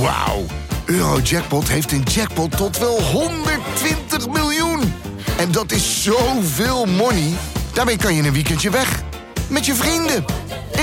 Wauw. 0.00 0.44
Eurojackpot 0.84 1.68
heeft 1.68 1.92
een 1.92 2.02
jackpot 2.02 2.56
tot 2.56 2.78
wel 2.78 3.02
120 3.02 4.28
miljoen. 4.28 4.80
En 5.38 5.52
dat 5.52 5.72
is 5.72 6.02
zoveel 6.02 6.86
money. 6.86 7.32
Daarmee 7.72 7.96
kan 7.96 8.14
je 8.14 8.22
een 8.22 8.32
weekendje 8.32 8.70
weg. 8.70 9.02
Met 9.48 9.66
je 9.66 9.74
vrienden. 9.74 10.24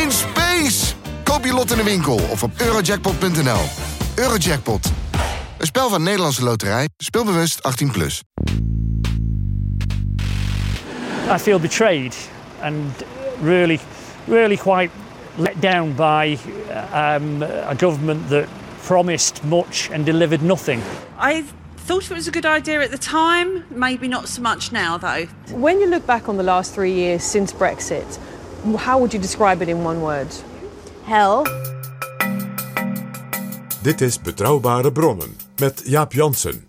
In 0.04 0.12
space. 0.12 0.94
Koop 1.24 1.46
je 1.46 1.54
lot 1.54 1.72
in 1.72 1.78
de 1.78 1.84
winkel 1.84 2.20
of 2.30 2.44
op 2.44 2.52
eurojackpot.nl. 2.58 3.62
Eurojackpot. 4.16 4.92
Een 5.58 5.66
spel 5.66 5.90
van 5.90 6.04
Nederlandse 6.04 6.44
Loterij. 6.44 6.90
Speelbewust 6.98 7.60
18+. 7.86 7.92
Plus. 7.92 8.24
I 11.36 11.38
feel 11.38 11.60
betrayed 11.60 12.16
and 12.62 13.04
really, 13.44 13.80
really 14.28 14.58
quite 14.58 14.90
let 15.36 15.62
down 15.62 15.94
by 15.96 16.38
um, 16.94 17.44
a 17.44 17.76
government 17.78 18.30
that 18.30 18.46
promised 18.86 19.44
much 19.44 19.90
and 19.92 20.06
delivered 20.06 20.42
nothing. 20.42 20.82
I 21.18 21.42
thought 21.86 22.10
it 22.10 22.14
was 22.14 22.28
a 22.28 22.32
good 22.32 22.46
idea 22.46 22.82
at 22.82 22.92
the 22.92 22.98
time, 22.98 23.66
maybe 23.70 24.08
not 24.08 24.28
so 24.28 24.42
much 24.42 24.72
now 24.72 24.98
though. 24.98 25.26
When 25.52 25.80
you 25.80 25.88
look 25.88 26.06
back 26.06 26.30
on 26.30 26.38
the 26.38 26.44
last 26.44 26.74
three 26.74 26.94
years 26.94 27.24
since 27.24 27.52
Brexit, 27.52 28.20
how 28.78 29.00
would 29.00 29.14
you 29.14 29.20
describe 29.20 29.62
it 29.62 29.70
in 29.70 29.84
one 29.84 30.02
word? 30.02 30.28
Hell. 31.06 31.46
Dit 33.82 34.02
is 34.02 34.18
Betrouwbare 34.18 34.92
Bronnen 34.92 35.36
met 35.60 35.84
Jaap 35.86 36.14
Jansen. 36.14 36.65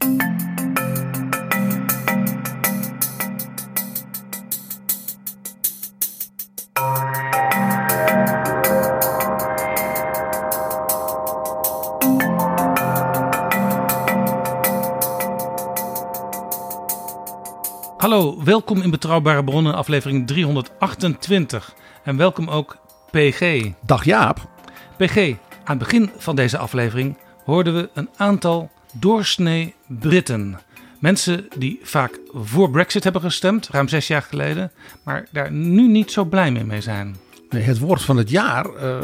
Welkom 18.46 18.82
in 18.82 18.90
Betrouwbare 18.90 19.44
Bronnen, 19.44 19.74
aflevering 19.74 20.26
328. 20.26 21.74
En 22.04 22.16
welkom 22.16 22.48
ook 22.48 22.76
PG. 23.10 23.70
Dag 23.80 24.04
Jaap. 24.04 24.48
PG, 24.96 25.16
aan 25.16 25.36
het 25.64 25.78
begin 25.78 26.10
van 26.16 26.36
deze 26.36 26.58
aflevering 26.58 27.16
hoorden 27.44 27.74
we 27.74 27.88
een 27.94 28.08
aantal 28.16 28.70
doorsnee 28.92 29.74
Britten. 29.86 30.58
Mensen 30.98 31.48
die 31.56 31.80
vaak 31.82 32.20
voor 32.32 32.70
Brexit 32.70 33.04
hebben 33.04 33.22
gestemd, 33.22 33.68
ruim 33.68 33.88
zes 33.88 34.06
jaar 34.06 34.22
geleden, 34.22 34.72
maar 35.02 35.26
daar 35.32 35.52
nu 35.52 35.88
niet 35.88 36.12
zo 36.12 36.24
blij 36.24 36.50
mee, 36.50 36.80
zijn. 36.80 37.16
Nee, 37.50 37.62
het 37.62 37.78
woord 37.78 38.02
van 38.02 38.16
het 38.16 38.30
jaar 38.30 38.66
uh, 38.66 38.98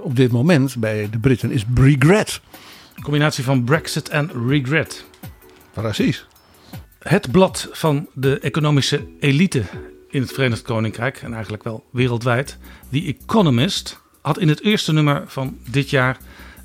op 0.00 0.16
dit 0.16 0.32
moment 0.32 0.76
bij 0.76 1.08
de 1.10 1.18
Britten 1.18 1.50
is 1.50 1.64
regret. 1.74 2.40
Een 2.94 3.02
combinatie 3.02 3.44
van 3.44 3.64
Brexit 3.64 4.08
en 4.08 4.30
regret. 4.48 5.04
Precies. 5.72 6.27
Het 6.98 7.30
blad 7.30 7.68
van 7.72 8.08
de 8.14 8.38
economische 8.38 9.06
elite 9.20 9.62
in 10.08 10.20
het 10.20 10.32
Verenigd 10.32 10.62
Koninkrijk 10.62 11.22
en 11.22 11.32
eigenlijk 11.32 11.62
wel 11.62 11.84
wereldwijd, 11.90 12.58
The 12.90 13.16
Economist, 13.18 14.00
had 14.20 14.38
in 14.38 14.48
het 14.48 14.62
eerste 14.62 14.92
nummer 14.92 15.22
van 15.26 15.58
dit 15.70 15.90
jaar 15.90 16.18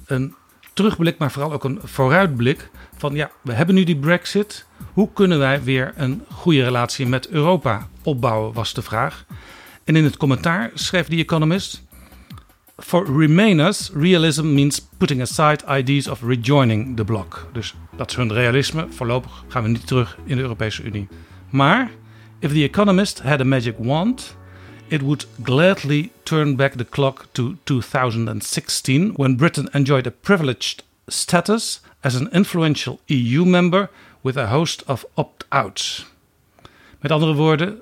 een 0.06 0.36
terugblik, 0.74 1.18
maar 1.18 1.32
vooral 1.32 1.54
ook 1.54 1.64
een 1.64 1.80
vooruitblik 1.84 2.70
van 2.98 3.14
ja, 3.16 3.32
we 3.42 3.54
hebben 3.54 3.76
nu 3.76 3.84
die 3.84 3.98
Brexit. 4.00 4.66
Hoe 4.94 5.10
kunnen 5.14 5.40
wij 5.40 5.64
weer 5.64 5.94
een 5.96 6.24
goede 6.32 6.64
relatie 6.64 7.08
met 7.08 7.30
Europa 7.30 7.88
opbouwen, 8.04 8.54
was 8.54 8.74
de 8.74 8.82
vraag. 8.82 9.26
En 9.84 9.96
in 9.96 10.04
het 10.04 10.18
commentaar 10.18 10.72
schreef 10.74 11.08
The 11.08 11.16
Economist: 11.16 11.83
For 12.78 13.06
Remainers, 13.06 13.92
realism 13.94 14.56
means 14.56 14.80
putting 14.80 15.22
aside 15.22 15.64
ideas 15.68 16.08
of 16.08 16.24
rejoining 16.24 16.96
the 16.96 17.04
bloc. 17.04 17.48
Dus 17.52 17.74
dat 17.98 18.10
is 18.10 18.16
hun 18.16 18.34
realisme. 18.34 18.88
Voorlopig 18.90 19.44
gaan 19.48 19.64
we 19.64 19.70
niet 19.70 19.88
terug 19.88 20.18
in 20.26 20.36
de 20.36 20.42
Europese 20.42 20.84
Unie. 20.84 21.08
Maar, 21.50 21.92
if 22.40 22.52
the 22.52 22.64
Economist 22.64 23.22
had 23.22 23.42
a 23.42 23.44
magic 23.44 23.76
wand, 23.78 24.36
it 24.88 25.02
would 25.02 25.28
gladly 25.44 26.12
turn 26.24 26.56
back 26.56 26.74
the 26.74 26.86
clock 26.90 27.26
to 27.32 27.56
2016, 27.64 29.14
when 29.16 29.36
Britain 29.36 29.68
enjoyed 29.72 30.08
a 30.08 30.14
privileged 30.22 30.84
status 31.08 31.82
as 32.00 32.16
an 32.16 32.30
influential 32.32 33.00
EU 33.06 33.46
member 33.46 33.90
with 34.22 34.38
a 34.38 34.48
host 34.48 34.84
of 34.86 35.06
opt-outs. 35.14 36.06
Met 37.00 37.12
andere 37.12 37.34
woorden, 37.34 37.82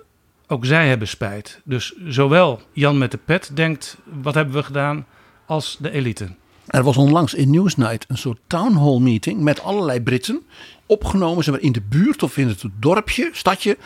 ook 0.52 0.66
zij 0.66 0.88
hebben 0.88 1.08
spijt. 1.08 1.62
Dus 1.64 1.94
zowel 2.08 2.62
Jan 2.74 2.98
met 2.98 3.12
de 3.12 3.20
pet 3.26 3.52
denkt: 3.54 3.98
wat 4.22 4.34
hebben 4.34 4.54
we 4.54 4.64
gedaan, 4.64 5.06
als 5.46 5.78
de 5.80 5.92
elite. 5.92 6.30
Er 6.68 6.84
was 6.84 6.98
onlangs 6.98 7.34
in 7.34 7.52
Newsnight 7.52 8.06
een 8.08 8.18
soort 8.18 8.40
town 8.48 8.76
hall 8.76 9.00
meeting 9.00 9.42
met 9.42 9.62
allerlei 9.62 10.02
Britten. 10.02 10.42
Opgenomen 10.86 11.44
zeg 11.44 11.54
maar, 11.54 11.64
in 11.64 11.72
de 11.72 11.82
buurt 11.82 12.24
of 12.24 12.38
in 12.38 12.48
het 12.48 12.64
dorpje, 12.80 13.30
stadje. 13.34 13.78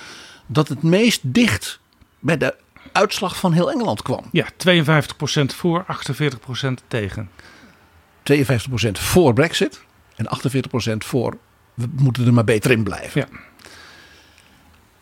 dat 0.45 0.67
het 0.67 0.83
meest 0.83 1.19
dicht 1.23 1.79
bij 2.19 2.37
de 2.37 2.55
uitslag 2.91 3.37
van 3.37 3.53
heel 3.53 3.71
Engeland 3.71 4.01
kwam. 4.01 4.23
Ja, 4.31 4.47
52% 4.51 5.45
voor, 5.45 5.85
48% 5.85 6.87
tegen. 6.87 7.29
52% 8.23 8.33
voor 8.91 9.33
Brexit 9.33 9.81
en 10.15 10.25
48% 10.93 10.97
voor. 10.97 11.37
we 11.73 11.87
moeten 11.95 12.25
er 12.25 12.33
maar 12.33 12.43
beter 12.43 12.71
in 12.71 12.83
blijven. 12.83 13.21
Ja. 13.21 13.39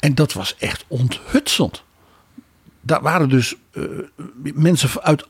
En 0.03 0.15
dat 0.15 0.33
was 0.33 0.55
echt 0.59 0.85
onthutsend. 0.87 1.83
Daar 2.81 3.01
waren 3.01 3.29
dus 3.29 3.55
uh, 3.73 3.83
mensen 4.53 5.01
uit 5.01 5.27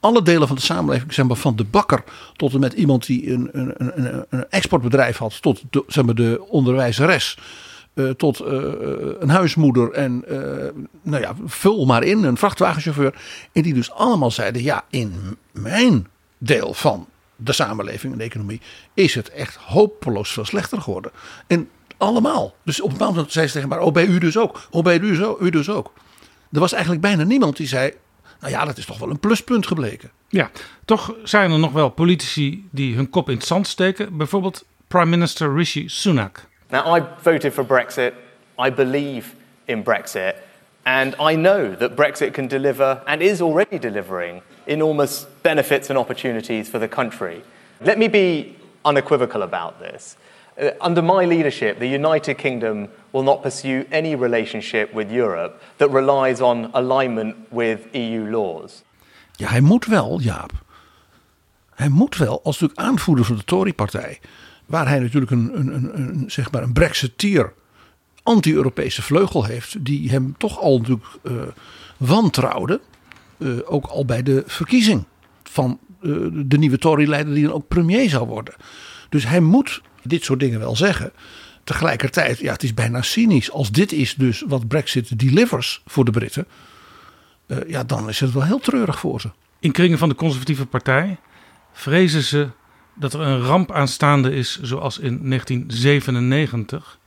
alle 0.00 0.22
delen 0.22 0.46
van 0.46 0.56
de 0.56 0.62
samenleving, 0.62 1.12
zeg 1.12 1.26
maar, 1.26 1.36
van 1.36 1.56
de 1.56 1.64
bakker 1.64 2.04
tot 2.36 2.54
en 2.54 2.60
met 2.60 2.72
iemand 2.72 3.06
die 3.06 3.32
een, 3.32 3.48
een, 3.52 3.74
een, 3.76 4.24
een 4.28 4.50
exportbedrijf 4.50 5.16
had, 5.16 5.42
tot 5.42 5.62
de, 5.70 5.84
zeg 5.86 6.04
maar, 6.04 6.14
de 6.14 6.44
onderwijzeres. 6.48 7.38
Uh, 7.94 8.10
tot 8.10 8.40
uh, 8.40 8.46
een 9.18 9.28
huismoeder 9.28 9.90
en 9.92 10.24
nou 11.02 11.22
ja, 11.22 11.34
vul 11.44 11.86
maar 11.86 12.02
in, 12.02 12.24
een 12.24 12.36
vrachtwagenchauffeur. 12.36 13.14
En 13.52 13.62
die 13.62 13.74
dus 13.74 13.90
allemaal 13.90 14.30
zeiden: 14.30 14.62
ja, 14.62 14.84
in 14.90 15.36
mijn 15.52 16.06
deel 16.38 16.74
van 16.74 17.08
de 17.36 17.52
samenleving 17.52 18.12
en 18.12 18.18
de 18.18 18.24
economie 18.24 18.60
is 18.94 19.14
het 19.14 19.30
echt 19.30 19.56
hopeloos 19.56 20.32
veel 20.32 20.44
slechter 20.44 20.80
geworden. 20.80 21.10
En 21.46 21.68
allemaal. 21.96 22.54
Dus 22.62 22.80
op 22.80 22.86
een 22.86 22.92
bepaald 22.92 23.14
moment 23.14 23.32
zei 23.32 23.46
ze 23.46 23.52
tegen 23.52 23.68
maar: 23.68 23.80
oh, 23.80 23.92
bij 23.92 24.06
u 24.06 24.18
dus 24.18 24.38
ook. 24.38 24.60
Oh, 24.70 24.82
bij 24.82 24.98
u, 24.98 25.14
zo, 25.14 25.36
u 25.40 25.50
dus 25.50 25.70
ook. 25.70 25.92
Er 26.52 26.60
was 26.60 26.72
eigenlijk 26.72 27.02
bijna 27.02 27.24
niemand 27.24 27.56
die 27.56 27.66
zei: 27.66 27.92
nou 28.40 28.52
ja, 28.52 28.64
dat 28.64 28.76
is 28.76 28.86
toch 28.86 28.98
wel 28.98 29.10
een 29.10 29.20
pluspunt 29.20 29.66
gebleken. 29.66 30.10
Ja, 30.28 30.50
toch 30.84 31.14
zijn 31.22 31.50
er 31.50 31.58
nog 31.58 31.72
wel 31.72 31.88
politici 31.88 32.68
die 32.70 32.94
hun 32.94 33.10
kop 33.10 33.28
in 33.28 33.36
het 33.36 33.46
zand 33.46 33.66
steken. 33.66 34.16
Bijvoorbeeld 34.16 34.64
Prime 34.88 35.06
Minister 35.06 35.54
Rishi 35.54 35.88
Sunak. 35.88 36.44
Now, 36.68 36.96
I 36.96 37.02
voted 37.22 37.52
for 37.52 37.64
Brexit. 37.64 38.12
I 38.66 38.70
believe 38.70 39.28
in 39.64 39.82
Brexit. 39.82 40.34
And 40.82 41.14
I 41.30 41.34
know 41.34 41.76
that 41.76 41.96
Brexit 41.96 42.32
can 42.32 42.48
deliver, 42.48 43.02
and 43.04 43.20
is 43.20 43.40
already 43.40 43.78
delivering, 43.78 44.42
enormous 44.64 45.26
benefits 45.42 45.88
and 45.90 45.98
opportunities 45.98 46.68
for 46.68 46.78
the 46.78 46.88
country. 46.88 47.42
Let 47.80 47.98
me 47.98 48.08
be 48.08 48.54
unequivocal 48.84 49.42
about 49.42 49.80
this. 49.80 50.16
Uh, 50.58 50.86
under 50.86 51.04
my 51.04 51.26
leadership, 51.26 51.78
the 51.78 51.88
United 51.88 52.36
Kingdom 52.36 52.88
will 53.10 53.22
not 53.22 53.42
pursue 53.42 53.84
any 53.90 54.14
relationship 54.14 54.94
with 54.94 55.10
Europe 55.10 55.60
that 55.76 55.90
relies 55.90 56.40
on 56.40 56.68
alignment 56.72 57.36
with 57.48 57.78
EU 57.92 58.30
laws. 58.30 58.82
Ja, 59.32 59.48
hij 59.48 59.60
moet 59.60 59.86
wel, 59.86 60.20
Jaap. 60.20 60.50
Hij 61.74 61.88
moet 61.88 62.16
wel, 62.16 62.40
als 62.42 62.60
natuurlijk 62.60 62.88
aanvoerder 62.88 63.24
van 63.24 63.36
de 63.36 63.44
Tory-partij, 63.44 64.20
waar 64.66 64.88
hij 64.88 64.98
natuurlijk 64.98 65.30
een, 65.30 65.50
een, 65.58 65.74
een, 65.74 65.98
een, 65.98 66.30
zeg 66.30 66.50
maar 66.50 66.62
een 66.62 66.72
Brexiteer 66.72 67.52
anti-Europese 68.22 69.02
vleugel 69.02 69.44
heeft, 69.44 69.84
die 69.84 70.10
hem 70.10 70.34
toch 70.38 70.60
al 70.60 70.78
natuurlijk 70.78 71.06
uh, 71.22 71.32
wantrouwde, 71.96 72.80
uh, 73.38 73.58
ook 73.64 73.86
al 73.86 74.04
bij 74.04 74.22
de 74.22 74.42
verkiezing 74.46 75.04
van 75.42 75.78
uh, 76.00 76.28
de 76.32 76.58
nieuwe 76.58 76.78
Tory-leider 76.78 77.34
die 77.34 77.44
dan 77.44 77.52
ook 77.52 77.68
premier 77.68 78.08
zou 78.08 78.26
worden. 78.26 78.54
Dus 79.08 79.26
hij 79.26 79.40
moet 79.40 79.82
dit 80.06 80.24
soort 80.24 80.40
dingen 80.40 80.58
wel 80.58 80.76
zeggen. 80.76 81.12
Tegelijkertijd, 81.64 82.38
ja, 82.38 82.52
het 82.52 82.62
is 82.62 82.74
bijna 82.74 83.02
cynisch. 83.02 83.50
Als 83.50 83.70
dit 83.70 83.92
is 83.92 84.14
dus 84.14 84.44
wat 84.46 84.68
Brexit 84.68 85.18
delivers 85.18 85.82
voor 85.86 86.04
de 86.04 86.10
Britten, 86.10 86.46
uh, 87.46 87.58
ja, 87.66 87.84
dan 87.84 88.08
is 88.08 88.20
het 88.20 88.32
wel 88.32 88.42
heel 88.42 88.58
treurig 88.58 88.98
voor 88.98 89.20
ze. 89.20 89.30
In 89.60 89.72
kringen 89.72 89.98
van 89.98 90.08
de 90.08 90.14
conservatieve 90.14 90.66
partij 90.66 91.16
vrezen 91.72 92.22
ze 92.22 92.48
dat 92.94 93.12
er 93.12 93.20
een 93.20 93.40
ramp 93.40 93.72
aanstaande 93.72 94.34
is, 94.34 94.60
zoals 94.62 94.98
in 94.98 95.28
1997, 95.28 96.98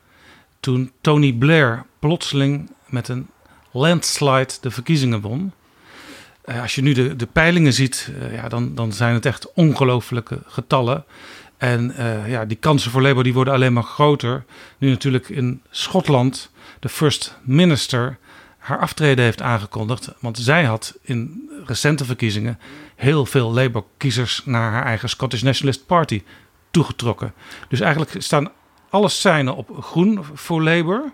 toen 0.59 0.91
Tony 1.01 1.33
Blair 1.33 1.85
plotseling 1.99 2.71
met 2.85 3.07
een 3.07 3.27
landslide 3.71 4.53
de 4.61 4.71
verkiezingen 4.71 5.21
won. 5.21 5.51
Uh, 6.45 6.61
als 6.61 6.75
je 6.75 6.81
nu 6.81 6.93
de, 6.93 7.15
de 7.15 7.25
peilingen 7.25 7.73
ziet, 7.73 8.11
uh, 8.21 8.33
ja, 8.33 8.47
dan, 8.49 8.75
dan 8.75 8.93
zijn 8.93 9.13
het 9.13 9.25
echt 9.25 9.53
ongelooflijke 9.53 10.41
getallen. 10.45 11.05
En 11.59 11.93
uh, 11.99 12.29
ja, 12.29 12.45
die 12.45 12.57
kansen 12.57 12.91
voor 12.91 13.01
Labour 13.01 13.23
die 13.23 13.33
worden 13.33 13.53
alleen 13.53 13.73
maar 13.73 13.83
groter. 13.83 14.43
Nu 14.77 14.89
natuurlijk 14.89 15.29
in 15.29 15.61
Schotland 15.69 16.51
de 16.79 16.89
First 16.89 17.37
Minister 17.43 18.17
haar 18.57 18.79
aftreden 18.79 19.23
heeft 19.23 19.41
aangekondigd. 19.41 20.11
Want 20.19 20.37
zij 20.37 20.63
had 20.63 20.97
in 21.01 21.49
recente 21.65 22.05
verkiezingen 22.05 22.59
heel 22.95 23.25
veel 23.25 23.51
Labour-kiezers 23.51 24.41
naar 24.45 24.71
haar 24.71 24.85
eigen 24.85 25.09
Scottish 25.09 25.41
Nationalist 25.41 25.85
Party 25.85 26.23
toegetrokken. 26.71 27.33
Dus 27.67 27.79
eigenlijk 27.79 28.15
staan 28.17 28.51
alle 28.89 29.09
seinen 29.09 29.55
op 29.55 29.77
groen 29.79 30.25
voor 30.33 30.63
Labour. 30.63 31.11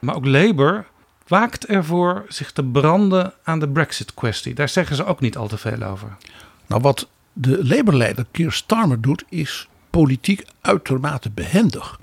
Maar 0.00 0.14
ook 0.14 0.26
Labour 0.26 0.86
waakt 1.26 1.66
ervoor 1.66 2.24
zich 2.28 2.52
te 2.52 2.64
branden 2.64 3.32
aan 3.42 3.58
de 3.58 3.68
Brexit-kwestie. 3.68 4.54
Daar 4.54 4.68
zeggen 4.68 4.96
ze 4.96 5.04
ook 5.04 5.20
niet 5.20 5.36
al 5.36 5.48
te 5.48 5.58
veel 5.58 5.82
over. 5.82 6.16
Nou, 6.66 6.82
wat 6.82 7.08
de 7.32 7.66
Labour-leider 7.66 8.26
Keir 8.30 8.52
Starmer 8.52 9.00
doet, 9.00 9.24
is 9.28 9.68
politiek 9.94 10.44
uitermate 10.60 11.30
behendig. 11.30 12.00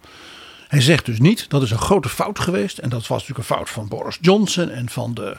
Hij 0.67 0.81
zegt 0.81 1.05
dus 1.05 1.19
niet 1.19 1.49
dat 1.49 1.61
is 1.61 1.71
een 1.71 1.77
grote 1.77 2.09
fout 2.09 2.39
geweest. 2.39 2.77
En 2.77 2.89
dat 2.89 3.07
was 3.07 3.19
natuurlijk 3.19 3.37
een 3.49 3.55
fout 3.55 3.69
van 3.69 3.87
Boris 3.87 4.17
Johnson 4.21 4.69
en 4.69 4.89
van 4.89 5.13
de, 5.13 5.37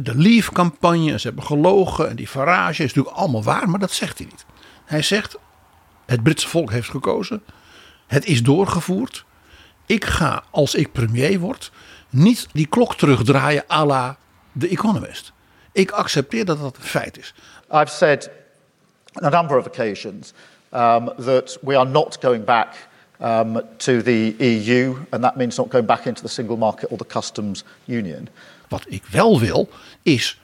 de 0.00 0.16
Leave-campagne. 0.16 1.18
Ze 1.18 1.26
hebben 1.26 1.44
gelogen 1.44 2.08
en 2.08 2.16
die 2.16 2.28
Farage 2.28 2.82
is 2.82 2.94
natuurlijk 2.94 3.16
allemaal 3.16 3.42
waar, 3.42 3.68
maar 3.68 3.78
dat 3.78 3.92
zegt 3.92 4.18
hij 4.18 4.26
niet. 4.26 4.44
Hij 4.84 5.02
zegt: 5.02 5.36
het 6.06 6.22
Britse 6.22 6.48
volk 6.48 6.70
heeft 6.70 6.90
gekozen. 6.90 7.42
Het 8.06 8.26
is 8.26 8.42
doorgevoerd. 8.42 9.24
Ik 9.86 10.04
ga, 10.04 10.44
als 10.50 10.74
ik 10.74 10.92
premier 10.92 11.38
word, 11.38 11.70
niet 12.10 12.46
die 12.52 12.66
klok 12.66 12.96
terugdraaien 12.96 13.64
à 13.70 13.84
la 13.84 14.16
The 14.58 14.68
Economist. 14.68 15.32
Ik 15.72 15.90
accepteer 15.90 16.44
dat 16.44 16.60
dat 16.60 16.76
een 16.76 16.82
feit 16.82 17.18
is. 17.18 17.34
I've 17.70 17.92
said 17.92 18.30
on 19.12 19.24
a 19.24 19.28
number 19.28 19.58
of 19.58 19.66
occasions 19.66 20.32
um, 20.74 21.12
that 21.16 21.58
we 21.60 21.76
are 21.76 21.88
not 21.88 22.20
going 22.20 22.44
back 22.44 22.88
um, 23.20 23.62
to 23.76 24.02
the 24.02 24.34
EU, 24.38 24.96
and 25.10 25.22
that 25.22 25.36
means 25.36 25.56
not 25.56 25.70
going 25.70 25.86
back 25.86 26.06
into 26.06 26.22
the 26.22 26.28
single 26.28 26.56
market 26.56 26.90
or 26.90 26.98
the 26.98 27.06
customs 27.06 27.64
union. 27.84 28.28
Wat 28.68 28.84
ik 28.88 29.04
wel 29.10 29.40
wil, 29.40 29.68
is 30.02 30.40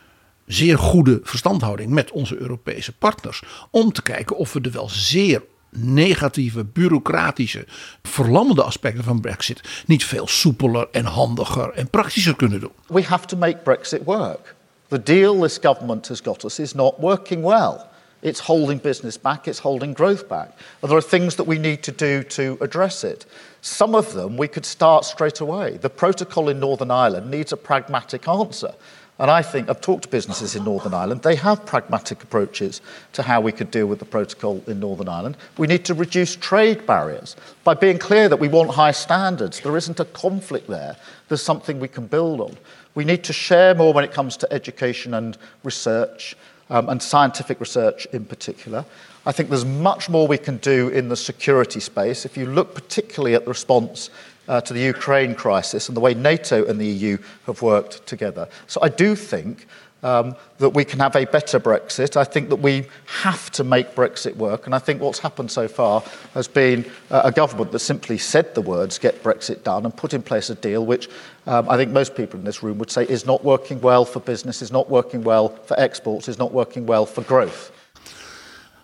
zeer 0.47 0.79
goede 0.79 1.21
verstandhouding 1.23 1.91
met 1.91 2.11
onze 2.11 2.37
Europese 2.39 2.93
partners. 2.93 3.43
Om 3.71 3.93
te 3.93 4.03
kijken 4.03 4.37
of 4.37 4.53
we 4.53 4.61
de 4.61 4.71
wel 4.71 4.89
zeer 4.89 5.43
negatieve, 5.71 6.65
bureaucratische, 6.65 7.67
verlammende 8.03 8.63
aspecten 8.63 9.05
van 9.05 9.21
Brexit 9.21 9.61
niet 9.87 10.05
veel 10.05 10.27
soepeler 10.27 10.89
en 10.93 11.05
handiger 11.05 11.73
en 11.73 11.91
praktischer 11.91 12.37
kunnen 12.37 12.61
doen. 12.61 12.73
We 12.87 13.03
have 13.03 13.27
to 13.27 13.37
make 13.37 13.57
Brexit 13.57 14.05
work. 14.05 14.55
The 14.89 15.03
deal 15.03 15.41
this 15.41 15.59
government 15.63 16.09
has 16.09 16.21
got 16.21 16.45
us 16.45 16.59
is 16.59 16.75
not 16.75 16.95
working 16.99 17.45
well. 17.45 17.90
It's 18.23 18.41
holding 18.41 18.79
business 18.79 19.17
back, 19.17 19.49
it's 19.49 19.61
holding 19.61 19.95
growth 19.95 20.29
back. 20.29 20.57
And 20.83 20.91
there 20.91 20.99
are 20.99 21.03
things 21.03 21.37
that 21.37 21.45
we 21.45 21.59
need 21.59 21.83
to 21.85 21.93
do 21.93 22.23
to 22.25 22.59
address 22.61 23.03
it. 23.05 23.25
Some 23.63 23.95
of 23.95 24.13
them 24.13 24.37
we 24.37 24.49
could 24.49 24.67
start 24.67 25.05
straight 25.05 25.41
away. 25.41 25.79
The 25.79 25.91
protocol 25.91 26.49
in 26.49 26.61
Northern 26.61 26.91
Ireland 26.91 27.31
needs 27.31 27.53
a 27.53 27.57
pragmatic 27.57 28.29
answer. 28.29 28.75
And 29.21 29.31
I 29.31 29.43
think 29.43 29.69
I've 29.69 29.83
talked 29.83 30.05
to 30.05 30.09
businesses 30.09 30.57
in 30.57 30.65
Northern 30.65 30.95
Ireland. 30.95 31.23
They 31.23 31.35
have 31.37 31.67
pragmatic 31.67 32.23
approaches 32.23 32.81
to 33.13 33.23
how 33.23 33.43
we 33.43 33.53
could 33.53 33.71
deal 33.71 33.87
with 33.87 33.99
the 33.99 34.07
protocol 34.07 34.65
in 34.67 34.81
Northern 34.81 35.11
Ireland. 35.11 35.37
We 35.59 35.67
need 35.67 35.85
to 35.85 35.95
reduce 35.95 36.37
trade 36.37 36.87
barriers 36.87 37.37
by 37.63 37.75
being 37.75 37.99
clear 37.99 38.31
that 38.31 38.39
we 38.39 38.49
want 38.49 38.71
high 38.71 38.93
standards. 38.93 39.61
There 39.61 39.77
isn't 39.77 40.01
a 40.01 40.07
conflict 40.07 40.69
there. 40.69 40.97
There's 41.29 41.43
something 41.43 41.81
we 41.81 41.89
can 41.89 42.07
build 42.07 42.41
on. 42.41 42.57
We 42.95 43.05
need 43.05 43.23
to 43.25 43.35
share 43.35 43.75
more 43.75 43.93
when 43.93 44.05
it 44.05 44.13
comes 44.13 44.39
to 44.39 44.51
education 44.51 45.13
and 45.13 45.37
research, 45.65 46.35
um, 46.71 46.89
and 46.89 47.03
scientific 47.03 47.61
research 47.61 48.07
in 48.13 48.25
particular. 48.25 48.85
I 49.27 49.33
think 49.33 49.51
there's 49.51 49.67
much 49.67 50.09
more 50.09 50.27
we 50.27 50.39
can 50.39 50.57
do 50.59 50.89
in 50.89 51.09
the 51.09 51.17
security 51.17 51.81
space. 51.81 52.25
If 52.25 52.37
you 52.37 52.47
look 52.47 52.75
particularly 52.75 53.35
at 53.35 53.45
the 53.45 53.51
response 53.51 54.09
uh, 54.49 54.61
to 54.63 54.73
the 54.73 54.81
Ukraine 54.81 55.35
crisis 55.35 55.89
and 55.89 55.97
the 55.97 56.01
way 56.01 56.15
NATO 56.15 56.65
and 56.65 56.81
the 56.81 56.87
EU 56.87 57.19
have 57.47 57.63
worked 57.63 58.07
together. 58.07 58.49
So 58.67 58.81
I 58.83 58.89
do 58.89 59.15
think 59.15 59.67
um, 60.03 60.35
that 60.59 60.71
we 60.71 60.85
can 60.85 60.99
have 60.99 61.17
a 61.17 61.25
better 61.27 61.61
Brexit. 61.61 62.17
I 62.17 62.25
think 62.25 62.49
that 62.49 62.57
we 62.61 62.87
have 63.23 63.51
to 63.51 63.65
make 63.65 63.95
Brexit 63.95 64.37
work. 64.37 64.67
And 64.67 64.75
I 64.75 64.79
think 64.79 65.01
what's 65.01 65.19
happened 65.19 65.51
so 65.51 65.69
far 65.69 66.03
has 66.35 66.49
been 66.49 66.85
uh, 67.11 67.23
a 67.25 67.33
government 67.33 67.73
that 67.73 67.81
simply 67.81 68.19
said 68.19 68.55
the 68.55 68.63
words 68.63 68.99
get 68.99 69.23
Brexit 69.23 69.63
done 69.63 69.85
and 69.85 69.97
put 69.97 70.13
in 70.13 70.23
place 70.23 70.51
a 70.51 70.55
deal 70.55 70.87
which 70.87 71.09
um, 71.47 71.69
I 71.69 71.77
think 71.77 71.93
most 71.93 72.15
people 72.15 72.39
in 72.39 72.45
this 72.45 72.63
room 72.63 72.79
would 72.79 72.91
say 72.91 73.05
is 73.05 73.25
not 73.25 73.45
working 73.45 73.81
well 73.81 74.05
for 74.05 74.21
business, 74.21 74.63
is 74.63 74.71
not 74.71 74.89
working 74.89 75.25
well 75.25 75.49
for 75.67 75.79
exports, 75.81 76.29
is 76.29 76.39
not 76.39 76.53
working 76.53 76.87
well 76.87 77.07
for 77.07 77.25
growth. 77.25 77.73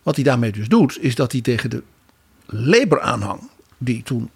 Wat 0.02 0.14
hij 0.14 0.24
daarmee 0.24 0.52
dus 0.52 0.68
doet, 0.68 0.98
is 1.00 1.14
dat 1.14 1.32
hij 1.32 1.40
tegen 1.40 1.70
de 1.70 1.82
Labour-aanhang, 2.46 3.50
die 3.78 4.02
toen 4.02 4.30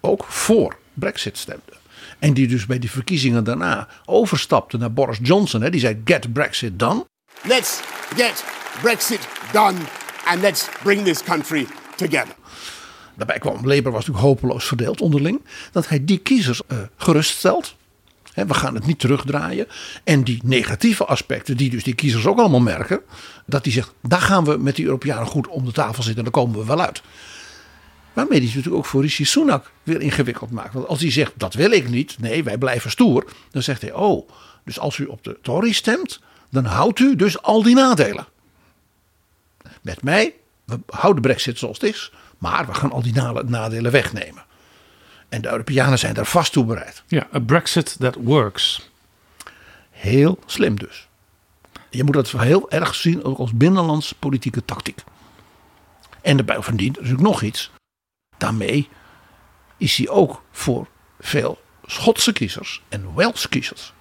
ook 0.00 0.24
voor 0.24 0.76
Brexit 0.94 1.38
stemde. 1.38 1.79
En 2.20 2.34
die 2.34 2.48
dus 2.48 2.66
bij 2.66 2.78
die 2.78 2.90
verkiezingen 2.90 3.44
daarna 3.44 3.88
overstapte 4.04 4.76
naar 4.76 4.92
Boris 4.92 5.18
Johnson. 5.22 5.62
Hè, 5.62 5.70
die 5.70 5.80
zei: 5.80 6.00
Get 6.04 6.32
Brexit 6.32 6.78
done. 6.78 7.06
Let's 7.42 7.80
get 8.16 8.44
Brexit 8.82 9.28
done 9.52 9.78
and 10.24 10.40
let's 10.40 10.68
bring 10.82 11.04
this 11.04 11.22
country 11.22 11.66
together. 11.96 12.34
Daarbij 13.16 13.38
kwam 13.38 13.54
Labour 13.54 13.92
was 13.92 14.06
natuurlijk 14.06 14.24
hopeloos 14.24 14.64
verdeeld 14.64 15.00
onderling. 15.00 15.40
Dat 15.72 15.88
hij 15.88 16.04
die 16.04 16.18
kiezers 16.18 16.62
uh, 16.68 16.78
geruststelt. 16.96 17.74
He, 18.32 18.46
we 18.46 18.54
gaan 18.54 18.74
het 18.74 18.86
niet 18.86 18.98
terugdraaien. 18.98 19.66
En 20.04 20.24
die 20.24 20.40
negatieve 20.44 21.04
aspecten, 21.04 21.56
die 21.56 21.70
dus 21.70 21.84
die 21.84 21.94
kiezers 21.94 22.26
ook 22.26 22.38
allemaal 22.38 22.60
merken. 22.60 23.00
Dat 23.46 23.64
hij 23.64 23.72
zegt: 23.72 23.92
daar 24.02 24.20
gaan 24.20 24.44
we 24.44 24.56
met 24.56 24.76
die 24.76 24.84
Europeanen 24.84 25.26
goed 25.26 25.48
om 25.48 25.64
de 25.64 25.72
tafel 25.72 26.02
zitten 26.02 26.24
en 26.24 26.30
daar 26.32 26.42
komen 26.42 26.58
we 26.58 26.66
wel 26.66 26.80
uit. 26.80 27.02
Waarmee 28.12 28.38
hij 28.38 28.46
natuurlijk 28.46 28.74
ook 28.74 28.86
voor 28.86 29.02
Rishi 29.02 29.24
Sunak 29.24 29.70
weer 29.82 30.00
ingewikkeld 30.00 30.50
maakt. 30.50 30.74
Want 30.74 30.86
als 30.86 31.00
hij 31.00 31.10
zegt 31.10 31.32
dat 31.36 31.54
wil 31.54 31.70
ik 31.70 31.88
niet, 31.88 32.18
nee 32.18 32.44
wij 32.44 32.58
blijven 32.58 32.90
stoer. 32.90 33.24
Dan 33.50 33.62
zegt 33.62 33.82
hij 33.82 33.92
oh, 33.92 34.28
dus 34.64 34.78
als 34.78 34.98
u 34.98 35.04
op 35.04 35.24
de 35.24 35.38
Tory 35.42 35.72
stemt, 35.72 36.20
dan 36.50 36.64
houdt 36.64 36.98
u 36.98 37.16
dus 37.16 37.42
al 37.42 37.62
die 37.62 37.74
nadelen. 37.74 38.26
Met 39.82 40.02
mij, 40.02 40.34
we 40.64 40.80
houden 40.86 41.22
brexit 41.22 41.58
zoals 41.58 41.80
het 41.80 41.90
is, 41.94 42.12
maar 42.38 42.66
we 42.66 42.74
gaan 42.74 42.92
al 42.92 43.02
die 43.02 43.12
nadelen 43.46 43.92
wegnemen. 43.92 44.44
En 45.28 45.42
de 45.42 45.50
Europeanen 45.50 45.98
zijn 45.98 46.14
daar 46.14 46.26
vast 46.26 46.52
toe 46.52 46.64
bereid. 46.64 47.02
Ja, 47.06 47.28
a 47.34 47.38
Brexit 47.38 47.96
that 47.98 48.16
works. 48.20 48.90
Heel 49.90 50.38
slim 50.46 50.78
dus. 50.78 51.08
Je 51.90 52.04
moet 52.04 52.14
dat 52.14 52.30
heel 52.30 52.70
erg 52.70 52.94
zien 52.94 53.24
ook 53.24 53.38
als 53.38 53.52
binnenlands 53.52 54.12
politieke 54.12 54.64
tactiek. 54.64 55.04
En 56.22 56.36
daarbij 56.36 56.62
verdient 56.62 56.96
natuurlijk 56.96 57.22
nog 57.22 57.42
iets 57.42 57.70
daarmee 58.40 58.88
is 59.76 59.96
hij 59.96 60.08
ook 60.08 60.42
voor 60.50 60.86
veel 61.20 61.58
Schotse 61.84 62.32
kiezers 62.32 62.82
en 62.88 63.12
Wales 63.14 63.48
kiezers. 63.48 63.92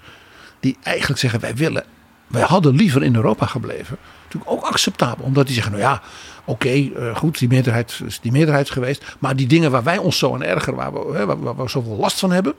Die 0.59 0.77
eigenlijk 0.83 1.19
zeggen 1.19 1.39
wij 1.39 1.55
willen, 1.55 1.85
wij 2.27 2.41
hadden 2.41 2.75
liever 2.75 3.03
in 3.03 3.15
Europa 3.15 3.45
gebleven. 3.45 3.97
Natuurlijk 4.23 4.51
ook 4.51 4.63
acceptabel. 4.63 5.25
Omdat 5.25 5.45
die 5.45 5.55
zeggen 5.55 5.71
nou 5.71 5.83
ja 5.83 6.01
oké 6.43 6.69
eh, 6.69 7.15
goed 7.15 7.39
die 7.39 7.47
meerderheid 7.47 8.01
is 8.05 8.19
die 8.19 8.31
meerderheid 8.31 8.69
geweest. 8.69 9.15
Maar 9.19 9.35
die 9.35 9.47
dingen 9.47 9.71
waar 9.71 9.83
wij 9.83 9.97
ons 9.97 10.17
zo 10.17 10.33
aan 10.33 10.43
ergeren 10.43 10.75
waar 10.75 10.93
we, 10.93 11.25
waar, 11.25 11.55
we 11.55 11.69
zoveel 11.69 11.95
last 11.95 12.19
van 12.19 12.31
hebben 12.31 12.53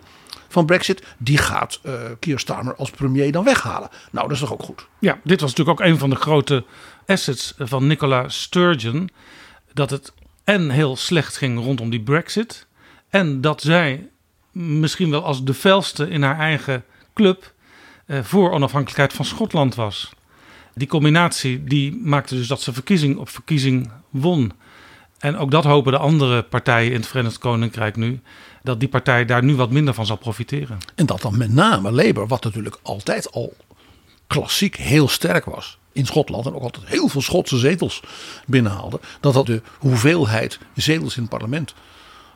van 0.49 0.67
Brexit, 0.67 1.03
die 1.19 1.39
gaat 1.39 1.81
uh, 1.83 1.93
Keir 2.19 2.39
Starmer 2.39 2.75
als 2.75 2.91
premier 2.91 3.33
dan 3.33 3.45
weghalen. 3.45 3.89
Nou, 4.11 4.27
dat 4.27 4.37
is 4.37 4.43
toch 4.43 4.53
ook 4.53 4.63
goed. 4.63 4.87
Ja, 4.99 5.19
dit 5.25 5.41
was 5.41 5.51
natuurlijk 5.51 5.81
ook 5.81 5.87
een 5.87 5.99
van 5.99 6.11
de 6.11 6.17
grote 6.17 6.65
assets 7.07 7.55
van 7.59 7.87
Nicola 7.87 8.29
Sturgeon. 8.29 9.11
Dat 9.73 9.91
het 9.91 10.13
en 10.45 10.71
heel 10.71 10.97
slecht 10.97 11.37
ging 11.37 11.59
rondom 11.59 11.91
die 11.91 12.01
Brexit. 12.01 12.67
En 13.09 13.41
dat 13.41 13.63
zij 13.63 14.09
misschien 14.53 15.11
wel 15.11 15.25
als 15.25 15.45
de 15.45 15.55
felste 15.55 16.09
in 16.09 16.23
haar 16.23 16.39
eigen 16.39 16.85
club 17.15 17.53
eh, 18.07 18.23
voor 18.23 18.51
onafhankelijkheid 18.51 19.13
van 19.13 19.25
Schotland 19.25 19.75
was. 19.75 20.13
Die 20.75 20.89
combinatie 20.89 21.65
die 21.65 21.97
maakte 21.97 22.35
dus 22.35 22.47
dat 22.47 22.61
ze 22.61 22.73
verkiezing 22.73 23.17
op 23.17 23.29
verkiezing 23.29 23.91
won. 24.11 24.53
En 25.19 25.37
ook 25.37 25.51
dat 25.51 25.65
hopen 25.65 25.93
de 25.93 25.99
andere 25.99 26.43
partijen 26.43 26.93
in 26.93 26.97
het 26.97 27.07
Verenigd 27.07 27.39
Koninkrijk 27.39 27.97
nu. 27.97 28.21
Dat 28.63 28.81
die 28.81 28.89
partij 28.89 29.25
daar 29.25 29.45
nu 29.45 29.57
wat 29.57 29.71
minder 29.71 29.95
van 29.95 30.07
zal 30.07 30.17
profiteren. 30.17 30.79
En 30.95 31.07
dat 31.07 31.21
dan 31.21 31.39
met 31.39 31.53
name 31.53 31.91
Labour, 31.93 32.29
wat 32.29 32.45
natuurlijk 32.45 32.79
altijd 32.83 33.33
al 33.33 33.57
klassiek 34.27 34.77
heel 34.77 35.09
sterk 35.09 35.45
was 35.45 35.80
in 36.00 36.07
Schotland 36.07 36.47
en 36.47 36.54
ook 36.54 36.62
altijd 36.62 36.87
heel 36.87 37.09
veel 37.09 37.21
Schotse 37.21 37.59
zetels 37.59 38.02
binnenhaalde, 38.47 39.00
dat 39.21 39.35
dat 39.35 39.47
de 39.47 39.62
hoeveelheid 39.78 40.59
zetels 40.75 41.16
in 41.16 41.23
het 41.23 41.30
parlement 41.30 41.75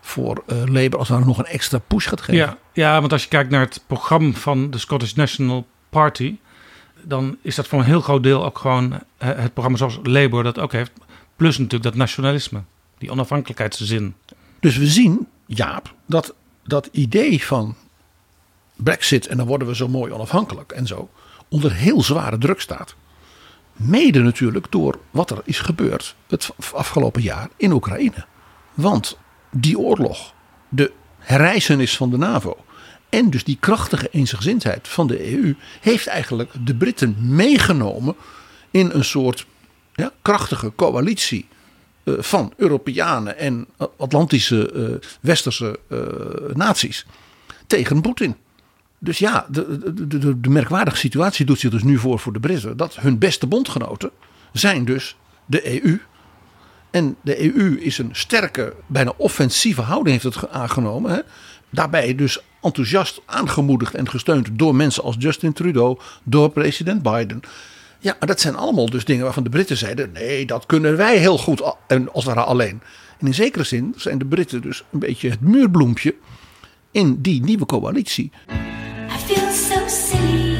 voor 0.00 0.42
uh, 0.46 0.58
Labour 0.58 0.98
als 0.98 1.08
daar 1.08 1.26
nog 1.26 1.38
een 1.38 1.46
extra 1.46 1.78
push 1.78 2.08
gaat 2.08 2.20
geven. 2.20 2.34
Ja, 2.34 2.58
ja, 2.72 3.00
want 3.00 3.12
als 3.12 3.22
je 3.22 3.28
kijkt 3.28 3.50
naar 3.50 3.60
het 3.60 3.84
programma 3.86 4.32
van 4.32 4.70
de 4.70 4.78
Scottish 4.78 5.12
National 5.12 5.66
Party, 5.90 6.36
dan 7.02 7.36
is 7.42 7.54
dat 7.54 7.66
voor 7.66 7.78
een 7.78 7.84
heel 7.84 8.00
groot 8.00 8.22
deel 8.22 8.44
ook 8.44 8.58
gewoon 8.58 8.92
eh, 8.92 9.28
het 9.28 9.52
programma 9.52 9.78
zoals 9.78 9.98
Labour 10.02 10.44
dat 10.44 10.58
ook 10.58 10.72
heeft. 10.72 10.92
Plus 11.36 11.58
natuurlijk 11.58 11.84
dat 11.84 11.94
nationalisme, 11.94 12.62
die 12.98 13.10
onafhankelijkheidszin. 13.10 14.14
Dus 14.60 14.76
we 14.76 14.86
zien, 14.86 15.26
Jaap, 15.46 15.94
dat 16.06 16.34
dat 16.64 16.88
idee 16.92 17.44
van 17.44 17.74
Brexit 18.76 19.26
en 19.26 19.36
dan 19.36 19.46
worden 19.46 19.68
we 19.68 19.74
zo 19.74 19.88
mooi 19.88 20.12
onafhankelijk 20.12 20.72
en 20.72 20.86
zo, 20.86 21.10
onder 21.48 21.72
heel 21.72 22.02
zware 22.02 22.38
druk 22.38 22.60
staat. 22.60 22.94
Mede 23.76 24.18
natuurlijk 24.18 24.66
door 24.70 24.98
wat 25.10 25.30
er 25.30 25.40
is 25.44 25.58
gebeurd 25.58 26.14
het 26.28 26.50
afgelopen 26.72 27.22
jaar 27.22 27.48
in 27.56 27.72
Oekraïne. 27.72 28.24
Want 28.74 29.18
die 29.50 29.78
oorlog, 29.78 30.32
de 30.68 30.92
herrijzenis 31.18 31.96
van 31.96 32.10
de 32.10 32.16
NAVO 32.16 32.56
en 33.14 33.30
dus 33.30 33.44
die 33.44 33.56
krachtige 33.60 34.08
eensgezindheid 34.10 34.88
van 34.88 35.06
de 35.06 35.32
EU 35.32 35.54
heeft 35.80 36.06
eigenlijk 36.06 36.50
de 36.64 36.74
Britten 36.74 37.16
meegenomen 37.18 38.16
in 38.70 38.90
een 38.92 39.04
soort 39.04 39.46
ja, 39.92 40.12
krachtige 40.22 40.72
coalitie 40.76 41.48
eh, 42.04 42.14
van 42.18 42.52
Europeanen 42.56 43.38
en 43.38 43.66
Atlantische 43.96 44.72
eh, 44.72 45.08
westerse 45.20 45.78
eh, 45.88 45.98
naties 46.54 47.06
tegen 47.66 48.00
Poetin. 48.00 48.36
Dus 49.04 49.18
ja, 49.18 49.46
de, 49.50 49.92
de, 49.94 50.06
de, 50.06 50.40
de 50.40 50.48
merkwaardige 50.48 50.96
situatie 50.96 51.46
doet 51.46 51.60
zich 51.60 51.70
dus 51.70 51.82
nu 51.82 51.98
voor 51.98 52.18
voor 52.18 52.32
de 52.32 52.40
Britten. 52.40 52.76
Dat 52.76 52.96
hun 52.96 53.18
beste 53.18 53.46
bondgenoten 53.46 54.10
zijn 54.52 54.84
dus 54.84 55.16
de 55.46 55.82
EU. 55.84 56.00
En 56.90 57.16
de 57.20 57.54
EU 57.56 57.80
is 57.80 57.98
een 57.98 58.10
sterke, 58.12 58.74
bijna 58.86 59.12
offensieve 59.16 59.80
houding 59.80 60.22
heeft 60.22 60.36
het 60.36 60.50
aangenomen. 60.50 61.10
Hè? 61.10 61.20
Daarbij 61.70 62.14
dus 62.14 62.40
enthousiast 62.62 63.20
aangemoedigd 63.26 63.94
en 63.94 64.08
gesteund 64.08 64.48
door 64.52 64.74
mensen 64.74 65.02
als 65.02 65.16
Justin 65.18 65.52
Trudeau, 65.52 65.98
door 66.22 66.50
president 66.50 67.02
Biden. 67.02 67.40
Ja, 67.98 68.16
maar 68.18 68.28
dat 68.28 68.40
zijn 68.40 68.56
allemaal 68.56 68.90
dus 68.90 69.04
dingen 69.04 69.24
waarvan 69.24 69.42
de 69.42 69.50
Britten 69.50 69.76
zeiden: 69.76 70.12
nee, 70.12 70.46
dat 70.46 70.66
kunnen 70.66 70.96
wij 70.96 71.16
heel 71.16 71.38
goed 71.38 71.62
en 71.86 72.12
als 72.12 72.26
alleen. 72.26 72.80
En 73.18 73.26
in 73.26 73.34
zekere 73.34 73.64
zin 73.64 73.94
zijn 73.96 74.18
de 74.18 74.24
Britten 74.26 74.62
dus 74.62 74.84
een 74.92 74.98
beetje 74.98 75.30
het 75.30 75.40
muurbloempje 75.40 76.14
in 76.90 77.18
die 77.20 77.42
nieuwe 77.42 77.66
coalitie. 77.66 78.32
I 79.14 79.16
feel 79.16 79.48
so 79.52 79.86
silly 79.86 80.53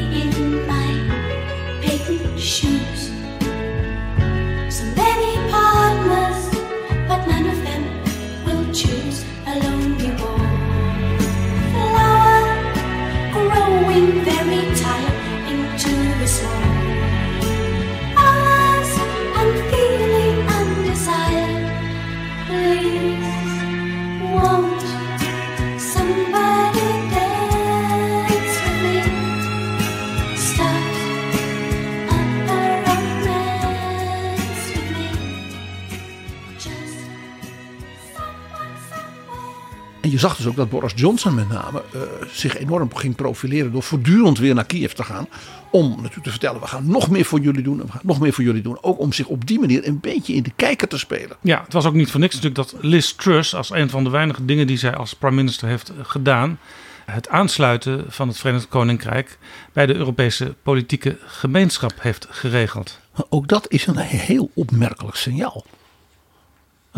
je 40.15 40.21
zag 40.21 40.35
dus 40.35 40.45
ook 40.45 40.55
dat 40.55 40.69
Boris 40.69 40.93
Johnson 40.95 41.35
met 41.35 41.49
name 41.49 41.83
eh, 41.93 42.01
zich 42.31 42.57
enorm 42.57 42.95
ging 42.95 43.15
profileren 43.15 43.71
door 43.71 43.83
voortdurend 43.83 44.39
weer 44.39 44.55
naar 44.55 44.65
Kiev 44.65 44.91
te 44.91 45.03
gaan. 45.03 45.27
Om 45.71 45.89
natuurlijk 45.89 46.23
te 46.23 46.29
vertellen, 46.29 46.61
we 46.61 46.67
gaan 46.67 46.87
nog 46.87 47.09
meer 47.09 47.25
voor 47.25 47.39
jullie 47.39 47.61
doen 47.61 47.79
en 47.79 47.85
we 47.85 47.91
gaan 47.91 48.01
nog 48.03 48.19
meer 48.19 48.33
voor 48.33 48.43
jullie 48.43 48.61
doen. 48.61 48.77
Ook 48.81 48.99
om 48.99 49.13
zich 49.13 49.27
op 49.27 49.47
die 49.47 49.59
manier 49.59 49.87
een 49.87 49.99
beetje 49.99 50.33
in 50.33 50.43
de 50.43 50.51
kijker 50.55 50.87
te 50.87 50.97
spelen. 50.97 51.37
Ja, 51.41 51.61
het 51.63 51.73
was 51.73 51.85
ook 51.85 51.93
niet 51.93 52.11
voor 52.11 52.19
niks 52.19 52.35
natuurlijk 52.35 52.69
dat 52.69 52.83
Liz 52.83 53.11
Truss 53.11 53.55
als 53.55 53.69
een 53.69 53.89
van 53.89 54.03
de 54.03 54.09
weinige 54.09 54.45
dingen 54.45 54.67
die 54.67 54.77
zij 54.77 54.95
als 54.95 55.13
prime 55.13 55.35
minister 55.35 55.67
heeft 55.67 55.89
eh, 55.89 55.95
gedaan, 56.01 56.59
het 57.05 57.29
aansluiten 57.29 58.05
van 58.07 58.27
het 58.27 58.37
Verenigd 58.37 58.67
Koninkrijk 58.67 59.37
bij 59.73 59.85
de 59.85 59.95
Europese 59.95 60.53
politieke 60.63 61.17
gemeenschap 61.25 61.93
heeft 61.99 62.27
geregeld. 62.29 62.99
Ook 63.29 63.47
dat 63.47 63.65
is 63.71 63.87
een 63.87 63.97
heel 63.97 64.49
opmerkelijk 64.53 65.15
signaal. 65.15 65.65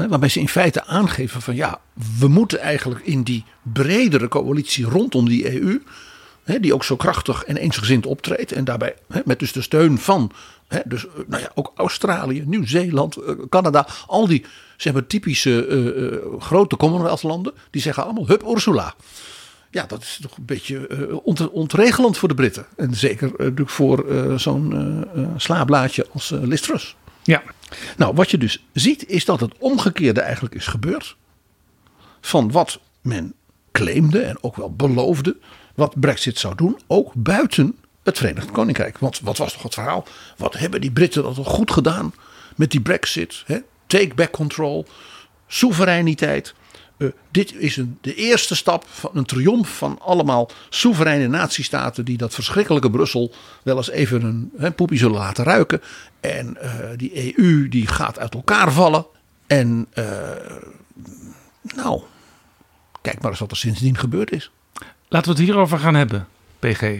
Waarbij 0.06 0.30
ze 0.30 0.40
in 0.40 0.48
feite 0.50 0.86
aangeven 0.86 1.42
van 1.42 1.56
ja, 1.56 1.80
we 2.20 2.28
moeten 2.28 2.60
eigenlijk 2.60 3.06
in 3.06 3.24
die 3.24 3.44
bredere 3.62 4.28
coalitie 4.28 4.86
rondom 4.86 5.28
die 5.30 5.62
EU, 5.62 5.82
die 6.62 6.74
ook 6.74 6.84
zo 6.84 6.96
krachtig 6.96 7.44
en 7.44 7.58
eensgezind 7.58 8.06
optreedt 8.06 8.52
en 8.52 8.64
daarbij 8.64 8.96
met 9.26 9.40
dus 9.40 9.52
de 9.52 9.62
steun 9.62 9.98
van 9.98 10.32
dus, 10.86 11.08
eh, 11.08 11.14
nou 11.28 11.42
ja, 11.42 11.52
ook 11.56 11.72
Australië, 11.76 12.44
Nieuw-Zeeland, 12.46 13.16
eh, 13.16 13.34
Canada, 13.50 13.88
al 14.08 14.28
die 14.28 14.46
zeg 14.78 14.94
maar, 14.94 15.08
typische 15.08 15.68
eh, 15.68 16.42
grote 16.42 16.78
Commonwealth 16.78 17.24
landen, 17.24 17.54
die 17.70 17.82
zeggen 17.82 18.04
allemaal 18.04 18.28
hup 18.28 18.44
Ursula. 18.48 18.94
Ja, 19.72 19.86
dat 19.86 20.02
is 20.02 20.20
toch 20.22 20.38
een 20.38 20.46
beetje 20.46 20.88
ont- 21.24 21.50
ontregelend 21.50 22.18
voor 22.18 22.28
de 22.28 22.36
Britten. 22.36 22.66
En 22.76 22.96
zeker 22.96 23.32
natuurlijk 23.38 23.70
voor 23.70 24.06
zo'n 24.36 25.06
slaablaadje 25.38 26.08
als 26.14 26.30
Liz 26.30 26.62
Truss. 26.62 26.96
Ja, 27.24 27.44
Nou, 27.98 28.14
wat 28.16 28.32
je 28.32 28.38
dus 28.38 28.64
ziet 28.74 29.08
is 29.08 29.26
dat 29.26 29.40
het 29.40 29.58
omgekeerde 29.58 30.22
eigenlijk 30.22 30.56
is 30.56 30.68
gebeurd. 30.68 31.16
Van 32.22 32.52
wat 32.52 32.80
men 33.02 33.34
claimde 33.72 34.22
en 34.22 34.44
ook 34.44 34.56
wel 34.56 34.72
beloofde. 34.72 35.38
Wat 35.76 36.00
Brexit 36.00 36.40
zou 36.40 36.56
doen, 36.56 36.80
ook 36.88 37.12
buiten 37.16 37.78
het 38.04 38.18
Verenigd 38.18 38.52
Koninkrijk. 38.52 38.98
Want 38.98 39.20
wat 39.20 39.38
was 39.38 39.54
toch 39.54 39.64
het 39.64 39.74
verhaal? 39.74 40.06
Wat 40.38 40.58
hebben 40.58 40.82
die 40.82 40.92
Britten 40.92 41.24
dat 41.24 41.36
toch 41.36 41.48
goed 41.48 41.72
gedaan 41.72 42.14
met 42.56 42.72
die 42.72 42.82
Brexit? 42.82 43.44
Hè? 43.46 43.58
Take 43.88 44.14
back 44.16 44.32
control, 44.32 44.86
soevereiniteit. 45.48 46.54
Eh, 46.98 47.08
dit 47.32 47.56
is 47.56 47.78
een, 47.78 47.98
de 48.02 48.16
eerste 48.16 48.56
stap 48.56 48.86
van 48.88 49.10
een 49.14 49.26
triomf 49.26 49.78
van 49.78 50.00
allemaal 50.00 50.50
soevereine 50.70 51.28
natiestaten 51.28 52.06
die 52.06 52.18
dat 52.18 52.34
verschrikkelijke 52.34 52.90
Brussel 52.90 53.34
wel 53.64 53.78
eens 53.78 53.90
even 53.90 54.24
een 54.24 54.52
hè, 54.58 54.72
poepie 54.72 54.98
zullen 54.98 55.18
laten 55.18 55.44
ruiken. 55.44 55.82
En 56.20 56.62
eh, 56.62 56.72
die 56.96 57.38
EU 57.38 57.70
die 57.70 57.88
gaat 57.88 58.20
uit 58.20 58.34
elkaar 58.34 58.72
vallen. 58.72 59.06
En 59.48 59.88
eh, 59.94 60.06
nou, 61.62 62.02
kijk 63.02 63.22
maar 63.22 63.32
eens 63.32 63.40
wat 63.40 63.52
er 63.52 63.58
sindsdien 63.58 63.98
gebeurd 63.98 64.32
is. 64.32 64.52
laten 65.08 65.32
we 65.32 65.38
het 65.38 65.48
hierover 65.48 65.80
gaan 65.80 65.96
hebben, 65.96 66.28
PG. 66.60 67.00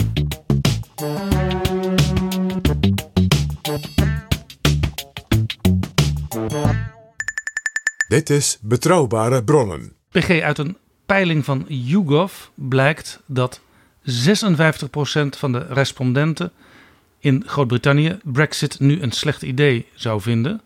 Dit 8.11 8.29
is 8.29 8.57
Betrouwbare 8.61 9.43
Bronnen. 9.43 9.93
PG, 10.09 10.41
uit 10.41 10.57
een 10.57 10.77
peiling 11.05 11.45
van 11.45 11.65
YouGov 11.67 12.33
blijkt 12.55 13.21
dat 13.25 13.61
56% 14.01 14.11
van 15.37 15.51
de 15.51 15.65
respondenten 15.69 16.51
in 17.19 17.43
Groot-Brittannië 17.45 18.19
Brexit 18.23 18.79
nu 18.79 19.01
een 19.01 19.11
slecht 19.11 19.41
idee 19.41 19.85
zou 19.93 20.21
vinden. 20.21 20.61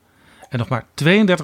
En 0.49 0.57
nog 0.57 0.67
maar 0.67 0.85
32% 1.03 1.37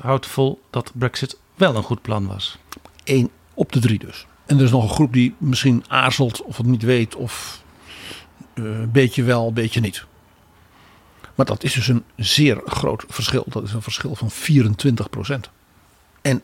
houdt 0.00 0.26
vol 0.26 0.60
dat 0.70 0.92
Brexit 0.94 1.38
wel 1.54 1.76
een 1.76 1.82
goed 1.82 2.02
plan 2.02 2.26
was. 2.26 2.58
Eén 3.04 3.30
op 3.54 3.72
de 3.72 3.80
drie 3.80 3.98
dus. 3.98 4.26
En 4.46 4.58
er 4.58 4.64
is 4.64 4.70
nog 4.70 4.82
een 4.82 4.94
groep 4.94 5.12
die 5.12 5.34
misschien 5.38 5.84
aarzelt 5.88 6.42
of 6.42 6.56
het 6.56 6.66
niet 6.66 6.82
weet. 6.82 7.16
Of 7.16 7.62
eh, 8.54 8.64
een 8.64 8.92
beetje 8.92 9.22
wel, 9.22 9.46
een 9.46 9.54
beetje 9.54 9.80
niet. 9.80 10.04
Maar 11.34 11.46
dat 11.46 11.64
is 11.64 11.72
dus 11.72 11.88
een 11.88 12.04
zeer 12.16 12.60
groot 12.64 13.04
verschil. 13.08 13.44
Dat 13.48 13.62
is 13.62 13.72
een 13.72 13.82
verschil 13.82 14.14
van 14.14 14.30
24% 14.30 15.50
En 16.22 16.42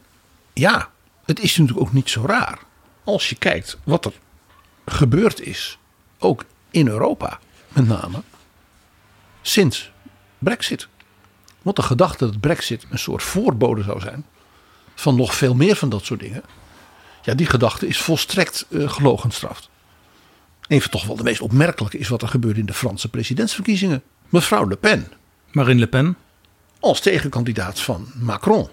ja, 0.52 0.90
het 1.24 1.40
is 1.40 1.56
natuurlijk 1.56 1.86
ook 1.86 1.92
niet 1.92 2.10
zo 2.10 2.24
raar. 2.26 2.58
Als 3.04 3.28
je 3.28 3.34
kijkt 3.36 3.78
wat 3.84 4.04
er 4.04 4.12
gebeurd 4.86 5.40
is. 5.40 5.78
Ook 6.18 6.44
in 6.70 6.88
Europa 6.88 7.38
met 7.68 7.86
name. 7.88 8.22
Sinds 9.42 9.90
Brexit. 10.38 10.88
Want 11.62 11.76
de 11.76 11.82
gedachte 11.82 12.24
dat 12.24 12.40
Brexit 12.40 12.86
een 12.90 12.98
soort 12.98 13.22
voorbode 13.22 13.82
zou 13.82 14.00
zijn. 14.00 14.26
Van 14.94 15.16
nog 15.16 15.34
veel 15.34 15.54
meer 15.54 15.76
van 15.76 15.88
dat 15.88 16.04
soort 16.04 16.20
dingen. 16.20 16.42
Ja, 17.22 17.34
die 17.34 17.46
gedachte 17.46 17.86
is 17.86 17.98
volstrekt 17.98 18.66
uh, 18.68 18.90
gelogenstraft. 18.90 19.68
Een 20.68 20.80
van 20.80 20.90
toch 20.90 21.04
wel 21.04 21.16
de 21.16 21.22
meest 21.22 21.40
opmerkelijke 21.40 21.98
is 21.98 22.08
wat 22.08 22.22
er 22.22 22.28
gebeurde 22.28 22.60
in 22.60 22.66
de 22.66 22.74
Franse 22.74 23.08
presidentsverkiezingen. 23.08 24.02
Mevrouw 24.28 24.68
Le 24.68 24.76
Pen. 24.76 25.12
Marine 25.50 25.80
Le 25.80 25.86
Pen. 25.86 26.16
Als 26.80 27.00
tegenkandidaat 27.00 27.80
van 27.80 28.08
Macron. 28.14 28.68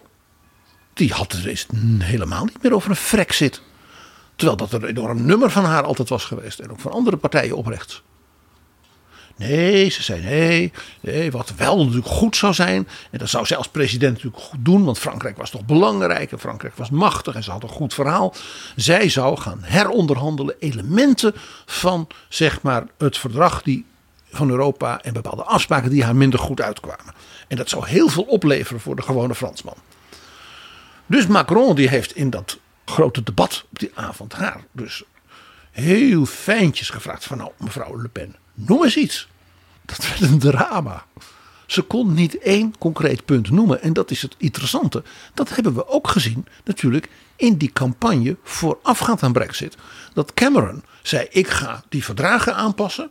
Die 0.94 1.14
had 1.14 1.32
het 1.32 1.46
eens 1.46 1.66
helemaal 2.00 2.46
niet 2.46 2.64
meer 2.64 2.74
over 2.74 2.90
een 2.90 2.96
Frexit. 2.96 3.62
Terwijl 4.36 4.58
dat 4.58 4.74
een 4.74 4.86
enorm 4.86 5.26
nummer 5.26 5.50
van 5.52 5.66
haar 5.66 5.84
altijd 5.84 6.10
was 6.10 6.26
geweest. 6.26 6.60
En 6.60 6.72
ook 6.72 6.80
van 6.80 6.92
andere 6.92 7.18
partijen 7.18 7.58
oprecht. 7.58 8.04
Nee, 9.38 9.90
ze 9.90 10.04
zei 10.04 10.22
nee, 10.22 10.72
nee. 11.00 11.32
Wat 11.32 11.54
wel 11.58 11.78
natuurlijk 11.78 12.08
goed 12.08 12.36
zou 12.36 12.54
zijn. 12.54 12.88
En 13.12 13.20
dat 13.20 13.30
zou 13.30 13.46
zij 13.46 13.58
als 13.58 13.68
president 13.68 14.14
natuurlijk 14.14 14.44
goed 14.44 14.66
doen. 14.66 14.84
Want 14.84 15.00
Frankrijk 15.00 15.38
was 15.38 15.50
toch 15.50 15.66
belangrijk. 15.66 16.32
En 16.32 16.40
Frankrijk 16.40 16.76
was 16.76 16.90
machtig. 16.90 17.36
En 17.36 17.44
ze 17.44 17.52
had 17.52 17.64
een 17.64 17.70
goed 17.70 17.94
verhaal. 17.94 18.34
Zij 18.76 19.10
zou 19.10 19.38
gaan 19.38 19.60
heronderhandelen. 19.62 20.56
Elementen 20.60 21.34
van 21.66 22.08
zeg 22.30 22.62
maar 22.62 22.84
het 22.98 23.18
verdrag 23.18 23.62
die 23.62 23.86
van 24.36 24.50
Europa. 24.50 25.02
En 25.02 25.14
bepaalde 25.14 25.44
afspraken 25.44 25.90
die 25.90 26.04
haar 26.04 26.16
minder 26.16 26.40
goed 26.40 26.62
uitkwamen. 26.62 27.14
En 27.48 27.58
dat 27.58 27.70
zou 27.70 27.88
heel 27.88 28.10
veel 28.10 28.24
opleveren 28.24 28.82
voor 28.82 28.96
de 28.96 29.02
gewone 29.02 29.36
Fransman. 29.36 29.78
Dus 31.06 31.28
Macron 31.28 31.76
die 31.76 31.90
heeft 31.90 32.16
in 32.16 32.30
dat 32.30 32.60
grote 32.86 33.24
debat 33.24 33.66
op 33.72 33.80
die 33.80 33.92
avond 33.94 34.34
haar 34.34 34.64
dus 34.72 35.04
heel 35.72 36.26
fijntjes 36.26 36.90
gevraagd 36.90 37.26
van 37.26 37.38
nou 37.38 37.52
mevrouw 37.58 38.02
Le 38.02 38.08
Pen, 38.08 38.36
noem 38.54 38.84
eens 38.84 38.98
iets. 38.98 39.28
Dat 39.86 40.08
werd 40.08 40.22
een 40.22 40.40
drama. 40.40 41.06
Ze 41.66 41.82
kon 41.82 42.14
niet 42.14 42.38
één 42.38 42.78
concreet 42.78 43.26
punt 43.26 43.50
noemen 43.50 43.82
en 43.82 43.94
dat 43.94 44.12
is 44.12 44.22
het 44.22 44.36
interessante. 44.38 45.04
Dat 45.34 45.50
hebben 45.50 45.74
we 45.74 45.88
ook 45.88 46.08
gezien 46.08 46.48
natuurlijk 46.64 47.10
in 47.36 47.58
die 47.58 47.72
campagne 47.72 48.38
voorafgaand 48.44 49.24
aan 49.24 49.34
Brexit. 49.34 49.78
Dat 50.14 50.34
Cameron 50.34 50.84
zei 51.02 51.28
ik 51.30 51.48
ga 51.48 51.84
die 51.90 52.04
verdragen 52.04 52.56
aanpassen. 52.56 53.10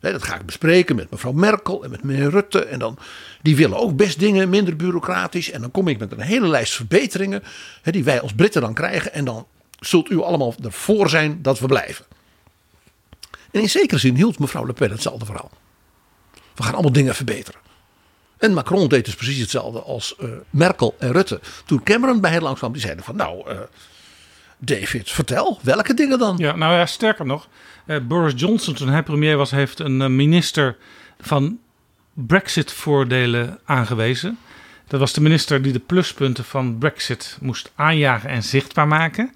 Dat 0.00 0.22
ga 0.22 0.34
ik 0.34 0.46
bespreken 0.46 0.96
met 0.96 1.10
mevrouw 1.10 1.32
Merkel 1.32 1.84
en 1.84 1.90
met 1.90 2.02
meneer 2.02 2.30
Rutte. 2.30 2.64
En 2.64 2.78
dan, 2.78 2.98
die 3.42 3.56
willen 3.56 3.78
ook 3.78 3.96
best 3.96 4.18
dingen 4.18 4.48
minder 4.48 4.76
bureaucratisch. 4.76 5.50
En 5.50 5.60
dan 5.60 5.70
kom 5.70 5.88
ik 5.88 5.98
met 5.98 6.12
een 6.12 6.20
hele 6.20 6.48
lijst 6.48 6.74
verbeteringen. 6.74 7.42
Die 7.82 8.04
wij 8.04 8.20
als 8.20 8.32
Britten 8.32 8.60
dan 8.60 8.74
krijgen. 8.74 9.12
En 9.12 9.24
dan 9.24 9.46
zult 9.80 10.10
u 10.10 10.20
allemaal 10.20 10.54
ervoor 10.62 11.08
zijn 11.08 11.42
dat 11.42 11.58
we 11.58 11.66
blijven. 11.66 12.04
En 13.50 13.60
in 13.60 13.70
zekere 13.70 14.00
zin 14.00 14.14
hield 14.14 14.38
mevrouw 14.38 14.66
Le 14.66 14.72
Pen 14.72 14.90
hetzelfde 14.90 15.24
verhaal. 15.24 15.50
We 16.54 16.62
gaan 16.62 16.72
allemaal 16.72 16.92
dingen 16.92 17.14
verbeteren. 17.14 17.60
En 18.38 18.52
Macron 18.52 18.88
deed 18.88 19.04
dus 19.04 19.14
precies 19.14 19.40
hetzelfde 19.40 19.80
als 19.80 20.16
eh, 20.16 20.28
Merkel 20.50 20.94
en 20.98 21.12
Rutte. 21.12 21.40
Toen 21.66 21.82
Cameron 21.82 22.20
bij 22.20 22.30
hen 22.30 22.42
langs 22.42 22.58
kwam, 22.58 22.72
die 22.72 22.80
zeiden 22.80 23.04
van 23.04 23.16
nou, 23.16 23.50
eh, 23.50 23.58
David, 24.58 25.10
vertel, 25.10 25.58
welke 25.62 25.94
dingen 25.94 26.18
dan? 26.18 26.36
Ja, 26.36 26.56
nou 26.56 26.74
ja, 26.74 26.86
sterker 26.86 27.26
nog, 27.26 27.48
Boris 28.08 28.32
Johnson, 28.36 28.74
toen 28.74 28.88
hij 28.88 29.02
premier 29.02 29.36
was, 29.36 29.50
heeft 29.50 29.78
een 29.78 30.02
eh, 30.02 30.08
minister 30.08 30.76
van 31.20 31.58
Brexit-voordelen 32.12 33.58
aangewezen. 33.64 34.38
Dat 34.86 35.00
was 35.00 35.12
de 35.12 35.20
minister 35.20 35.62
die 35.62 35.72
de 35.72 35.78
pluspunten 35.78 36.44
van 36.44 36.78
Brexit 36.78 37.38
moest 37.40 37.72
aanjagen 37.74 38.30
en 38.30 38.42
zichtbaar 38.42 38.88
maken. 38.88 39.32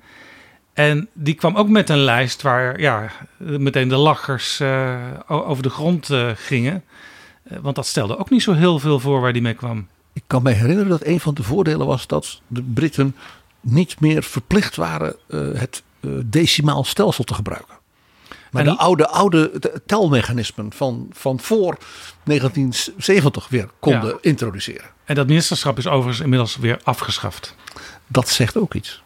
En 0.72 1.08
die 1.12 1.34
kwam 1.34 1.56
ook 1.56 1.68
met 1.68 1.88
een 1.88 2.04
lijst 2.04 2.42
waar 2.42 2.80
ja, 2.80 3.10
meteen 3.36 3.88
de 3.88 3.96
lachers 3.96 4.60
eh, 4.60 5.00
over 5.26 5.62
de 5.62 5.70
grond 5.70 6.10
eh, 6.10 6.30
gingen. 6.34 6.84
Eh, 7.42 7.58
want 7.58 7.76
dat 7.76 7.86
stelde 7.86 8.18
ook 8.18 8.30
niet 8.30 8.42
zo 8.42 8.52
heel 8.52 8.78
veel 8.78 9.00
voor 9.00 9.20
waar 9.20 9.32
die 9.32 9.42
mee 9.42 9.54
kwam. 9.54 9.88
Ik 10.12 10.22
kan 10.26 10.42
me 10.42 10.50
herinneren 10.50 10.90
dat 10.90 11.06
een 11.06 11.20
van 11.20 11.34
de 11.34 11.42
voordelen 11.42 11.86
was 11.86 12.06
dat 12.06 12.40
de 12.46 12.62
Britten 12.62 13.16
niet 13.60 14.00
meer 14.00 14.22
verplicht 14.22 14.76
waren 14.76 15.16
eh, 15.28 15.40
het 15.52 15.82
eh, 16.00 16.10
decimaal 16.24 16.84
stelsel 16.84 17.24
te 17.24 17.34
gebruiken. 17.34 17.74
Maar 18.52 18.66
En- 18.66 18.72
de 18.72 18.78
oude, 18.78 19.08
oude 19.08 19.58
te- 19.58 19.82
telmechanismen 19.86 20.72
van, 20.72 21.06
van 21.12 21.40
voor 21.40 21.76
1970 22.24 23.48
weer 23.48 23.68
konden 23.78 24.08
Ja. 24.08 24.16
introduceren. 24.20 24.90
En 25.04 25.14
dat 25.14 25.26
ministerschap 25.26 25.78
is 25.78 25.86
overigens 25.86 26.20
inmiddels 26.20 26.56
weer 26.56 26.80
afgeschaft. 26.84 27.54
Dat 28.06 28.28
zegt 28.28 28.56
ook 28.56 28.74
iets. 28.74 29.02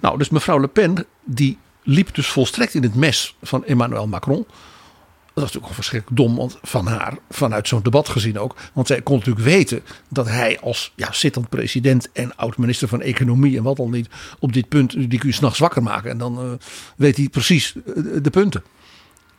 Nou, 0.00 0.18
dus 0.18 0.28
mevrouw 0.28 0.60
Le 0.60 0.68
Pen, 0.68 1.06
die 1.24 1.58
liep 1.82 2.14
dus 2.14 2.26
volstrekt 2.26 2.74
in 2.74 2.82
het 2.82 2.94
mes 2.94 3.36
van 3.42 3.64
Emmanuel 3.64 4.06
Macron. 4.06 4.46
Dat 5.34 5.44
was 5.44 5.52
natuurlijk 5.52 5.68
al 5.68 5.82
verschrikkelijk 5.82 6.20
dom 6.20 6.36
want 6.36 6.58
van 6.62 6.86
haar, 6.86 7.18
vanuit 7.30 7.68
zo'n 7.68 7.82
debat 7.82 8.08
gezien 8.08 8.38
ook. 8.38 8.56
Want 8.72 8.86
zij 8.86 9.02
kon 9.02 9.16
natuurlijk 9.18 9.44
weten 9.44 9.82
dat 10.08 10.28
hij 10.28 10.60
als 10.60 10.92
ja, 10.96 11.12
zittend 11.12 11.48
president 11.48 12.12
en 12.12 12.36
oud-minister 12.36 12.88
van 12.88 13.00
Economie 13.00 13.56
en 13.56 13.62
wat 13.62 13.78
al 13.78 13.88
niet, 13.88 14.08
op 14.38 14.52
dit 14.52 14.68
punt, 14.68 14.92
die 14.92 15.18
kun 15.18 15.28
je 15.28 15.34
s'nachts 15.34 15.58
wakker 15.58 15.82
maken. 15.82 16.10
En 16.10 16.18
dan 16.18 16.38
eh, 16.38 16.50
weet 16.96 17.16
hij 17.16 17.28
precies 17.28 17.74
eh, 17.74 17.82
de 18.22 18.30
punten. 18.30 18.62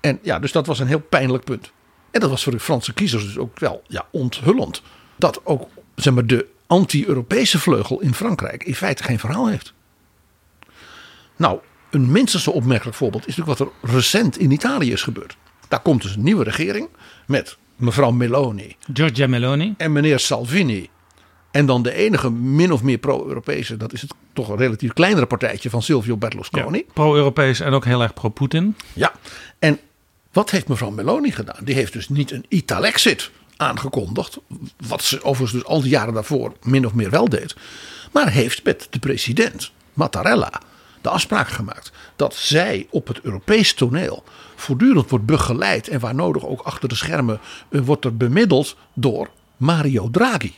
En 0.01 0.19
ja, 0.21 0.39
dus 0.39 0.51
dat 0.51 0.65
was 0.65 0.79
een 0.79 0.88
heel 0.88 0.99
pijnlijk 1.01 1.43
punt. 1.43 1.71
En 2.12 2.19
dat 2.19 2.29
was 2.29 2.43
voor 2.43 2.51
de 2.51 2.60
Franse 2.60 2.93
kiezers 2.93 3.23
dus 3.25 3.38
ook 3.38 3.60
wel 3.60 3.84
ja, 3.88 4.06
onthullend. 4.12 4.82
Dat 5.15 5.45
ook 5.45 5.67
zeg 5.95 6.13
maar, 6.13 6.25
de 6.25 6.47
anti-Europese 6.67 7.60
vleugel 7.60 8.01
in 8.01 8.13
Frankrijk 8.13 8.63
in 8.63 8.75
feite 8.75 9.03
geen 9.03 9.19
verhaal 9.19 9.47
heeft. 9.47 9.73
Nou, 11.36 11.60
een 11.89 12.12
minstens 12.12 12.47
opmerkelijk 12.47 12.97
voorbeeld 12.97 13.27
is 13.27 13.36
natuurlijk 13.36 13.60
wat 13.60 13.67
er 13.67 13.95
recent 13.95 14.38
in 14.38 14.51
Italië 14.51 14.91
is 14.91 15.03
gebeurd. 15.03 15.38
Daar 15.73 15.81
komt 15.81 16.01
dus 16.01 16.15
een 16.15 16.23
nieuwe 16.23 16.43
regering 16.43 16.89
met 17.25 17.57
mevrouw 17.75 18.12
Meloni 18.12 18.75
Giorgia 18.93 19.27
Meloni. 19.27 19.73
en 19.77 19.91
meneer 19.91 20.19
Salvini. 20.19 20.89
En 21.51 21.65
dan 21.65 21.83
de 21.83 21.93
enige 21.93 22.31
min 22.31 22.71
of 22.71 22.83
meer 22.83 22.97
pro-Europese, 22.97 23.77
dat 23.77 23.93
is 23.93 24.01
het 24.01 24.13
toch 24.33 24.49
een 24.49 24.57
relatief 24.57 24.93
kleinere 24.93 25.25
partijtje 25.25 25.69
van 25.69 25.81
Silvio 25.81 26.17
Berlusconi. 26.17 26.77
Ja, 26.77 26.93
pro-Europees 26.93 27.59
en 27.59 27.73
ook 27.73 27.86
heel 27.86 28.01
erg 28.01 28.13
pro-Poetin. 28.13 28.75
Ja, 28.93 29.12
en 29.59 29.79
wat 30.31 30.49
heeft 30.49 30.67
mevrouw 30.67 30.89
Meloni 30.89 31.31
gedaan? 31.31 31.63
Die 31.63 31.75
heeft 31.75 31.93
dus 31.93 32.09
niet 32.09 32.31
een 32.31 32.45
Italexit 32.47 33.31
aangekondigd, 33.57 34.38
wat 34.88 35.03
ze 35.03 35.23
overigens 35.23 35.51
dus 35.51 35.65
al 35.71 35.81
die 35.81 35.91
jaren 35.91 36.13
daarvoor 36.13 36.53
min 36.63 36.86
of 36.86 36.93
meer 36.93 37.09
wel 37.09 37.29
deed, 37.29 37.55
maar 38.12 38.31
heeft 38.31 38.63
met 38.63 38.88
de 38.89 38.99
president 38.99 39.71
Mattarella 39.93 40.62
de 41.03 41.09
afspraak 41.09 41.47
gemaakt 41.47 41.91
dat 42.15 42.36
zij 42.36 42.88
op 42.89 43.07
het 43.07 43.19
Europees 43.21 43.73
toneel 43.73 44.23
voortdurend 44.63 45.10
wordt 45.10 45.26
begeleid 45.26 45.88
en 45.88 45.99
waar 45.99 46.15
nodig 46.15 46.45
ook 46.45 46.62
achter 46.62 46.89
de 46.89 46.95
schermen 46.95 47.39
eh, 47.69 47.82
wordt 47.82 48.06
er 48.06 48.17
bemiddeld 48.17 48.78
door 48.93 49.30
Mario 49.58 50.10
Draghi. 50.10 50.54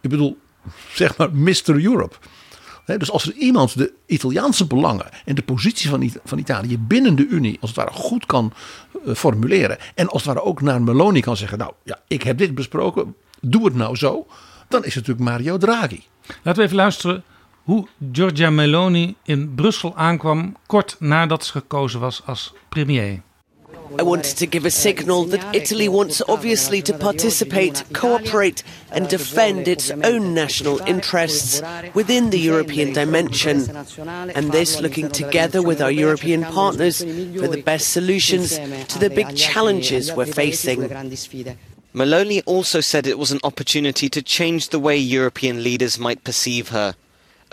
Ik 0.00 0.10
bedoel, 0.10 0.38
zeg 0.92 1.16
maar 1.16 1.32
Mr. 1.32 1.84
Europe. 1.84 2.16
Dus 2.84 3.10
als 3.10 3.26
er 3.26 3.32
iemand 3.32 3.78
de 3.78 3.92
Italiaanse 4.06 4.66
belangen 4.66 5.06
en 5.24 5.34
de 5.34 5.42
positie 5.42 5.90
van, 5.90 6.12
van 6.24 6.38
Italië 6.38 6.78
binnen 6.78 7.16
de 7.16 7.26
Unie 7.26 7.58
als 7.60 7.70
het 7.70 7.78
ware 7.78 7.92
goed 7.92 8.26
kan 8.26 8.52
eh, 9.06 9.14
formuleren. 9.14 9.78
En 9.94 10.08
als 10.08 10.24
het 10.24 10.34
ware 10.34 10.46
ook 10.46 10.60
naar 10.60 10.82
Meloni 10.82 11.20
kan 11.20 11.36
zeggen: 11.36 11.58
Nou 11.58 11.72
ja, 11.82 12.00
ik 12.08 12.22
heb 12.22 12.38
dit 12.38 12.54
besproken, 12.54 13.14
doe 13.40 13.64
het 13.64 13.74
nou 13.74 13.96
zo. 13.96 14.26
Dan 14.68 14.84
is 14.84 14.94
het 14.94 15.06
natuurlijk 15.06 15.30
Mario 15.30 15.58
Draghi. 15.58 16.02
Laten 16.42 16.60
we 16.60 16.62
even 16.62 16.76
luisteren 16.76 17.24
hoe 17.64 17.86
Giorgia 18.12 18.50
Meloni 18.50 19.16
in 19.24 19.54
Brussel 19.54 19.92
aankwam 19.96 20.56
kort 20.66 20.96
nadat 20.98 21.44
ze 21.44 21.52
gekozen 21.52 22.00
was 22.00 22.22
als 22.24 22.52
premier. 22.68 23.22
I 23.98 24.02
wanted 24.02 24.36
to 24.38 24.46
give 24.46 24.66
a 24.66 24.70
signal 24.70 25.24
that 25.26 25.54
Italy 25.54 25.88
wants 25.88 26.22
obviously 26.26 26.82
to 26.82 26.94
participate, 26.94 27.84
cooperate, 27.92 28.64
and 28.90 29.08
defend 29.08 29.68
its 29.68 29.90
own 29.90 30.34
national 30.34 30.80
interests 30.86 31.62
within 31.92 32.30
the 32.30 32.38
European 32.38 32.92
dimension. 32.92 33.68
And 34.34 34.52
this 34.52 34.80
looking 34.80 35.10
together 35.10 35.62
with 35.62 35.80
our 35.80 35.92
European 35.92 36.44
partners 36.44 37.04
for 37.04 37.46
the 37.46 37.62
best 37.62 37.92
solutions 37.92 38.58
to 38.88 38.98
the 38.98 39.10
big 39.10 39.36
challenges 39.36 40.12
we're 40.12 40.26
facing. 40.26 40.88
Maloney 41.92 42.42
also 42.46 42.80
said 42.80 43.06
it 43.06 43.18
was 43.18 43.30
an 43.30 43.40
opportunity 43.44 44.08
to 44.08 44.22
change 44.22 44.70
the 44.70 44.80
way 44.80 44.96
European 44.96 45.62
leaders 45.62 45.98
might 45.98 46.24
perceive 46.24 46.70
her. 46.70 46.94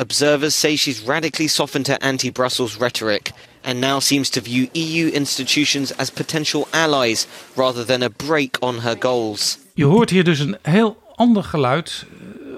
Observers 0.01 0.59
say 0.59 0.75
she's 0.75 1.03
radically 1.05 1.47
softened 1.47 1.87
her 1.87 1.97
anti 2.03 2.31
Brussels 2.31 2.77
rhetoric 2.79 3.31
and 3.63 3.79
now 3.79 3.99
seems 3.99 4.29
to 4.29 4.41
view 4.41 4.67
EU 4.71 5.11
institutions 5.11 5.97
as 5.97 6.09
potential 6.09 6.67
allies 6.71 7.27
rather 7.55 7.85
than 7.85 8.01
a 8.01 8.09
break 8.09 8.57
on 8.59 8.79
her 8.79 8.95
goals. 8.99 9.57
Je 9.73 9.85
hoort 9.85 10.09
hier 10.09 10.23
dus 10.23 10.39
een 10.39 10.57
heel 10.61 11.13
ander 11.15 11.43
geluid 11.43 12.05
eh, 12.09 12.17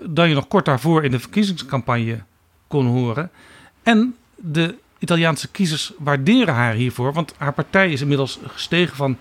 dan 0.10 0.30
je 0.30 0.36
nog 0.36 0.48
kort 0.48 0.66
daarvoor 0.66 1.04
in 1.04 1.12
de 1.12 1.20
verkiezingscampagne 1.20 2.24
kon 2.68 2.86
horen. 2.86 3.32
En 3.84 4.16
de 4.36 4.76
Italiaanse 5.00 5.48
kiezers 5.48 5.92
waarderen 5.98 6.54
haar 6.54 6.74
hiervoor, 6.74 7.14
want 7.14 7.34
haar 7.38 7.54
partij 7.54 7.92
is 7.92 8.02
inmiddels 8.02 8.40
gestegen 8.48 8.96
van 8.96 9.18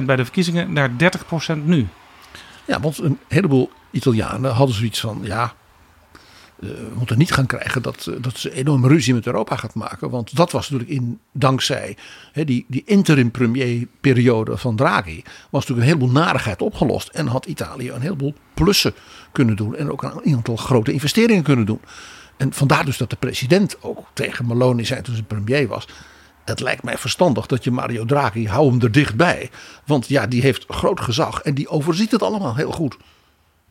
26% 0.00 0.04
bij 0.04 0.16
de 0.16 0.24
verkiezingen 0.24 0.72
naar 0.72 0.90
30% 0.90 1.56
nu. 1.62 1.86
Ja, 2.66 2.80
want 2.80 2.98
een 2.98 3.18
heleboel 3.28 3.70
Italianen 3.90 4.52
hadden 4.52 4.76
zoiets 4.76 5.00
van: 5.00 5.20
ja, 5.22 5.54
we 6.56 6.88
moeten 6.94 7.18
niet 7.18 7.32
gaan 7.32 7.46
krijgen 7.46 7.82
dat, 7.82 8.06
eh, 8.06 8.14
dat 8.20 8.38
ze 8.38 8.52
enorme 8.52 8.88
ruzie 8.88 9.14
met 9.14 9.26
Europa 9.26 9.56
gaat 9.56 9.74
maken. 9.74 10.10
Want 10.10 10.36
dat 10.36 10.52
was 10.52 10.70
natuurlijk 10.70 11.00
in, 11.00 11.20
dankzij 11.32 11.96
die, 12.32 12.64
die 12.68 12.82
interim 12.86 13.30
premier 13.30 13.86
periode 14.00 14.56
van 14.56 14.76
Draghi, 14.76 15.22
was 15.50 15.66
natuurlijk 15.66 15.78
een 15.78 15.98
heleboel 15.98 16.22
narigheid 16.22 16.62
opgelost. 16.62 17.08
En 17.08 17.26
had 17.26 17.46
Italië 17.46 17.90
een 17.90 18.00
heleboel 18.00 18.34
plussen 18.54 18.94
kunnen 19.32 19.56
doen. 19.56 19.76
En 19.76 19.90
ook 19.90 20.02
een 20.02 20.34
aantal 20.34 20.56
grote 20.56 20.92
investeringen 20.92 21.42
kunnen 21.42 21.66
doen. 21.66 21.80
En 22.36 22.52
vandaar 22.52 22.84
dus 22.84 22.96
dat 22.96 23.10
de 23.10 23.16
president 23.16 23.82
ook 23.82 24.06
tegen 24.12 24.46
Meloni 24.46 24.84
zei 24.84 25.02
toen 25.02 25.16
ze 25.16 25.22
premier 25.22 25.68
was. 25.68 25.88
Het 26.44 26.60
lijkt 26.60 26.82
mij 26.82 26.98
verstandig 26.98 27.46
dat 27.46 27.64
je 27.64 27.70
Mario 27.70 28.04
Draghi, 28.04 28.46
hou 28.46 28.70
hem 28.70 28.80
er 28.80 28.92
dichtbij. 28.92 29.50
Want 29.86 30.08
ja, 30.08 30.26
die 30.26 30.40
heeft 30.40 30.64
groot 30.68 31.00
gezag 31.00 31.40
en 31.40 31.54
die 31.54 31.68
overziet 31.68 32.10
het 32.10 32.22
allemaal 32.22 32.56
heel 32.56 32.72
goed. 32.72 32.96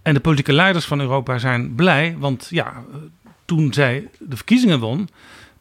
En 0.03 0.13
de 0.13 0.19
politieke 0.19 0.53
leiders 0.53 0.85
van 0.85 0.99
Europa 0.99 1.37
zijn 1.37 1.75
blij, 1.75 2.15
want 2.19 2.47
ja, 2.49 2.65
eh, 2.65 2.97
toen 3.45 3.73
zij 3.73 4.09
de 4.19 4.35
verkiezingen 4.35 4.79
won, 4.79 5.09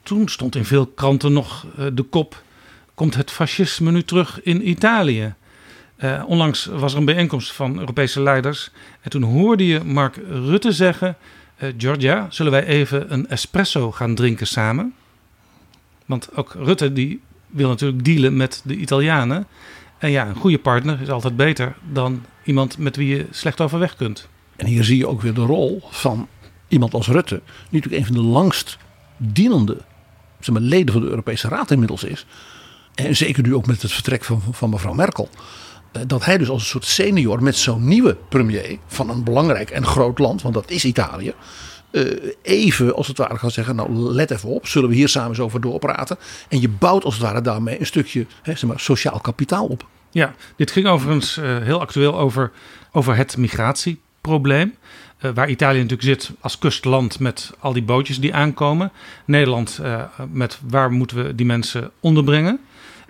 toen 0.02 0.28
stond 0.28 0.56
in 0.56 0.64
veel 0.64 0.86
kranten 0.86 1.32
nog 1.32 1.66
eh, 1.76 1.86
de 1.92 2.02
kop 2.02 2.42
komt 2.94 3.14
het 3.14 3.30
fascisme 3.30 3.90
nu 3.90 4.02
terug 4.02 4.42
in 4.42 4.68
Italië? 4.68 5.34
Uh, 5.98 6.22
onlangs 6.26 6.64
was 6.64 6.92
er 6.92 6.98
een 6.98 7.04
bijeenkomst 7.04 7.52
van 7.52 7.78
Europese 7.78 8.22
leiders. 8.22 8.70
En 9.00 9.10
toen 9.10 9.22
hoorde 9.22 9.66
je 9.66 9.84
Mark 9.84 10.16
Rutte 10.28 10.72
zeggen: 10.72 11.16
uh, 11.62 11.68
Georgia, 11.78 12.26
zullen 12.30 12.52
wij 12.52 12.64
even 12.64 13.12
een 13.12 13.28
espresso 13.28 13.92
gaan 13.92 14.14
drinken 14.14 14.46
samen? 14.46 14.94
Want 16.06 16.36
ook 16.36 16.54
Rutte 16.58 16.92
die 16.92 17.20
wil 17.46 17.68
natuurlijk 17.68 18.04
dealen 18.04 18.36
met 18.36 18.60
de 18.64 18.76
Italianen. 18.76 19.46
En 19.98 20.10
ja, 20.10 20.26
een 20.26 20.34
goede 20.34 20.58
partner 20.58 21.00
is 21.00 21.10
altijd 21.10 21.36
beter 21.36 21.76
dan 21.90 22.24
iemand 22.44 22.78
met 22.78 22.96
wie 22.96 23.16
je 23.16 23.26
slecht 23.30 23.60
overweg 23.60 23.96
kunt. 23.96 24.28
En 24.62 24.68
hier 24.68 24.84
zie 24.84 24.96
je 24.96 25.06
ook 25.06 25.20
weer 25.20 25.34
de 25.34 25.44
rol 25.44 25.82
van 25.90 26.28
iemand 26.68 26.94
als 26.94 27.08
Rutte. 27.08 27.34
Die 27.44 27.80
natuurlijk 27.80 27.94
een 27.94 28.14
van 28.14 28.24
de 28.24 28.30
langst 28.30 28.78
dienende 29.16 29.76
zeg 30.40 30.54
maar, 30.54 30.62
leden 30.62 30.92
van 30.92 31.02
de 31.02 31.08
Europese 31.08 31.48
Raad 31.48 31.70
inmiddels 31.70 32.04
is. 32.04 32.26
En 32.94 33.16
zeker 33.16 33.42
nu 33.42 33.54
ook 33.54 33.66
met 33.66 33.82
het 33.82 33.92
vertrek 33.92 34.24
van, 34.24 34.42
van 34.50 34.70
mevrouw 34.70 34.92
Merkel. 34.92 35.28
Eh, 35.92 36.02
dat 36.06 36.24
hij 36.24 36.38
dus 36.38 36.48
als 36.48 36.62
een 36.62 36.68
soort 36.68 36.84
senior 36.84 37.42
met 37.42 37.56
zo'n 37.56 37.84
nieuwe 37.84 38.16
premier 38.28 38.78
van 38.86 39.10
een 39.10 39.24
belangrijk 39.24 39.70
en 39.70 39.86
groot 39.86 40.18
land, 40.18 40.42
want 40.42 40.54
dat 40.54 40.70
is 40.70 40.84
Italië. 40.84 41.34
Eh, 41.90 42.04
even 42.42 42.94
als 42.94 43.06
het 43.06 43.18
ware 43.18 43.38
gaan 43.38 43.50
zeggen, 43.50 43.76
nou 43.76 43.92
let 43.92 44.30
even 44.30 44.48
op, 44.48 44.66
zullen 44.66 44.88
we 44.88 44.94
hier 44.94 45.08
samen 45.08 45.28
eens 45.28 45.40
over 45.40 45.60
doorpraten. 45.60 46.18
En 46.48 46.60
je 46.60 46.68
bouwt 46.68 47.04
als 47.04 47.14
het 47.14 47.22
ware 47.22 47.40
daarmee 47.40 47.80
een 47.80 47.86
stukje 47.86 48.26
hè, 48.42 48.54
zeg 48.54 48.70
maar, 48.70 48.80
sociaal 48.80 49.20
kapitaal 49.20 49.66
op. 49.66 49.86
Ja, 50.10 50.34
dit 50.56 50.70
ging 50.70 50.86
overigens 50.86 51.36
uh, 51.36 51.58
heel 51.58 51.80
actueel 51.80 52.18
over, 52.18 52.52
over 52.92 53.16
het 53.16 53.36
migratieprobleem. 54.22 54.74
Uh, 55.20 55.30
waar 55.34 55.48
Italië 55.48 55.82
natuurlijk 55.82 56.02
zit 56.02 56.30
als 56.40 56.58
kustland 56.58 57.18
met 57.18 57.52
al 57.58 57.72
die 57.72 57.82
bootjes 57.82 58.20
die 58.20 58.34
aankomen. 58.34 58.92
Nederland 59.24 59.78
uh, 59.82 60.04
met 60.30 60.58
waar 60.68 60.90
moeten 60.90 61.24
we 61.24 61.34
die 61.34 61.46
mensen 61.46 61.90
onderbrengen. 62.00 62.60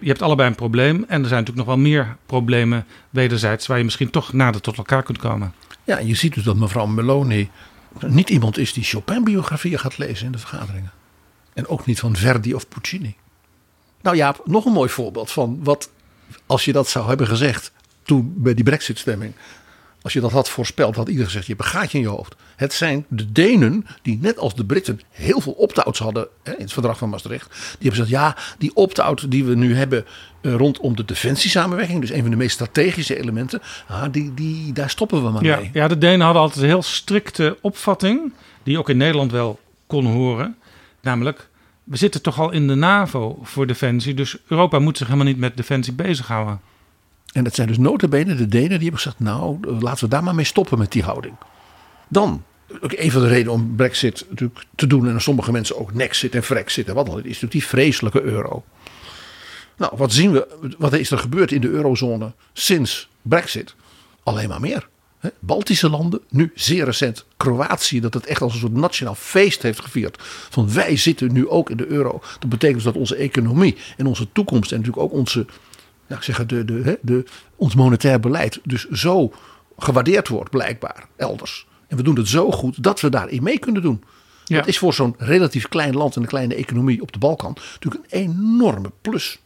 Je 0.01 0.09
hebt 0.09 0.23
allebei 0.23 0.49
een 0.49 0.55
probleem. 0.55 0.97
En 1.09 1.23
er 1.23 1.29
zijn 1.29 1.41
natuurlijk 1.41 1.57
nog 1.57 1.67
wel 1.67 1.77
meer 1.77 2.17
problemen 2.27 2.87
wederzijds 3.11 3.67
waar 3.67 3.79
je 3.79 3.85
misschien 3.85 4.11
toch 4.11 4.33
nader 4.33 4.61
tot 4.61 4.77
elkaar 4.77 5.03
kunt 5.03 5.19
komen. 5.19 5.53
Ja, 5.85 5.99
je 5.99 6.15
ziet 6.15 6.35
dus 6.35 6.45
dat 6.45 6.57
mevrouw 6.57 6.87
Meloni 6.87 7.51
niet 8.07 8.31
iemand 8.31 8.59
is 8.59 8.73
die 8.73 8.85
Chopin-biografieën 8.85 9.79
gaat 9.79 9.99
lezen 9.99 10.27
in 10.27 10.33
de 10.33 10.39
vergaderingen. 10.39 10.93
En 11.55 11.67
ook 11.67 11.87
niet 11.87 12.01
van 12.01 12.17
Verdi 12.17 12.55
of 12.55 12.69
Puccini. 12.69 13.17
Nou 14.03 14.17
ja, 14.17 14.35
nog 14.45 14.65
een 14.65 14.73
mooi 14.73 14.89
voorbeeld 14.89 15.31
van 15.31 15.59
wat, 15.63 15.91
als 16.47 16.65
je 16.65 16.73
dat 16.73 16.89
zou 16.89 17.09
hebben 17.09 17.27
gezegd 17.27 17.73
toen 18.03 18.35
bij 18.37 18.55
die 18.55 18.65
Brexit-stemming. 18.65 19.35
Als 20.03 20.13
je 20.13 20.21
dat 20.21 20.33
had 20.33 20.49
voorspeld, 20.49 20.97
had 20.97 21.07
iedereen 21.07 21.27
gezegd: 21.27 21.47
je 21.47 21.53
hebt 21.53 21.65
een 21.65 21.71
gaatje 21.71 21.99
in 21.99 22.05
je 22.05 22.11
hoofd. 22.11 22.35
Het 22.57 22.73
zijn 22.73 23.05
de 23.09 23.33
Denen 23.33 23.87
die, 24.03 24.19
net 24.21 24.39
als 24.39 24.55
de 24.55 24.65
Britten, 24.65 25.01
heel 25.11 25.41
veel 25.41 25.53
opt-outs 25.53 25.99
hadden 25.99 26.29
hè, 26.43 26.53
in 26.53 26.63
het 26.63 26.73
verdrag 26.73 26.99
van 26.99 27.09
Maastricht. 27.09 27.49
Die 27.51 27.91
hebben 27.91 27.93
gezegd: 27.93 28.09
ja, 28.09 28.37
die 28.59 28.75
opt-out 28.75 29.31
die 29.31 29.45
we 29.45 29.55
nu 29.55 29.75
hebben 29.75 30.05
uh, 30.43 30.55
rondom 30.55 30.97
de 30.97 31.05
defensiesamenwerking, 31.05 32.01
dus 32.01 32.11
een 32.11 32.21
van 32.21 32.31
de 32.31 32.37
meest 32.37 32.55
strategische 32.55 33.19
elementen, 33.19 33.63
ah, 33.89 34.05
die, 34.11 34.35
die, 34.35 34.73
daar 34.73 34.91
stoppen 34.91 35.25
we 35.25 35.31
maar 35.31 35.45
ja, 35.45 35.57
mee. 35.57 35.71
Ja, 35.73 35.89
de 35.89 35.99
Denen 35.99 36.21
hadden 36.21 36.43
altijd 36.43 36.63
een 36.63 36.69
heel 36.69 36.83
strikte 36.83 37.59
opvatting, 37.61 38.33
die 38.63 38.79
ook 38.79 38.89
in 38.89 38.97
Nederland 38.97 39.33
wel 39.33 39.61
kon 39.87 40.07
horen. 40.07 40.57
Namelijk, 41.01 41.49
we 41.85 41.97
zitten 41.97 42.23
toch 42.23 42.41
al 42.41 42.51
in 42.51 42.69
de 42.69 42.75
NAVO 42.75 43.39
voor 43.43 43.67
defensie, 43.67 44.15
dus 44.15 44.37
Europa 44.49 44.79
moet 44.79 44.99
zich 44.99 45.07
helemaal 45.07 45.27
niet 45.27 45.39
met 45.39 45.57
defensie 45.57 45.93
bezighouden. 45.93 46.61
En 47.33 47.45
dat 47.45 47.55
zijn 47.55 47.69
dus 47.69 47.79
notabene 47.79 48.35
de 48.35 48.49
Denen 48.49 48.69
die 48.69 48.79
hebben 48.79 49.01
gezegd, 49.01 49.21
nou 49.21 49.59
laten 49.81 50.05
we 50.05 50.11
daar 50.11 50.25
maar 50.25 50.35
mee 50.35 50.45
stoppen 50.45 50.79
met 50.79 50.93
die 50.93 51.03
houding. 51.03 51.35
Dan, 52.09 52.45
ook 52.81 52.93
een 52.93 53.11
van 53.11 53.23
de 53.23 53.29
redenen 53.29 53.53
om 53.53 53.77
Brexit 53.77 54.27
natuurlijk 54.29 54.65
te 54.75 54.87
doen 54.87 55.09
en 55.09 55.21
sommige 55.21 55.53
mensen 55.53 55.79
ook 55.79 55.95
Nexit 55.95 56.35
en 56.35 56.43
Frexit 56.43 56.89
en 56.89 56.95
wat 56.95 57.07
dan 57.07 57.19
is 57.19 57.25
natuurlijk 57.25 57.53
die 57.53 57.67
vreselijke 57.67 58.23
euro. 58.23 58.65
Nou, 59.77 59.93
wat 59.97 60.13
zien 60.13 60.33
we, 60.33 60.75
wat 60.79 60.93
is 60.93 61.11
er 61.11 61.19
gebeurd 61.19 61.53
in 61.53 61.61
de 61.61 61.69
eurozone 61.69 62.33
sinds 62.53 63.09
Brexit? 63.23 63.75
Alleen 64.23 64.49
maar 64.49 64.61
meer. 64.61 64.89
Baltische 65.39 65.91
landen, 65.91 66.21
nu 66.29 66.53
zeer 66.55 66.85
recent 66.85 67.25
Kroatië, 67.37 68.01
dat 68.01 68.15
het 68.15 68.27
echt 68.27 68.41
als 68.41 68.53
een 68.53 68.61
soort 68.61 68.73
nationaal 68.73 69.15
feest 69.15 69.63
heeft 69.63 69.81
gevierd. 69.81 70.17
Van 70.51 70.73
wij 70.73 70.97
zitten 70.97 71.33
nu 71.33 71.49
ook 71.49 71.71
in 71.71 71.77
de 71.77 71.87
euro. 71.87 72.23
Dat 72.39 72.49
betekent 72.49 72.75
dus 72.75 72.93
dat 72.93 72.97
onze 72.97 73.17
economie 73.17 73.77
en 73.97 74.07
onze 74.07 74.29
toekomst 74.33 74.73
en 74.73 74.79
natuurlijk 74.79 75.05
ook 75.05 75.13
onze 75.13 75.47
nou, 76.13 76.25
zeggen, 76.25 76.49
de, 76.49 76.65
de, 76.65 76.99
de, 77.03 77.25
ons 77.57 77.75
monetair 77.75 78.21
beleid 78.21 78.61
dus 78.65 78.89
zo 78.89 79.33
gewaardeerd 79.79 80.29
wordt, 80.29 80.51
blijkbaar, 80.51 81.07
elders. 81.17 81.67
En 81.89 81.97
we 81.97 82.03
doen 82.03 82.17
het 82.17 82.29
zo 82.29 82.51
goed 82.51 82.83
dat 82.83 83.01
we 83.01 83.11
daarin 83.11 83.43
mee 83.43 83.59
kunnen 83.59 83.83
doen. 83.83 84.05
Ja. 84.45 84.59
Dat 84.59 84.67
is 84.67 84.79
voor 84.79 84.95
zo'n 84.95 85.15
relatief 85.19 85.69
klein 85.69 85.95
land 85.95 86.17
en 86.17 86.23
een 86.23 86.29
kleine 86.29 86.55
economie 86.55 87.03
op 87.03 87.13
de 87.13 87.19
Balkan 87.19 87.57
natuurlijk 87.73 88.05
een 88.09 88.21
enorme 88.21 88.93
plus. 89.01 89.39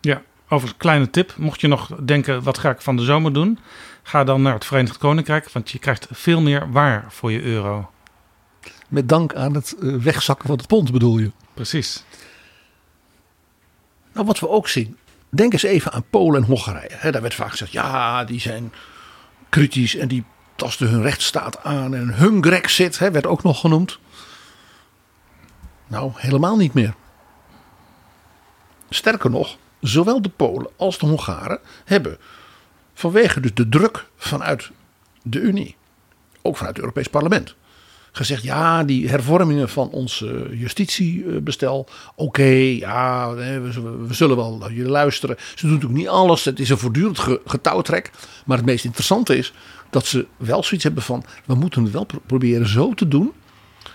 Ja, 0.00 0.22
over 0.48 0.68
een 0.68 0.76
kleine 0.76 1.10
tip. 1.10 1.34
Mocht 1.36 1.60
je 1.60 1.68
nog 1.68 1.90
denken, 2.04 2.42
wat 2.42 2.58
ga 2.58 2.70
ik 2.70 2.80
van 2.80 2.96
de 2.96 3.02
zomer 3.02 3.32
doen? 3.32 3.58
Ga 4.02 4.24
dan 4.24 4.42
naar 4.42 4.54
het 4.54 4.64
Verenigd 4.64 4.98
Koninkrijk, 4.98 5.50
want 5.50 5.70
je 5.70 5.78
krijgt 5.78 6.06
veel 6.10 6.40
meer 6.40 6.72
waar 6.72 7.04
voor 7.08 7.32
je 7.32 7.42
euro. 7.42 7.90
Met 8.88 9.08
dank 9.08 9.34
aan 9.34 9.54
het 9.54 9.76
eh, 9.80 9.94
wegzakken 9.94 10.46
van 10.46 10.56
het 10.56 10.66
pond 10.66 10.92
bedoel 10.92 11.18
je? 11.18 11.30
Precies. 11.54 12.04
Nou, 14.12 14.26
wat 14.26 14.40
we 14.40 14.48
ook 14.48 14.68
zien, 14.68 14.96
Denk 15.34 15.52
eens 15.52 15.62
even 15.62 15.92
aan 15.92 16.04
Polen 16.10 16.42
en 16.42 16.46
Hongarije. 16.46 17.10
daar 17.10 17.22
werd 17.22 17.34
vaak 17.34 17.50
gezegd, 17.50 17.72
ja, 17.72 18.24
die 18.24 18.40
zijn 18.40 18.72
kritisch 19.48 19.96
en 19.96 20.08
die 20.08 20.24
tasten 20.56 20.88
hun 20.88 21.02
rechtsstaat 21.02 21.62
aan. 21.62 21.94
En 21.94 22.14
hun 22.14 22.44
Grexit 22.44 22.98
werd 22.98 23.26
ook 23.26 23.42
nog 23.42 23.60
genoemd. 23.60 23.98
Nou, 25.86 26.12
helemaal 26.14 26.56
niet 26.56 26.74
meer. 26.74 26.94
Sterker 28.90 29.30
nog, 29.30 29.56
zowel 29.80 30.22
de 30.22 30.28
Polen 30.28 30.70
als 30.76 30.98
de 30.98 31.06
Hongaren 31.06 31.58
hebben 31.84 32.18
vanwege 32.94 33.40
dus 33.40 33.54
de 33.54 33.68
druk 33.68 34.06
vanuit 34.16 34.70
de 35.22 35.40
Unie, 35.40 35.76
ook 36.42 36.56
vanuit 36.56 36.74
het 36.74 36.84
Europees 36.84 37.08
Parlement, 37.08 37.54
gezegd: 38.12 38.42
ja, 38.42 38.84
die 38.84 39.08
hervormingen 39.08 39.68
van 39.68 39.90
ons 39.90 40.24
justitiebestel. 40.50 41.88
Oké, 42.14 42.52
ja, 42.78 43.34
we, 43.34 44.06
zullen 44.10 44.36
wel 44.36 44.56
naar 44.56 44.72
jullie 44.72 44.90
luisteren. 44.90 45.36
Ze 45.38 45.66
doen 45.66 45.74
natuurlijk 45.74 46.00
niet 46.00 46.08
alles. 46.08 46.44
Het 46.44 46.60
is 46.60 46.68
een 46.68 46.78
voortdurend 46.78 47.18
getouwtrek. 47.44 48.10
Maar 48.46 48.56
het 48.56 48.66
meest 48.66 48.84
interessante 48.84 49.36
is 49.36 49.52
dat 49.90 50.06
ze 50.06 50.26
wel 50.36 50.62
zoiets 50.62 50.84
hebben 50.84 51.02
van: 51.02 51.24
we 51.44 51.54
moeten 51.54 51.92
wel 51.92 52.06
proberen 52.26 52.68
zo 52.68 52.94
te 52.94 53.08
doen. 53.08 53.32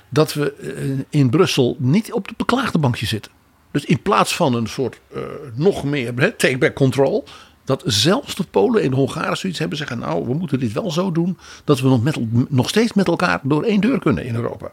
dat 0.09 0.33
we 0.33 0.53
eh, 0.53 1.19
in 1.19 1.29
Brussel 1.29 1.75
niet 1.79 2.13
op 2.13 2.27
de 2.27 2.33
beklaagde 2.37 2.77
bankje 2.79 3.05
zitten. 3.05 3.31
Dus 3.71 3.85
in 3.85 4.01
plaats 4.01 4.35
van 4.35 4.53
een 4.53 4.67
soort 4.67 4.99
uh, 5.15 5.21
nog 5.53 5.83
meer 5.83 6.35
take-back 6.35 6.75
control, 6.75 7.23
dat 7.67 7.83
zelfs 7.85 8.35
de 8.35 8.43
Polen 8.43 8.83
en 8.83 8.89
de 8.89 8.95
Hongaren 8.95 9.37
zoiets 9.37 9.59
hebben 9.59 9.77
zeggen: 9.77 9.99
Nou, 9.99 10.25
we 10.25 10.33
moeten 10.33 10.59
dit 10.59 10.71
wel 10.71 10.91
zo 10.91 11.11
doen 11.11 11.37
dat 11.63 11.79
we 11.79 11.87
nog, 11.87 12.15
nog 12.49 12.69
steeds 12.69 12.93
met 12.93 13.07
elkaar 13.07 13.39
door 13.43 13.63
één 13.63 13.81
deur 13.81 13.99
kunnen 13.99 14.25
in 14.25 14.35
Europa. 14.35 14.71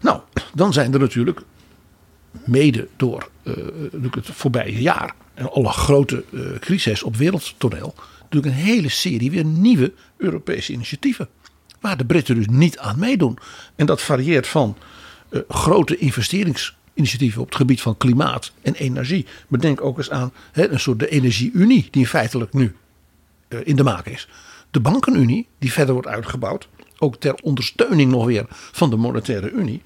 Nou, 0.00 0.20
dan 0.54 0.72
zijn 0.72 0.92
er 0.92 1.00
natuurlijk, 1.00 1.40
mede 2.44 2.88
door 2.96 3.28
uh, 3.42 3.54
het 4.10 4.26
voorbije 4.26 4.82
jaar 4.82 5.14
en 5.34 5.50
alle 5.50 5.68
grote 5.68 6.24
uh, 6.30 6.58
crises 6.58 7.02
op 7.02 7.16
wereldtoneel, 7.16 7.94
natuurlijk 8.22 8.54
een 8.54 8.62
hele 8.62 8.88
serie 8.88 9.30
weer 9.30 9.44
nieuwe 9.44 9.92
Europese 10.16 10.72
initiatieven. 10.72 11.28
Waar 11.80 11.96
de 11.96 12.04
Britten 12.04 12.34
dus 12.34 12.46
niet 12.48 12.78
aan 12.78 12.98
meedoen. 12.98 13.38
En 13.76 13.86
dat 13.86 14.02
varieert 14.02 14.46
van 14.46 14.76
uh, 15.30 15.40
grote 15.48 15.96
investerings 15.96 16.77
initiatieven 16.98 17.40
op 17.40 17.46
het 17.46 17.56
gebied 17.56 17.80
van 17.80 17.96
klimaat 17.96 18.52
en 18.62 18.74
energie. 18.74 19.26
Maar 19.48 19.60
denk 19.60 19.80
ook 19.80 19.98
eens 19.98 20.10
aan 20.10 20.32
hè, 20.52 20.68
een 20.68 20.80
soort 20.80 20.98
de 20.98 21.08
energieunie 21.08 21.88
die 21.90 22.06
feitelijk 22.06 22.52
nu 22.52 22.76
uh, 23.48 23.58
in 23.64 23.76
de 23.76 23.82
maak 23.82 24.06
is. 24.06 24.28
De 24.70 24.80
bankenunie 24.80 25.46
die 25.58 25.72
verder 25.72 25.94
wordt 25.94 26.08
uitgebouwd. 26.08 26.68
Ook 26.98 27.16
ter 27.16 27.34
ondersteuning 27.42 28.10
nog 28.10 28.24
weer 28.24 28.46
van 28.48 28.90
de 28.90 28.96
monetaire 28.96 29.50
unie. 29.50 29.82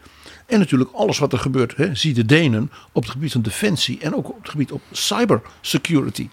En 0.46 0.59
natuurlijk 0.59 0.90
alles 0.92 1.18
wat 1.18 1.33
er 1.33 1.38
gebeurt, 1.38 1.77
hè, 1.77 1.94
zie 1.94 2.14
de 2.14 2.25
Denen 2.25 2.70
op 2.92 3.03
het 3.03 3.11
gebied 3.11 3.33
van 3.33 3.42
defensie 3.42 3.98
en 4.01 4.14
ook 4.14 4.29
op 4.29 4.38
het 4.38 4.51
gebied 4.51 4.72
op 4.72 4.83
cybersecurity. 4.90 6.29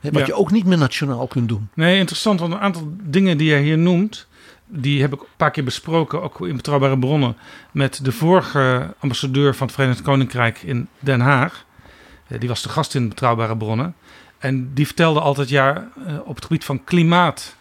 Hè, 0.00 0.10
wat 0.10 0.20
ja. 0.20 0.26
je 0.26 0.34
ook 0.34 0.50
niet 0.50 0.64
meer 0.64 0.78
nationaal 0.78 1.26
kunt 1.26 1.48
doen. 1.48 1.68
Nee, 1.74 1.98
interessant, 1.98 2.40
want 2.40 2.52
een 2.52 2.58
aantal 2.58 2.92
dingen 3.02 3.38
die 3.38 3.48
jij 3.48 3.62
hier 3.62 3.78
noemt, 3.78 4.26
die 4.66 5.00
heb 5.00 5.12
ik 5.12 5.20
een 5.20 5.26
paar 5.36 5.50
keer 5.50 5.64
besproken, 5.64 6.22
ook 6.22 6.40
in 6.40 6.56
betrouwbare 6.56 6.98
bronnen, 6.98 7.36
met 7.70 8.04
de 8.04 8.12
vorige 8.12 8.94
ambassadeur 8.98 9.54
van 9.54 9.66
het 9.66 9.76
Verenigd 9.76 10.02
Koninkrijk 10.02 10.62
in 10.62 10.88
Den 10.98 11.20
Haag. 11.20 11.64
Die 12.38 12.48
was 12.48 12.62
de 12.62 12.68
gast 12.68 12.94
in 12.94 13.08
betrouwbare 13.08 13.56
bronnen. 13.56 13.94
En 14.38 14.74
die 14.74 14.86
vertelde 14.86 15.20
altijd, 15.20 15.48
ja, 15.48 15.88
op 16.24 16.34
het 16.34 16.44
gebied 16.44 16.64
van 16.64 16.84
klimaat 16.84 17.56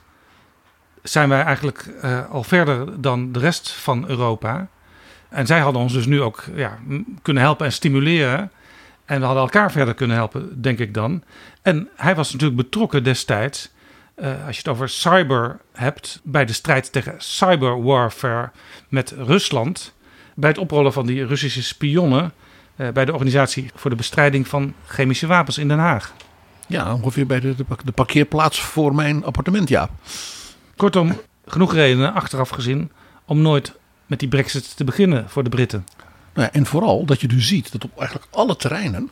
zijn 1.04 1.30
wij 1.30 1.42
eigenlijk 1.42 1.94
uh, 2.04 2.30
al 2.30 2.44
verder 2.44 3.02
dan 3.02 3.32
de 3.32 3.40
rest 3.40 3.72
van 3.72 4.08
Europa. 4.08 4.68
En 5.30 5.46
zij 5.46 5.60
hadden 5.60 5.82
ons 5.82 5.94
dus 5.94 6.06
nu 6.06 6.22
ook 6.22 6.44
ja, 6.56 6.78
kunnen 7.22 7.44
helpen 7.44 7.66
en 7.66 7.72
stimuleren. 7.72 8.52
En 9.06 9.20
we 9.20 9.26
hadden 9.26 9.44
elkaar 9.44 9.72
verder 9.72 9.94
kunnen 9.94 10.16
helpen, 10.16 10.62
denk 10.62 10.80
ik 10.80 10.94
dan. 10.94 11.24
En 11.62 11.90
hij 11.96 12.16
was 12.16 12.32
natuurlijk 12.32 12.62
betrokken 12.62 13.04
destijds 13.04 13.74
uh, 14.16 14.46
als 14.46 14.56
je 14.56 14.62
het 14.62 14.68
over 14.68 14.90
cyber 14.90 15.60
hebt, 15.74 16.20
bij 16.24 16.46
de 16.46 16.54
strijd 16.54 16.92
tegen 16.92 17.16
cyberwarfare 17.18 18.52
met 18.90 19.12
Rusland, 19.18 19.94
bij 20.36 20.50
het 20.50 20.58
oprollen 20.58 20.94
van 20.94 21.06
die 21.06 21.26
Russische 21.26 21.64
spionnen 21.64 22.34
eh, 22.76 22.90
bij 22.90 23.06
de 23.06 23.12
Organisatie 23.12 23.70
voor 23.76 23.90
de 23.90 23.96
Bestrijding 23.96 24.48
van 24.48 24.74
Chemische 24.86 25.28
Wapens 25.28 25.58
in 25.58 25.68
Den 25.68 25.80
Haag. 25.80 26.14
Ja, 26.68 26.94
ongeveer 26.94 27.26
bij 27.26 27.40
de, 27.40 27.56
de, 27.84 27.92
parkeerplaats 27.92 28.62
voor 28.62 28.96
mijn 28.96 29.24
appartement, 29.24 29.70
ja. 29.70 29.90
Kortom, 30.76 31.22
genoeg 31.46 31.74
redenen 31.74 32.14
achteraf 32.14 32.50
gezien 32.50 32.92
om 33.26 33.42
nooit 33.42 33.74
met 34.06 34.20
die 34.20 34.28
brexit 34.30 34.78
te 34.78 34.84
beginnen 34.84 35.30
voor 35.30 35.44
de 35.44 35.50
Britten. 35.50 35.86
Nou 36.34 36.48
ja, 36.48 36.54
en 36.54 36.66
vooral 36.66 37.06
dat 37.06 37.22
je 37.22 37.28
dus 37.28 37.48
ziet 37.48 37.72
dat 37.72 37.84
op 37.84 37.98
eigenlijk 37.98 38.28
alle 38.32 38.56
terreinen, 38.56 39.10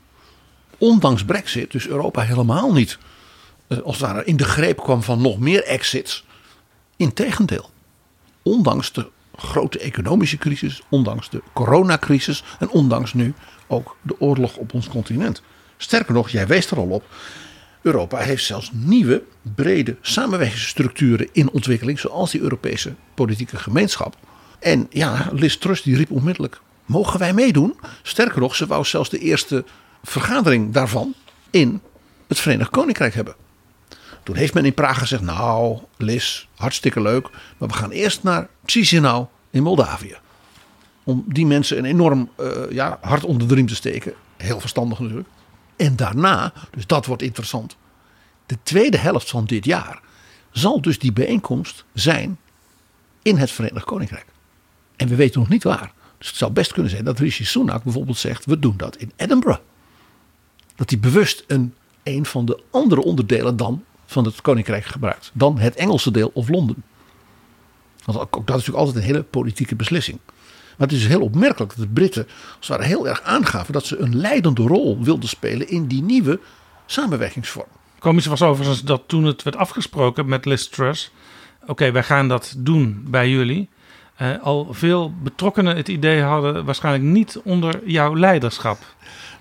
ondanks 0.77 1.25
brexit, 1.25 1.71
dus 1.71 1.87
Europa 1.87 2.21
helemaal 2.21 2.73
niet 2.73 2.97
eh, 2.97 3.07
als 3.81 3.97
het 3.97 4.05
ware 4.05 4.25
in 4.25 4.37
de 4.37 4.43
greep 4.43 4.77
kwam 4.77 5.03
van 5.03 5.21
nog 5.21 5.39
meer 5.39 5.63
exits. 5.63 6.25
Integendeel, 6.97 7.69
ondanks 8.41 8.93
de 8.93 9.09
grote 9.35 9.79
economische 9.79 10.37
crisis, 10.37 10.81
ondanks 10.89 11.29
de 11.29 11.41
coronacrisis 11.53 12.43
en 12.59 12.69
ondanks 12.69 13.13
nu 13.13 13.33
ook 13.67 13.97
de 14.01 14.19
oorlog 14.19 14.55
op 14.55 14.73
ons 14.73 14.87
continent. 14.87 15.41
Sterker 15.77 16.13
nog, 16.13 16.29
jij 16.29 16.47
wees 16.47 16.71
er 16.71 16.77
al 16.77 16.89
op, 16.89 17.03
Europa 17.81 18.17
heeft 18.17 18.43
zelfs 18.43 18.69
nieuwe 18.73 19.23
brede 19.55 19.97
samenwerkingsstructuren 20.01 21.29
in 21.31 21.51
ontwikkeling, 21.51 21.99
zoals 21.99 22.31
die 22.31 22.41
Europese 22.41 22.95
politieke 23.13 23.57
gemeenschap. 23.57 24.15
En 24.59 24.87
ja, 24.89 25.29
Liz 25.31 25.55
Truss 25.57 25.81
die 25.81 25.95
riep 25.95 26.11
onmiddellijk: 26.11 26.61
mogen 26.85 27.19
wij 27.19 27.33
meedoen? 27.33 27.75
Sterker 28.01 28.39
nog, 28.39 28.55
ze 28.55 28.65
wou 28.65 28.85
zelfs 28.85 29.09
de 29.09 29.17
eerste 29.17 29.65
vergadering 30.03 30.73
daarvan 30.73 31.13
in 31.49 31.81
het 32.27 32.39
Verenigd 32.39 32.69
Koninkrijk 32.69 33.13
hebben. 33.13 33.35
Toen 34.23 34.35
heeft 34.35 34.53
men 34.53 34.65
in 34.65 34.73
Praag 34.73 34.97
gezegd: 34.97 35.21
Nou, 35.21 35.79
Liz, 35.97 36.45
hartstikke 36.55 37.01
leuk, 37.01 37.29
maar 37.57 37.69
we 37.69 37.75
gaan 37.75 37.91
eerst 37.91 38.23
naar 38.23 38.47
Chisinau 38.65 39.25
in 39.49 39.63
Moldavië. 39.63 40.15
Om 41.03 41.23
die 41.27 41.45
mensen 41.45 41.77
een 41.77 41.85
enorm 41.85 42.29
uh, 42.39 42.47
ja, 42.69 42.97
hart 43.01 43.23
onder 43.23 43.47
de 43.47 43.53
riem 43.53 43.67
te 43.67 43.75
steken. 43.75 44.13
Heel 44.37 44.59
verstandig 44.59 44.99
natuurlijk. 44.99 45.29
En 45.75 45.95
daarna, 45.95 46.53
dus 46.71 46.87
dat 46.87 47.05
wordt 47.05 47.21
interessant. 47.21 47.75
De 48.45 48.57
tweede 48.63 48.97
helft 48.97 49.29
van 49.29 49.45
dit 49.45 49.65
jaar 49.65 50.01
zal 50.51 50.81
dus 50.81 50.99
die 50.99 51.13
bijeenkomst 51.13 51.85
zijn 51.93 52.37
in 53.21 53.37
het 53.37 53.51
Verenigd 53.51 53.85
Koninkrijk. 53.85 54.25
En 54.95 55.07
we 55.07 55.15
weten 55.15 55.39
nog 55.39 55.49
niet 55.49 55.63
waar. 55.63 55.91
Dus 56.17 56.27
het 56.27 56.37
zou 56.37 56.51
best 56.51 56.73
kunnen 56.73 56.91
zijn 56.91 57.03
dat 57.03 57.19
Rishi 57.19 57.45
Sunak 57.45 57.83
bijvoorbeeld 57.83 58.17
zegt: 58.17 58.45
we 58.45 58.59
doen 58.59 58.77
dat 58.77 58.95
in 58.95 59.11
Edinburgh. 59.15 59.59
Dat 60.75 60.89
hij 60.89 60.99
bewust 60.99 61.43
een, 61.47 61.73
een 62.03 62.25
van 62.25 62.45
de 62.45 62.63
andere 62.71 63.01
onderdelen 63.01 63.57
dan 63.57 63.83
van 64.13 64.25
het 64.25 64.41
Koninkrijk 64.41 64.85
gebruikt. 64.85 65.31
Dan 65.33 65.59
het 65.59 65.75
Engelse 65.75 66.11
deel 66.11 66.31
of 66.33 66.49
Londen. 66.49 66.83
Want 68.05 68.19
ook, 68.19 68.37
ook 68.37 68.47
dat 68.47 68.59
is 68.59 68.65
natuurlijk 68.65 68.77
altijd 68.77 68.95
een 68.95 69.11
hele 69.11 69.23
politieke 69.23 69.75
beslissing. 69.75 70.19
Maar 70.77 70.87
het 70.87 70.97
is 70.97 71.07
heel 71.07 71.21
opmerkelijk 71.21 71.75
dat 71.75 71.85
de 71.85 71.93
Britten 71.93 72.27
als 72.59 72.85
heel 72.85 73.07
erg 73.07 73.21
aangaven 73.21 73.73
dat 73.73 73.85
ze 73.85 73.97
een 73.97 74.15
leidende 74.15 74.61
rol 74.61 75.03
wilden 75.03 75.29
spelen 75.29 75.69
in 75.69 75.87
die 75.87 76.01
nieuwe 76.01 76.39
samenwerkingsvorm. 76.85 77.67
Komisch 77.99 78.25
was 78.25 78.41
overigens 78.41 78.83
dat 78.83 79.03
toen 79.05 79.23
het 79.23 79.43
werd 79.43 79.55
afgesproken 79.55 80.25
met 80.25 80.45
Liz 80.45 80.67
Truss, 80.67 81.11
oké, 81.67 81.91
wij 81.91 82.03
gaan 82.03 82.27
dat 82.27 82.53
doen 82.57 83.05
bij 83.09 83.29
jullie. 83.29 83.69
Uh, 84.21 84.41
al 84.41 84.67
veel 84.71 85.13
betrokkenen 85.23 85.75
het 85.75 85.87
idee 85.87 86.21
hadden, 86.21 86.65
waarschijnlijk 86.65 87.03
niet 87.03 87.41
onder 87.43 87.87
jouw 87.87 88.17
leiderschap. 88.17 88.77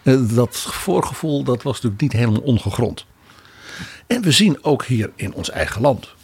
Uh, 0.02 0.36
dat 0.36 0.56
voorgevoel 0.56 1.44
dat 1.44 1.62
was 1.62 1.74
natuurlijk 1.74 2.02
niet 2.02 2.12
helemaal 2.12 2.40
ongegrond. 2.40 3.06
En 4.12 4.22
we 4.22 4.30
zien 4.30 4.58
ook 4.64 4.84
hier 4.84 5.10
in 5.14 5.34
ons 5.34 5.50
eigen 5.50 5.80
land 5.80 6.14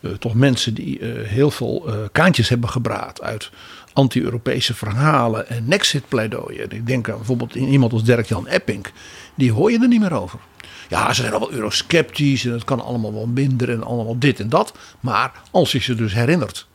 uh, 0.00 0.12
toch 0.12 0.34
mensen 0.34 0.74
die 0.74 0.98
heel 1.04 1.50
veel 1.50 2.08
kaantjes 2.12 2.48
hebben 2.48 2.68
gebraad 2.68 3.22
uit 3.22 3.50
anti-Europese 3.92 4.74
verhalen 4.74 5.48
en 5.48 5.68
Nexit-pleidooien. 5.68 6.70
Ik 6.70 6.86
denk 6.86 7.08
aan 7.08 7.16
bijvoorbeeld 7.16 7.54
iemand 7.54 7.92
als 7.92 8.04
Dirk-Jan 8.04 8.46
Epping. 8.46 8.86
Die 9.34 9.52
hoor 9.52 9.72
je 9.72 9.80
er 9.80 9.88
niet 9.88 10.00
meer 10.00 10.12
over. 10.12 10.38
Ja, 10.88 11.12
ze 11.12 11.20
zijn 11.20 11.32
al 11.32 11.40
wel 11.40 11.52
eurosceptisch 11.52 12.44
en 12.44 12.52
het 12.52 12.64
kan 12.64 12.80
allemaal 12.80 13.12
wel 13.12 13.26
minder 13.26 13.70
en 13.70 13.84
allemaal 13.84 14.18
dit 14.18 14.40
en 14.40 14.48
dat. 14.48 14.72
Maar 15.00 15.32
als 15.50 15.72
je 15.72 15.78
ze 15.78 15.94
dus 15.94 16.14
herinnert. 16.14 16.66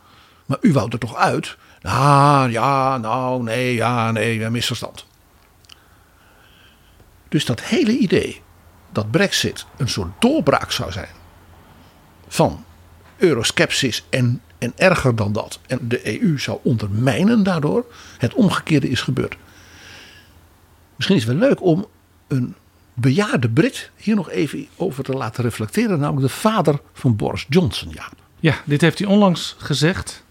Maar 0.46 0.58
u 0.62 0.74
wou 0.74 0.90
er 0.92 1.00
toch 1.00 1.16
uit? 1.16 1.58
Nou, 1.82 2.52
ja, 2.52 2.98
nou, 2.98 3.44
nee, 3.44 3.74
ja, 3.76 4.12
nee, 4.12 4.50
misverstand. 4.50 5.06
Dus 7.30 7.46
dat 7.46 7.62
hele 7.62 7.98
idee 7.98 8.42
dat 8.96 9.12
Brexit 9.12 9.66
een 9.78 9.90
soort 9.90 10.12
doorbraak 10.20 10.72
zou 10.72 10.92
zijn 10.92 11.10
van 12.28 12.66
euroskepsis 13.18 14.06
en 14.10 14.42
en 14.64 14.74
erger 14.76 15.16
dan 15.16 15.34
dat. 15.34 15.60
En 15.68 15.80
de 15.82 16.22
EU 16.22 16.40
zou 16.40 16.60
ondermijnen 16.64 17.44
daardoor. 17.44 17.86
Het 18.18 18.34
omgekeerde 18.34 18.90
is 18.90 19.02
gebeurd. 19.02 19.38
Misschien 20.96 21.18
is 21.18 21.24
het 21.24 21.38
wel 21.38 21.48
leuk 21.48 21.62
om 21.62 21.86
een 22.28 22.56
bejaarde 22.94 23.50
Brit 23.50 23.92
hier 23.96 24.16
nog 24.16 24.30
even 24.30 24.68
over 24.76 25.04
te 25.04 25.12
laten 25.12 25.44
reflecteren. 25.44 26.00
Namelijk 26.00 26.28
de 26.28 26.34
vader 26.34 26.80
van 26.94 27.16
Boris 27.16 27.46
Johnson. 27.50 27.90
Ja, 27.92 28.10
ja 28.40 28.56
dit 28.66 28.82
heeft 28.82 29.00
hij 29.00 29.08
onlangs 29.08 29.56
gezegd. 29.58 30.24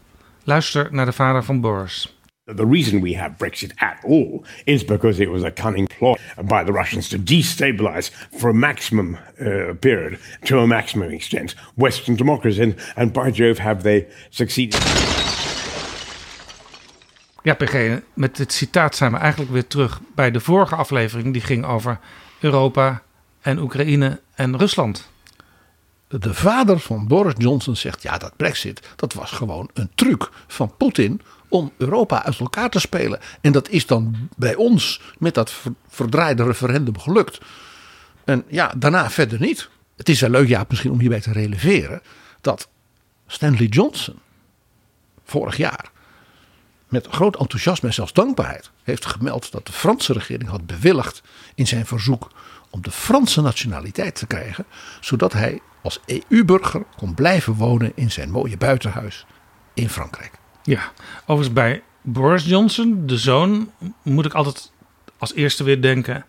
Luister 0.45 0.89
naar 0.91 1.07
de 1.07 1.13
vader 1.13 1.45
van 1.45 1.61
Boris. 1.61 2.17
The 2.57 2.67
reason 2.67 3.01
we 3.01 3.15
have 3.15 3.37
Brexit 3.39 3.73
at 3.79 3.99
all 4.05 4.45
is 4.67 4.85
because 4.85 5.23
it 5.23 5.29
was 5.29 5.43
a 5.43 5.51
cunning 5.51 5.89
plot 5.99 6.19
by 6.37 6.65
the 6.65 6.73
Russians 6.73 7.09
to 7.09 7.19
destabilize 7.19 8.11
for 8.39 8.51
a 8.51 8.55
maximum 8.55 9.17
uh, 9.41 9.75
period, 9.79 10.19
to 10.45 10.59
a 10.59 10.67
maximum 10.67 11.11
extent, 11.11 11.55
Western 11.75 12.17
democracy. 12.17 12.63
And, 12.63 12.75
and 12.97 13.13
by 13.13 13.31
Jove, 13.31 13.59
have 13.59 13.83
they 13.83 14.07
succeeded. 14.31 14.81
Ja, 17.43 17.55
PG, 17.55 18.01
met 18.15 18.37
dit 18.37 18.53
citaat 18.53 18.97
zijn 18.97 19.13
we 19.13 19.19
eigenlijk 19.19 19.51
weer 19.51 19.67
terug 19.67 20.01
bij 20.15 20.31
de 20.31 20.41
vorige 20.41 20.75
aflevering. 20.75 21.33
Die 21.33 21.43
ging 21.43 21.65
over 21.65 21.99
Europa 22.41 23.03
en 23.41 23.59
Oekraïne 23.59 24.21
en 24.35 24.59
Rusland. 24.59 25.11
De 26.09 26.35
vader 26.35 26.79
van 26.79 27.07
Boris 27.07 27.35
Johnson 27.37 27.77
zegt: 27.77 28.03
ja, 28.03 28.19
dat 28.19 28.37
Brexit, 28.37 28.81
dat 28.97 29.13
was 29.13 29.31
gewoon 29.31 29.71
een 29.75 29.91
truc 29.95 30.31
van 30.47 30.77
Poetin 30.77 31.21
om 31.53 31.73
Europa 31.77 32.25
uit 32.25 32.39
elkaar 32.39 32.71
te 32.71 32.81
spelen. 32.81 33.21
En 33.41 33.53
dat 33.53 33.69
is 33.69 33.87
dan 33.87 34.29
bij 34.37 34.55
ons 34.55 35.01
met 35.19 35.35
dat 35.35 35.55
verdraaide 35.89 36.45
referendum 36.45 36.99
gelukt. 36.99 37.41
En 38.25 38.45
ja, 38.49 38.73
daarna 38.77 39.11
verder 39.11 39.41
niet. 39.41 39.69
Het 39.97 40.09
is 40.09 40.21
wel 40.21 40.31
leuk, 40.31 40.49
ja, 40.49 40.65
misschien 40.69 40.91
om 40.91 41.01
hierbij 41.01 41.21
te 41.21 41.33
releveren, 41.33 42.03
dat 42.41 42.69
Stanley 43.27 43.67
Johnson 43.67 44.19
vorig 45.25 45.57
jaar 45.57 45.91
met 46.89 47.07
groot 47.11 47.37
enthousiasme 47.37 47.89
en 47.89 47.95
zelfs 47.95 48.13
dankbaarheid 48.13 48.71
heeft 48.83 49.07
gemeld 49.07 49.53
dat 49.53 49.67
de 49.67 49.73
Franse 49.73 50.13
regering 50.13 50.49
had 50.49 50.67
bewilligd 50.67 51.23
in 51.55 51.67
zijn 51.67 51.87
verzoek 51.87 52.31
om 52.71 52.83
de 52.83 52.91
Franse 52.91 53.41
nationaliteit 53.41 54.15
te 54.15 54.27
krijgen, 54.27 54.65
zodat 55.01 55.33
hij 55.33 55.61
als 55.83 56.01
EU-burger 56.07 56.85
kon 56.97 57.15
blijven 57.15 57.55
wonen 57.55 57.93
in 57.95 58.11
zijn 58.11 58.31
mooie 58.31 58.57
buitenhuis 58.57 59.27
in 59.75 59.89
Frankrijk. 59.89 60.42
Ja, 60.63 60.93
overigens 61.21 61.53
bij 61.53 61.83
Boris 62.01 62.45
Johnson, 62.45 63.07
de 63.07 63.19
zoon, 63.19 63.71
moet 64.03 64.25
ik 64.25 64.35
altijd 64.35 64.73
als 65.19 65.35
eerste 65.35 65.65
weer 65.65 65.83
denken. 65.83 66.25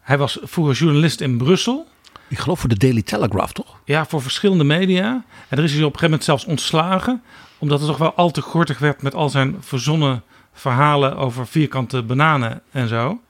Hij 0.00 0.18
was 0.18 0.38
vroeger 0.42 0.74
journalist 0.74 1.20
in 1.20 1.36
Brussel. 1.36 1.86
Ik 2.28 2.38
geloof 2.38 2.60
voor 2.60 2.68
de 2.68 2.76
Daily 2.76 3.02
Telegraph, 3.02 3.52
toch? 3.52 3.80
Ja, 3.84 4.06
voor 4.06 4.22
verschillende 4.22 4.64
media. 4.64 5.24
En 5.48 5.58
er 5.58 5.64
is 5.64 5.72
hij 5.72 5.82
op 5.82 5.92
een 5.92 5.98
gegeven 5.98 6.04
moment 6.04 6.24
zelfs 6.24 6.44
ontslagen. 6.44 7.22
Omdat 7.58 7.78
het 7.78 7.88
toch 7.88 7.98
wel 7.98 8.14
al 8.14 8.30
te 8.30 8.40
gortig 8.40 8.78
werd 8.78 9.02
met 9.02 9.14
al 9.14 9.28
zijn 9.28 9.56
verzonnen 9.60 10.22
verhalen 10.52 11.16
over 11.16 11.46
vierkante 11.46 12.02
bananen 12.02 12.62
en 12.70 12.88
zo. 12.88 13.20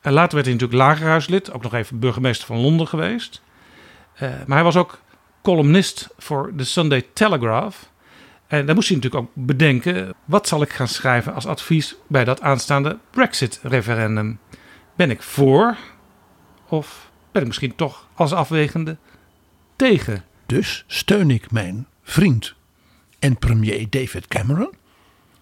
En 0.00 0.12
later 0.12 0.34
werd 0.34 0.46
hij 0.46 0.54
natuurlijk 0.54 0.82
lagerhuislid. 0.82 1.52
Ook 1.52 1.62
nog 1.62 1.74
even 1.74 1.98
burgemeester 1.98 2.46
van 2.46 2.56
Londen 2.56 2.88
geweest. 2.88 3.42
Uh, 4.14 4.20
maar 4.20 4.56
hij 4.56 4.62
was 4.62 4.76
ook 4.76 4.98
columnist 5.42 6.08
voor 6.18 6.52
de 6.54 6.64
Sunday 6.64 7.06
Telegraph. 7.12 7.90
En 8.46 8.66
dan 8.66 8.74
moest 8.74 8.88
hij 8.88 8.96
natuurlijk 8.96 9.24
ook 9.24 9.30
bedenken: 9.34 10.14
wat 10.24 10.48
zal 10.48 10.62
ik 10.62 10.72
gaan 10.72 10.88
schrijven 10.88 11.34
als 11.34 11.46
advies 11.46 11.96
bij 12.06 12.24
dat 12.24 12.40
aanstaande 12.40 12.98
Brexit-referendum? 13.10 14.38
Ben 14.96 15.10
ik 15.10 15.22
voor 15.22 15.76
of 16.68 17.10
ben 17.32 17.42
ik 17.42 17.48
misschien 17.48 17.74
toch 17.74 18.08
als 18.14 18.32
afwegende 18.32 18.96
tegen? 19.76 20.24
Dus 20.46 20.84
steun 20.86 21.30
ik 21.30 21.50
mijn 21.50 21.86
vriend 22.02 22.54
en 23.18 23.38
premier 23.38 23.86
David 23.90 24.26
Cameron. 24.26 24.72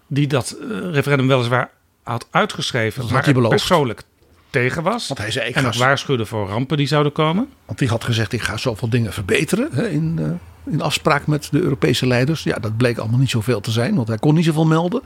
Die 0.07 0.27
dat 0.27 0.51
eh, 0.51 0.67
referendum 0.91 1.27
weliswaar 1.27 1.71
had 2.03 2.27
uitgeschreven, 2.31 3.01
dat 3.01 3.11
maar 3.11 3.23
hij 3.23 3.33
persoonlijk 3.33 4.03
tegen 4.49 4.83
was. 4.83 5.07
Want 5.07 5.19
hij 5.19 5.31
zei, 5.31 5.49
ik 5.49 5.55
en 5.55 5.73
ga... 5.73 5.79
waarschuwde 5.79 6.25
voor 6.25 6.47
rampen 6.47 6.77
die 6.77 6.87
zouden 6.87 7.11
komen. 7.11 7.49
Want 7.65 7.79
hij 7.79 7.87
had 7.87 8.03
gezegd, 8.03 8.33
ik 8.33 8.41
ga 8.41 8.57
zoveel 8.57 8.89
dingen 8.89 9.13
verbeteren 9.13 9.69
hè, 9.71 9.89
in, 9.89 10.17
uh, 10.19 10.31
in 10.65 10.81
afspraak 10.81 11.27
met 11.27 11.47
de 11.51 11.61
Europese 11.61 12.07
leiders. 12.07 12.43
Ja, 12.43 12.55
dat 12.55 12.77
bleek 12.77 12.97
allemaal 12.97 13.19
niet 13.19 13.29
zoveel 13.29 13.61
te 13.61 13.71
zijn, 13.71 13.95
want 13.95 14.07
hij 14.07 14.17
kon 14.17 14.35
niet 14.35 14.45
zoveel 14.45 14.65
melden. 14.65 15.01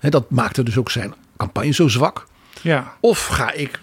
Dat 0.00 0.30
maakte 0.30 0.62
dus 0.62 0.76
ook 0.76 0.90
zijn 0.90 1.14
campagne 1.36 1.72
zo 1.72 1.88
zwak. 1.88 2.26
Ja. 2.62 2.96
Of 3.00 3.26
ga 3.26 3.52
ik, 3.52 3.80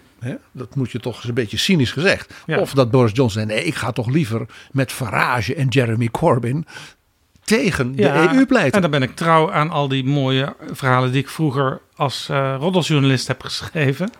dat 0.51 0.75
moet 0.75 0.91
je 0.91 0.99
toch 0.99 1.15
eens 1.15 1.27
een 1.27 1.33
beetje 1.33 1.57
cynisch 1.57 1.91
gezegd. 1.91 2.33
Of 2.47 2.73
dat 2.73 2.91
Boris 2.91 3.11
Johnson 3.13 3.47
nee, 3.47 3.63
ik 3.63 3.75
ga 3.75 3.91
toch 3.91 4.07
liever 4.09 4.45
met 4.71 4.91
Farage 4.91 5.55
en 5.55 5.67
Jeremy 5.67 6.07
Corbyn 6.07 6.65
tegen 7.43 7.95
de 7.95 8.09
EU 8.09 8.45
pleiten. 8.45 8.73
En 8.73 8.81
dan 8.81 8.91
ben 8.91 9.01
ik 9.01 9.15
trouw 9.15 9.51
aan 9.51 9.69
al 9.69 9.87
die 9.87 10.03
mooie 10.03 10.55
verhalen 10.71 11.11
die 11.11 11.21
ik 11.21 11.29
vroeger 11.29 11.81
als 11.95 12.27
uh, 12.31 12.55
roddelsjournalist 12.59 13.27
heb 13.27 13.41
geschreven. 13.41 14.11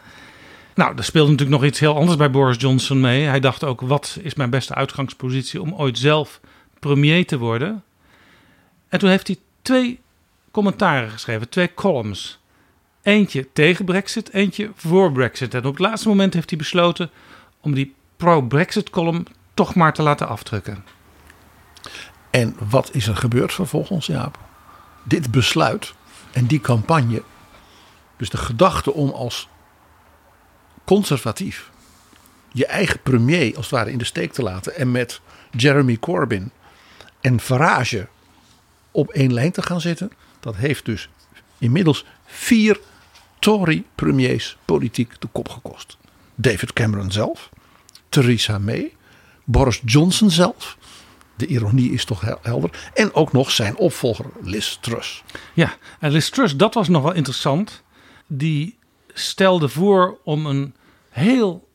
Nou, 0.76 0.98
er 0.98 1.04
speelde 1.04 1.32
natuurlijk 1.32 1.60
nog 1.60 1.70
iets 1.70 1.80
heel 1.80 1.96
anders 1.96 2.18
bij 2.18 2.32
Boris 2.32 2.58
Johnson 2.60 3.00
mee. 3.00 3.24
Hij 3.24 3.40
dacht 3.40 3.64
ook, 3.64 3.82
wat 3.82 4.18
is 4.22 4.36
mijn 4.36 4.50
beste 4.50 4.76
uitgangspositie 4.76 5.62
om 5.62 5.74
ooit 5.74 5.98
zelf 5.98 6.40
premier 6.80 7.26
te 7.26 7.38
worden? 7.38 7.84
En 8.88 9.00
toen 9.00 9.10
heeft 9.10 9.28
hij 9.28 9.38
twee 9.62 10.00
commentaren 10.52 11.10
geschreven, 11.10 11.50
twee 11.50 11.74
columns. 11.74 12.40
Eentje 13.02 13.48
tegen 13.54 13.86
Brexit, 13.86 14.34
eentje 14.34 14.72
voor 14.76 15.12
Brexit. 15.12 15.54
En 15.54 15.66
op 15.66 15.74
het 15.74 15.80
laatste 15.80 16.08
moment 16.08 16.34
heeft 16.34 16.50
hij 16.50 16.58
besloten 16.58 17.10
om 17.62 17.74
die 17.74 17.96
pro-Brexit 18.18 18.90
column 18.90 19.28
toch 19.54 19.76
maar 19.76 19.94
te 19.94 20.02
laten 20.02 20.28
afdrukken. 20.28 20.86
En 22.30 22.56
wat 22.70 22.90
is 22.94 23.08
er 23.08 23.16
gebeurd 23.16 23.54
vervolgens, 23.54 24.06
Jaap? 24.06 24.38
Dit 25.04 25.32
besluit 25.32 25.94
en 26.32 26.46
die 26.46 26.62
campagne, 26.62 27.24
dus 28.18 28.30
de 28.30 28.38
gedachte 28.38 28.94
om 28.94 29.10
als 29.10 29.48
conservatief 30.86 31.72
je 32.52 32.66
eigen 32.66 33.02
premier 33.02 33.56
als 33.56 33.66
het 33.66 33.76
ware 33.76 33.92
in 33.92 33.98
de 33.98 34.06
steek 34.06 34.34
te 34.34 34.44
laten 34.44 34.76
en 34.76 34.92
met 34.92 35.22
Jeremy 35.52 35.98
Corbyn 35.98 36.52
en 37.22 37.40
Farage 37.40 38.08
op 38.92 39.10
één 39.10 39.34
lijn 39.34 39.52
te 39.52 39.62
gaan 39.62 39.82
zitten, 39.82 40.12
dat 40.40 40.56
heeft 40.56 40.86
dus 40.86 41.10
inmiddels 41.58 42.06
vier 42.26 42.80
Tory-premiers 43.40 44.58
politiek 44.66 45.22
de 45.22 45.28
kop 45.32 45.50
gekost. 45.50 45.98
David 46.36 46.74
Cameron 46.74 47.12
zelf, 47.12 47.50
Theresa 48.10 48.58
May, 48.58 48.96
Boris 49.44 49.82
Johnson 49.86 50.30
zelf. 50.30 50.78
De 51.36 51.46
ironie 51.46 51.92
is 51.92 52.06
toch 52.06 52.22
hel- 52.22 52.40
helder. 52.42 52.90
En 52.94 53.14
ook 53.14 53.32
nog 53.32 53.52
zijn 53.52 53.78
opvolger 53.78 54.26
Liz 54.42 54.78
Truss. 54.82 55.24
Ja, 55.54 55.74
en 56.00 56.12
Liz 56.12 56.30
Truss, 56.30 56.56
dat 56.56 56.74
was 56.74 56.88
nog 56.88 57.04
wel 57.04 57.14
interessant. 57.14 57.84
Die 58.28 58.78
stelde 59.14 59.70
voor 59.70 60.20
om 60.24 60.46
een 60.46 60.76
heel 61.10 61.68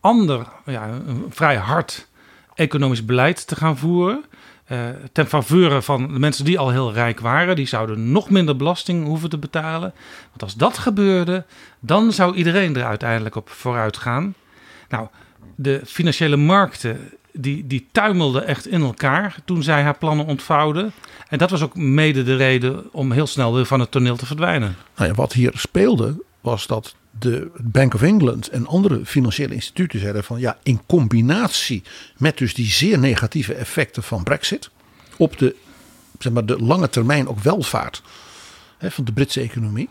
ander, 0.00 0.46
ja, 0.66 0.88
een 0.88 1.26
vrij 1.30 1.56
hard 1.56 2.08
economisch 2.54 3.04
beleid 3.04 3.46
te 3.46 3.56
gaan 3.56 3.78
voeren. 3.78 4.24
Eh, 4.72 4.78
ten 5.12 5.26
faveur 5.26 5.82
van 5.82 6.12
de 6.12 6.18
mensen 6.18 6.44
die 6.44 6.58
al 6.58 6.70
heel 6.70 6.92
rijk 6.92 7.20
waren. 7.20 7.56
Die 7.56 7.66
zouden 7.66 8.12
nog 8.12 8.30
minder 8.30 8.56
belasting 8.56 9.06
hoeven 9.06 9.30
te 9.30 9.38
betalen. 9.38 9.92
Want 10.28 10.42
als 10.42 10.54
dat 10.54 10.78
gebeurde, 10.78 11.44
dan 11.80 12.12
zou 12.12 12.34
iedereen 12.34 12.76
er 12.76 12.84
uiteindelijk 12.84 13.36
op 13.36 13.48
vooruit 13.48 13.96
gaan. 13.96 14.34
Nou, 14.88 15.08
de 15.54 15.80
financiële 15.84 16.36
markten 16.36 17.10
die, 17.32 17.66
die 17.66 17.88
tuimelden 17.92 18.46
echt 18.46 18.66
in 18.66 18.82
elkaar 18.82 19.36
toen 19.44 19.62
zij 19.62 19.82
haar 19.82 19.98
plannen 19.98 20.26
ontvouwde. 20.26 20.90
En 21.28 21.38
dat 21.38 21.50
was 21.50 21.62
ook 21.62 21.76
mede 21.76 22.22
de 22.22 22.36
reden 22.36 22.92
om 22.92 23.12
heel 23.12 23.26
snel 23.26 23.54
weer 23.54 23.66
van 23.66 23.80
het 23.80 23.90
toneel 23.90 24.16
te 24.16 24.26
verdwijnen. 24.26 24.76
Nou 24.96 25.08
ja, 25.08 25.14
wat 25.14 25.32
hier 25.32 25.52
speelde 25.54 26.22
was 26.40 26.66
dat 26.66 26.94
de 27.18 27.50
Bank 27.60 27.94
of 27.94 28.02
England 28.02 28.48
en 28.48 28.66
andere 28.66 29.06
financiële 29.06 29.54
instituten 29.54 30.00
zeiden 30.00 30.24
van 30.24 30.40
ja, 30.40 30.58
in 30.62 30.80
combinatie 30.86 31.82
met 32.16 32.38
dus 32.38 32.54
die 32.54 32.70
zeer 32.70 32.98
negatieve 32.98 33.54
effecten 33.54 34.02
van 34.02 34.22
Brexit 34.22 34.70
op 35.16 35.38
de, 35.38 35.56
zeg 36.18 36.32
maar, 36.32 36.46
de 36.46 36.58
lange 36.58 36.88
termijn 36.88 37.28
ook 37.28 37.40
welvaart 37.40 38.02
hè, 38.78 38.90
van 38.90 39.04
de 39.04 39.12
Britse 39.12 39.40
economie. 39.40 39.88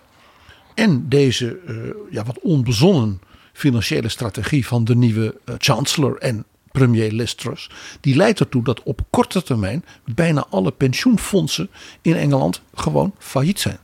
En 0.75 1.09
deze 1.09 1.59
eh, 1.67 1.75
ja, 2.09 2.23
wat 2.23 2.39
onbezonnen 2.39 3.21
financiële 3.53 4.09
strategie 4.09 4.67
van 4.67 4.83
de 4.83 4.95
nieuwe 4.95 5.35
eh, 5.45 5.55
chancellor 5.57 6.17
en 6.17 6.45
premier 6.71 7.11
Liz 7.11 7.33
Truss. 7.33 7.69
Die 7.99 8.15
leidt 8.15 8.39
ertoe 8.39 8.63
dat 8.63 8.83
op 8.83 9.01
korte 9.09 9.43
termijn 9.43 9.85
bijna 10.05 10.45
alle 10.49 10.71
pensioenfondsen 10.71 11.69
in 12.01 12.15
Engeland 12.15 12.61
gewoon 12.73 13.15
failliet 13.17 13.59
zijn. 13.59 13.79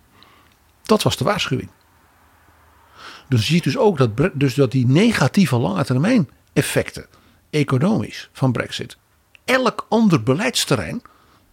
Dat 0.84 1.04
was 1.04 1.17
de 1.17 1.23
waarschuwing. 1.23 1.69
Dus 3.30 3.48
je 3.48 3.54
ziet 3.54 3.63
dus 3.63 3.78
ook 3.78 3.98
dat, 3.98 4.30
dus 4.34 4.54
dat 4.54 4.72
die 4.72 4.88
negatieve 4.88 5.58
lange 5.58 5.84
termijn 5.84 6.30
effecten 6.54 7.06
economisch 7.50 8.30
van 8.34 8.52
Brexit 8.52 8.98
elk 9.46 9.86
ander 9.90 10.24
beleidsterrein 10.24 11.02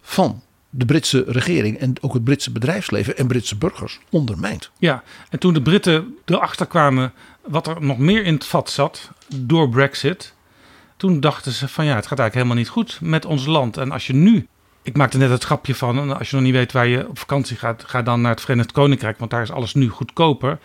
van 0.01 0.41
de 0.69 0.85
Britse 0.85 1.23
regering 1.27 1.77
en 1.77 1.93
ook 2.01 2.13
het 2.13 2.23
Britse 2.23 2.51
bedrijfsleven 2.51 3.17
en 3.17 3.27
Britse 3.27 3.55
burgers 3.55 3.99
ondermijnt. 4.09 4.71
Ja, 4.77 5.03
en 5.29 5.39
toen 5.39 5.53
de 5.53 5.61
Britten 5.61 6.17
erachter 6.25 6.65
kwamen 6.65 7.13
wat 7.47 7.67
er 7.67 7.81
nog 7.81 7.97
meer 7.97 8.23
in 8.23 8.33
het 8.33 8.45
vat 8.45 8.69
zat 8.69 9.09
door 9.35 9.69
Brexit, 9.69 10.33
toen 10.97 11.19
dachten 11.19 11.51
ze 11.51 11.67
van 11.67 11.85
ja, 11.85 11.95
het 11.95 12.07
gaat 12.07 12.19
eigenlijk 12.19 12.33
helemaal 12.33 12.55
niet 12.55 12.87
goed 12.87 12.99
met 13.01 13.25
ons 13.25 13.45
land. 13.45 13.77
En 13.77 13.91
als 13.91 14.07
je 14.07 14.13
nu, 14.13 14.47
ik 14.81 14.97
maakte 14.97 15.17
net 15.17 15.29
het 15.29 15.43
grapje 15.43 15.75
van, 15.75 16.17
als 16.17 16.29
je 16.29 16.35
nog 16.35 16.45
niet 16.45 16.53
weet 16.53 16.71
waar 16.71 16.87
je 16.87 17.07
op 17.07 17.19
vakantie 17.19 17.57
gaat, 17.57 17.83
ga 17.87 18.01
dan 18.01 18.21
naar 18.21 18.31
het 18.31 18.41
Verenigd 18.41 18.71
Koninkrijk, 18.71 19.17
want 19.19 19.31
daar 19.31 19.41
is 19.41 19.51
alles 19.51 19.73
nu 19.73 19.89
goedkoper. 19.89 20.59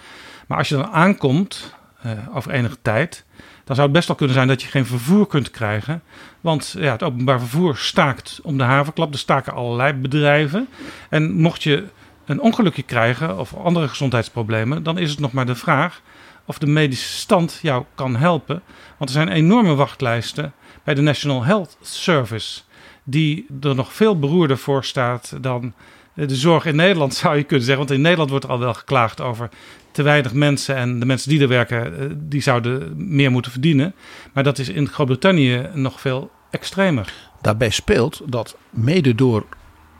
Maar 0.50 0.58
als 0.58 0.68
je 0.68 0.76
dan 0.76 0.90
aankomt 0.90 1.74
eh, 2.02 2.10
over 2.34 2.50
enige 2.50 2.76
tijd, 2.82 3.24
dan 3.64 3.74
zou 3.74 3.88
het 3.88 3.96
best 3.96 4.06
wel 4.06 4.16
kunnen 4.16 4.34
zijn 4.34 4.48
dat 4.48 4.62
je 4.62 4.68
geen 4.68 4.86
vervoer 4.86 5.26
kunt 5.26 5.50
krijgen. 5.50 6.02
Want 6.40 6.74
ja, 6.78 6.92
het 6.92 7.02
openbaar 7.02 7.38
vervoer 7.38 7.76
staakt 7.76 8.40
om 8.42 8.58
de 8.58 8.64
havenklap. 8.64 9.12
Er 9.12 9.18
staken 9.18 9.52
allerlei 9.52 9.92
bedrijven. 9.92 10.68
En 11.08 11.32
mocht 11.32 11.62
je 11.62 11.84
een 12.24 12.40
ongelukje 12.40 12.82
krijgen 12.82 13.38
of 13.38 13.54
andere 13.54 13.88
gezondheidsproblemen, 13.88 14.82
dan 14.82 14.98
is 14.98 15.10
het 15.10 15.20
nog 15.20 15.32
maar 15.32 15.46
de 15.46 15.54
vraag 15.54 16.02
of 16.44 16.58
de 16.58 16.66
medische 16.66 17.18
stand 17.18 17.58
jou 17.62 17.84
kan 17.94 18.16
helpen. 18.16 18.62
Want 18.96 19.10
er 19.10 19.16
zijn 19.16 19.28
enorme 19.28 19.74
wachtlijsten 19.74 20.52
bij 20.84 20.94
de 20.94 21.00
National 21.00 21.44
Health 21.44 21.76
Service, 21.80 22.60
die 23.02 23.46
er 23.60 23.74
nog 23.74 23.92
veel 23.92 24.18
beroerder 24.18 24.58
voor 24.58 24.84
staat 24.84 25.36
dan 25.40 25.74
de 26.14 26.36
zorg 26.36 26.64
in 26.64 26.76
Nederland, 26.76 27.14
zou 27.24 27.36
je 27.36 27.42
kunnen 27.42 27.66
zeggen. 27.66 27.86
Want 27.86 27.96
in 27.96 28.02
Nederland 28.02 28.30
wordt 28.30 28.44
er 28.44 28.50
al 28.50 28.58
wel 28.58 28.74
geklaagd 28.74 29.20
over 29.20 29.48
te 29.92 30.02
weinig 30.02 30.32
mensen 30.32 30.76
en 30.76 31.00
de 31.00 31.06
mensen 31.06 31.30
die 31.30 31.40
er 31.40 31.48
werken, 31.48 31.98
eh, 31.98 32.06
die 32.16 32.42
zouden 32.42 32.92
meer 33.14 33.30
moeten 33.30 33.52
verdienen. 33.52 33.94
Maar 34.32 34.44
dat 34.44 34.58
is 34.58 34.68
in 34.68 34.88
Groot-Brittannië 34.88 35.68
nog 35.74 36.00
veel 36.00 36.30
extremer. 36.50 37.12
Daarbij 37.40 37.70
speelt 37.70 38.20
dat 38.26 38.56
mede 38.70 39.14
door 39.14 39.46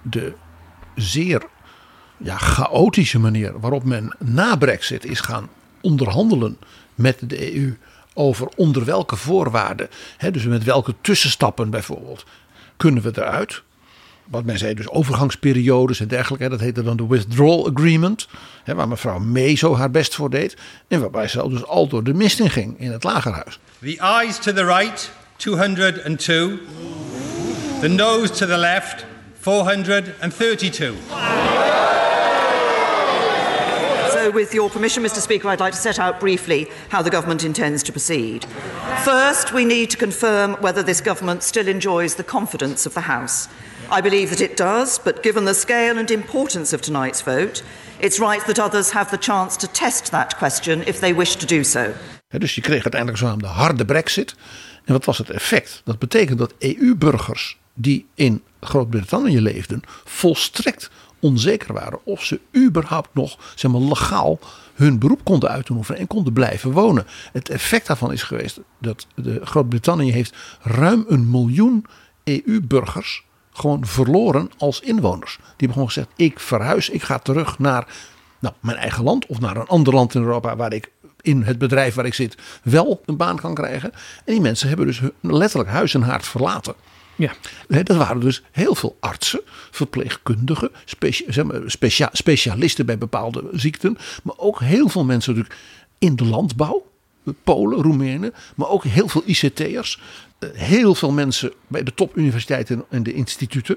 de 0.03 0.33
zeer 0.95 1.43
ja, 2.17 2.39
chaotische 2.39 3.19
manier 3.19 3.61
waarop 3.61 3.85
men 3.85 4.17
na 4.19 4.57
Brexit 4.57 5.05
is 5.05 5.21
gaan 5.21 5.49
onderhandelen 5.81 6.59
met 6.95 7.19
de 7.21 7.55
EU 7.55 7.77
over 8.15 8.49
onder 8.57 8.85
welke 8.85 9.17
voorwaarden, 9.17 9.89
hè, 10.17 10.31
dus 10.31 10.45
met 10.45 10.65
welke 10.65 10.95
tussenstappen 11.01 11.71
bijvoorbeeld, 11.71 12.25
kunnen 12.77 13.03
we 13.03 13.11
eruit. 13.15 13.63
Wat 14.31 14.45
men 14.45 14.59
zei, 14.59 14.75
dus 14.75 14.89
overgangsperiodes 14.89 16.01
en 16.01 16.09
dergelijke. 16.09 16.49
Dat 16.49 16.61
heette 16.61 16.83
dan 16.83 16.97
de 16.97 17.07
Withdrawal 17.07 17.69
Agreement. 17.69 18.29
Hè, 18.65 18.75
waar 18.75 18.89
mevrouw 18.89 19.19
May 19.19 19.57
zo 19.57 19.77
haar 19.77 19.91
best 19.91 20.15
voor 20.15 20.31
deed. 20.31 20.57
En 20.89 21.01
waarbij 21.01 21.29
ze 21.29 21.49
dus 21.49 21.67
al 21.67 21.89
door 21.89 22.05
de 22.05 22.15
mist 22.15 22.41
in 22.41 22.51
ging 22.51 22.81
in 22.81 22.93
het 22.93 23.05
lagerhuis. 23.05 23.59
The 23.81 23.99
eyes 23.99 24.39
to 24.39 24.53
the 24.53 24.65
right, 24.65 25.11
202. 25.37 26.59
The 27.81 27.89
nose 27.89 28.33
to 28.33 28.47
the 28.47 28.57
left, 28.57 29.05
432. 29.41 30.93
So, 34.13 34.31
with 34.33 34.53
your 34.53 34.71
permission, 34.71 35.03
Mr. 35.03 35.21
Speaker, 35.21 35.49
I'd 35.49 35.61
like 35.61 35.73
to 35.73 35.81
set 35.81 35.99
out 35.99 36.21
briefly 36.21 36.69
how 36.89 37.03
the 37.03 37.11
government 37.11 37.43
intends 37.43 37.83
to 37.83 37.93
proceed. 37.93 38.47
First, 39.05 39.53
we 39.53 39.65
need 39.65 39.91
to 39.91 39.97
confirm 39.97 40.57
whether 40.61 40.85
this 40.85 41.01
government 41.01 41.43
still 41.43 41.67
enjoys 41.67 42.15
the 42.15 42.25
confidence 42.25 42.87
of 42.87 42.93
the 42.93 43.01
House. 43.01 43.49
I 43.93 44.01
believe 44.01 44.29
that 44.29 44.41
it 44.41 44.57
does, 44.57 45.01
but 45.03 45.23
given 45.23 45.45
the 45.45 45.55
scale 45.55 45.99
and 45.99 46.11
importance 46.11 46.77
of 46.77 46.81
tonight's 46.81 47.23
vote, 47.23 47.63
it's 47.99 48.19
right 48.19 48.45
that 48.45 48.59
others 48.59 48.91
have 48.91 49.11
the 49.11 49.19
chance 49.19 49.57
to 49.57 49.67
test 49.67 50.11
that 50.11 50.37
question 50.37 50.87
if 50.87 50.99
they 50.99 51.15
wish 51.15 51.35
to 51.35 51.47
do 51.47 51.63
so. 51.63 51.87
Hè, 52.29 52.39
Dus 52.39 52.55
je 52.55 52.61
kreeg 52.61 52.83
uiteindelijk 52.83 53.41
de 53.41 53.47
harde 53.47 53.85
brexit. 53.85 54.35
En 54.85 54.93
wat 54.93 55.05
was 55.05 55.19
het 55.19 55.31
effect? 55.31 55.83
Dat 55.85 55.99
betekent 55.99 56.39
dat 56.39 56.55
EU-burgers 56.59 57.59
die 57.75 58.07
in 58.15 58.43
Groot-Brittannië 58.61 59.41
leefden, 59.41 59.83
volstrekt 60.05 60.91
onzeker 61.21 61.75
waren 61.75 62.05
of 62.05 62.25
ze 62.25 62.41
überhaupt 62.57 63.09
nog 63.15 63.39
zeg 63.55 63.71
maar, 63.71 63.81
legaal 63.81 64.39
hun 64.75 64.99
beroep 64.99 65.25
konden 65.25 65.51
uitoefenen 65.51 66.01
en 66.01 66.07
konden 66.07 66.33
blijven 66.33 66.71
wonen. 66.71 67.07
Het 67.33 67.49
effect 67.49 67.87
daarvan 67.87 68.13
is 68.13 68.23
geweest 68.23 68.61
dat 68.79 69.07
Groot-Brittannië 69.43 70.13
heeft 70.13 70.35
ruim 70.63 71.05
een 71.09 71.31
miljoen 71.31 71.87
EU-burgers 72.25 73.25
gewoon 73.61 73.87
verloren 73.87 74.51
als 74.59 74.81
inwoners. 74.81 75.37
Die 75.37 75.45
hebben 75.57 75.73
gewoon 75.73 75.89
gezegd: 75.89 76.09
ik 76.17 76.41
verhuis, 76.41 76.89
ik 76.91 77.03
ga 77.03 77.19
terug 77.19 77.59
naar 77.59 77.87
nou, 78.39 78.55
mijn 78.61 78.77
eigen 78.77 79.05
land 79.05 79.27
of 79.27 79.41
naar 79.41 79.57
een 79.57 79.67
ander 79.67 79.95
land 79.95 80.15
in 80.15 80.23
Europa 80.23 80.57
waar 80.57 80.73
ik 80.73 80.91
in 81.21 81.43
het 81.43 81.59
bedrijf 81.59 81.95
waar 81.95 82.07
ik 82.07 82.15
zit 82.15 82.37
wel 82.63 83.01
een 83.07 83.17
baan 83.17 83.37
kan 83.37 83.55
krijgen. 83.55 83.93
En 83.93 84.33
die 84.33 84.41
mensen 84.41 84.69
hebben 84.69 84.87
dus 84.87 85.01
hun- 85.01 85.13
letterlijk 85.21 85.71
huis 85.71 85.95
en 85.95 86.03
haard 86.03 86.27
verlaten. 86.27 86.75
Ja. 87.17 87.33
Dat 87.69 87.97
waren 87.97 88.21
dus 88.21 88.43
heel 88.51 88.75
veel 88.75 88.97
artsen, 89.01 89.41
verpleegkundigen, 89.71 90.71
specia- 90.85 91.33
zeg 91.33 91.45
maar, 91.45 91.61
specia- 91.67 92.11
specialisten 92.13 92.87
bij 92.87 92.99
bepaalde 92.99 93.45
ziekten. 93.53 93.99
Maar 94.23 94.35
ook 94.37 94.61
heel 94.61 94.89
veel 94.89 95.05
mensen 95.05 95.35
natuurlijk 95.35 95.61
in 95.99 96.17
de 96.17 96.25
landbouw. 96.25 96.89
Polen, 97.45 97.83
Roemenen, 97.83 98.35
maar 98.55 98.69
ook 98.69 98.85
heel 98.85 99.09
veel 99.09 99.23
ICT'ers. 99.25 100.01
Eh, 100.41 100.49
Heel 100.53 100.95
veel 100.95 101.13
mensen 101.13 101.53
bij 101.67 101.83
de 101.83 101.95
topuniversiteiten 101.95 102.85
en 102.89 103.03
de 103.03 103.13
instituten. 103.13 103.77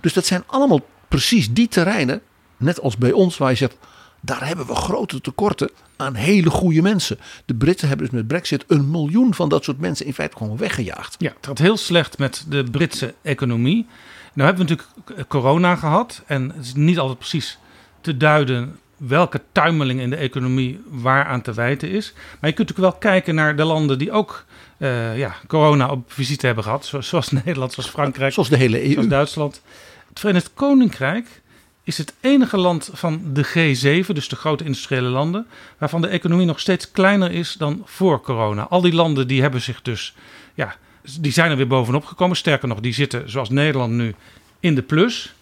Dus 0.00 0.12
dat 0.12 0.26
zijn 0.26 0.42
allemaal 0.46 0.80
precies 1.08 1.52
die 1.52 1.68
terreinen, 1.68 2.20
net 2.56 2.80
als 2.80 2.96
bij 2.96 3.12
ons, 3.12 3.38
waar 3.38 3.50
je 3.50 3.56
zegt, 3.56 3.76
daar 4.20 4.46
hebben 4.46 4.66
we 4.66 4.74
grote 4.74 5.20
tekorten 5.20 5.70
aan 5.96 6.14
hele 6.14 6.50
goede 6.50 6.82
mensen. 6.82 7.18
De 7.44 7.54
Britten 7.54 7.88
hebben 7.88 8.06
dus 8.06 8.16
met 8.16 8.26
Brexit 8.26 8.64
een 8.66 8.90
miljoen 8.90 9.34
van 9.34 9.48
dat 9.48 9.64
soort 9.64 9.80
mensen 9.80 10.06
in 10.06 10.14
feite 10.14 10.36
gewoon 10.36 10.56
weggejaagd. 10.56 11.14
Ja, 11.18 11.32
het 11.36 11.46
gaat 11.46 11.58
heel 11.58 11.76
slecht 11.76 12.18
met 12.18 12.44
de 12.48 12.64
Britse 12.70 13.14
economie. 13.22 13.86
Nou 14.34 14.48
hebben 14.48 14.66
we 14.66 14.74
natuurlijk 14.74 15.28
corona 15.28 15.76
gehad. 15.76 16.22
En 16.26 16.52
het 16.54 16.64
is 16.64 16.74
niet 16.74 16.98
altijd 16.98 17.18
precies 17.18 17.58
te 18.00 18.16
duiden 18.16 18.78
welke 18.96 19.40
tuimeling 19.52 20.00
in 20.00 20.10
de 20.10 20.16
economie 20.16 20.80
waaraan 20.88 21.42
te 21.42 21.52
wijten 21.52 21.90
is. 21.90 22.12
Maar 22.12 22.50
je 22.50 22.56
kunt 22.56 22.68
natuurlijk 22.68 23.00
wel 23.00 23.12
kijken 23.12 23.34
naar 23.34 23.56
de 23.56 23.64
landen 23.64 23.98
die 23.98 24.12
ook 24.12 24.44
uh, 24.78 25.18
ja, 25.18 25.34
corona 25.46 25.90
op 25.90 26.12
visite 26.12 26.46
hebben 26.46 26.64
gehad. 26.64 26.92
Zoals 26.98 27.30
Nederland, 27.44 27.72
zoals 27.72 27.90
Frankrijk. 27.90 28.32
Zoals 28.32 28.48
de 28.48 28.56
hele 28.56 28.84
EU. 28.84 28.92
Zoals 28.92 29.08
Duitsland. 29.08 29.62
Het 30.08 30.20
Verenigd 30.20 30.50
Koninkrijk 30.54 31.42
is 31.84 31.98
het 31.98 32.14
enige 32.20 32.56
land 32.56 32.90
van 32.92 33.20
de 33.32 33.46
G7, 33.46 34.12
dus 34.12 34.28
de 34.28 34.36
grote 34.36 34.64
industriële 34.64 35.08
landen, 35.08 35.46
waarvan 35.78 36.00
de 36.00 36.08
economie 36.08 36.46
nog 36.46 36.60
steeds 36.60 36.90
kleiner 36.90 37.32
is 37.32 37.52
dan 37.52 37.82
voor 37.84 38.20
corona. 38.20 38.62
Al 38.62 38.80
die 38.80 38.94
landen 38.94 39.26
die 39.26 39.40
hebben 39.40 39.60
zich 39.60 39.82
dus, 39.82 40.14
ja, 40.54 40.76
die 41.20 41.32
zijn 41.32 41.50
er 41.50 41.56
weer 41.56 41.66
bovenop 41.66 42.04
gekomen. 42.04 42.36
Sterker 42.36 42.68
nog, 42.68 42.80
die 42.80 42.92
zitten 42.92 43.30
zoals 43.30 43.50
Nederland 43.50 43.92
nu 43.92 44.14
in 44.60 44.74
de 44.74 44.82
plus. 44.82 45.34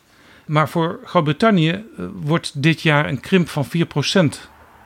Maar 0.53 0.69
voor 0.69 1.01
Groot-Brittannië 1.05 1.71
eh, 1.71 2.05
wordt 2.15 2.63
dit 2.63 2.81
jaar 2.81 3.09
een 3.09 3.21
krimp 3.21 3.49
van 3.49 3.67
4% 3.67 3.69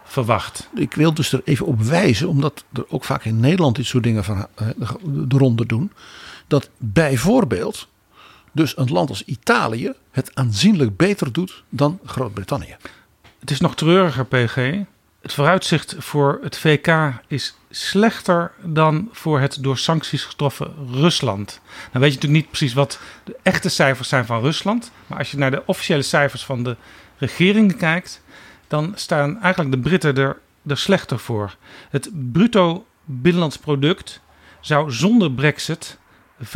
verwacht. 0.04 0.68
Ik 0.74 0.94
wil 0.94 1.14
dus 1.14 1.32
er 1.32 1.40
even 1.44 1.66
op 1.66 1.80
wijzen, 1.80 2.28
omdat 2.28 2.64
er 2.72 2.84
ook 2.88 3.04
vaak 3.04 3.24
in 3.24 3.40
Nederland 3.40 3.76
dit 3.76 3.86
soort 3.86 4.04
dingen 4.04 4.24
van 4.24 4.46
eh, 4.54 4.68
de 5.04 5.38
ronde 5.38 5.66
doen. 5.66 5.92
Dat 6.46 6.70
bijvoorbeeld 6.76 7.88
dus 8.52 8.76
een 8.76 8.92
land 8.92 9.08
als 9.08 9.24
Italië 9.24 9.92
het 10.10 10.34
aanzienlijk 10.34 10.96
beter 10.96 11.32
doet 11.32 11.64
dan 11.68 11.98
Groot-Brittannië. 12.04 12.76
Het 13.40 13.50
is 13.50 13.60
nog 13.60 13.74
treuriger, 13.74 14.26
PG. 14.26 14.84
Het 15.26 15.34
vooruitzicht 15.34 15.94
voor 15.98 16.38
het 16.42 16.58
VK 16.58 16.88
is 17.26 17.54
slechter 17.70 18.52
dan 18.62 19.08
voor 19.12 19.40
het 19.40 19.62
door 19.62 19.78
sancties 19.78 20.24
getroffen 20.24 20.74
Rusland. 20.90 21.60
Dan 21.92 22.00
weet 22.00 22.10
je 22.10 22.16
natuurlijk 22.16 22.42
niet 22.42 22.48
precies 22.48 22.74
wat 22.74 23.00
de 23.24 23.36
echte 23.42 23.68
cijfers 23.68 24.08
zijn 24.08 24.26
van 24.26 24.40
Rusland. 24.40 24.90
Maar 25.06 25.18
als 25.18 25.30
je 25.30 25.36
naar 25.36 25.50
de 25.50 25.62
officiële 25.66 26.02
cijfers 26.02 26.44
van 26.44 26.62
de 26.62 26.76
regering 27.18 27.76
kijkt, 27.76 28.22
dan 28.68 28.92
staan 28.94 29.40
eigenlijk 29.40 29.74
de 29.74 29.80
Britten 29.80 30.16
er, 30.16 30.38
er 30.66 30.78
slechter 30.78 31.18
voor. 31.18 31.56
Het 31.90 32.10
bruto 32.32 32.86
binnenlands 33.04 33.58
product 33.58 34.20
zou 34.60 34.92
zonder 34.92 35.32
Brexit 35.32 35.98
5,5% 36.44 36.48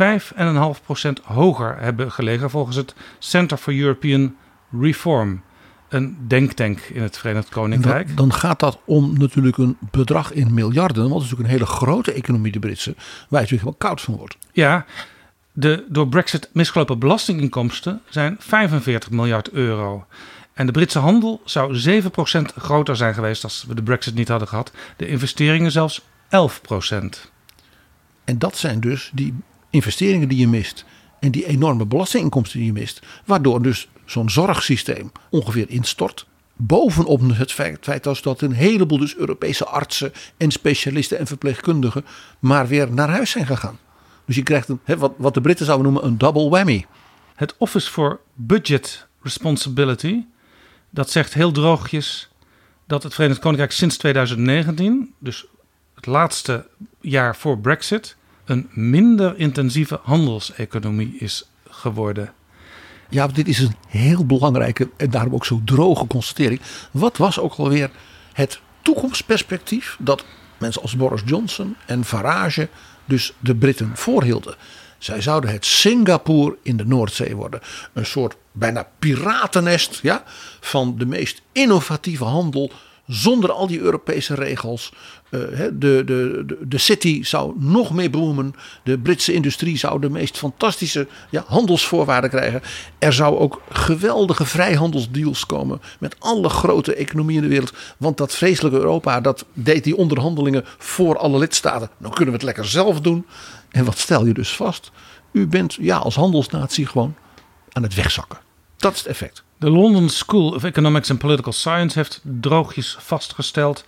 hoger 1.23 1.77
hebben 1.79 2.11
gelegen 2.11 2.49
volgens 2.49 2.75
het 2.75 2.95
Center 3.19 3.57
for 3.57 3.73
European 3.73 4.35
Reform. 4.79 5.41
Een 5.91 6.17
denktank 6.27 6.79
in 6.79 7.01
het 7.01 7.17
Verenigd 7.17 7.49
Koninkrijk. 7.49 8.07
Dan, 8.07 8.15
dan 8.15 8.33
gaat 8.33 8.59
dat 8.59 8.79
om 8.85 9.17
natuurlijk 9.17 9.57
een 9.57 9.77
bedrag 9.91 10.33
in 10.33 10.53
miljarden. 10.53 11.09
Want 11.09 11.13
het 11.13 11.23
is 11.23 11.29
natuurlijk 11.29 11.49
een 11.49 11.59
hele 11.59 11.77
grote 11.77 12.13
economie, 12.13 12.51
de 12.51 12.59
Britse. 12.59 12.93
Waar 12.95 13.05
je 13.29 13.51
natuurlijk 13.51 13.63
wel 13.63 13.73
koud 13.73 14.01
van 14.01 14.15
wordt. 14.15 14.37
Ja, 14.51 14.85
de 15.51 15.85
door 15.89 16.07
Brexit 16.07 16.49
misgelopen 16.53 16.99
belastinginkomsten 16.99 18.01
zijn 18.09 18.35
45 18.39 19.09
miljard 19.09 19.49
euro. 19.49 20.05
En 20.53 20.65
de 20.65 20.71
Britse 20.71 20.99
handel 20.99 21.41
zou 21.45 22.01
7% 22.01 22.41
groter 22.55 22.95
zijn 22.95 23.13
geweest 23.13 23.43
als 23.43 23.65
we 23.67 23.75
de 23.75 23.83
Brexit 23.83 24.15
niet 24.15 24.27
hadden 24.27 24.47
gehad. 24.47 24.71
De 24.97 25.07
investeringen 25.07 25.71
zelfs 25.71 26.01
11%. 26.01 26.05
En 28.25 28.39
dat 28.39 28.57
zijn 28.57 28.79
dus 28.79 29.11
die 29.13 29.33
investeringen 29.69 30.27
die 30.27 30.37
je 30.37 30.47
mist. 30.47 30.85
En 31.21 31.31
die 31.31 31.45
enorme 31.45 31.85
belastinginkomsten 31.85 32.59
die 32.59 32.67
je 32.67 32.73
mist. 32.73 33.01
Waardoor 33.25 33.61
dus 33.61 33.87
zo'n 34.05 34.29
zorgsysteem 34.29 35.11
ongeveer 35.29 35.69
instort. 35.69 36.25
Bovenop 36.55 37.21
het 37.33 37.51
feit, 37.51 38.23
dat 38.23 38.41
een 38.41 38.51
heleboel 38.51 38.97
dus 38.97 39.15
Europese 39.15 39.65
artsen 39.65 40.13
en 40.37 40.51
specialisten 40.51 41.17
en 41.17 41.27
verpleegkundigen 41.27 42.05
maar 42.39 42.67
weer 42.67 42.93
naar 42.93 43.09
huis 43.09 43.29
zijn 43.31 43.45
gegaan. 43.45 43.79
Dus 44.25 44.35
je 44.35 44.43
krijgt 44.43 44.69
een, 44.69 44.79
wat 45.17 45.33
de 45.33 45.41
Britten 45.41 45.65
zouden 45.65 45.91
noemen 45.91 46.09
een 46.09 46.17
double 46.17 46.49
whammy. 46.49 46.85
Het 47.35 47.55
Office 47.57 47.91
for 47.91 48.19
Budget 48.33 49.07
Responsibility, 49.21 50.25
dat 50.89 51.09
zegt 51.09 51.33
heel 51.33 51.51
droogjes 51.51 52.29
dat 52.87 53.03
het 53.03 53.13
Verenigd 53.13 53.39
Koninkrijk 53.39 53.71
sinds 53.71 53.97
2019, 53.97 55.13
dus 55.19 55.45
het 55.95 56.05
laatste 56.05 56.67
jaar 57.01 57.35
voor 57.35 57.59
Brexit, 57.59 58.15
een 58.45 58.69
minder 58.71 59.37
intensieve 59.37 59.99
handelseconomie 60.03 61.15
is 61.17 61.49
geworden. 61.69 62.33
Ja, 63.09 63.27
dit 63.27 63.47
is 63.47 63.59
een 63.59 63.75
heel 63.87 64.25
belangrijke 64.25 64.89
en 64.97 65.09
daarom 65.09 65.33
ook 65.33 65.45
zo 65.45 65.61
droge 65.65 66.07
constatering. 66.07 66.61
Wat 66.91 67.17
was 67.17 67.39
ook 67.39 67.53
alweer 67.53 67.89
het 68.33 68.59
toekomstperspectief 68.81 69.97
dat 69.99 70.25
mensen 70.57 70.81
als 70.81 70.95
Boris 70.95 71.21
Johnson 71.25 71.75
en 71.85 72.05
Farage 72.05 72.69
dus 73.05 73.33
de 73.39 73.55
Britten 73.55 73.91
voorhielden? 73.93 74.55
Zij 74.97 75.21
zouden 75.21 75.51
het 75.51 75.65
Singapore 75.65 76.57
in 76.61 76.77
de 76.77 76.85
Noordzee 76.85 77.35
worden. 77.35 77.61
Een 77.93 78.05
soort 78.05 78.35
bijna 78.51 78.87
piratennest 78.99 79.99
ja, 80.01 80.23
van 80.59 80.97
de 80.97 81.05
meest 81.05 81.41
innovatieve 81.51 82.23
handel 82.23 82.71
zonder 83.11 83.51
al 83.51 83.67
die 83.67 83.79
Europese 83.79 84.33
regels. 84.33 84.93
Uh, 85.29 85.39
de, 85.39 85.73
de, 85.73 86.03
de, 86.05 86.57
de 86.67 86.77
city 86.77 87.23
zou 87.23 87.53
nog 87.57 87.93
meer 87.93 88.09
boomen. 88.09 88.55
De 88.83 88.99
Britse 88.99 89.33
industrie 89.33 89.77
zou 89.77 90.01
de 90.01 90.09
meest 90.09 90.37
fantastische 90.37 91.07
ja, 91.29 91.43
handelsvoorwaarden 91.47 92.29
krijgen. 92.29 92.61
Er 92.99 93.13
zou 93.13 93.37
ook 93.37 93.61
geweldige 93.69 94.45
vrijhandelsdeals 94.45 95.45
komen 95.45 95.81
met 95.99 96.15
alle 96.19 96.49
grote 96.49 96.95
economieën 96.95 97.43
in 97.43 97.43
de 97.43 97.53
wereld. 97.53 97.73
Want 97.97 98.17
dat 98.17 98.35
vreselijke 98.35 98.77
Europa, 98.77 99.21
dat 99.21 99.45
deed 99.53 99.83
die 99.83 99.97
onderhandelingen 99.97 100.65
voor 100.77 101.17
alle 101.17 101.37
lidstaten. 101.37 101.89
Nou 101.97 102.13
kunnen 102.13 102.33
we 102.33 102.39
het 102.39 102.45
lekker 102.47 102.65
zelf 102.65 103.01
doen. 103.01 103.25
En 103.69 103.85
wat 103.85 103.97
stel 103.97 104.25
je 104.25 104.33
dus 104.33 104.49
vast? 104.49 104.91
U 105.31 105.47
bent 105.47 105.73
ja, 105.79 105.97
als 105.97 106.15
handelsnatie 106.15 106.85
gewoon 106.85 107.15
aan 107.71 107.83
het 107.83 107.95
wegzakken. 107.95 108.39
Dat 108.77 108.93
is 108.93 108.97
het 108.99 109.07
effect. 109.07 109.43
De 109.61 109.69
London 109.69 110.09
School 110.09 110.53
of 110.53 110.63
Economics 110.63 111.09
and 111.09 111.19
Political 111.19 111.51
Science 111.51 111.97
heeft 111.97 112.21
droogjes 112.23 112.95
vastgesteld 112.99 113.83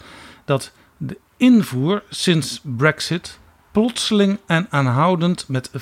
dat 0.46 0.72
de 0.98 1.18
invoer 1.38 2.04
sinds 2.10 2.60
Brexit 2.64 3.40
plotseling 3.72 4.40
en 4.46 4.68
aanhoudend 4.70 5.48
met 5.48 5.70
25% 5.70 5.74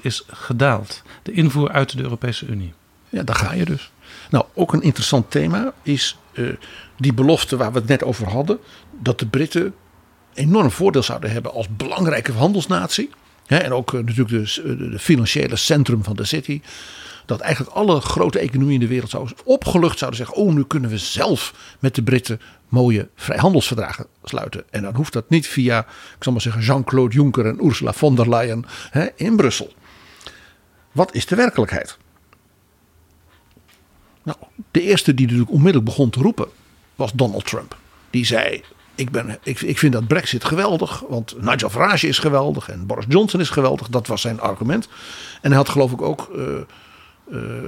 is 0.00 0.24
gedaald. 0.26 1.02
De 1.22 1.32
invoer 1.32 1.70
uit 1.70 1.96
de 1.96 2.02
Europese 2.02 2.46
Unie. 2.46 2.72
Ja, 3.08 3.22
daar 3.22 3.36
ga 3.36 3.52
je 3.52 3.64
dus. 3.64 3.90
Nou, 4.30 4.44
ook 4.54 4.72
een 4.72 4.82
interessant 4.82 5.30
thema 5.30 5.72
is 5.82 6.18
uh, 6.32 6.54
die 6.96 7.14
belofte 7.14 7.56
waar 7.56 7.72
we 7.72 7.78
het 7.78 7.88
net 7.88 8.04
over 8.04 8.28
hadden. 8.28 8.58
Dat 9.00 9.18
de 9.18 9.26
Britten 9.26 9.74
enorm 10.34 10.70
voordeel 10.70 11.02
zouden 11.02 11.30
hebben 11.30 11.52
als 11.52 11.76
belangrijke 11.76 12.32
handelsnatie. 12.32 13.10
Hè, 13.46 13.56
en 13.56 13.72
ook 13.72 13.92
uh, 13.92 14.04
natuurlijk 14.04 14.54
de, 14.54 14.90
de 14.90 14.98
financiële 14.98 15.56
centrum 15.56 16.04
van 16.04 16.16
de 16.16 16.24
city 16.24 16.60
dat 17.26 17.40
eigenlijk 17.40 17.76
alle 17.76 18.00
grote 18.00 18.38
economieën 18.38 18.74
in 18.74 18.86
de 18.86 18.92
wereld 18.92 19.10
zouden 19.10 19.36
opgelucht 19.44 19.98
zouden 19.98 20.18
zeggen: 20.18 20.36
Oh, 20.36 20.52
nu 20.52 20.64
kunnen 20.64 20.90
we 20.90 20.98
zelf 20.98 21.54
met 21.78 21.94
de 21.94 22.02
Britten 22.02 22.40
mooie 22.68 23.08
vrijhandelsverdragen 23.14 24.06
sluiten. 24.24 24.64
En 24.70 24.82
dan 24.82 24.94
hoeft 24.94 25.12
dat 25.12 25.30
niet 25.30 25.46
via, 25.46 25.78
ik 26.16 26.22
zal 26.22 26.32
maar 26.32 26.40
zeggen, 26.40 26.62
Jean-Claude 26.62 27.14
Juncker 27.14 27.46
en 27.46 27.64
Ursula 27.64 27.92
von 27.92 28.14
der 28.14 28.28
Leyen 28.28 28.64
hè, 28.90 29.06
in 29.16 29.36
Brussel. 29.36 29.72
Wat 30.92 31.14
is 31.14 31.26
de 31.26 31.36
werkelijkheid? 31.36 31.96
Nou, 34.22 34.38
de 34.70 34.80
eerste 34.80 35.14
die 35.14 35.26
natuurlijk 35.26 35.52
onmiddellijk 35.52 35.84
begon 35.84 36.10
te 36.10 36.20
roepen 36.20 36.48
was 36.94 37.12
Donald 37.12 37.46
Trump. 37.46 37.76
Die 38.10 38.26
zei: 38.26 38.62
ik, 38.94 39.10
ben, 39.10 39.38
ik, 39.42 39.60
ik 39.60 39.78
vind 39.78 39.92
dat 39.92 40.06
Brexit 40.06 40.44
geweldig, 40.44 41.04
want 41.08 41.42
Nigel 41.42 41.70
Farage 41.70 42.08
is 42.08 42.18
geweldig 42.18 42.68
en 42.68 42.86
Boris 42.86 43.04
Johnson 43.08 43.40
is 43.40 43.50
geweldig. 43.50 43.88
Dat 43.88 44.06
was 44.06 44.20
zijn 44.20 44.40
argument. 44.40 44.88
En 45.40 45.48
hij 45.48 45.56
had 45.56 45.68
geloof 45.68 45.92
ik 45.92 46.02
ook 46.02 46.30
uh, 46.36 46.60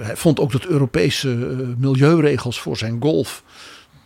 hij 0.00 0.16
vond 0.16 0.40
ook 0.40 0.52
dat 0.52 0.64
Europese 0.64 1.28
uh, 1.28 1.66
milieuregels 1.76 2.60
voor 2.60 2.76
zijn 2.76 2.96
golf 3.00 3.42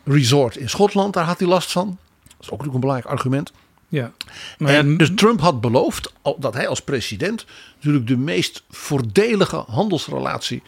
resort 0.04 0.56
in 0.56 0.68
Schotland, 0.68 1.14
daar 1.14 1.24
had 1.24 1.38
hij 1.38 1.48
last 1.48 1.72
van. 1.72 1.86
Dat 1.86 2.36
is 2.40 2.50
ook 2.50 2.50
natuurlijk 2.50 2.74
een 2.74 2.80
belangrijk 2.80 3.12
argument. 3.12 3.52
Ja. 3.88 4.12
Maar 4.58 4.74
en 4.74 4.96
dus 4.96 5.10
Trump 5.14 5.40
had 5.40 5.60
beloofd 5.60 6.12
dat 6.38 6.54
hij 6.54 6.68
als 6.68 6.80
president 6.80 7.46
natuurlijk 7.74 8.06
de 8.06 8.16
meest 8.16 8.64
voordelige 8.70 9.64
handelsrelatie 9.66 10.62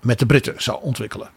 met 0.00 0.18
de 0.18 0.26
Britten 0.26 0.54
zou 0.56 0.82
ontwikkelen. 0.82 1.30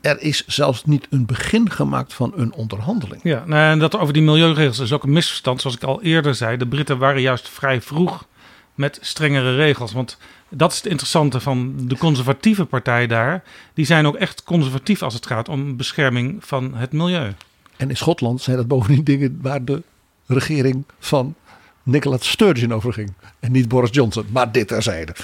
Er 0.00 0.20
is 0.20 0.46
zelfs 0.46 0.84
niet 0.84 1.06
een 1.10 1.26
begin 1.26 1.70
gemaakt 1.70 2.14
van 2.14 2.32
een 2.36 2.52
onderhandeling. 2.52 3.20
Ja, 3.22 3.44
nou, 3.46 3.72
en 3.72 3.78
dat 3.78 3.98
over 3.98 4.12
die 4.12 4.22
milieuregels 4.22 4.78
is 4.78 4.92
ook 4.92 5.02
een 5.02 5.12
misverstand. 5.12 5.60
Zoals 5.60 5.76
ik 5.76 5.82
al 5.82 6.02
eerder 6.02 6.34
zei, 6.34 6.56
de 6.56 6.66
Britten 6.66 6.98
waren 6.98 7.20
juist 7.20 7.48
vrij 7.48 7.80
vroeg 7.80 8.26
met 8.74 8.98
strengere 9.00 9.56
regels. 9.56 9.92
Want 9.92 10.18
dat 10.48 10.70
is 10.70 10.76
het 10.76 10.86
interessante 10.86 11.40
van 11.40 11.74
de 11.76 11.98
conservatieve 11.98 12.64
partij 12.64 13.06
daar. 13.06 13.42
Die 13.74 13.86
zijn 13.86 14.06
ook 14.06 14.16
echt 14.16 14.42
conservatief 14.42 15.02
als 15.02 15.14
het 15.14 15.26
gaat 15.26 15.48
om 15.48 15.76
bescherming 15.76 16.44
van 16.44 16.74
het 16.74 16.92
milieu. 16.92 17.32
En 17.76 17.88
in 17.88 17.96
Schotland 17.96 18.40
zijn 18.40 18.56
dat 18.56 18.68
bovendien 18.68 19.04
dingen 19.04 19.38
waar 19.42 19.64
de 19.64 19.82
regering 20.26 20.84
van 20.98 21.34
Nicola 21.82 22.16
Sturgeon 22.20 22.74
over 22.74 22.92
ging. 22.92 23.12
En 23.40 23.52
niet 23.52 23.68
Boris 23.68 23.90
Johnson, 23.92 24.26
maar 24.30 24.52
dit 24.52 24.68
terzijde. 24.68 25.14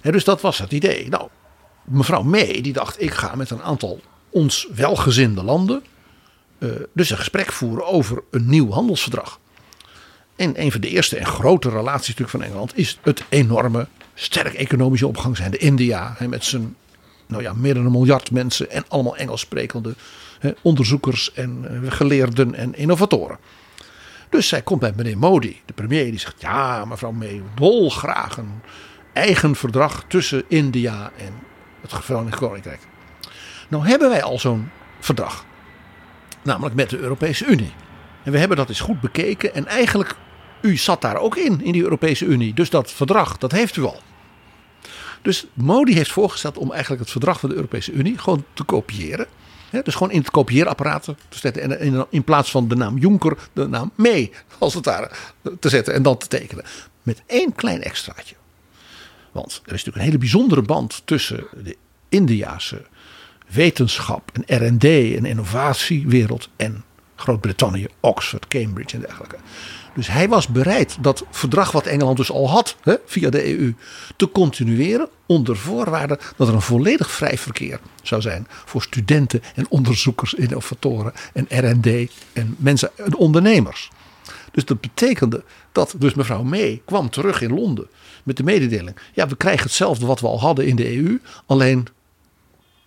En 0.00 0.12
dus 0.12 0.24
dat 0.24 0.40
was 0.40 0.58
het 0.58 0.72
idee. 0.72 1.08
Nou, 1.08 1.28
mevrouw 1.84 2.22
May 2.22 2.60
die 2.60 2.72
dacht 2.72 3.02
ik 3.02 3.12
ga 3.12 3.34
met 3.34 3.50
een 3.50 3.62
aantal 3.62 4.00
ons 4.30 4.68
welgezinde 4.74 5.44
landen 5.44 5.82
eh, 6.58 6.68
dus 6.92 7.10
een 7.10 7.16
gesprek 7.16 7.52
voeren 7.52 7.86
over 7.86 8.22
een 8.30 8.48
nieuw 8.48 8.70
handelsverdrag. 8.70 9.40
En 10.36 10.60
een 10.60 10.72
van 10.72 10.80
de 10.80 10.88
eerste 10.88 11.16
en 11.16 11.26
grote 11.26 11.70
relaties 11.70 12.14
van 12.16 12.42
Engeland 12.42 12.78
is 12.78 12.98
het 13.02 13.24
enorme, 13.28 13.86
sterk 14.20 14.54
economische 14.54 15.06
opgang 15.06 15.36
zijn. 15.36 15.50
De 15.50 15.58
India 15.58 16.14
hè, 16.16 16.28
met 16.28 16.44
zijn 16.44 16.76
nou 17.26 17.42
ja, 17.42 17.52
meer 17.52 17.74
dan 17.74 17.84
een 17.84 17.92
miljard 17.92 18.30
mensen 18.30 18.70
en 18.70 18.84
allemaal 18.88 19.16
Engels 19.16 19.40
sprekende 19.40 19.94
hè, 20.38 20.50
onderzoekers 20.62 21.32
en 21.32 21.82
eh, 21.84 21.90
geleerden 21.92 22.54
en 22.54 22.74
innovatoren. 22.74 23.38
Dus 24.30 24.48
zij 24.48 24.62
komt 24.62 24.80
bij 24.80 24.92
meneer 24.96 25.18
Modi, 25.18 25.60
de 25.64 25.72
premier, 25.72 26.04
die 26.04 26.18
zegt: 26.18 26.40
Ja, 26.40 26.84
mevrouw 26.84 27.12
May, 27.12 27.42
dolgraag 27.54 28.36
een 28.36 28.60
eigen 29.12 29.54
verdrag 29.54 30.04
tussen 30.08 30.44
India 30.48 31.10
en 31.16 31.32
het 31.80 31.92
Verenigd 32.04 32.38
Koninkrijk. 32.38 32.80
Nou 33.68 33.86
hebben 33.88 34.08
wij 34.08 34.22
al 34.22 34.38
zo'n 34.38 34.70
verdrag, 35.00 35.44
namelijk 36.42 36.74
met 36.74 36.90
de 36.90 36.98
Europese 36.98 37.46
Unie. 37.46 37.72
En 38.24 38.32
we 38.32 38.38
hebben 38.38 38.56
dat 38.56 38.68
eens 38.68 38.80
goed 38.80 39.00
bekeken 39.00 39.54
en 39.54 39.66
eigenlijk, 39.66 40.14
u 40.60 40.76
zat 40.76 41.00
daar 41.00 41.16
ook 41.16 41.36
in, 41.36 41.62
in 41.62 41.72
die 41.72 41.82
Europese 41.82 42.24
Unie. 42.24 42.54
Dus 42.54 42.70
dat 42.70 42.92
verdrag, 42.92 43.38
dat 43.38 43.52
heeft 43.52 43.76
u 43.76 43.82
al. 43.82 44.00
Dus 45.22 45.46
Modi 45.52 45.94
heeft 45.94 46.12
voorgesteld 46.12 46.58
om 46.58 46.70
eigenlijk 46.72 47.00
het 47.00 47.10
verdrag 47.10 47.40
van 47.40 47.48
de 47.48 47.54
Europese 47.54 47.92
Unie 47.92 48.18
gewoon 48.18 48.44
te 48.52 48.64
kopiëren. 48.64 49.26
Dus 49.82 49.94
gewoon 49.94 50.12
in 50.12 50.18
het 50.18 50.30
kopieerapparaat 50.30 51.04
te 51.04 51.38
zetten. 51.38 51.62
En 51.62 51.80
in, 51.80 52.06
in 52.10 52.24
plaats 52.24 52.50
van 52.50 52.68
de 52.68 52.76
naam 52.76 52.98
Juncker, 52.98 53.36
de 53.52 53.66
naam 53.66 53.92
mee, 53.94 54.32
als 54.58 54.74
het 54.74 54.84
ware, 54.84 55.10
te 55.60 55.68
zetten 55.68 55.94
en 55.94 56.02
dan 56.02 56.16
te 56.16 56.26
tekenen. 56.26 56.64
Met 57.02 57.22
één 57.26 57.54
klein 57.54 57.82
extraatje. 57.82 58.34
Want 59.32 59.52
er 59.52 59.60
is 59.64 59.70
natuurlijk 59.70 59.96
een 59.96 60.02
hele 60.02 60.18
bijzondere 60.18 60.62
band 60.62 61.02
tussen 61.04 61.44
de 61.62 61.76
Indiase 62.08 62.86
wetenschap 63.46 64.30
en 64.32 64.66
RD 64.66 64.84
en 64.84 65.24
innovatiewereld 65.24 66.48
en 66.56 66.84
Groot-Brittannië, 67.16 67.86
Oxford, 68.00 68.48
Cambridge 68.48 68.94
en 68.94 69.00
dergelijke. 69.00 69.36
Dus 69.94 70.08
hij 70.08 70.28
was 70.28 70.48
bereid 70.48 70.96
dat 71.00 71.24
verdrag 71.30 71.72
wat 71.72 71.86
Engeland 71.86 72.16
dus 72.16 72.30
al 72.30 72.50
had 72.50 72.76
hè, 72.82 72.94
via 73.06 73.30
de 73.30 73.58
EU 73.58 73.74
te 74.16 74.30
continueren 74.30 75.08
onder 75.26 75.56
voorwaarde 75.56 76.18
dat 76.36 76.48
er 76.48 76.54
een 76.54 76.60
volledig 76.60 77.10
vrij 77.10 77.38
verkeer 77.38 77.80
zou 78.02 78.20
zijn 78.20 78.46
voor 78.64 78.82
studenten 78.82 79.42
en 79.54 79.66
onderzoekers, 79.68 80.34
innovatoren 80.34 81.12
en 81.32 81.46
R&D 81.48 82.10
en 82.32 82.56
mensen 82.58 82.90
en 82.96 83.16
ondernemers. 83.16 83.90
Dus 84.50 84.64
dat 84.64 84.80
betekende 84.80 85.44
dat 85.72 85.94
dus 85.98 86.14
mevrouw 86.14 86.42
May 86.42 86.82
kwam 86.84 87.10
terug 87.10 87.40
in 87.40 87.54
Londen 87.54 87.88
met 88.22 88.36
de 88.36 88.42
mededeling. 88.42 88.96
Ja, 89.14 89.28
we 89.28 89.36
krijgen 89.36 89.62
hetzelfde 89.62 90.06
wat 90.06 90.20
we 90.20 90.26
al 90.26 90.40
hadden 90.40 90.66
in 90.66 90.76
de 90.76 90.96
EU, 90.96 91.20
alleen 91.46 91.86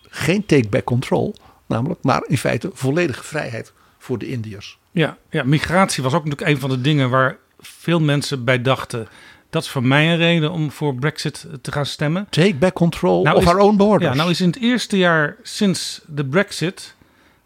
geen 0.10 0.46
take-back 0.46 0.84
control, 0.84 1.36
namelijk, 1.68 2.04
maar 2.04 2.24
in 2.28 2.38
feite 2.38 2.70
volledige 2.74 3.24
vrijheid 3.24 3.74
voor 3.98 4.18
de 4.18 4.28
Indiërs. 4.28 4.80
Ja, 4.92 5.18
ja, 5.30 5.44
migratie 5.44 6.04
was 6.04 6.14
ook 6.14 6.24
natuurlijk 6.24 6.52
een 6.52 6.60
van 6.60 6.70
de 6.70 6.82
dingen 6.82 7.10
waar 7.10 7.38
veel 7.60 8.00
mensen 8.00 8.44
bij 8.44 8.62
dachten. 8.62 9.08
Dat 9.50 9.64
is 9.64 9.70
voor 9.70 9.84
mij 9.84 10.12
een 10.12 10.18
reden 10.18 10.52
om 10.52 10.72
voor 10.72 10.96
Brexit 10.96 11.48
te 11.62 11.72
gaan 11.72 11.86
stemmen. 11.86 12.28
Take 12.30 12.56
back 12.56 12.74
control 12.74 13.24
Nou 13.24 13.36
of 13.36 13.42
is- 13.44 13.48
our 13.50 13.60
own 13.60 13.78
borders. 13.78 14.12
Ja, 14.12 14.18
nou 14.18 14.30
is 14.30 14.42
in 14.42 14.48
het 14.48 14.60
eerste 14.62 14.98
jaar 14.98 15.36
sinds 15.44 16.02
de 16.08 16.26
Brexit 16.26 16.96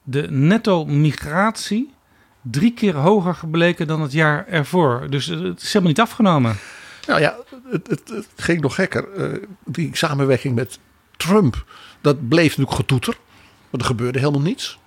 de 0.03 0.31
netto 0.31 0.85
migratie 0.85 1.93
drie 2.41 2.73
keer 2.73 2.95
hoger 2.95 3.35
gebleken 3.35 3.87
dan 3.87 4.01
het 4.01 4.11
jaar 4.11 4.47
ervoor. 4.47 5.07
Dus 5.09 5.25
het 5.25 5.61
is 5.61 5.67
helemaal 5.67 5.87
niet 5.87 5.99
afgenomen. 5.99 6.55
Nou 7.07 7.19
ja, 7.21 7.35
het, 7.71 7.87
het, 7.87 8.09
het 8.09 8.27
ging 8.35 8.61
nog 8.61 8.75
gekker. 8.75 9.11
Eh, 9.13 9.47
die 9.65 9.89
samenwerking 9.93 10.55
met 10.55 10.79
Trump, 11.17 11.65
dat 12.01 12.27
bleef 12.27 12.49
natuurlijk 12.49 12.75
getoeter. 12.75 13.17
Want 13.69 13.83
er 13.83 13.89
gebeurde 13.89 14.19
helemaal 14.19 14.41
niets. 14.41 14.79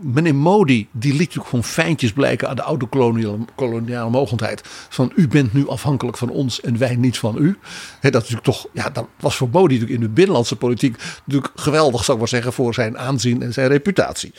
Meneer 0.00 0.34
Modi, 0.34 0.88
die 0.92 1.10
liet 1.10 1.18
natuurlijk 1.20 1.48
gewoon 1.48 1.64
fijntjes 1.64 2.12
blijken 2.12 2.48
aan 2.48 2.56
de 2.56 2.62
oude 2.62 2.86
koloniale, 2.86 3.38
koloniale 3.54 4.10
mogendheid. 4.10 4.60
Van 4.88 5.12
u 5.16 5.28
bent 5.28 5.52
nu 5.52 5.68
afhankelijk 5.68 6.16
van 6.16 6.30
ons 6.30 6.60
en 6.60 6.78
wij 6.78 6.96
niet 6.96 7.18
van 7.18 7.36
u. 7.38 7.58
Dat, 8.00 8.02
is 8.02 8.10
natuurlijk 8.12 8.42
toch, 8.42 8.66
ja, 8.72 8.90
dat 8.90 9.06
was 9.20 9.36
voor 9.36 9.48
Modi 9.52 9.74
natuurlijk 9.74 10.00
in 10.00 10.06
de 10.06 10.12
binnenlandse 10.12 10.56
politiek 10.56 10.96
natuurlijk 11.24 11.52
geweldig, 11.54 12.04
zou 12.04 12.12
ik 12.12 12.18
maar 12.18 12.28
zeggen, 12.28 12.52
voor 12.52 12.74
zijn 12.74 12.98
aanzien 12.98 13.42
en 13.42 13.52
zijn 13.52 13.68
reputatie. 13.68 14.32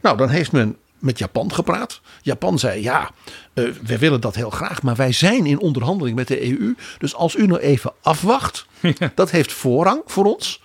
Nou, 0.00 0.16
dan 0.16 0.28
heeft 0.28 0.52
men 0.52 0.76
met 0.98 1.18
Japan 1.18 1.52
gepraat. 1.52 2.00
Japan 2.22 2.58
zei: 2.58 2.82
Ja, 2.82 3.10
eh, 3.54 3.64
wij 3.86 3.98
willen 3.98 4.20
dat 4.20 4.34
heel 4.34 4.50
graag, 4.50 4.82
maar 4.82 4.96
wij 4.96 5.12
zijn 5.12 5.46
in 5.46 5.60
onderhandeling 5.60 6.16
met 6.16 6.28
de 6.28 6.50
EU. 6.50 6.74
Dus 6.98 7.14
als 7.14 7.36
u 7.36 7.46
nou 7.46 7.60
even 7.60 7.92
afwacht, 8.02 8.66
dat 9.14 9.30
heeft 9.30 9.52
voorrang 9.52 10.02
voor 10.06 10.24
ons. 10.24 10.62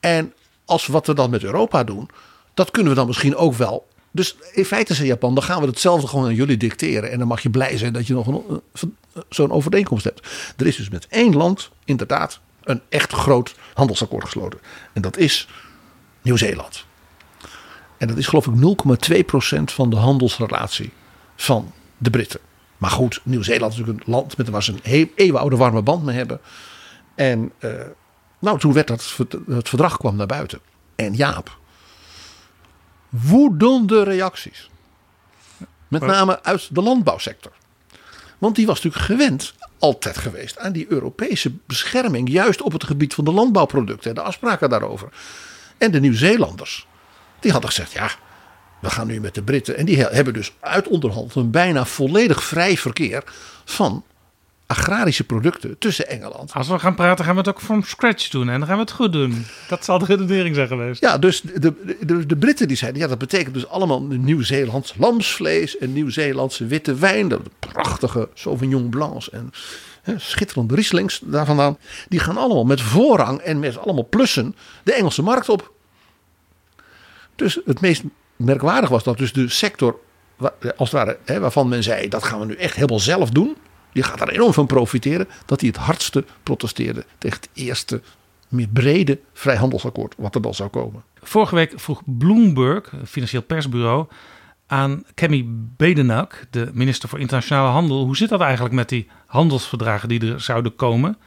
En 0.00 0.32
als 0.64 0.86
wat 0.86 1.06
we 1.06 1.14
dan 1.14 1.30
met 1.30 1.44
Europa 1.44 1.84
doen, 1.84 2.08
dat 2.60 2.70
kunnen 2.70 2.92
we 2.92 2.98
dan 2.98 3.06
misschien 3.06 3.36
ook 3.36 3.54
wel. 3.54 3.88
Dus 4.10 4.36
in 4.52 4.64
feite 4.64 4.94
zei 4.94 5.08
Japan: 5.08 5.34
dan 5.34 5.42
gaan 5.42 5.60
we 5.60 5.66
hetzelfde 5.66 6.06
gewoon 6.06 6.24
aan 6.24 6.34
jullie 6.34 6.56
dicteren. 6.56 7.10
En 7.10 7.18
dan 7.18 7.28
mag 7.28 7.40
je 7.40 7.50
blij 7.50 7.76
zijn 7.76 7.92
dat 7.92 8.06
je 8.06 8.14
nog 8.14 8.26
een, 8.26 8.60
eh, 8.72 8.82
zo'n 9.28 9.50
overeenkomst 9.50 10.04
hebt. 10.04 10.28
Er 10.56 10.66
is 10.66 10.76
dus 10.76 10.88
met 10.88 11.06
één 11.08 11.36
land 11.36 11.70
inderdaad 11.84 12.40
een 12.62 12.80
echt 12.88 13.12
groot 13.12 13.54
handelsakkoord 13.74 14.24
gesloten. 14.24 14.60
En 14.92 15.02
dat 15.02 15.16
is 15.16 15.48
Nieuw-Zeeland. 16.22 16.84
En 17.96 18.08
dat 18.08 18.16
is 18.16 18.26
geloof 18.26 18.46
ik 18.46 18.54
0,2% 18.54 19.72
van 19.72 19.90
de 19.90 19.96
handelsrelatie 19.96 20.92
van 21.36 21.72
de 21.98 22.10
Britten. 22.10 22.40
Maar 22.78 22.90
goed, 22.90 23.20
Nieuw-Zeeland 23.22 23.72
is 23.72 23.78
natuurlijk 23.78 24.06
een 24.06 24.12
land 24.12 24.36
met 24.36 24.48
waar 24.48 24.62
ze 24.62 24.74
een 24.82 25.12
eeuwenoude 25.14 25.56
warme 25.56 25.82
band 25.82 26.04
mee 26.04 26.16
hebben. 26.16 26.40
En 27.14 27.52
eh, 27.58 27.70
nou, 28.38 28.58
toen 28.58 28.72
werd 28.72 28.86
dat 28.86 29.16
het 29.46 29.68
verdrag 29.68 29.96
kwam 29.96 30.16
naar 30.16 30.26
buiten. 30.26 30.60
En 30.96 31.14
Jaap, 31.14 31.58
woedende 33.10 34.02
reacties. 34.02 34.70
Met 35.88 36.02
name 36.02 36.42
uit 36.42 36.74
de 36.74 36.82
landbouwsector. 36.82 37.52
Want 38.38 38.56
die 38.56 38.66
was 38.66 38.82
natuurlijk 38.82 39.04
gewend, 39.04 39.54
altijd 39.78 40.18
geweest, 40.18 40.58
aan 40.58 40.72
die 40.72 40.86
Europese 40.88 41.52
bescherming. 41.66 42.28
Juist 42.28 42.62
op 42.62 42.72
het 42.72 42.84
gebied 42.84 43.14
van 43.14 43.24
de 43.24 43.32
landbouwproducten 43.32 44.10
en 44.10 44.14
de 44.14 44.22
afspraken 44.22 44.70
daarover. 44.70 45.08
En 45.78 45.90
de 45.90 46.00
Nieuw-Zeelanders, 46.00 46.86
die 47.40 47.52
hadden 47.52 47.70
gezegd: 47.70 47.92
ja, 47.92 48.10
we 48.80 48.90
gaan 48.90 49.06
nu 49.06 49.20
met 49.20 49.34
de 49.34 49.42
Britten. 49.42 49.76
En 49.76 49.84
die 49.84 49.96
he- 49.96 50.14
hebben 50.14 50.34
dus 50.34 50.52
uitonderhandeld 50.60 51.34
een 51.34 51.50
bijna 51.50 51.84
volledig 51.84 52.44
vrij 52.44 52.76
verkeer 52.76 53.24
van 53.64 54.04
agrarische 54.70 55.24
producten 55.24 55.78
tussen 55.78 56.08
Engeland. 56.08 56.52
Als 56.52 56.68
we 56.68 56.78
gaan 56.78 56.94
praten, 56.94 57.24
gaan 57.24 57.34
we 57.34 57.40
het 57.40 57.48
ook 57.48 57.60
from 57.60 57.82
scratch 57.82 58.28
doen. 58.28 58.48
En 58.48 58.58
dan 58.58 58.68
gaan 58.68 58.76
we 58.76 58.82
het 58.82 58.90
goed 58.90 59.12
doen. 59.12 59.46
Dat 59.68 59.84
zal 59.84 59.98
de 59.98 60.04
redenering 60.04 60.54
zijn 60.54 60.68
geweest. 60.68 61.00
Ja, 61.00 61.18
dus 61.18 61.40
de, 61.40 61.96
de, 62.00 62.26
de 62.26 62.36
Britten 62.36 62.68
die 62.68 62.76
zeiden, 62.76 63.00
ja, 63.00 63.08
dat 63.08 63.18
betekent 63.18 63.54
dus 63.54 63.68
allemaal 63.68 64.02
Nieuw-Zeelands 64.02 64.94
lamsvlees 64.98 65.78
en 65.78 65.92
Nieuw-Zeelandse 65.92 66.66
witte 66.66 66.94
wijn. 66.94 67.28
Dat 67.28 67.40
prachtige 67.58 68.28
Sauvignon 68.34 68.88
Blancs 68.88 69.30
en 69.30 69.50
hè, 70.02 70.18
schitterende 70.18 70.74
Rieslings 70.74 71.20
daar 71.24 71.46
vandaan. 71.46 71.78
Die 72.08 72.20
gaan 72.20 72.36
allemaal 72.36 72.64
met 72.64 72.80
voorrang 72.80 73.38
en 73.38 73.58
met 73.58 73.78
allemaal 73.78 74.06
plussen 74.10 74.56
de 74.82 74.92
Engelse 74.92 75.22
markt 75.22 75.48
op. 75.48 75.72
Dus 77.36 77.60
het 77.64 77.80
meest 77.80 78.02
merkwaardig 78.36 78.88
was 78.88 79.04
dat 79.04 79.18
dus 79.18 79.32
de 79.32 79.48
sector, 79.48 79.98
als 80.76 80.90
het 80.90 80.90
ware, 80.90 81.18
hè, 81.24 81.40
waarvan 81.40 81.68
men 81.68 81.82
zei, 81.82 82.08
dat 82.08 82.24
gaan 82.24 82.40
we 82.40 82.46
nu 82.46 82.54
echt 82.54 82.74
helemaal 82.74 83.00
zelf 83.00 83.30
doen. 83.30 83.56
Die 83.92 84.02
gaat 84.02 84.18
daar 84.18 84.28
enorm 84.28 84.52
van 84.52 84.66
profiteren. 84.66 85.28
Dat 85.46 85.60
die 85.60 85.68
het 85.68 85.78
hardste 85.78 86.24
protesteerde 86.42 87.04
tegen 87.18 87.40
het 87.40 87.48
eerste 87.52 88.02
meer 88.48 88.68
brede 88.68 89.18
vrijhandelsakkoord 89.32 90.14
wat 90.16 90.34
er 90.34 90.42
dan 90.42 90.54
zou 90.54 90.68
komen. 90.68 91.02
Vorige 91.22 91.54
week 91.54 91.72
vroeg 91.76 92.02
Bloomberg, 92.04 92.92
financieel 93.04 93.42
persbureau, 93.42 94.06
aan 94.66 95.04
Kemi 95.14 95.46
Bedenak, 95.76 96.46
de 96.50 96.70
minister 96.72 97.08
voor 97.08 97.20
Internationale 97.20 97.68
Handel. 97.68 98.04
Hoe 98.04 98.16
zit 98.16 98.28
dat 98.28 98.40
eigenlijk 98.40 98.74
met 98.74 98.88
die 98.88 99.08
handelsverdragen 99.26 100.08
die 100.08 100.32
er 100.32 100.40
zouden 100.40 100.76
komen? 100.76 101.18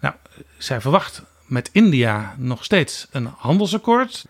Nou, 0.00 0.14
zij 0.58 0.80
verwacht 0.80 1.22
met 1.46 1.70
India 1.72 2.34
nog 2.38 2.64
steeds 2.64 3.06
een 3.10 3.28
handelsakkoord. 3.36 4.26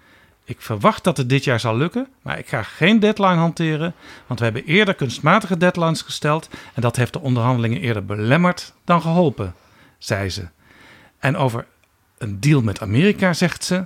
Ik 0.53 0.61
verwacht 0.61 1.05
dat 1.05 1.17
het 1.17 1.29
dit 1.29 1.45
jaar 1.45 1.61
zal 1.61 1.77
lukken, 1.77 2.09
maar 2.23 2.39
ik 2.39 2.49
ga 2.49 2.63
geen 2.63 3.01
deadline 3.01 3.35
hanteren, 3.35 3.95
want 4.27 4.39
we 4.39 4.45
hebben 4.45 4.65
eerder 4.65 4.95
kunstmatige 4.95 5.57
deadlines 5.57 6.03
gesteld 6.03 6.49
en 6.75 6.83
dat 6.83 6.97
heeft 6.97 7.13
de 7.13 7.21
onderhandelingen 7.21 7.81
eerder 7.81 8.05
belemmerd 8.05 8.75
dan 8.85 9.01
geholpen, 9.01 9.55
zei 9.99 10.31
ze. 10.31 10.49
En 11.19 11.37
over 11.37 11.67
een 12.19 12.41
deal 12.41 12.63
met 12.63 12.81
Amerika 12.81 13.33
zegt 13.33 13.65
ze: 13.65 13.85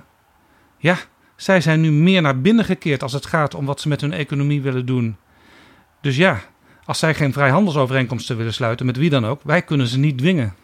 ja, 0.77 0.97
zij 1.35 1.61
zijn 1.61 1.81
nu 1.81 1.91
meer 1.91 2.21
naar 2.21 2.41
binnen 2.41 2.65
gekeerd 2.65 3.03
als 3.03 3.13
het 3.13 3.25
gaat 3.25 3.55
om 3.55 3.65
wat 3.65 3.81
ze 3.81 3.87
met 3.87 4.01
hun 4.01 4.13
economie 4.13 4.61
willen 4.61 4.85
doen. 4.85 5.17
Dus 6.01 6.15
ja, 6.15 6.41
als 6.85 6.99
zij 6.99 7.13
geen 7.13 7.33
vrijhandelsovereenkomsten 7.33 8.37
willen 8.37 8.53
sluiten 8.53 8.85
met 8.85 8.97
wie 8.97 9.09
dan 9.09 9.25
ook, 9.25 9.41
wij 9.43 9.61
kunnen 9.61 9.87
ze 9.87 9.99
niet 9.99 10.17
dwingen. 10.17 10.55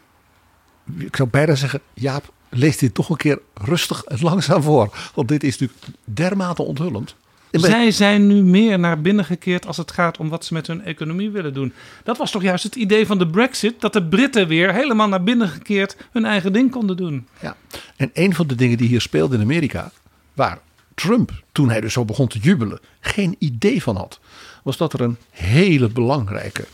Ik 0.98 1.16
zou 1.16 1.28
bijna 1.28 1.54
zeggen, 1.54 1.80
Jaap, 1.94 2.32
lees 2.48 2.78
dit 2.78 2.94
toch 2.94 3.08
een 3.08 3.16
keer 3.16 3.38
rustig 3.54 4.04
en 4.04 4.18
langzaam 4.20 4.62
voor. 4.62 4.96
Want 5.14 5.28
dit 5.28 5.44
is 5.44 5.58
natuurlijk 5.58 5.86
dermate 6.04 6.62
onthullend. 6.62 7.14
Zij 7.50 7.90
zijn 7.90 8.26
nu 8.26 8.42
meer 8.42 8.78
naar 8.78 9.00
binnen 9.00 9.24
gekeerd 9.24 9.66
als 9.66 9.76
het 9.76 9.90
gaat 9.90 10.18
om 10.18 10.28
wat 10.28 10.44
ze 10.44 10.54
met 10.54 10.66
hun 10.66 10.84
economie 10.84 11.30
willen 11.30 11.54
doen. 11.54 11.72
Dat 12.04 12.16
was 12.16 12.30
toch 12.30 12.42
juist 12.42 12.64
het 12.64 12.74
idee 12.74 13.06
van 13.06 13.18
de 13.18 13.26
Brexit, 13.26 13.80
dat 13.80 13.92
de 13.92 14.04
Britten 14.04 14.48
weer 14.48 14.72
helemaal 14.72 15.08
naar 15.08 15.22
binnen 15.22 15.48
gekeerd 15.48 15.96
hun 16.12 16.24
eigen 16.24 16.52
ding 16.52 16.70
konden 16.70 16.96
doen. 16.96 17.26
Ja. 17.40 17.56
En 17.96 18.10
een 18.12 18.34
van 18.34 18.46
de 18.46 18.54
dingen 18.54 18.78
die 18.78 18.88
hier 18.88 19.00
speelde 19.00 19.34
in 19.34 19.42
Amerika, 19.42 19.90
waar 20.32 20.58
Trump, 20.94 21.30
toen 21.52 21.70
hij 21.70 21.80
dus 21.80 21.92
zo 21.92 22.04
begon 22.04 22.28
te 22.28 22.38
jubelen, 22.38 22.80
geen 23.00 23.36
idee 23.38 23.82
van 23.82 23.96
had, 23.96 24.20
was 24.62 24.76
dat 24.76 24.92
er 24.92 25.00
een 25.00 25.16
hele 25.30 25.88
belangrijke 25.88 26.64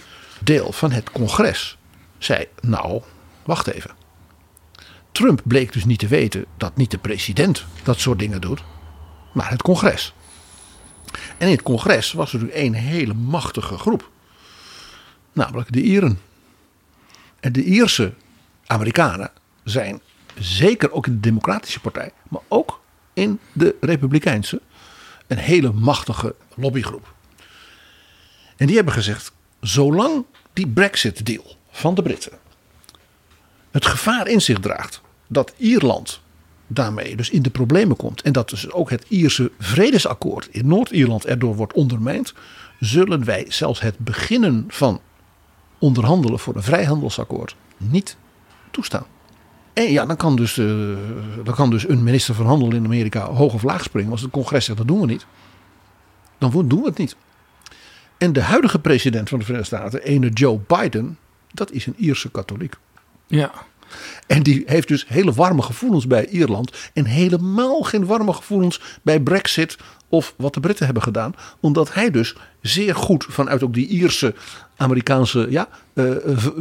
deel 0.40 0.72
van 0.72 0.90
het 0.92 1.10
congres 1.10 1.76
zei: 2.18 2.46
Nou, 2.60 3.02
wacht 3.44 3.66
even. 3.66 3.90
Trump 5.12 5.40
bleek 5.44 5.72
dus 5.72 5.84
niet 5.84 5.98
te 5.98 6.06
weten 6.06 6.44
dat 6.56 6.76
niet 6.76 6.90
de 6.90 6.98
president 6.98 7.64
dat 7.82 8.00
soort 8.00 8.18
dingen 8.18 8.40
doet, 8.40 8.62
maar 9.32 9.50
het 9.50 9.62
congres. 9.62 10.14
En 11.38 11.46
in 11.46 11.52
het 11.52 11.62
congres 11.62 12.12
was 12.12 12.32
er 12.32 12.42
nu 12.42 12.50
een 12.52 12.74
hele 12.74 13.14
machtige 13.14 13.78
groep, 13.78 14.10
namelijk 15.32 15.72
de 15.72 15.82
Ieren. 15.82 16.20
En 17.40 17.52
de 17.52 17.64
Ierse 17.64 18.14
Amerikanen 18.66 19.30
zijn 19.64 20.00
zeker 20.38 20.92
ook 20.92 21.06
in 21.06 21.12
de 21.12 21.20
Democratische 21.20 21.80
Partij, 21.80 22.12
maar 22.28 22.42
ook 22.48 22.80
in 23.12 23.40
de 23.52 23.76
Republikeinse, 23.80 24.60
een 25.26 25.38
hele 25.38 25.72
machtige 25.72 26.34
lobbygroep. 26.54 27.14
En 28.56 28.66
die 28.66 28.76
hebben 28.76 28.94
gezegd: 28.94 29.32
zolang 29.60 30.24
die 30.52 30.68
Brexit-deal 30.68 31.56
van 31.70 31.94
de 31.94 32.02
Britten 32.02 32.32
het 33.70 33.86
gevaar 33.86 34.28
in 34.28 34.40
zich 34.42 34.58
draagt 34.58 35.00
dat 35.26 35.54
Ierland 35.56 36.20
daarmee 36.66 37.16
dus 37.16 37.30
in 37.30 37.42
de 37.42 37.50
problemen 37.50 37.96
komt 37.96 38.22
en 38.22 38.32
dat 38.32 38.50
dus 38.50 38.70
ook 38.70 38.90
het 38.90 39.04
Ierse 39.08 39.50
vredesakkoord 39.58 40.48
in 40.50 40.66
Noord-Ierland 40.66 41.26
erdoor 41.26 41.56
wordt 41.56 41.72
ondermijnd, 41.72 42.34
zullen 42.80 43.24
wij 43.24 43.44
zelfs 43.48 43.80
het 43.80 43.98
beginnen 43.98 44.64
van 44.68 45.00
onderhandelen 45.78 46.38
voor 46.38 46.56
een 46.56 46.62
vrijhandelsakkoord 46.62 47.56
niet 47.76 48.16
toestaan. 48.70 49.06
En 49.72 49.92
ja, 49.92 50.06
dan 50.06 50.16
kan, 50.16 50.36
dus, 50.36 50.58
eh, 50.58 50.66
dan 51.44 51.54
kan 51.54 51.70
dus 51.70 51.88
een 51.88 52.02
minister 52.02 52.34
van 52.34 52.46
Handel 52.46 52.74
in 52.74 52.84
Amerika 52.84 53.24
hoog 53.24 53.54
of 53.54 53.62
laag 53.62 53.82
springen. 53.82 54.10
Als 54.10 54.20
het 54.20 54.30
congres 54.30 54.64
zegt 54.64 54.78
dat 54.78 54.88
doen 54.88 55.00
we 55.00 55.06
niet. 55.06 55.26
Dan 56.38 56.68
doen 56.68 56.80
we 56.80 56.88
het 56.88 56.98
niet. 56.98 57.16
En 58.18 58.32
de 58.32 58.42
huidige 58.42 58.78
president 58.78 59.28
van 59.28 59.38
de 59.38 59.44
Verenigde 59.44 59.76
Staten, 59.76 60.02
ene 60.02 60.28
Joe 60.28 60.60
Biden, 60.66 61.18
dat 61.52 61.72
is 61.72 61.86
een 61.86 61.94
Ierse 61.96 62.30
katholiek. 62.30 62.74
Ja. 63.30 63.52
En 64.26 64.42
die 64.42 64.62
heeft 64.66 64.88
dus 64.88 65.04
hele 65.08 65.32
warme 65.32 65.62
gevoelens 65.62 66.06
bij 66.06 66.28
Ierland. 66.28 66.90
En 66.92 67.04
helemaal 67.04 67.82
geen 67.82 68.06
warme 68.06 68.32
gevoelens 68.32 68.80
bij 69.02 69.20
Brexit 69.20 69.76
of 70.08 70.34
wat 70.36 70.54
de 70.54 70.60
Britten 70.60 70.84
hebben 70.84 71.02
gedaan. 71.02 71.34
Omdat 71.60 71.94
hij 71.94 72.10
dus 72.10 72.36
zeer 72.60 72.94
goed 72.94 73.26
vanuit 73.28 73.62
ook 73.62 73.74
die 73.74 73.86
Ierse 73.86 74.34
Amerikaanse 74.76 75.46
ja, 75.50 75.68
uh, 75.94 76.16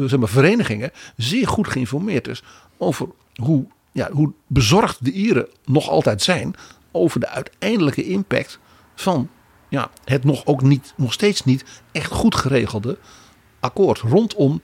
zeg 0.05 0.19
maar 0.19 0.29
verenigingen. 0.29 0.91
zeer 1.17 1.47
goed 1.47 1.67
geïnformeerd 1.67 2.27
is 2.27 2.43
over 2.77 3.07
hoe, 3.35 3.65
ja, 3.91 4.09
hoe 4.11 4.31
bezorgd 4.47 5.05
de 5.05 5.11
Ieren 5.11 5.47
nog 5.65 5.89
altijd 5.89 6.21
zijn. 6.21 6.55
over 6.91 7.19
de 7.19 7.29
uiteindelijke 7.29 8.03
impact 8.03 8.59
van 8.95 9.29
ja, 9.69 9.89
het 10.05 10.23
nog, 10.23 10.45
ook 10.45 10.61
niet, 10.61 10.93
nog 10.95 11.13
steeds 11.13 11.45
niet 11.45 11.65
echt 11.91 12.11
goed 12.11 12.35
geregelde 12.35 12.97
akkoord 13.59 13.99
rondom 13.99 14.61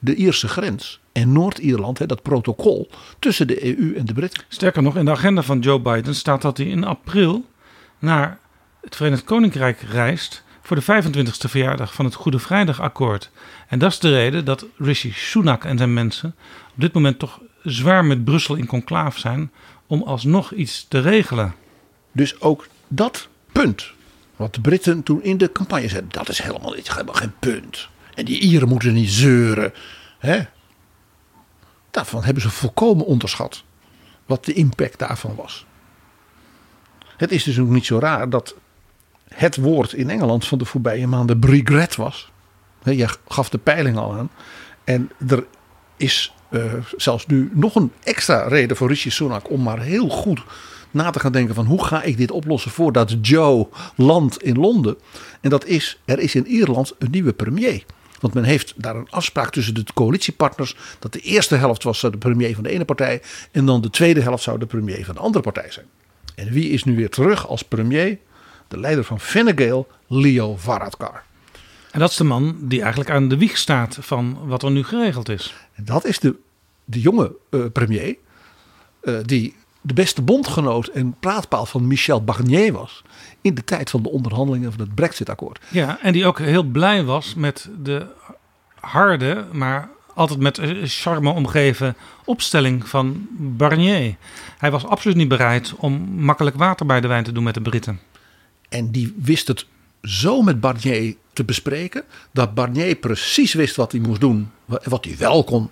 de 0.00 0.14
Ierse 0.14 0.48
grens 0.48 1.00
en 1.12 1.32
Noord-Ierland, 1.32 2.08
dat 2.08 2.22
protocol 2.22 2.90
tussen 3.18 3.46
de 3.46 3.78
EU 3.78 3.94
en 3.96 4.04
de 4.04 4.12
Britten. 4.12 4.42
Sterker 4.48 4.82
nog, 4.82 4.96
in 4.96 5.04
de 5.04 5.10
agenda 5.10 5.42
van 5.42 5.58
Joe 5.58 5.80
Biden 5.80 6.14
staat 6.14 6.42
dat 6.42 6.56
hij 6.56 6.66
in 6.66 6.84
april 6.84 7.44
naar 7.98 8.38
het 8.80 8.96
Verenigd 8.96 9.24
Koninkrijk 9.24 9.80
reist 9.80 10.44
voor 10.62 10.76
de 10.76 10.82
25e 10.82 11.50
verjaardag 11.50 11.94
van 11.94 12.04
het 12.04 12.14
Goede 12.14 12.38
Vrijdagakkoord. 12.38 13.30
En 13.68 13.78
dat 13.78 13.92
is 13.92 13.98
de 13.98 14.10
reden 14.10 14.44
dat 14.44 14.66
Rishi 14.76 15.12
Sunak 15.12 15.64
en 15.64 15.78
zijn 15.78 15.94
mensen 15.94 16.34
op 16.74 16.80
dit 16.80 16.92
moment 16.92 17.18
toch 17.18 17.40
zwaar 17.62 18.04
met 18.04 18.24
Brussel 18.24 18.54
in 18.54 18.66
conclaaf 18.66 19.18
zijn 19.18 19.50
om 19.86 20.02
alsnog 20.02 20.52
iets 20.52 20.86
te 20.88 21.00
regelen. 21.00 21.54
Dus 22.12 22.40
ook 22.40 22.68
dat 22.88 23.28
punt, 23.52 23.92
wat 24.36 24.54
de 24.54 24.60
Britten 24.60 25.02
toen 25.02 25.22
in 25.22 25.38
de 25.38 25.52
campagne 25.52 25.88
zeiden, 25.88 26.10
dat 26.10 26.28
is 26.28 26.42
helemaal, 26.42 26.72
niet, 26.72 26.92
helemaal 26.92 27.14
geen 27.14 27.32
punt. 27.38 27.88
En 28.14 28.24
die 28.24 28.40
Ieren 28.40 28.68
moeten 28.68 28.94
niet 28.94 29.10
zeuren. 29.10 29.72
Hè? 30.18 30.40
Daarvan 31.90 32.24
hebben 32.24 32.42
ze 32.42 32.50
volkomen 32.50 33.06
onderschat 33.06 33.64
wat 34.26 34.44
de 34.44 34.52
impact 34.52 34.98
daarvan 34.98 35.34
was. 35.34 35.66
Het 37.16 37.30
is 37.30 37.44
dus 37.44 37.58
ook 37.58 37.68
niet 37.68 37.86
zo 37.86 37.98
raar 37.98 38.30
dat 38.30 38.54
het 39.28 39.56
woord 39.56 39.92
in 39.92 40.10
Engeland 40.10 40.46
van 40.46 40.58
de 40.58 40.64
voorbije 40.64 41.06
maanden 41.06 41.40
regret 41.40 41.96
was. 41.96 42.30
Je 42.82 43.08
gaf 43.28 43.48
de 43.48 43.58
peiling 43.58 43.96
al 43.96 44.14
aan. 44.14 44.30
En 44.84 45.10
er 45.28 45.44
is 45.96 46.34
uh, 46.50 46.72
zelfs 46.96 47.26
nu 47.26 47.50
nog 47.52 47.74
een 47.74 47.92
extra 48.02 48.48
reden 48.48 48.76
voor 48.76 48.88
Rishi 48.88 49.10
Sunak 49.10 49.50
om 49.50 49.62
maar 49.62 49.80
heel 49.80 50.08
goed 50.08 50.42
na 50.90 51.10
te 51.10 51.20
gaan 51.20 51.32
denken 51.32 51.54
van 51.54 51.66
hoe 51.66 51.84
ga 51.84 52.02
ik 52.02 52.16
dit 52.16 52.30
oplossen 52.30 52.70
voordat 52.70 53.16
Joe 53.20 53.68
landt 53.96 54.42
in 54.42 54.58
Londen. 54.58 54.98
En 55.40 55.50
dat 55.50 55.64
is, 55.64 56.00
er 56.04 56.18
is 56.18 56.34
in 56.34 56.46
Ierland 56.46 56.94
een 56.98 57.10
nieuwe 57.10 57.32
premier. 57.32 57.84
Want 58.20 58.34
men 58.34 58.44
heeft 58.44 58.74
daar 58.76 58.96
een 58.96 59.10
afspraak 59.10 59.50
tussen 59.50 59.74
de 59.74 59.84
coalitiepartners. 59.94 60.76
Dat 60.98 61.12
de 61.12 61.20
eerste 61.20 61.56
helft 61.56 61.82
was 61.82 62.00
de 62.00 62.18
premier 62.18 62.54
van 62.54 62.62
de 62.62 62.70
ene 62.70 62.84
partij. 62.84 63.22
En 63.50 63.66
dan 63.66 63.80
de 63.80 63.90
tweede 63.90 64.20
helft 64.20 64.42
zou 64.42 64.58
de 64.58 64.66
premier 64.66 65.04
van 65.04 65.14
de 65.14 65.20
andere 65.20 65.42
partij 65.44 65.70
zijn. 65.70 65.86
En 66.34 66.50
wie 66.50 66.70
is 66.70 66.84
nu 66.84 66.96
weer 66.96 67.10
terug 67.10 67.48
als 67.48 67.62
premier? 67.62 68.18
De 68.68 68.78
leider 68.78 69.04
van 69.04 69.20
Fine 69.20 69.52
Gael, 69.56 69.88
Leo 70.06 70.56
Varadkar. 70.56 71.22
En 71.90 72.00
dat 72.00 72.10
is 72.10 72.16
de 72.16 72.24
man 72.24 72.56
die 72.60 72.80
eigenlijk 72.80 73.10
aan 73.10 73.28
de 73.28 73.36
wieg 73.36 73.56
staat 73.56 73.98
van 74.00 74.38
wat 74.46 74.62
er 74.62 74.70
nu 74.70 74.82
geregeld 74.84 75.28
is. 75.28 75.54
En 75.74 75.84
dat 75.84 76.04
is 76.04 76.18
de, 76.18 76.36
de 76.84 77.00
jonge 77.00 77.32
uh, 77.50 77.64
premier. 77.72 78.16
Uh, 79.02 79.18
die 79.24 79.56
de 79.80 79.94
beste 79.94 80.22
bondgenoot 80.22 80.86
en 80.86 81.16
praatpaal 81.20 81.66
van 81.66 81.86
Michel 81.86 82.24
Barnier 82.24 82.72
was. 82.72 83.02
In 83.40 83.54
de 83.54 83.64
tijd 83.64 83.90
van 83.90 84.02
de 84.02 84.10
onderhandelingen 84.10 84.72
van 84.72 84.80
het 84.80 84.94
Brexit-akkoord. 84.94 85.60
Ja, 85.68 85.98
en 86.02 86.12
die 86.12 86.26
ook 86.26 86.38
heel 86.38 86.62
blij 86.62 87.04
was 87.04 87.34
met 87.34 87.68
de 87.82 88.06
harde, 88.80 89.44
maar 89.52 89.88
altijd 90.14 90.40
met 90.40 90.60
charme 90.84 91.30
omgeven 91.30 91.96
opstelling 92.24 92.88
van 92.88 93.26
Barnier. 93.38 94.16
Hij 94.58 94.70
was 94.70 94.86
absoluut 94.86 95.16
niet 95.16 95.28
bereid 95.28 95.74
om 95.76 95.92
makkelijk 96.16 96.56
water 96.56 96.86
bij 96.86 97.00
de 97.00 97.08
wijn 97.08 97.24
te 97.24 97.32
doen 97.32 97.44
met 97.44 97.54
de 97.54 97.60
Britten. 97.60 98.00
En 98.68 98.90
die 98.90 99.14
wist 99.16 99.48
het 99.48 99.66
zo 100.02 100.42
met 100.42 100.60
Barnier 100.60 101.14
te 101.32 101.44
bespreken. 101.44 102.04
Dat 102.30 102.54
Barnier 102.54 102.94
precies 102.94 103.52
wist 103.52 103.76
wat 103.76 103.92
hij 103.92 104.00
moest 104.00 104.20
doen. 104.20 104.50
Wat 104.64 105.04
hij 105.04 105.16
wel 105.18 105.44
kon 105.44 105.70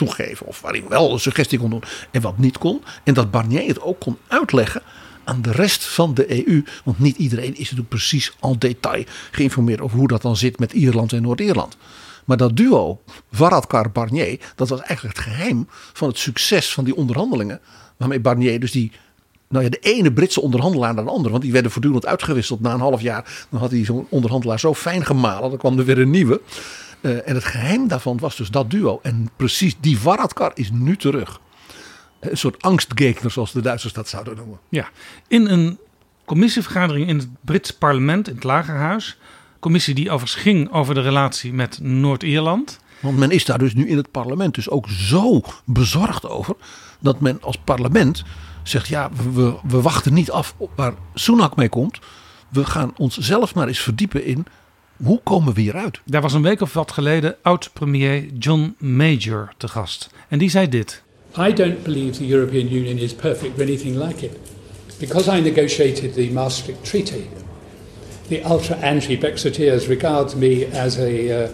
toegeven. 0.00 0.46
Of 0.46 0.60
waar 0.60 0.72
hij 0.72 0.84
wel 0.88 1.12
een 1.12 1.20
suggestie 1.20 1.58
kon 1.58 1.70
doen 1.70 1.82
en 2.10 2.20
wat 2.20 2.38
niet 2.38 2.58
kon. 2.58 2.82
En 3.04 3.14
dat 3.14 3.30
Barnier 3.30 3.66
het 3.66 3.80
ook 3.80 4.00
kon 4.00 4.16
uitleggen 4.28 4.82
aan 5.24 5.42
de 5.42 5.52
rest 5.52 5.84
van 5.84 6.14
de 6.14 6.46
EU. 6.46 6.64
Want 6.84 6.98
niet 6.98 7.16
iedereen 7.16 7.52
is 7.52 7.58
natuurlijk 7.58 7.88
precies 7.88 8.36
al 8.40 8.58
detail 8.58 9.04
geïnformeerd 9.30 9.80
over 9.80 9.98
hoe 9.98 10.08
dat 10.08 10.22
dan 10.22 10.36
zit 10.36 10.58
met 10.58 10.72
Ierland 10.72 11.12
en 11.12 11.22
Noord-Ierland. 11.22 11.76
Maar 12.24 12.36
dat 12.36 12.56
duo, 12.56 13.00
Varadkar-Barnier, 13.32 14.40
dat 14.54 14.68
was 14.68 14.80
eigenlijk 14.80 15.16
het 15.16 15.26
geheim 15.26 15.66
van 15.92 16.08
het 16.08 16.18
succes 16.18 16.72
van 16.72 16.84
die 16.84 16.96
onderhandelingen. 16.96 17.60
Waarmee 17.96 18.20
Barnier 18.20 18.60
dus 18.60 18.72
die, 18.72 18.92
nou 19.48 19.64
ja, 19.64 19.70
de 19.70 19.78
ene 19.78 20.12
Britse 20.12 20.40
onderhandelaar 20.40 20.94
naar 20.94 21.04
de 21.04 21.10
andere. 21.10 21.30
Want 21.30 21.42
die 21.42 21.52
werden 21.52 21.70
voortdurend 21.70 22.06
uitgewisseld 22.06 22.60
na 22.60 22.72
een 22.72 22.80
half 22.80 23.00
jaar. 23.00 23.46
Dan 23.50 23.60
had 23.60 23.70
hij 23.70 23.84
zo'n 23.84 24.06
onderhandelaar 24.08 24.60
zo 24.60 24.74
fijn 24.74 25.04
gemalen, 25.06 25.48
dan 25.50 25.58
kwam 25.58 25.78
er 25.78 25.84
weer 25.84 25.98
een 25.98 26.10
nieuwe. 26.10 26.40
Uh, 27.00 27.28
en 27.28 27.34
het 27.34 27.44
geheim 27.44 27.88
daarvan 27.88 28.18
was 28.18 28.36
dus 28.36 28.50
dat 28.50 28.70
duo. 28.70 28.98
En 29.02 29.30
precies 29.36 29.76
die 29.80 29.98
Varadkar 29.98 30.50
is 30.54 30.70
nu 30.70 30.96
terug. 30.96 31.40
Een 32.20 32.36
soort 32.36 32.62
angstgekner, 32.62 33.30
zoals 33.30 33.52
de 33.52 33.60
Duitsers 33.60 33.92
dat 33.92 34.08
zouden 34.08 34.36
noemen. 34.36 34.58
Ja, 34.68 34.88
in 35.28 35.46
een 35.46 35.78
commissievergadering 36.24 37.08
in 37.08 37.18
het 37.18 37.28
Britse 37.40 37.78
parlement, 37.78 38.28
in 38.28 38.34
het 38.34 38.44
Lagerhuis. 38.44 39.18
Commissie 39.60 39.94
die 39.94 40.10
overigens 40.10 40.42
ging 40.42 40.72
over 40.72 40.94
de 40.94 41.00
relatie 41.00 41.52
met 41.52 41.78
Noord-Ierland. 41.82 42.80
Want 43.00 43.18
men 43.18 43.30
is 43.30 43.44
daar 43.44 43.58
dus 43.58 43.74
nu 43.74 43.88
in 43.88 43.96
het 43.96 44.10
parlement 44.10 44.54
dus 44.54 44.70
ook 44.70 44.88
zo 44.88 45.40
bezorgd 45.64 46.28
over. 46.28 46.54
Dat 47.00 47.20
men 47.20 47.42
als 47.42 47.56
parlement 47.64 48.24
zegt, 48.62 48.88
ja, 48.88 49.10
we, 49.32 49.54
we 49.62 49.80
wachten 49.80 50.14
niet 50.14 50.30
af 50.30 50.54
waar 50.74 50.94
Sunak 51.14 51.56
mee 51.56 51.68
komt. 51.68 51.98
We 52.48 52.64
gaan 52.64 52.92
ons 52.96 53.18
zelf 53.18 53.54
maar 53.54 53.68
eens 53.68 53.80
verdiepen 53.80 54.24
in 54.24 54.46
hoe 55.02 55.20
komen 55.22 55.54
we 55.54 55.60
hieruit? 55.60 56.00
Daar 56.04 56.22
was 56.22 56.32
een 56.32 56.42
week 56.42 56.60
of 56.60 56.72
wat 56.72 56.92
geleden 56.92 57.36
oud-premier 57.42 58.24
John 58.38 58.74
Major 58.78 59.52
te 59.56 59.68
gast. 59.68 60.08
En 60.28 60.38
die 60.38 60.50
zei 60.50 60.68
dit. 60.68 61.02
I 61.38 61.52
don't 61.52 61.82
believe 61.82 62.18
the 62.18 62.28
European 62.28 62.72
Union 62.72 62.98
is 62.98 63.14
perfect 63.14 63.56
or 63.56 63.62
anything 63.62 63.96
like 63.96 64.24
it. 64.24 64.32
Because 64.98 65.36
I 65.36 65.40
negotiated 65.40 66.14
the 66.14 66.30
Maastricht 66.32 66.84
Treaty, 66.84 67.28
the 68.28 68.42
ultra 68.44 68.76
anti 68.76 69.18
Brexiteers 69.18 69.88
regard 69.88 70.34
me 70.36 70.66
as 70.72 70.98
a, 70.98 71.44
uh, 71.44 71.50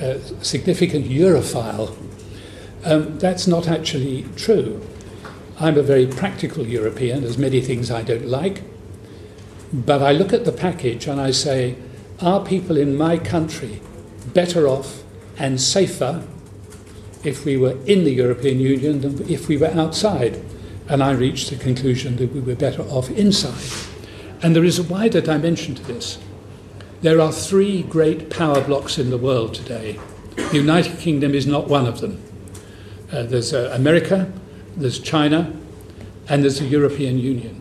a 0.00 0.16
significant 0.40 1.06
Europhile. 1.06 1.94
Um, 2.84 3.18
that's 3.18 3.46
not 3.46 3.68
actually 3.68 4.24
true. 4.36 4.80
I'm 5.60 5.78
a 5.78 5.82
very 5.82 6.06
practical 6.06 6.66
European. 6.66 7.20
There's 7.20 7.38
many 7.38 7.60
things 7.60 7.90
I 7.90 8.02
don't 8.02 8.26
like. 8.26 8.62
But 9.72 10.02
I 10.02 10.12
look 10.12 10.32
at 10.32 10.44
the 10.44 10.52
package 10.52 11.06
and 11.06 11.20
I 11.20 11.32
say, 11.32 11.76
are 12.22 12.44
people 12.44 12.76
in 12.76 12.96
my 12.96 13.18
country 13.18 13.80
better 14.32 14.68
off 14.68 15.02
and 15.38 15.60
safer 15.60 16.24
if 17.24 17.44
we 17.44 17.56
were 17.56 17.76
in 17.86 18.04
the 18.04 18.12
European 18.12 18.60
Union 18.60 19.00
than 19.00 19.28
if 19.28 19.48
we 19.48 19.56
were 19.56 19.68
outside? 19.68 20.42
And 20.88 21.02
I 21.02 21.12
reached 21.12 21.50
the 21.50 21.56
conclusion 21.56 22.16
that 22.16 22.32
we 22.32 22.40
were 22.40 22.54
better 22.54 22.82
off 22.82 23.10
inside. 23.10 23.88
And 24.42 24.56
there 24.56 24.64
is 24.64 24.78
a 24.78 24.82
wider 24.82 25.20
dimension 25.20 25.74
to 25.74 25.82
this. 25.82 26.18
There 27.02 27.20
are 27.20 27.32
three 27.32 27.82
great 27.82 28.30
power 28.30 28.60
blocks 28.60 28.98
in 28.98 29.10
the 29.10 29.18
world 29.18 29.54
today. 29.54 29.98
The 30.36 30.56
United 30.56 30.98
Kingdom 30.98 31.34
is 31.34 31.46
not 31.46 31.68
one 31.68 31.86
of 31.86 32.00
them. 32.00 32.22
Uh, 33.10 33.24
there's 33.24 33.52
uh, 33.52 33.70
America, 33.74 34.32
there's 34.76 34.98
China, 34.98 35.52
and 36.28 36.42
there's 36.42 36.60
the 36.60 36.66
European 36.66 37.18
Union. 37.18 37.60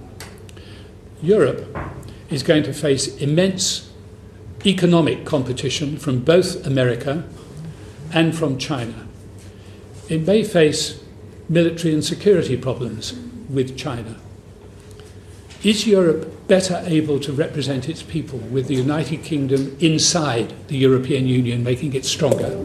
Europe 1.21 1.77
is 2.29 2.43
going 2.43 2.63
to 2.63 2.73
face 2.73 3.17
immense 3.17 3.90
economic 4.65 5.25
competition 5.25 5.97
from 5.97 6.19
both 6.19 6.65
America 6.65 7.23
and 8.13 8.35
from 8.35 8.57
China. 8.57 9.07
It 10.09 10.25
may 10.27 10.43
face 10.43 11.01
military 11.49 11.93
and 11.93 12.03
security 12.03 12.57
problems 12.57 13.13
with 13.49 13.77
China. 13.77 14.15
Is 15.63 15.85
Europe 15.85 16.47
better 16.47 16.81
able 16.87 17.19
to 17.19 17.31
represent 17.31 17.87
its 17.87 18.01
people 18.01 18.39
with 18.39 18.67
the 18.67 18.75
United 18.75 19.23
Kingdom 19.23 19.77
inside 19.79 20.53
the 20.67 20.77
European 20.77 21.27
Union, 21.27 21.63
making 21.63 21.93
it 21.93 22.05
stronger, 22.05 22.57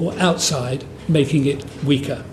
or 0.00 0.18
outside, 0.18 0.84
making 1.06 1.46
it 1.46 1.64
weaker? 1.84 2.24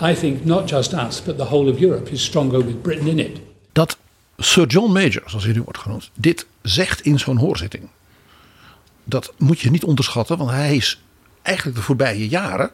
I 0.00 0.14
think 0.14 0.44
not 0.44 0.68
just 0.68 0.94
us, 0.94 1.20
but 1.20 1.36
the 1.38 1.46
whole 1.46 1.68
of 1.68 1.80
Europe 1.80 2.12
is 2.12 2.20
stronger 2.20 2.60
with 2.60 2.82
Britain 2.82 3.08
in 3.08 3.18
it. 3.18 3.40
Dat 3.72 3.96
Sir 4.38 4.66
John 4.66 4.92
Major, 4.92 5.22
zoals 5.26 5.44
hij 5.44 5.52
nu 5.52 5.62
wordt 5.62 5.78
genoemd, 5.78 6.10
dit 6.14 6.46
zegt 6.62 7.00
in 7.00 7.18
zo'n 7.18 7.36
hoorzitting. 7.36 7.88
Dat 9.08 9.32
moet 9.38 9.60
je 9.60 9.70
niet 9.70 9.84
onderschatten, 9.84 10.38
want 10.38 10.50
hij 10.50 10.76
is 10.76 11.00
eigenlijk 11.42 11.76
de 11.76 11.82
voorbije 11.82 12.28
jaren 12.28 12.70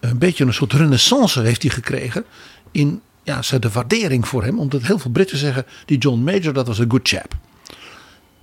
een 0.00 0.18
beetje 0.18 0.44
een 0.44 0.54
soort 0.54 0.72
renaissance 0.72 1.40
heeft 1.40 1.62
hij 1.62 1.70
gekregen 1.70 2.24
in 2.70 3.02
ja, 3.22 3.40
de 3.58 3.70
waardering 3.70 4.28
voor 4.28 4.44
hem. 4.44 4.58
Omdat 4.58 4.82
heel 4.82 4.98
veel 4.98 5.10
Britten 5.10 5.38
zeggen, 5.38 5.66
die 5.86 5.98
John 5.98 6.20
Major 6.22 6.52
dat 6.52 6.66
was 6.66 6.78
een 6.78 6.90
good 6.90 7.08
chap. 7.08 7.34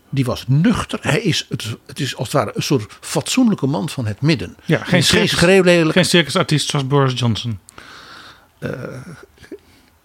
Die 0.09 0.25
was 0.25 0.45
nuchter. 0.47 0.99
Hij 1.01 1.21
is, 1.21 1.45
het, 1.49 1.77
het 1.85 1.99
is 1.99 2.15
als 2.15 2.27
het 2.27 2.37
ware 2.37 2.51
een 2.55 2.63
soort 2.63 2.97
fatsoenlijke 3.01 3.67
man 3.67 3.89
van 3.89 4.05
het 4.05 4.21
midden. 4.21 4.57
Ja, 4.65 4.77
geen, 4.77 4.87
geen 4.87 5.03
circus, 5.03 5.91
Geen 5.91 6.05
circusartiest 6.05 6.69
zoals 6.69 6.87
Boris 6.87 7.19
Johnson. 7.19 7.59
Uh, 8.59 8.71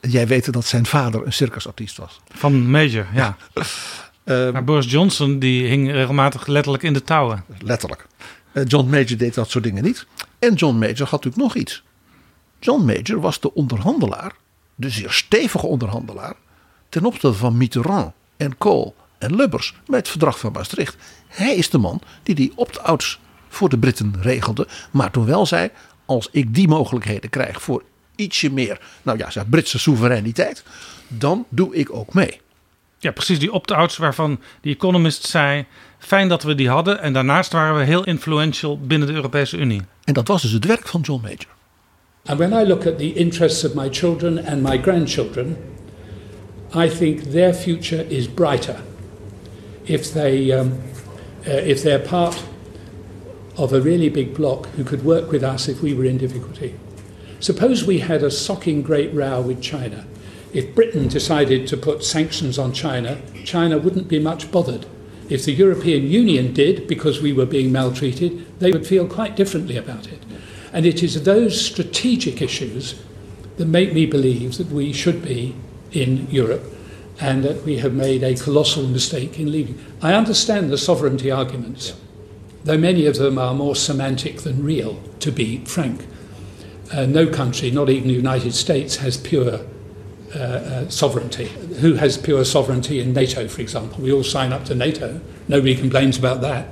jij 0.00 0.26
weet 0.26 0.52
dat 0.52 0.66
zijn 0.66 0.86
vader 0.86 1.26
een 1.26 1.32
circusartiest 1.32 1.96
was. 1.96 2.20
Van 2.28 2.70
Major, 2.70 3.06
ja. 3.14 3.36
Uh, 4.24 4.50
maar 4.50 4.64
Boris 4.64 4.90
Johnson 4.90 5.38
die 5.38 5.66
hing 5.66 5.90
regelmatig 5.90 6.46
letterlijk 6.46 6.82
in 6.82 6.92
de 6.92 7.02
touwen. 7.02 7.44
Letterlijk. 7.58 8.06
Uh, 8.52 8.64
John 8.66 8.90
Major 8.90 9.16
deed 9.16 9.34
dat 9.34 9.50
soort 9.50 9.64
dingen 9.64 9.82
niet. 9.82 10.06
En 10.38 10.54
John 10.54 10.78
Major 10.78 11.08
had 11.08 11.10
natuurlijk 11.24 11.36
nog 11.36 11.54
iets. 11.54 11.82
John 12.60 12.84
Major 12.84 13.20
was 13.20 13.40
de 13.40 13.54
onderhandelaar, 13.54 14.32
de 14.74 14.90
zeer 14.90 15.10
stevige 15.10 15.66
onderhandelaar, 15.66 16.34
ten 16.88 17.04
opzichte 17.04 17.32
van 17.32 17.56
Mitterrand 17.56 18.12
en 18.36 18.58
Kohl 18.58 18.94
en 19.18 19.36
Lubbers 19.36 19.74
met 19.86 19.98
het 19.98 20.08
verdrag 20.08 20.38
van 20.38 20.52
Maastricht. 20.52 20.96
Hij 21.28 21.54
is 21.54 21.70
de 21.70 21.78
man 21.78 22.00
die 22.22 22.34
die 22.34 22.52
opt-outs 22.54 23.20
voor 23.48 23.68
de 23.68 23.78
Britten 23.78 24.14
regelde, 24.20 24.68
maar 24.90 25.10
toen 25.10 25.24
wel 25.24 25.46
zei: 25.46 25.70
als 26.04 26.28
ik 26.30 26.54
die 26.54 26.68
mogelijkheden 26.68 27.30
krijg 27.30 27.62
voor 27.62 27.82
ietsje 28.16 28.50
meer, 28.52 28.80
nou 29.02 29.18
ja, 29.18 29.44
Britse 29.50 29.78
soevereiniteit, 29.78 30.64
dan 31.08 31.46
doe 31.48 31.74
ik 31.74 31.92
ook 31.92 32.14
mee. 32.14 32.40
Ja, 33.02 33.10
precies 33.10 33.38
die 33.38 33.52
opt-outs 33.52 33.96
waarvan 33.96 34.40
die 34.60 34.74
Economist 34.74 35.24
zei: 35.24 35.64
fijn 35.98 36.28
dat 36.28 36.42
we 36.42 36.54
die 36.54 36.68
hadden. 36.68 37.00
En 37.00 37.12
daarnaast 37.12 37.52
waren 37.52 37.78
we 37.78 37.84
heel 37.84 38.04
influential 38.04 38.78
binnen 38.80 39.08
de 39.08 39.14
Europese 39.14 39.56
Unie. 39.56 39.82
En 40.04 40.14
dat 40.14 40.28
was 40.28 40.42
dus 40.42 40.52
het 40.52 40.64
werk 40.64 40.88
van 40.88 41.00
John 41.00 41.22
Major. 41.22 41.46
And 42.24 42.38
when 42.38 42.52
I 42.52 42.68
look 42.68 42.86
at 42.86 42.98
the 42.98 43.12
interests 43.12 43.64
of 43.64 43.74
my 43.74 43.88
children 43.90 44.44
and 44.44 44.62
my 44.62 44.78
grandchildren, 44.82 45.56
I 46.74 46.88
think 46.88 47.20
their 47.22 47.54
future 47.54 48.08
is 48.08 48.34
brighter 48.34 48.76
if 49.82 50.12
they 50.12 50.58
um, 50.58 50.72
uh, 51.46 51.68
if 51.68 51.82
they're 51.82 52.08
part 52.08 52.42
of 53.54 53.72
a 53.72 53.80
really 53.80 54.10
big 54.10 54.32
bloc 54.34 54.66
who 54.76 54.84
could 54.84 55.04
work 55.04 55.30
with 55.30 55.42
us 55.42 55.68
if 55.68 55.82
we 55.82 55.94
were 55.94 56.08
in 56.08 56.18
difficulty. 56.18 56.74
Suppose 57.38 57.86
we 57.86 57.98
had 57.98 58.22
a 58.22 58.30
socking 58.30 58.84
great 58.84 59.12
row 59.14 59.46
with 59.46 59.60
China. 59.60 60.04
If 60.52 60.74
Britain 60.74 61.08
decided 61.08 61.66
to 61.68 61.76
put 61.76 62.04
sanctions 62.04 62.58
on 62.58 62.72
China, 62.72 63.20
China 63.44 63.78
wouldn't 63.78 64.08
be 64.08 64.18
much 64.18 64.52
bothered. 64.52 64.84
If 65.30 65.46
the 65.46 65.52
European 65.52 66.06
Union 66.08 66.52
did, 66.52 66.86
because 66.86 67.22
we 67.22 67.32
were 67.32 67.46
being 67.46 67.72
maltreated, 67.72 68.60
they 68.60 68.70
would 68.70 68.86
feel 68.86 69.06
quite 69.06 69.34
differently 69.34 69.78
about 69.78 70.08
it. 70.08 70.22
And 70.72 70.84
it 70.84 71.02
is 71.02 71.22
those 71.22 71.58
strategic 71.58 72.42
issues 72.42 73.00
that 73.56 73.64
make 73.64 73.94
me 73.94 74.04
believe 74.04 74.58
that 74.58 74.68
we 74.68 74.92
should 74.92 75.24
be 75.24 75.54
in 75.90 76.26
Europe 76.30 76.64
and 77.18 77.44
that 77.44 77.62
we 77.64 77.78
have 77.78 77.94
made 77.94 78.22
a 78.22 78.34
colossal 78.34 78.86
mistake 78.86 79.38
in 79.38 79.50
leaving. 79.50 79.78
I 80.02 80.12
understand 80.12 80.70
the 80.70 80.78
sovereignty 80.78 81.30
arguments, 81.30 81.94
though 82.64 82.78
many 82.78 83.06
of 83.06 83.16
them 83.16 83.38
are 83.38 83.54
more 83.54 83.76
semantic 83.76 84.42
than 84.42 84.64
real, 84.64 85.00
to 85.20 85.30
be 85.30 85.64
frank. 85.64 86.06
Uh, 86.92 87.06
no 87.06 87.26
country, 87.26 87.70
not 87.70 87.88
even 87.88 88.08
the 88.08 88.14
United 88.14 88.54
States, 88.54 88.96
has 88.96 89.16
pure 89.16 89.60
uh, 90.34 90.38
uh, 90.38 90.88
sovereignty. 90.88 91.46
Who 91.80 91.94
has 91.94 92.16
pure 92.16 92.44
sovereignty 92.44 93.00
in 93.00 93.12
NATO, 93.12 93.48
for 93.48 93.60
example? 93.60 94.02
We 94.02 94.12
all 94.12 94.24
sign 94.24 94.52
up 94.52 94.64
to 94.66 94.74
NATO. 94.74 95.20
Nobody 95.48 95.74
complains 95.74 96.18
about 96.18 96.40
that. 96.40 96.68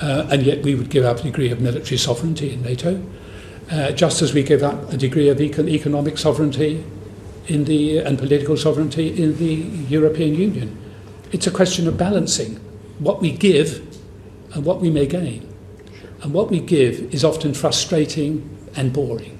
Uh, 0.00 0.26
and 0.30 0.42
yet 0.42 0.62
we 0.62 0.74
would 0.74 0.90
give 0.90 1.04
up 1.04 1.20
a 1.20 1.22
degree 1.22 1.50
of 1.50 1.60
military 1.60 1.96
sovereignty 1.96 2.52
in 2.52 2.62
NATO, 2.62 3.02
uh, 3.70 3.92
just 3.92 4.20
as 4.20 4.34
we 4.34 4.42
give 4.42 4.62
up 4.62 4.92
a 4.92 4.96
degree 4.96 5.28
of 5.28 5.38
econ- 5.38 5.68
economic 5.68 6.18
sovereignty 6.18 6.84
in 7.46 7.64
the, 7.64 7.98
and 7.98 8.18
political 8.18 8.56
sovereignty 8.56 9.22
in 9.22 9.38
the 9.38 9.54
European 9.88 10.34
Union. 10.34 10.76
It's 11.30 11.46
a 11.46 11.50
question 11.50 11.88
of 11.88 11.96
balancing 11.96 12.56
what 12.98 13.20
we 13.20 13.32
give 13.32 13.80
and 14.54 14.64
what 14.64 14.80
we 14.80 14.90
may 14.90 15.06
gain. 15.06 15.48
And 16.22 16.32
what 16.32 16.50
we 16.50 16.60
give 16.60 17.14
is 17.14 17.24
often 17.24 17.54
frustrating 17.54 18.48
and 18.76 18.92
boring. 18.92 19.31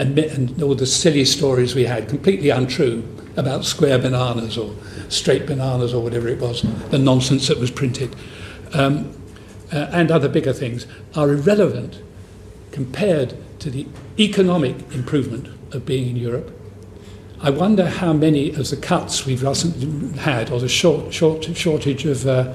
And, 0.00 0.18
and 0.18 0.62
all 0.62 0.74
the 0.74 0.86
silly 0.86 1.26
stories 1.26 1.74
we 1.74 1.84
had, 1.84 2.08
completely 2.08 2.48
untrue, 2.48 3.06
about 3.36 3.66
square 3.66 3.98
bananas 3.98 4.56
or 4.56 4.74
straight 5.10 5.44
bananas 5.44 5.92
or 5.92 6.02
whatever 6.02 6.26
it 6.28 6.40
was, 6.40 6.62
the 6.88 6.98
nonsense 6.98 7.48
that 7.48 7.58
was 7.58 7.70
printed, 7.70 8.16
um, 8.72 9.14
uh, 9.70 9.90
and 9.92 10.10
other 10.10 10.26
bigger 10.26 10.54
things, 10.54 10.86
are 11.14 11.30
irrelevant 11.30 12.00
compared 12.72 13.34
to 13.58 13.68
the 13.68 13.86
economic 14.18 14.74
improvement 14.94 15.48
of 15.74 15.84
being 15.84 16.08
in 16.08 16.16
Europe. 16.16 16.50
I 17.42 17.50
wonder 17.50 17.86
how 17.86 18.14
many 18.14 18.54
of 18.54 18.70
the 18.70 18.78
cuts 18.78 19.26
we've 19.26 19.42
had, 19.42 20.50
or 20.50 20.60
the 20.60 20.68
short, 20.68 21.12
short, 21.12 21.44
shortage 21.54 22.06
of 22.06 22.26
uh, 22.26 22.54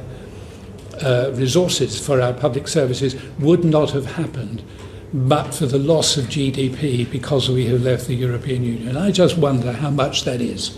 uh, 0.99 1.31
resources 1.35 2.03
for 2.03 2.19
our 2.21 2.33
public 2.33 2.67
services, 2.67 3.15
would 3.37 3.63
not 3.63 3.91
have 3.91 4.07
happened 4.07 4.63
but 5.09 5.55
for 5.55 5.67
the 5.67 5.79
loss 5.79 6.17
of 6.17 6.23
GDP 6.27 7.09
because 7.09 7.51
we 7.53 7.67
have 7.69 7.83
left 7.83 8.05
the 8.05 8.17
European 8.17 8.63
Union. 8.63 9.07
I 9.07 9.11
just 9.11 9.37
wonder 9.37 9.73
how 9.73 9.91
much 9.91 10.23
that 10.23 10.39
is. 10.39 10.77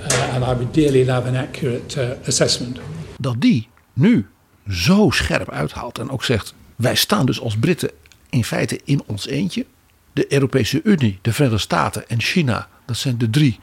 Uh, 0.00 0.34
and 0.34 0.44
I 0.44 0.54
would 0.54 0.72
dearly 0.72 1.04
love 1.04 1.28
an 1.28 1.36
accurate 1.36 1.96
uh, 1.96 2.26
assessment. 2.26 2.78
Dat 3.18 3.40
die 3.40 3.68
nu 3.92 4.26
zo 4.68 5.10
scherp 5.10 5.50
uithaalt 5.50 5.98
en 5.98 6.10
ook 6.10 6.24
zegt: 6.24 6.54
wij 6.76 6.94
staan 6.94 7.26
dus 7.26 7.40
als 7.40 7.56
Britten 7.56 7.90
in 8.30 8.44
feite 8.44 8.80
in 8.84 9.02
ons 9.06 9.26
eentje. 9.26 9.66
De 10.12 10.32
Europese 10.32 10.80
Unie, 10.84 11.18
de 11.22 11.32
Verenigde 11.32 11.62
Staten 11.62 12.08
en 12.08 12.20
China, 12.20 12.68
dat 12.86 12.96
zijn 12.96 13.18
de 13.18 13.30
drie 13.30 13.58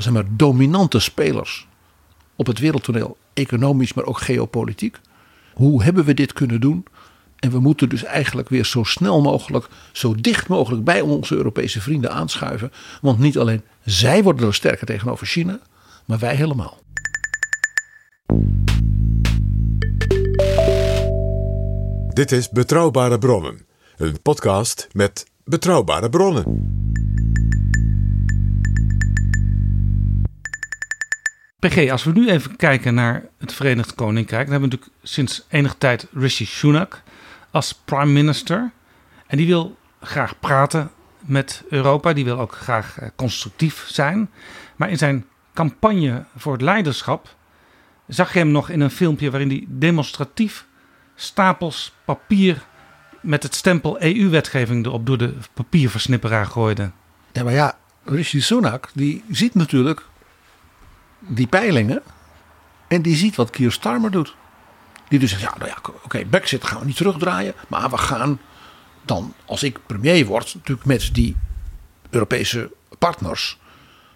dat 0.00 0.12
zijn 0.12 0.24
maar 0.24 0.36
dominante 0.36 0.98
spelers 0.98 1.66
op 2.36 2.46
het 2.46 2.58
wereldtoneel, 2.58 3.16
economisch, 3.34 3.94
maar 3.94 4.04
ook 4.04 4.20
geopolitiek. 4.20 5.00
Hoe 5.52 5.82
hebben 5.82 6.04
we 6.04 6.14
dit 6.14 6.32
kunnen 6.32 6.60
doen? 6.60 6.84
En 7.40 7.50
we 7.50 7.60
moeten 7.60 7.88
dus 7.88 8.04
eigenlijk 8.04 8.48
weer 8.48 8.64
zo 8.64 8.84
snel 8.84 9.20
mogelijk, 9.20 9.68
zo 9.92 10.14
dicht 10.14 10.48
mogelijk 10.48 10.84
bij 10.84 11.00
onze 11.00 11.34
Europese 11.34 11.80
vrienden 11.80 12.12
aanschuiven. 12.12 12.72
Want 13.00 13.18
niet 13.18 13.38
alleen 13.38 13.62
zij 13.84 14.22
worden 14.22 14.46
er 14.46 14.54
sterker 14.54 14.86
tegenover 14.86 15.26
China, 15.26 15.60
maar 16.04 16.18
wij 16.18 16.34
helemaal. 16.34 16.78
Dit 22.08 22.32
is 22.32 22.48
Betrouwbare 22.50 23.18
Bronnen, 23.18 23.66
een 23.96 24.22
podcast 24.22 24.88
met 24.92 25.26
betrouwbare 25.44 26.10
bronnen. 26.10 26.68
PG, 31.58 31.90
als 31.90 32.04
we 32.04 32.12
nu 32.12 32.30
even 32.30 32.56
kijken 32.56 32.94
naar 32.94 33.24
het 33.38 33.52
Verenigd 33.52 33.94
Koninkrijk, 33.94 34.42
dan 34.42 34.52
hebben 34.52 34.70
we 34.70 34.76
natuurlijk 34.76 35.02
sinds 35.02 35.46
enige 35.48 35.78
tijd 35.78 36.06
Rishi 36.12 36.44
Sunak 36.44 37.02
als 37.50 37.74
prime 37.84 38.12
minister. 38.12 38.70
En 39.26 39.36
die 39.36 39.46
wil 39.46 39.76
graag 40.00 40.38
praten 40.38 40.90
met 41.20 41.62
Europa. 41.68 42.12
Die 42.12 42.24
wil 42.24 42.38
ook 42.38 42.54
graag 42.54 42.98
eh, 42.98 43.08
constructief 43.16 43.84
zijn. 43.88 44.30
Maar 44.76 44.90
in 44.90 44.98
zijn 44.98 45.24
campagne 45.54 46.24
voor 46.36 46.52
het 46.52 46.62
leiderschap 46.62 47.34
zag 48.06 48.32
je 48.32 48.38
hem 48.38 48.50
nog 48.50 48.68
in 48.68 48.80
een 48.80 48.90
filmpje 48.90 49.30
waarin 49.30 49.48
hij 49.48 49.64
demonstratief 49.68 50.66
stapels 51.14 51.94
papier 52.04 52.62
met 53.20 53.42
het 53.42 53.54
stempel 53.54 54.02
EU-wetgeving 54.02 54.86
erop 54.86 55.06
door 55.06 55.18
de 55.18 55.34
papierversnipperaar 55.54 56.46
gooide. 56.46 56.90
Ja, 57.32 57.42
maar 57.42 57.52
ja, 57.52 57.78
Rishi 58.04 58.40
Sunak 58.40 58.90
die 58.94 59.24
ziet 59.30 59.54
natuurlijk 59.54 60.02
die 61.18 61.46
peilingen 61.46 62.02
En 62.90 63.02
die 63.02 63.16
ziet 63.16 63.36
wat 63.36 63.50
Keir 63.50 63.72
Starmer 63.72 64.10
doet. 64.10 64.34
Die 65.10 65.18
dus 65.18 65.30
zegt, 65.30 65.42
ja, 65.42 65.54
nou 65.58 65.70
ja, 65.70 65.76
oké, 66.04 66.24
Brexit 66.24 66.64
gaan 66.64 66.80
we 66.80 66.86
niet 66.86 66.96
terugdraaien. 66.96 67.54
Maar 67.68 67.90
we 67.90 67.98
gaan 67.98 68.40
dan, 69.02 69.34
als 69.44 69.62
ik 69.62 69.78
premier 69.86 70.26
word, 70.26 70.54
natuurlijk 70.54 70.86
met 70.86 71.10
die 71.12 71.36
Europese 72.10 72.70
partners... 72.98 73.58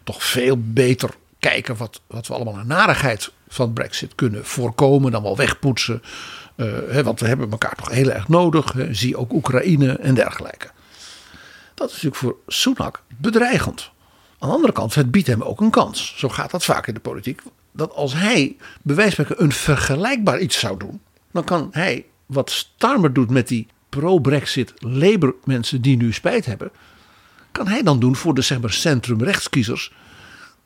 toch 0.05 0.25
veel 0.25 0.57
beter 0.59 1.11
kijken 1.39 1.77
wat, 1.77 2.01
wat 2.07 2.27
we 2.27 2.35
allemaal 2.35 2.59
aan 2.59 2.67
narigheid 2.67 3.33
van 3.49 3.73
Brexit 3.73 4.15
kunnen 4.15 4.45
voorkomen. 4.45 5.13
Dan 5.13 5.23
wel 5.23 5.37
wegpoetsen. 5.37 6.03
Eh, 6.57 6.67
hè, 6.89 7.03
want 7.03 7.21
we 7.21 7.27
hebben 7.27 7.51
elkaar 7.51 7.75
toch 7.75 7.91
heel 7.91 8.11
erg 8.11 8.29
nodig. 8.29 8.73
Hè. 8.73 8.95
Zie 8.95 9.17
ook 9.17 9.33
Oekraïne 9.33 9.93
en 9.93 10.15
dergelijke. 10.15 10.71
Dat 11.75 11.87
is 11.89 11.93
natuurlijk 11.93 12.23
voor 12.23 12.37
Sunak 12.47 13.03
bedreigend. 13.17 13.91
Aan 14.39 14.49
de 14.49 14.55
andere 14.55 14.73
kant, 14.73 14.95
het 14.95 15.11
biedt 15.11 15.27
hem 15.27 15.43
ook 15.43 15.61
een 15.61 15.71
kans. 15.71 16.15
Zo 16.17 16.29
gaat 16.29 16.51
dat 16.51 16.65
vaak 16.65 16.87
in 16.87 16.95
de 16.95 17.01
politiek. 17.01 17.43
Dat 17.77 17.93
als 17.93 18.15
hij 18.15 18.57
bewijsmaker 18.83 19.41
een 19.41 19.53
vergelijkbaar 19.53 20.41
iets 20.41 20.59
zou 20.59 20.79
doen, 20.79 21.01
dan 21.33 21.45
kan 21.45 21.69
hij 21.73 22.05
wat 22.27 22.51
Starmer 22.51 23.13
doet 23.13 23.31
met 23.31 23.49
die 23.49 23.67
pro-Brexit 23.89 24.73
Labour 24.77 25.35
mensen 25.45 25.83
die 25.83 25.97
nu 25.97 26.13
spijt 26.13 26.47
hebben, 26.47 26.71
kan 27.53 27.69
hij 27.69 27.83
dan 27.83 28.01
doen 28.01 28.17
voor 28.17 28.35
de 28.35 28.43
zeg 28.43 28.61
maar, 28.61 28.73
centrum-rechtskiezers 28.73 29.93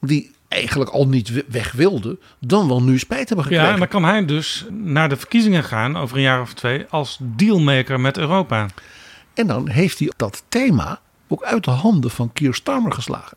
die 0.01 0.31
eigenlijk 0.49 0.91
al 0.91 1.09
niet 1.09 1.45
weg 1.49 1.73
wilden, 1.73 2.19
dan 2.39 2.69
wel 2.69 2.83
nu 2.83 2.99
spijt 2.99 3.29
hebben 3.29 3.47
gekregen. 3.47 3.67
Ja, 3.67 3.73
en 3.73 3.79
dan 3.79 3.89
kan 3.89 4.05
hij 4.05 4.25
dus 4.25 4.67
naar 4.71 5.09
de 5.09 5.17
verkiezingen 5.17 5.65
gaan 5.65 5.97
over 5.97 6.17
een 6.17 6.23
jaar 6.23 6.41
of 6.41 6.55
twee 6.55 6.87
als 6.89 7.19
dealmaker 7.21 8.01
met 8.01 8.19
Europa. 8.19 8.67
En 9.35 9.47
dan 9.47 9.69
heeft 9.69 9.99
hij 9.99 10.13
dat 10.17 10.43
thema 10.49 11.01
ook 11.29 11.43
uit 11.43 11.65
de 11.65 11.71
handen 11.71 12.11
van 12.11 12.33
Keir 12.33 12.55
Starmer 12.55 12.93
geslagen. 12.93 13.37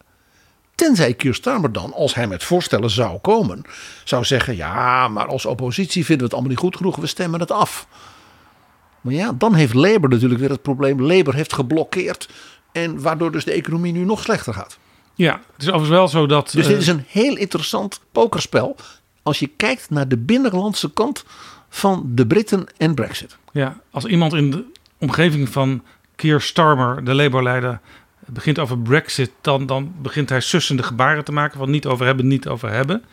Tenzij 0.81 1.13
Keir 1.13 1.33
Starmer 1.33 1.71
dan, 1.71 1.93
als 1.93 2.15
hij 2.15 2.27
met 2.27 2.43
voorstellen 2.43 2.89
zou 2.89 3.19
komen, 3.19 3.61
zou 4.03 4.23
zeggen: 4.23 4.55
ja, 4.55 5.07
maar 5.07 5.27
als 5.27 5.45
oppositie 5.45 6.05
vinden 6.05 6.17
we 6.17 6.23
het 6.23 6.33
allemaal 6.33 6.49
niet 6.51 6.59
goed 6.59 6.75
genoeg, 6.75 6.95
we 6.95 7.07
stemmen 7.07 7.39
het 7.39 7.51
af. 7.51 7.87
Maar 9.01 9.13
ja, 9.13 9.31
dan 9.31 9.53
heeft 9.53 9.73
Labour 9.73 10.09
natuurlijk 10.09 10.39
weer 10.39 10.49
het 10.49 10.61
probleem. 10.61 11.01
Labour 11.01 11.35
heeft 11.35 11.53
geblokkeerd. 11.53 12.29
En 12.71 13.01
waardoor 13.01 13.31
dus 13.31 13.45
de 13.45 13.51
economie 13.51 13.93
nu 13.93 14.05
nog 14.05 14.21
slechter 14.21 14.53
gaat. 14.53 14.77
Ja, 15.15 15.33
het 15.53 15.61
is 15.61 15.67
overigens 15.67 15.89
wel 15.89 16.07
zo 16.07 16.25
dat. 16.25 16.51
Dus 16.51 16.67
dit 16.67 16.77
is 16.77 16.87
een 16.87 17.05
heel 17.07 17.37
interessant 17.37 17.99
pokerspel. 18.11 18.75
Als 19.23 19.39
je 19.39 19.47
kijkt 19.47 19.89
naar 19.89 20.07
de 20.07 20.17
binnenlandse 20.17 20.91
kant 20.93 21.23
van 21.69 22.03
de 22.05 22.27
Britten 22.27 22.65
en 22.77 22.93
Brexit. 22.93 23.37
Ja, 23.51 23.79
als 23.91 24.05
iemand 24.05 24.33
in 24.33 24.51
de 24.51 24.65
omgeving 24.97 25.49
van 25.49 25.83
Keir 26.15 26.41
Starmer, 26.41 27.03
de 27.03 27.13
Labour-leider, 27.13 27.79
begint 28.33 28.59
over 28.59 28.77
Brexit, 28.77 29.31
dan, 29.41 29.65
dan 29.65 29.93
begint 30.01 30.29
hij 30.29 30.39
sussende 30.39 30.83
gebaren 30.83 31.23
te 31.23 31.31
maken 31.31 31.57
van 31.57 31.69
niet 31.69 31.85
over 31.85 32.05
hebben, 32.05 32.27
niet 32.27 32.47
over 32.47 32.69
hebben. 32.69 33.03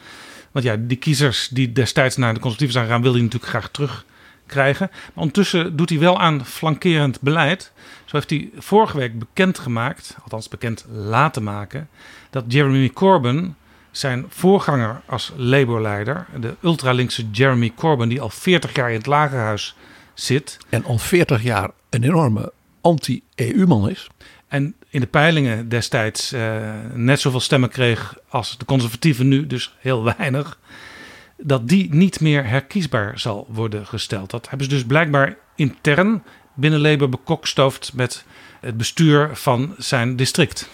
Want 0.52 0.64
ja, 0.64 0.76
die 0.78 0.96
kiezers 0.96 1.48
die 1.48 1.72
destijds 1.72 2.16
naar 2.16 2.34
de 2.34 2.40
conservatieven 2.40 2.76
zijn 2.76 2.86
gegaan, 2.86 3.02
wil 3.02 3.12
hij 3.12 3.22
natuurlijk 3.22 3.50
graag 3.50 3.68
terugkrijgen. 3.70 4.88
Maar 4.90 5.10
ondertussen 5.14 5.76
doet 5.76 5.88
hij 5.88 5.98
wel 5.98 6.20
aan 6.20 6.46
flankerend 6.46 7.20
beleid. 7.20 7.72
Zo 8.04 8.16
heeft 8.16 8.30
hij 8.30 8.50
vorige 8.56 8.96
week 8.96 9.18
bekendgemaakt, 9.18 10.16
althans 10.22 10.48
bekend 10.48 10.86
laten 10.90 11.42
maken, 11.42 11.88
dat 12.30 12.44
Jeremy 12.48 12.88
Corbyn, 12.88 13.56
zijn 13.90 14.26
voorganger 14.28 15.00
als 15.06 15.32
Labour-leider, 15.36 16.26
de 16.40 16.54
ultralinkse 16.62 17.30
Jeremy 17.30 17.72
Corbyn, 17.74 18.08
die 18.08 18.20
al 18.20 18.30
40 18.30 18.74
jaar 18.74 18.90
in 18.90 18.96
het 18.96 19.06
lagerhuis 19.06 19.76
zit. 20.14 20.58
En 20.68 20.84
al 20.84 20.98
40 20.98 21.42
jaar 21.42 21.70
een 21.90 22.04
enorme 22.04 22.52
anti-EU-man 22.80 23.90
is. 23.90 24.06
En 24.48 24.74
in 24.88 25.00
de 25.00 25.06
peilingen 25.06 25.68
destijds 25.68 26.32
uh, 26.32 26.56
net 26.94 27.20
zoveel 27.20 27.40
stemmen 27.40 27.68
kreeg 27.68 28.14
als 28.28 28.58
de 28.58 28.64
conservatieven 28.64 29.28
nu, 29.28 29.46
dus 29.46 29.74
heel 29.78 30.04
weinig. 30.16 30.58
Dat 31.36 31.68
die 31.68 31.94
niet 31.94 32.20
meer 32.20 32.46
herkiesbaar 32.46 33.18
zal 33.18 33.46
worden 33.48 33.86
gesteld. 33.86 34.30
Dat 34.30 34.48
hebben 34.48 34.68
ze 34.68 34.74
dus 34.74 34.84
blijkbaar 34.84 35.36
intern 35.54 36.22
binnen 36.54 36.80
Labour 36.80 37.08
bekokstoofd 37.08 37.92
met 37.94 38.24
het 38.60 38.76
bestuur 38.76 39.36
van 39.36 39.74
zijn 39.78 40.16
district. 40.16 40.68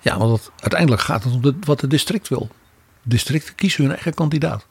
Ja, 0.00 0.18
want 0.18 0.38
het, 0.38 0.50
uiteindelijk 0.60 1.02
gaat 1.02 1.24
het 1.24 1.32
om 1.32 1.42
de, 1.42 1.54
wat 1.60 1.80
het 1.80 1.90
district 1.90 2.28
wil. 2.28 2.48
Districten 3.02 3.54
kiezen 3.54 3.82
hun 3.82 3.92
eigen 3.92 4.14
kandidaat. 4.14 4.66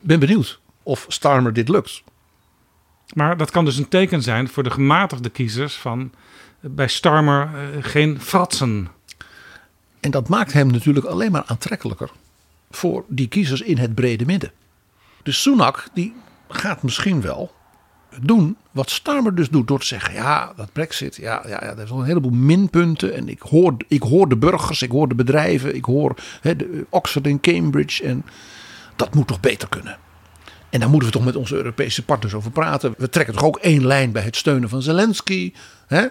Ben 0.00 0.20
benieuwd 0.20 0.60
of 0.82 1.04
Starmer 1.08 1.52
dit 1.52 1.68
lukt. 1.68 2.02
Maar 3.14 3.36
dat 3.36 3.50
kan 3.50 3.64
dus 3.64 3.76
een 3.76 3.88
teken 3.88 4.22
zijn 4.22 4.48
voor 4.48 4.62
de 4.62 4.70
gematigde 4.70 5.28
kiezers 5.30 5.74
van 5.74 6.12
bij 6.60 6.88
Starmer 6.88 7.50
uh, 7.54 7.84
geen 7.84 8.20
fratsen. 8.20 8.88
En 10.00 10.10
dat 10.10 10.28
maakt 10.28 10.52
hem 10.52 10.70
natuurlijk 10.70 11.06
alleen 11.06 11.32
maar 11.32 11.44
aantrekkelijker 11.46 12.10
voor 12.70 13.04
die 13.08 13.28
kiezers 13.28 13.60
in 13.60 13.78
het 13.78 13.94
brede 13.94 14.24
midden. 14.24 14.52
Dus 15.22 15.42
Sunak 15.42 15.88
die 15.94 16.14
gaat 16.48 16.82
misschien 16.82 17.20
wel 17.20 17.52
doen 18.22 18.56
wat 18.70 18.90
Starmer 18.90 19.34
dus 19.34 19.48
doet 19.48 19.68
door 19.68 19.80
te 19.80 19.86
zeggen: 19.86 20.14
ja, 20.14 20.52
dat 20.56 20.72
Brexit, 20.72 21.16
ja, 21.16 21.42
ja, 21.46 21.64
ja 21.64 21.76
er 21.76 21.86
zijn 21.86 21.98
een 21.98 22.04
heleboel 22.04 22.30
minpunten 22.30 23.14
en 23.14 23.28
ik 23.28 23.40
hoor, 23.40 23.76
ik 23.88 24.02
hoor 24.02 24.28
de 24.28 24.36
burgers, 24.36 24.82
ik 24.82 24.90
hoor 24.90 25.08
de 25.08 25.14
bedrijven, 25.14 25.74
ik 25.74 25.84
hoor 25.84 26.14
de 26.42 26.86
Oxford 26.88 27.26
en 27.26 27.40
Cambridge 27.40 28.04
en 28.04 28.24
dat 28.96 29.14
moet 29.14 29.26
toch 29.26 29.40
beter 29.40 29.68
kunnen. 29.68 29.98
En 30.70 30.80
daar 30.80 30.90
moeten 30.90 31.08
we 31.08 31.14
toch 31.14 31.24
met 31.24 31.36
onze 31.36 31.56
Europese 31.56 32.04
partners 32.04 32.34
over 32.34 32.50
praten. 32.50 32.94
We 32.98 33.08
trekken 33.08 33.34
toch 33.34 33.44
ook 33.44 33.58
één 33.58 33.86
lijn 33.86 34.12
bij 34.12 34.22
het 34.22 34.36
steunen 34.36 34.68
van 34.68 34.82
Zelensky. 34.82 35.52
Hè? 35.86 36.06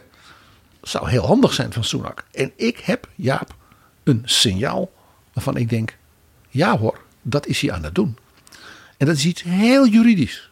Zou 0.90 1.10
heel 1.10 1.26
handig 1.26 1.54
zijn 1.54 1.74
van 1.74 1.84
Sunak. 1.84 2.24
En 2.32 2.52
ik 2.56 2.78
heb, 2.80 3.10
Jaap, 3.16 3.56
een 4.04 4.22
signaal 4.26 4.92
waarvan 5.34 5.58
ik 5.58 5.70
denk: 5.70 5.98
ja 6.50 6.78
hoor, 6.78 7.02
dat 7.22 7.48
is 7.48 7.62
hij 7.62 7.72
aan 7.72 7.84
het 7.84 7.96
doen. 7.96 8.18
En 8.98 9.06
dat 9.06 9.16
is 9.16 9.26
iets 9.26 9.44
heel 9.44 9.88
juridisch. 9.88 10.50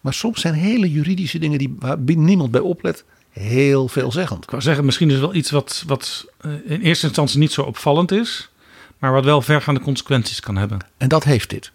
Maar 0.00 0.14
soms 0.14 0.40
zijn 0.40 0.54
hele 0.54 0.90
juridische 0.90 1.38
dingen 1.38 1.58
die, 1.58 1.76
waar 1.78 1.98
niemand 1.98 2.50
bij 2.50 2.60
oplet, 2.60 3.04
heel 3.30 3.88
veelzeggend. 3.88 4.44
Ik 4.44 4.50
wou 4.50 4.62
zeggen, 4.62 4.84
misschien 4.84 5.10
is 5.10 5.18
wel 5.18 5.34
iets 5.34 5.50
wat, 5.50 5.84
wat 5.86 6.26
in 6.64 6.80
eerste 6.80 7.06
instantie 7.06 7.38
niet 7.38 7.52
zo 7.52 7.62
opvallend 7.62 8.12
is, 8.12 8.50
maar 8.98 9.12
wat 9.12 9.24
wel 9.24 9.42
vergaande 9.42 9.80
consequenties 9.80 10.40
kan 10.40 10.56
hebben. 10.56 10.78
En 10.96 11.08
dat 11.08 11.24
heeft 11.24 11.50
dit. 11.50 11.72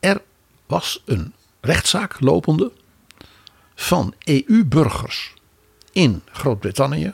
Er 0.00 0.22
was 0.66 1.02
een 1.04 1.32
rechtszaak 1.60 2.20
lopende 2.20 2.72
van 3.74 4.14
EU-burgers 4.18 5.33
in 5.94 6.22
Groot-Brittannië 6.32 7.12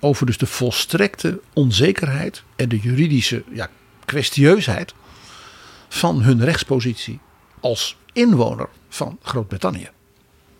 over 0.00 0.26
dus 0.26 0.38
de 0.38 0.46
volstrekte 0.46 1.40
onzekerheid 1.52 2.42
en 2.56 2.68
de 2.68 2.78
juridische 2.78 3.44
ja, 3.52 3.68
kwestieusheid 4.04 4.94
van 5.88 6.22
hun 6.22 6.44
rechtspositie 6.44 7.20
als 7.60 7.96
inwoner 8.12 8.68
van 8.88 9.18
Groot-Brittannië. 9.22 9.90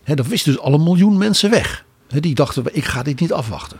Dat 0.04 0.26
wisten 0.26 0.52
dus 0.52 0.61
al 0.61 0.74
een 0.74 0.82
miljoen 0.82 1.18
mensen 1.18 1.50
weg. 1.50 1.84
Die 2.07 2.34
dachten, 2.34 2.64
ik 2.72 2.84
ga 2.84 3.02
dit 3.02 3.20
niet 3.20 3.32
afwachten. 3.32 3.78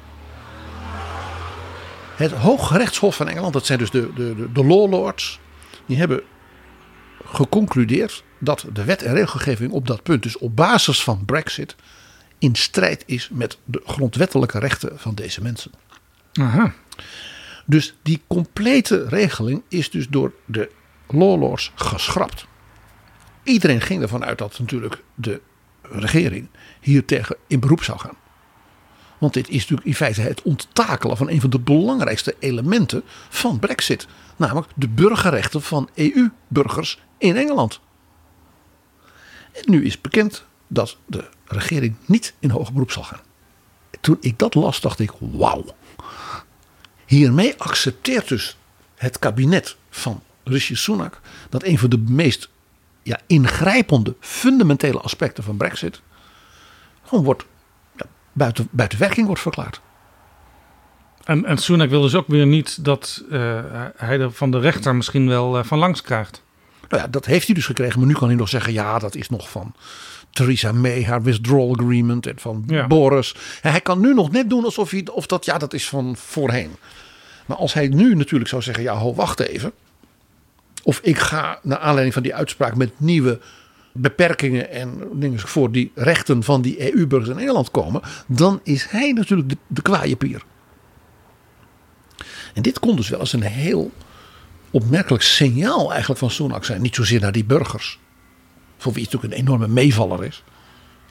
Het 2.17 2.33
Hooggerechtshof 2.33 3.17
van 3.17 3.29
Engeland, 3.29 3.53
dat 3.53 3.67
zijn 3.67 3.79
dus 3.79 3.91
de, 3.91 4.13
de, 4.15 4.53
de 4.53 4.65
law 4.65 4.91
lords, 4.91 5.39
die 5.87 5.97
hebben 5.97 6.23
geconcludeerd 7.25 8.25
dat 8.39 8.67
de 8.73 8.85
wet 8.85 9.03
en 9.03 9.15
regelgeving 9.15 9.73
op 9.73 9.87
dat 9.87 10.03
punt, 10.03 10.23
dus 10.23 10.39
op 10.39 10.57
basis 10.57 11.03
van 11.03 11.25
Brexit, 11.25 11.77
in 12.39 12.55
strijd 12.55 13.03
is 13.07 13.29
met 13.33 13.59
de 13.65 13.83
grondwettelijke 13.87 14.59
rechten 14.59 14.99
van 14.99 15.15
deze 15.15 15.43
mensen. 15.43 15.71
Aha. 16.33 16.75
Dus 17.67 17.97
die 18.03 18.23
complete 18.27 19.05
regeling 19.09 19.63
is 19.69 19.91
dus 19.91 20.09
door 20.09 20.33
de 20.45 20.71
law 21.09 21.41
lords 21.41 21.73
geschrapt. 21.75 22.47
Iedereen 23.43 23.81
ging 23.81 24.03
ervan 24.03 24.25
uit 24.25 24.39
dat 24.39 24.59
natuurlijk 24.59 25.03
de 25.15 25.41
regering 25.83 26.49
hier 26.81 27.05
tegen 27.05 27.37
in 27.47 27.61
beroep 27.61 27.83
zou 27.83 27.99
gaan. 27.99 28.17
Want 29.19 29.35
dit 29.35 29.49
is 29.49 29.61
natuurlijk 29.61 29.87
in 29.87 29.95
feite 29.95 30.21
het 30.21 30.43
onttakelen 30.43 31.17
van 31.17 31.31
een 31.31 31.41
van 31.41 31.51
de 31.51 31.59
belangrijkste 31.59 32.37
elementen 32.39 33.03
van 33.29 33.59
Brexit. 33.59 34.07
Namelijk 34.37 34.69
de 34.75 34.89
burgerrechten 34.89 35.63
van 35.63 35.89
EU-burgers 35.95 36.99
in 37.19 37.37
Engeland. 37.37 37.81
En 39.53 39.71
nu 39.71 39.85
is 39.85 40.01
bekend 40.01 40.45
dat 40.67 40.97
de 41.07 41.29
regering 41.45 41.97
niet 42.05 42.35
in 42.39 42.51
hoger 42.51 42.73
beroep 42.73 42.91
zal 42.91 43.03
gaan. 43.03 43.21
Toen 44.01 44.17
ik 44.21 44.39
dat 44.39 44.55
las, 44.55 44.81
dacht 44.81 44.99
ik: 44.99 45.11
wauw. 45.19 45.65
Hiermee 47.07 47.55
accepteert 47.59 48.29
dus 48.29 48.57
het 48.95 49.19
kabinet 49.19 49.77
van 49.91 50.23
Rishi 50.45 50.77
Sunak 50.77 51.21
dat 51.49 51.65
een 51.65 51.79
van 51.79 51.91
de 51.91 51.99
meest 51.99 52.49
ja, 53.03 53.21
ingrijpende, 53.27 54.17
fundamentele 54.21 55.01
aspecten 55.01 55.45
van 55.45 55.57
Brexit 55.57 56.01
gewoon 57.07 57.25
wordt, 57.25 57.45
ja, 57.97 58.07
buiten, 58.33 58.69
buiten 58.71 58.99
werking 58.99 59.27
wordt 59.27 59.43
verklaard. 59.43 59.81
En, 61.25 61.45
en 61.45 61.59
Sunak 61.59 61.91
wil 61.91 62.01
dus 62.01 62.15
ook 62.15 62.27
weer 62.27 62.47
niet 62.47 62.85
dat 62.85 63.25
uh, 63.31 63.61
hij 63.97 64.21
er 64.21 64.33
van 64.33 64.51
de 64.51 64.59
rechter 64.59 64.97
misschien 64.97 65.29
wel 65.29 65.59
uh, 65.59 65.65
van 65.65 65.79
langs 65.79 66.03
krijgt. 66.03 66.43
Nou 66.89 67.03
ja, 67.03 67.09
dat 67.09 67.25
heeft 67.25 67.47
hij 67.47 67.55
dus 67.55 67.67
gekregen. 67.67 67.99
Maar 67.99 68.09
nu 68.09 68.15
kan 68.15 68.29
hij 68.29 68.37
nog 68.37 68.49
zeggen: 68.49 68.73
ja, 68.73 68.99
dat 68.99 69.15
is 69.15 69.29
nog 69.29 69.51
van 69.51 69.75
Theresa 70.37 70.73
May, 70.73 71.05
haar 71.05 71.23
withdrawal 71.23 71.73
agreement. 71.79 72.27
En 72.27 72.39
van 72.39 72.65
Ja. 72.67 72.87
Boris. 72.87 73.35
En 73.63 73.71
hij 73.71 73.81
kan 73.81 74.01
nu 74.01 74.15
nog 74.15 74.31
net 74.31 74.51
doen 74.51 74.65
alsof 74.65 74.91
hij, 74.91 75.07
of 75.13 75.27
dat, 75.27 75.45
ja, 75.45 75.59
dat 75.59 75.73
is 75.75 75.89
van 75.89 76.17
voorheen. 76.17 76.71
Maar 77.47 77.57
als 77.57 77.73
hij 77.73 77.89
nu 77.89 78.15
natuurlijk 78.15 78.51
zou 78.51 78.63
zeggen: 78.63 78.83
ja, 78.85 78.95
ho, 78.95 79.15
wacht 79.15 79.41
even. 79.41 79.73
Of 80.83 81.01
ik 81.03 81.19
ga 81.19 81.59
naar 81.63 81.79
aanleiding 81.79 82.15
van 82.15 82.23
die 82.23 82.35
uitspraak 82.35 82.77
met 82.77 82.91
nieuwe 82.97 83.41
beperkingen 83.93 84.71
en 84.71 85.01
dingen 85.13 85.39
voor 85.39 85.71
die 85.73 85.93
rechten 85.95 86.43
van 86.43 86.63
die 86.63 86.95
EU-burgers 86.95 87.31
in 87.31 87.37
Nederland 87.37 87.71
komen. 87.71 88.01
Dan 88.27 88.61
is 88.63 88.87
hij 88.91 89.13
natuurlijk 89.13 89.49
de, 89.49 89.57
de 89.67 89.83
kwaaie 89.83 90.17
pier. 90.17 90.43
En 92.55 92.63
dit 92.63 92.79
kon 92.79 92.97
dus 92.97 93.09
wel 93.09 93.21
eens 93.21 93.33
een 93.33 93.43
heel 93.43 93.91
opmerkelijk 94.71 95.23
signaal 95.23 95.91
eigenlijk 95.91 96.21
van 96.21 96.31
Sunak 96.31 96.65
zijn. 96.65 96.83
Niet 96.83 96.95
zozeer 96.95 97.21
naar 97.21 97.33
die 97.33 97.45
burgers. 97.45 97.99
Voor 98.79 98.93
wie 98.93 99.03
het 99.03 99.13
natuurlijk 99.13 99.41
een 99.41 99.47
enorme 99.47 99.69
meevaller 99.69 100.25
is. 100.25 100.43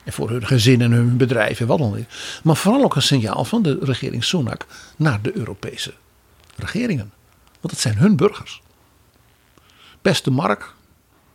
En 0.04 0.12
voor 0.12 0.30
hun 0.30 0.46
gezin 0.46 0.80
en 0.80 0.92
hun 0.92 1.16
bedrijf 1.16 1.60
en 1.60 1.66
wat 1.66 1.78
dan 1.78 1.98
ook. 1.98 2.04
Maar 2.42 2.56
vooral 2.56 2.84
ook 2.84 2.96
een 2.96 3.02
signaal 3.02 3.44
van 3.44 3.62
de 3.62 3.78
regering 3.80 4.24
Sunak 4.24 4.66
naar 4.96 5.22
de 5.22 5.36
Europese 5.36 5.94
regeringen. 6.56 7.12
Want 7.60 7.72
het 7.72 7.80
zijn 7.80 7.96
hun 7.96 8.16
burgers. 8.16 8.62
Beste 10.02 10.30
Mark, 10.30 10.74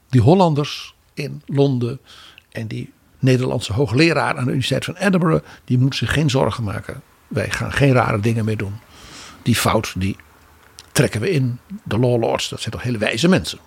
die 0.09 0.21
Hollanders 0.21 0.95
in 1.13 1.41
Londen 1.45 1.99
en 2.51 2.67
die 2.67 2.93
Nederlandse 3.19 3.73
hoogleraar 3.73 4.37
aan 4.37 4.43
de 4.43 4.49
Universiteit 4.49 4.85
van 4.85 4.95
Edinburgh, 4.95 5.45
die 5.65 5.77
moeten 5.77 5.99
zich 5.99 6.13
geen 6.13 6.29
zorgen 6.29 6.63
maken. 6.63 7.01
Wij 7.27 7.49
gaan 7.49 7.71
geen 7.71 7.93
rare 7.93 8.19
dingen 8.19 8.45
meer 8.45 8.57
doen. 8.57 8.75
Die 9.41 9.55
fout, 9.55 9.93
die 9.97 10.15
trekken 10.91 11.21
we 11.21 11.29
in. 11.29 11.59
De 11.83 11.97
law 11.97 12.21
lords, 12.21 12.49
dat 12.49 12.59
zijn 12.59 12.73
toch 12.73 12.83
hele 12.83 12.97
wijze 12.97 13.27
mensen. 13.27 13.59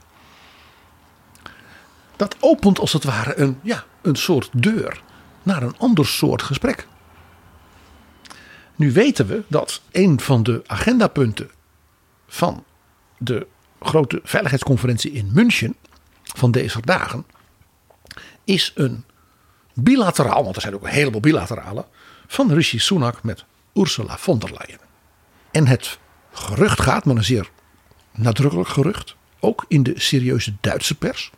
Dat 2.16 2.36
opent 2.40 2.78
als 2.78 2.92
het 2.92 3.04
ware 3.04 3.38
een, 3.38 3.58
ja, 3.62 3.84
een 4.02 4.16
soort 4.16 4.50
deur 4.52 5.02
naar 5.42 5.62
een 5.62 5.78
ander 5.78 6.06
soort 6.06 6.42
gesprek. 6.42 6.86
Nu 8.76 8.92
weten 8.92 9.26
we 9.26 9.42
dat 9.48 9.80
een 9.90 10.20
van 10.20 10.42
de 10.42 10.62
agendapunten 10.66 11.50
van 12.26 12.64
de 13.18 13.46
grote 13.80 14.20
veiligheidsconferentie 14.24 15.12
in 15.12 15.30
München 15.32 15.76
van 16.22 16.50
deze 16.50 16.80
dagen 16.80 17.26
is 18.44 18.72
een 18.74 19.04
bilateraal, 19.74 20.44
want 20.44 20.56
er 20.56 20.62
zijn 20.62 20.74
ook 20.74 20.82
een 20.82 20.88
heleboel 20.88 21.20
bilaterale, 21.20 21.86
van 22.26 22.52
Rishi 22.52 22.78
Sunak 22.78 23.22
met 23.22 23.44
Ursula 23.74 24.18
von 24.18 24.38
der 24.38 24.50
Leyen. 24.50 24.80
En 25.50 25.66
het 25.66 25.98
gerucht 26.32 26.80
gaat, 26.80 27.04
maar 27.04 27.16
een 27.16 27.24
zeer 27.24 27.50
nadrukkelijk 28.10 28.68
gerucht, 28.68 29.16
ook 29.40 29.64
in 29.68 29.82
de 29.82 30.00
serieuze 30.00 30.54
Duitse 30.60 30.94
pers, 30.94 31.30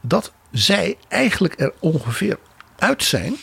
dat 0.00 0.32
zij 0.50 0.96
eigenlijk 1.08 1.60
er 1.60 1.72
ongeveer 1.78 2.38
uit 2.78 3.02
zijn 3.02 3.36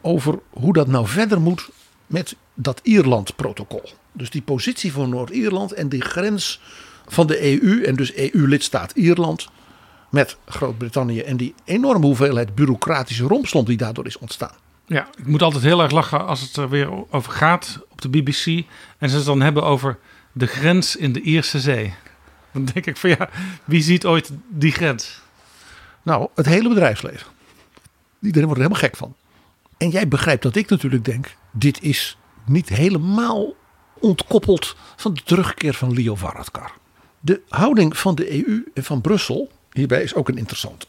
over 0.00 0.38
hoe 0.50 0.72
dat 0.72 0.86
nou 0.86 1.06
verder 1.06 1.40
moet 1.40 1.70
met 2.06 2.36
dat 2.54 2.80
Ierland-protocol. 2.82 3.90
Dus 4.12 4.30
die 4.30 4.42
positie 4.42 4.92
van 4.92 5.08
Noord-Ierland 5.08 5.72
en 5.72 5.88
die 5.88 6.02
grens 6.02 6.60
van 7.06 7.26
de 7.26 7.62
EU 7.62 7.82
en 7.82 7.96
dus 7.96 8.14
EU-lidstaat 8.14 8.92
Ierland 8.92 9.48
met 10.10 10.36
Groot-Brittannië 10.46 11.20
en 11.20 11.36
die 11.36 11.54
enorme 11.64 12.06
hoeveelheid 12.06 12.54
bureaucratische 12.54 13.24
rompslomp 13.24 13.66
die 13.66 13.76
daardoor 13.76 14.06
is 14.06 14.18
ontstaan. 14.18 14.54
Ja, 14.86 15.08
ik 15.18 15.26
moet 15.26 15.42
altijd 15.42 15.62
heel 15.62 15.82
erg 15.82 15.90
lachen 15.90 16.26
als 16.26 16.40
het 16.40 16.56
er 16.56 16.68
weer 16.68 17.12
over 17.12 17.32
gaat 17.32 17.80
op 17.90 18.00
de 18.00 18.08
BBC 18.08 18.66
en 18.98 19.10
ze 19.10 19.16
het 19.16 19.24
dan 19.24 19.40
hebben 19.40 19.62
over 19.62 19.98
de 20.32 20.46
grens 20.46 20.96
in 20.96 21.12
de 21.12 21.20
Ierse 21.20 21.60
Zee. 21.60 21.94
Dan 22.52 22.64
denk 22.64 22.86
ik 22.86 22.96
van 22.96 23.10
ja, 23.10 23.30
wie 23.64 23.82
ziet 23.82 24.04
ooit 24.04 24.30
die 24.48 24.72
grens? 24.72 25.22
Nou, 26.04 26.28
het 26.34 26.46
hele 26.46 26.68
bedrijfsleven. 26.68 27.26
Iedereen 28.20 28.48
wordt 28.48 28.60
er 28.62 28.66
helemaal 28.66 28.88
gek 28.88 28.96
van. 28.96 29.14
En 29.76 29.88
jij 29.88 30.08
begrijpt 30.08 30.42
dat 30.42 30.56
ik 30.56 30.68
natuurlijk 30.68 31.04
denk, 31.04 31.36
dit 31.52 31.82
is 31.82 32.16
niet 32.46 32.68
helemaal 32.68 33.54
ontkoppeld 34.00 34.76
van 34.96 35.14
de 35.14 35.22
terugkeer 35.24 35.74
van 35.74 35.92
Leo 35.92 36.14
Varadkar. 36.14 36.72
De 37.20 37.40
houding 37.48 37.96
van 37.96 38.14
de 38.14 38.46
EU 38.46 38.64
en 38.74 38.84
van 38.84 39.00
Brussel, 39.00 39.50
hierbij 39.72 40.02
is 40.02 40.14
ook 40.14 40.28
een 40.28 40.38
interessante. 40.38 40.86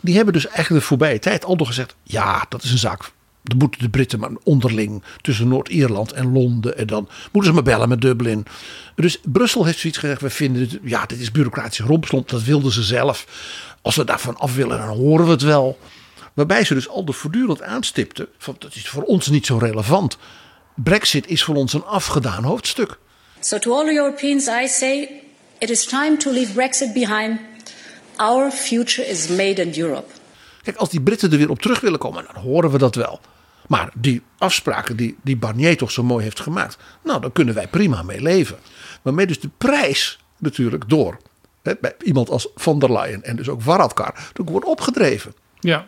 Die 0.00 0.16
hebben 0.16 0.34
dus 0.34 0.46
eigenlijk 0.46 0.80
de 0.80 0.88
voorbije 0.88 1.18
tijd 1.18 1.44
al 1.44 1.56
door 1.56 1.66
gezegd, 1.66 1.96
ja, 2.02 2.46
dat 2.48 2.62
is 2.62 2.70
een 2.70 2.78
zaak. 2.78 3.10
Dan 3.42 3.58
moeten 3.58 3.80
de 3.80 3.88
Britten 3.88 4.18
maar 4.18 4.30
onderling 4.42 5.02
tussen 5.20 5.48
Noord-Ierland 5.48 6.12
en 6.12 6.32
Londen. 6.32 6.76
En 6.76 6.86
dan 6.86 7.08
moeten 7.32 7.50
ze 7.50 7.52
maar 7.52 7.72
bellen 7.72 7.88
met 7.88 8.00
Dublin. 8.00 8.46
Dus 8.94 9.20
Brussel 9.22 9.64
heeft 9.64 9.78
zoiets 9.78 9.98
gezegd. 9.98 10.20
We 10.20 10.30
vinden 10.30 10.68
ja, 10.82 11.06
dit 11.06 11.20
is 11.20 11.30
bureaucratische 11.30 11.82
rompslomp. 11.82 12.28
Dat 12.28 12.42
wilden 12.42 12.72
ze 12.72 12.82
zelf. 12.82 13.26
Als 13.82 13.96
we 13.96 14.04
daarvan 14.04 14.36
af 14.36 14.54
willen, 14.54 14.78
dan 14.78 14.88
horen 14.88 15.24
we 15.24 15.30
het 15.30 15.42
wel. 15.42 15.78
Waarbij 16.34 16.64
ze 16.64 16.74
dus 16.74 16.88
al 16.88 17.04
de 17.04 17.12
voortdurend 17.12 17.62
aanstipten. 17.62 18.28
Van, 18.38 18.56
dat 18.58 18.74
is 18.74 18.88
voor 18.88 19.02
ons 19.02 19.26
niet 19.26 19.46
zo 19.46 19.58
relevant. 19.58 20.16
Brexit 20.74 21.26
is 21.26 21.42
voor 21.42 21.54
ons 21.54 21.72
een 21.72 21.84
afgedaan 21.84 22.44
hoofdstuk. 22.44 22.98
So 23.40 23.58
to 23.58 23.72
all 23.72 23.88
Europeans 23.88 24.46
I 24.46 24.68
say 24.68 25.10
it 25.58 25.70
is 25.70 25.84
time 25.84 26.16
to 26.16 26.32
leave 26.32 26.52
Brexit 26.52 26.92
behind. 26.92 27.40
Our 28.16 28.50
future 28.50 29.08
is 29.08 29.28
made 29.28 29.62
in 29.62 29.82
Europe. 29.82 30.12
Kijk, 30.62 30.76
als 30.76 30.90
die 30.90 31.00
Britten 31.00 31.32
er 31.32 31.38
weer 31.38 31.50
op 31.50 31.60
terug 31.60 31.80
willen 31.80 31.98
komen, 31.98 32.24
dan 32.32 32.42
horen 32.42 32.70
we 32.70 32.78
dat 32.78 32.94
wel. 32.94 33.20
Maar 33.68 33.90
die 33.94 34.22
afspraken 34.38 34.96
die, 34.96 35.16
die 35.22 35.36
Barnier 35.36 35.76
toch 35.76 35.90
zo 35.90 36.02
mooi 36.02 36.24
heeft 36.24 36.40
gemaakt, 36.40 36.76
nou, 37.04 37.20
daar 37.20 37.32
kunnen 37.32 37.54
wij 37.54 37.68
prima 37.68 38.02
mee 38.02 38.20
leven. 38.20 38.58
Waarmee 39.02 39.26
dus 39.26 39.40
de 39.40 39.50
prijs 39.58 40.18
natuurlijk 40.38 40.88
door 40.88 41.18
hè, 41.68 41.74
bij 41.80 41.94
iemand 42.02 42.30
als 42.30 42.48
van 42.54 42.78
der 42.78 42.92
Leyen 42.92 43.22
en 43.22 43.36
dus 43.36 43.48
ook 43.48 43.62
Varadkar 43.62 44.12
natuurlijk 44.14 44.50
wordt 44.50 44.66
opgedreven. 44.66 45.34
Ja. 45.60 45.86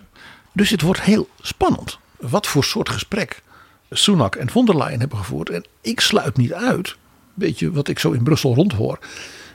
Dus 0.53 0.71
het 0.71 0.81
wordt 0.83 1.01
heel 1.01 1.29
spannend. 1.41 1.99
Wat 2.17 2.47
voor 2.47 2.65
soort 2.65 2.89
gesprek 2.89 3.43
Sunak 3.91 4.37
en 4.37 4.51
von 4.51 4.65
der 4.67 4.77
Leyen 4.77 5.01
hebben 5.01 5.19
gevoerd. 5.19 5.51
En 5.51 5.65
ik 5.81 6.01
sluit 6.01 6.37
niet 6.37 6.53
uit, 6.53 6.97
weet 7.35 7.59
je 7.59 7.71
wat 7.71 7.89
ik 7.89 7.99
zo 7.99 8.11
in 8.11 8.23
Brussel 8.23 8.55
rondhoor, 8.55 8.99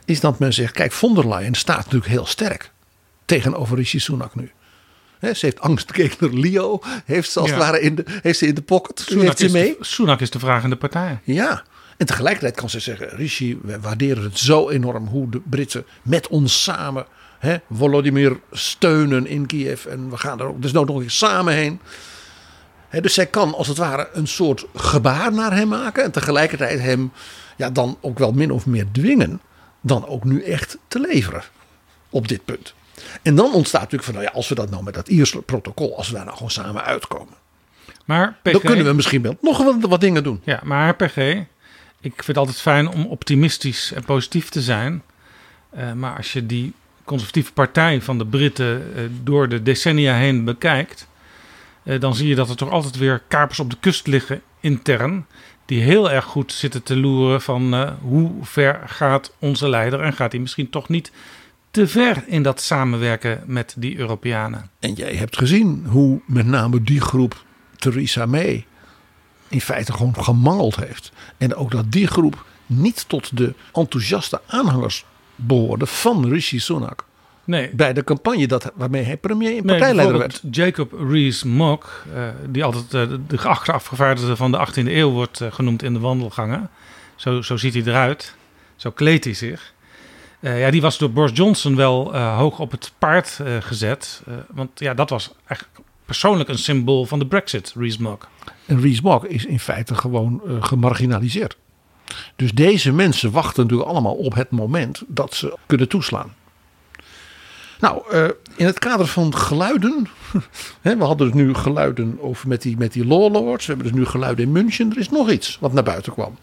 is 0.06 0.20
dat 0.20 0.40
men 0.40 0.54
zegt, 0.54 0.74
kijk, 0.74 0.92
von 0.92 1.16
der 1.16 1.28
Leyen 1.28 1.54
staat 1.54 1.78
natuurlijk 1.78 2.12
heel 2.12 2.26
sterk 2.26 2.72
tegenover 3.26 3.78
Rishi 3.78 4.00
Sunak 4.00 4.36
nu. 4.36 4.52
He, 5.20 5.34
ze 5.34 5.46
heeft 5.46 5.60
angstgegner 5.60 6.40
Leo, 6.40 6.80
heeft 7.06 7.32
ze 7.32 7.40
als 7.40 7.50
Ja. 7.50 7.56
het 7.56 7.64
ware 7.64 7.82
in 7.82 7.96
de, 7.96 8.04
heeft 8.22 8.40
ze 8.40 8.48
in 8.48 8.56
de 8.56 8.62
pocket. 8.62 9.00
Sunak 9.00 9.24
heeft 9.24 9.38
ze 9.38 9.46
is, 9.46 9.52
mee. 9.52 9.76
de, 9.80 9.86
Sunak 9.86 10.22
is 10.22 10.30
de 10.30 10.40
vragende 10.40 10.76
partij. 10.76 11.20
Ja, 11.24 11.64
en 11.98 12.06
tegelijkertijd 12.06 12.56
kan 12.56 12.70
ze 12.70 12.80
zeggen: 12.80 13.10
Rishi, 13.10 13.60
we 13.62 13.80
waarderen 13.80 14.24
het 14.24 14.40
zo 14.40 14.70
enorm 14.70 15.08
hoe 15.08 15.30
de 15.30 15.42
Britten 15.50 15.86
met 16.02 16.28
ons 16.28 16.64
samen 16.64 17.06
hè, 17.40 17.58
Volodymyr 17.72 18.40
steunen 18.52 19.28
in 19.28 19.46
Kiev. 19.46 19.86
En 19.86 20.10
we 20.10 20.18
gaan 20.18 20.40
er 20.40 20.46
ook 20.46 20.62
dus 20.62 20.72
nog 20.72 21.02
eens 21.02 21.18
samen 21.18 21.54
heen. 21.54 21.80
Hè, 22.90 23.02
dus 23.02 23.14
zij 23.14 23.26
kan 23.26 23.54
als 23.54 23.68
het 23.68 23.78
ware 23.78 24.10
een 24.14 24.28
soort 24.28 24.66
gebaar 24.76 25.34
naar 25.34 25.56
hem 25.56 25.68
maken. 25.68 26.04
En 26.04 26.12
tegelijkertijd 26.12 26.80
hem 26.80 27.12
ja, 27.58 27.70
dan 27.70 27.98
ook 28.02 28.20
wel 28.20 28.32
min 28.32 28.52
of 28.52 28.66
meer 28.66 28.86
dwingen. 28.92 29.42
Dan 29.82 30.08
ook 30.08 30.24
nu 30.24 30.44
echt 30.44 30.78
te 30.88 31.00
leveren 31.00 31.44
op 32.10 32.28
dit 32.28 32.46
punt. 32.46 32.74
En 33.22 33.36
dan 33.36 33.54
ontstaat 33.54 33.82
natuurlijk 33.82 34.04
van, 34.04 34.14
nou 34.14 34.26
ja, 34.26 34.32
als 34.32 34.50
we 34.50 34.56
dat 34.56 34.70
nou 34.70 34.84
met 34.84 34.94
dat 34.94 35.08
Ierse 35.08 35.42
protocol, 35.42 35.98
als 35.98 36.08
we 36.08 36.14
daar 36.14 36.24
nou 36.24 36.36
gewoon 36.36 36.52
samen 36.52 36.84
uitkomen. 36.84 37.34
Maar 38.06 38.38
PG, 38.42 38.52
Dan 38.52 38.62
kunnen 38.62 38.86
we 38.86 38.94
misschien 38.94 39.22
wel 39.22 39.38
nog 39.42 39.58
wat, 39.64 39.76
wat 39.80 40.02
dingen 40.02 40.24
doen. 40.24 40.42
Ja, 40.44 40.60
maar 40.64 40.96
PG, 40.96 41.44
ik 42.06 42.14
vind 42.14 42.28
het 42.28 42.38
altijd 42.38 42.62
fijn 42.62 42.88
om 42.88 43.06
optimistisch 43.06 43.92
en 43.92 44.04
positief 44.04 44.50
te 44.50 44.62
zijn. 44.62 45.04
Eh, 45.70 45.94
maar 45.94 46.18
als 46.18 46.34
je 46.34 46.46
die 46.46 46.74
conservatieve 47.04 47.54
partij 47.54 48.02
van 48.02 48.18
de 48.18 48.26
Britten 48.26 48.96
eh, 48.96 49.04
door 49.24 49.50
de 49.50 49.64
decennia 49.64 50.16
heen 50.16 50.44
bekijkt, 50.44 51.08
eh, 51.84 52.00
dan 52.00 52.16
zie 52.16 52.28
je 52.28 52.36
dat 52.36 52.50
er 52.50 52.56
toch 52.56 52.70
altijd 52.70 52.98
weer 52.98 53.22
kapers 53.28 53.60
op 53.60 53.70
de 53.70 53.78
kust 53.80 54.08
liggen 54.08 54.42
intern. 54.60 55.26
Die 55.66 55.82
heel 55.82 56.12
erg 56.12 56.26
goed 56.26 56.54
zitten 56.54 56.84
te 56.84 56.98
loeren 56.98 57.42
van 57.42 57.96
hoe 58.02 58.32
ver 58.42 58.82
gaat 58.86 59.34
onze 59.40 59.70
leider 59.70 60.02
en 60.02 60.14
gaat 60.14 60.32
hij 60.32 60.42
misschien 60.42 60.70
toch 60.70 60.90
niet 60.90 61.12
te 61.72 61.88
ver 61.88 62.24
in 62.28 62.44
dat 62.44 62.62
samenwerken 62.62 63.44
met 63.46 63.76
die 63.78 63.98
Europeanen. 63.98 64.70
En 64.80 64.94
jij 64.94 65.16
hebt 65.16 65.38
gezien 65.38 65.86
hoe 65.88 66.22
met 66.26 66.46
name 66.46 66.84
die 66.84 67.02
groep 67.02 67.44
Theresa 67.76 68.26
May 68.26 68.66
in 69.48 69.62
feite 69.62 69.92
gewoon 69.92 70.24
gemangeld 70.24 70.76
heeft. 70.76 71.12
En 71.38 71.56
ook 71.56 71.72
dat 71.72 71.92
die 71.92 72.08
groep 72.08 72.46
niet 72.66 73.10
tot 73.10 73.38
de 73.38 73.54
enthousiaste 73.74 74.42
aanhangers 74.46 75.06
behoorde 75.36 75.86
van 75.86 76.30
Rishi 76.30 76.60
Sunak. 76.60 77.06
Nee. 77.46 77.70
Bij 77.74 77.94
de 77.94 78.04
campagne 78.04 78.48
dat, 78.48 78.72
waarmee 78.76 79.04
hij 79.04 79.18
premier 79.18 79.58
en 79.58 79.66
Nee, 79.66 79.78
partijleider 79.78 80.18
werd. 80.18 80.42
Jacob 80.52 80.94
Rees-Mogg, 81.10 82.06
eh, 82.14 82.28
die 82.50 82.64
altijd 82.64 82.94
eh, 82.94 83.18
de 83.28 83.38
geachte 83.38 83.72
afgevaardigde 83.72 84.36
van 84.36 84.52
de 84.52 84.68
18e 84.68 84.88
eeuw 84.88 85.12
wordt 85.12 85.42
eh, 85.42 85.52
genoemd 85.52 85.84
in 85.84 85.94
de 85.94 86.00
wandelgangen. 86.00 86.70
Zo, 87.16 87.42
zo 87.42 87.58
ziet 87.58 87.74
hij 87.74 87.84
eruit. 87.86 88.36
Zo 88.76 88.92
kleedt 88.92 89.24
hij 89.24 89.34
zich. 89.34 89.74
Ja, 90.40 90.72
die 90.72 90.82
was 90.82 90.98
door 90.98 91.12
Boris 91.12 91.38
Johnson 91.38 91.76
wel 91.76 92.18
hoog 92.18 92.60
op 92.60 92.72
het 92.72 92.92
paard 92.98 93.40
gezet. 93.60 94.22
Want 94.48 94.80
ja, 94.80 94.94
dat 94.94 95.10
was 95.10 95.34
eigenlijk 95.48 95.80
persoonlijk 96.06 96.50
een 96.50 96.58
symbool 96.58 97.06
van 97.06 97.20
de 97.20 97.28
Brexit, 97.28 97.74
Rees-Mogg. 97.78 98.30
En 98.66 98.82
Rees-Mogg 98.82 99.26
is 99.26 99.46
in 99.46 99.60
feite 99.60 99.96
gewoon 99.96 100.42
eh, 100.48 100.64
gemarginaliseerd. 100.64 101.58
Dus 102.36 102.52
deze 102.52 102.92
mensen 102.92 103.32
wachten 103.32 103.64
natuurlijk 103.64 103.90
allemaal 103.90 104.16
op 104.16 104.34
het 104.34 104.50
moment 104.52 105.04
dat 105.08 105.34
ze 105.34 105.58
kunnen 105.66 105.90
toeslaan. 105.90 106.34
Nou, 107.80 108.02
eh, 108.12 108.28
in 108.56 108.66
het 108.66 108.80
kader 108.80 109.08
van 109.08 109.36
geluiden. 109.36 110.08
We 110.82 110.96
hadden 111.04 111.28
dus 111.32 111.36
nu 111.36 111.54
geluiden 111.54 112.18
over 112.22 112.48
met 112.48 112.62
die, 112.62 112.78
met 112.78 112.94
die 112.94 113.06
law. 113.06 113.34
We 113.34 113.64
hebben 113.66 113.86
dus 113.86 113.96
nu 113.96 114.06
geluiden 114.06 114.46
in 114.46 114.52
München. 114.52 114.92
Er 114.92 114.98
is 114.98 115.10
nog 115.10 115.32
iets 115.32 115.58
wat 115.60 115.74
naar 115.74 115.84
buiten 115.84 116.14
kwam. 116.14 116.38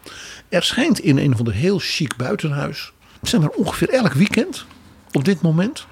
Er 0.49 0.63
schijnt 0.63 0.99
in 0.99 1.19
een 1.19 1.37
van 1.37 1.45
de 1.45 1.53
heel 1.53 1.79
chic 1.79 2.17
buitenhuis. 2.17 2.93
zijn 3.23 3.43
er 3.43 3.51
ongeveer 3.51 3.89
elk 3.89 4.13
weekend 4.13 4.67
op 5.13 5.25
dit 5.25 5.43
moment 5.43 5.87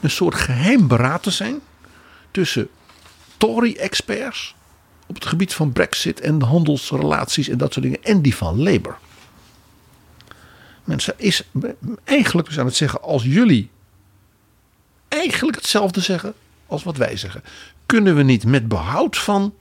een 0.00 0.10
soort 0.10 0.34
geheim 0.34 0.88
beraad 0.88 1.22
te 1.22 1.30
zijn 1.30 1.60
tussen 2.30 2.68
Tory-experts 3.38 4.54
op 5.06 5.14
het 5.14 5.26
gebied 5.26 5.54
van 5.54 5.72
Brexit 5.72 6.20
en 6.20 6.38
de 6.38 6.44
handelsrelaties 6.44 7.48
en 7.48 7.58
dat 7.58 7.72
soort 7.72 7.84
dingen 7.84 8.04
en 8.04 8.22
die 8.22 8.36
van 8.36 8.62
Labour. 8.62 8.98
Mensen 10.84 11.14
is 11.16 11.42
eigenlijk 12.04 12.48
dus 12.48 12.58
aan 12.58 12.66
het 12.66 12.76
zeggen 12.76 13.02
als 13.02 13.22
jullie 13.22 13.70
eigenlijk 15.08 15.56
hetzelfde 15.56 16.00
zeggen 16.00 16.34
als 16.66 16.82
wat 16.82 16.96
wij 16.96 17.16
zeggen, 17.16 17.42
kunnen 17.86 18.16
we 18.16 18.22
niet 18.22 18.44
met 18.44 18.68
behoud 18.68 19.18
van 19.18 19.54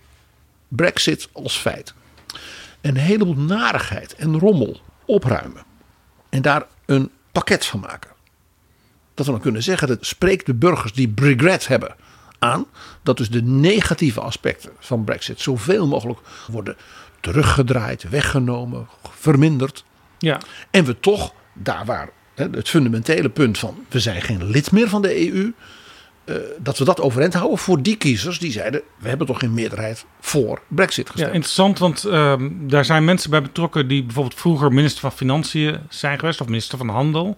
Brexit 0.67 1.29
als 1.31 1.57
feit 1.57 1.93
een 2.81 2.97
heleboel 2.97 3.35
narigheid 3.35 4.15
en 4.15 4.39
rommel 4.39 4.81
opruimen 5.05 5.63
en 6.29 6.41
daar 6.41 6.65
een 6.85 7.11
pakket 7.31 7.65
van 7.65 7.79
maken. 7.79 8.11
Dat 9.13 9.25
we 9.25 9.31
dan 9.31 9.41
kunnen 9.41 9.63
zeggen, 9.63 9.87
dat 9.87 10.05
spreekt 10.05 10.45
de 10.45 10.53
burgers 10.53 10.93
die 10.93 11.11
regret 11.15 11.67
hebben 11.67 11.95
aan 12.39 12.65
dat 13.03 13.17
dus 13.17 13.29
de 13.29 13.41
negatieve 13.43 14.21
aspecten 14.21 14.71
van 14.79 15.03
Brexit 15.03 15.39
zoveel 15.39 15.87
mogelijk 15.87 16.19
worden 16.51 16.75
teruggedraaid, 17.19 18.09
weggenomen, 18.09 18.87
verminderd. 19.17 19.83
Ja. 20.17 20.39
En 20.71 20.85
we 20.85 20.99
toch, 20.99 21.33
daar 21.53 21.85
waar 21.85 22.09
het 22.35 22.69
fundamentele 22.69 23.29
punt 23.29 23.57
van 23.57 23.85
we 23.89 23.99
zijn 23.99 24.21
geen 24.21 24.49
lid 24.49 24.71
meer 24.71 24.89
van 24.89 25.01
de 25.01 25.31
EU, 25.31 25.53
eh, 26.23 26.35
dat 26.59 26.77
we 26.77 26.85
dat 26.85 27.01
overeind 27.01 27.33
houden 27.33 27.57
voor 27.57 27.81
die 27.81 27.95
kiezers 27.95 28.39
die 28.39 28.51
zeiden 28.51 28.81
we 28.99 29.07
hebben 29.07 29.27
toch 29.27 29.39
geen 29.39 29.53
meerderheid 29.53 30.05
voor 30.19 30.61
Brexit 30.67 31.05
Ja, 31.05 31.11
gestemd. 31.11 31.33
interessant, 31.33 31.79
want 31.79 32.03
ehm, 32.03 32.49
daar 32.59 32.85
zijn 32.85 33.05
mensen 33.05 33.29
bij 33.29 33.41
betrokken 33.41 33.87
die 33.87 34.03
bijvoorbeeld 34.03 34.39
vroeger 34.39 34.73
minister 34.73 35.01
van 35.01 35.11
Financiën 35.11 35.79
zijn 35.89 36.19
geweest 36.19 36.41
of 36.41 36.47
minister 36.47 36.77
van 36.77 36.89
Handel. 36.89 37.37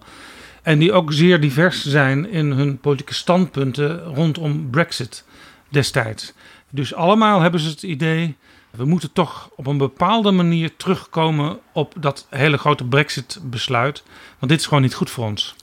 En 0.62 0.78
die 0.78 0.92
ook 0.92 1.12
zeer 1.12 1.40
divers 1.40 1.84
zijn 1.84 2.30
in 2.30 2.50
hun 2.50 2.78
politieke 2.78 3.14
standpunten 3.14 4.04
rondom 4.04 4.70
Brexit 4.70 5.24
destijds. 5.68 6.32
Dus 6.70 6.94
allemaal 6.94 7.40
hebben 7.40 7.60
ze 7.60 7.68
het 7.68 7.82
idee, 7.82 8.36
we 8.70 8.84
moeten 8.84 9.12
toch 9.12 9.50
op 9.56 9.66
een 9.66 9.78
bepaalde 9.78 10.30
manier 10.30 10.76
terugkomen 10.76 11.58
op 11.72 11.94
dat 11.98 12.26
hele 12.30 12.58
grote 12.58 12.84
Brexit-besluit. 12.84 14.02
Want 14.38 14.52
dit 14.52 14.60
is 14.60 14.66
gewoon 14.66 14.82
niet 14.82 14.94
goed 14.94 15.10
voor 15.10 15.24
ons. 15.24 15.54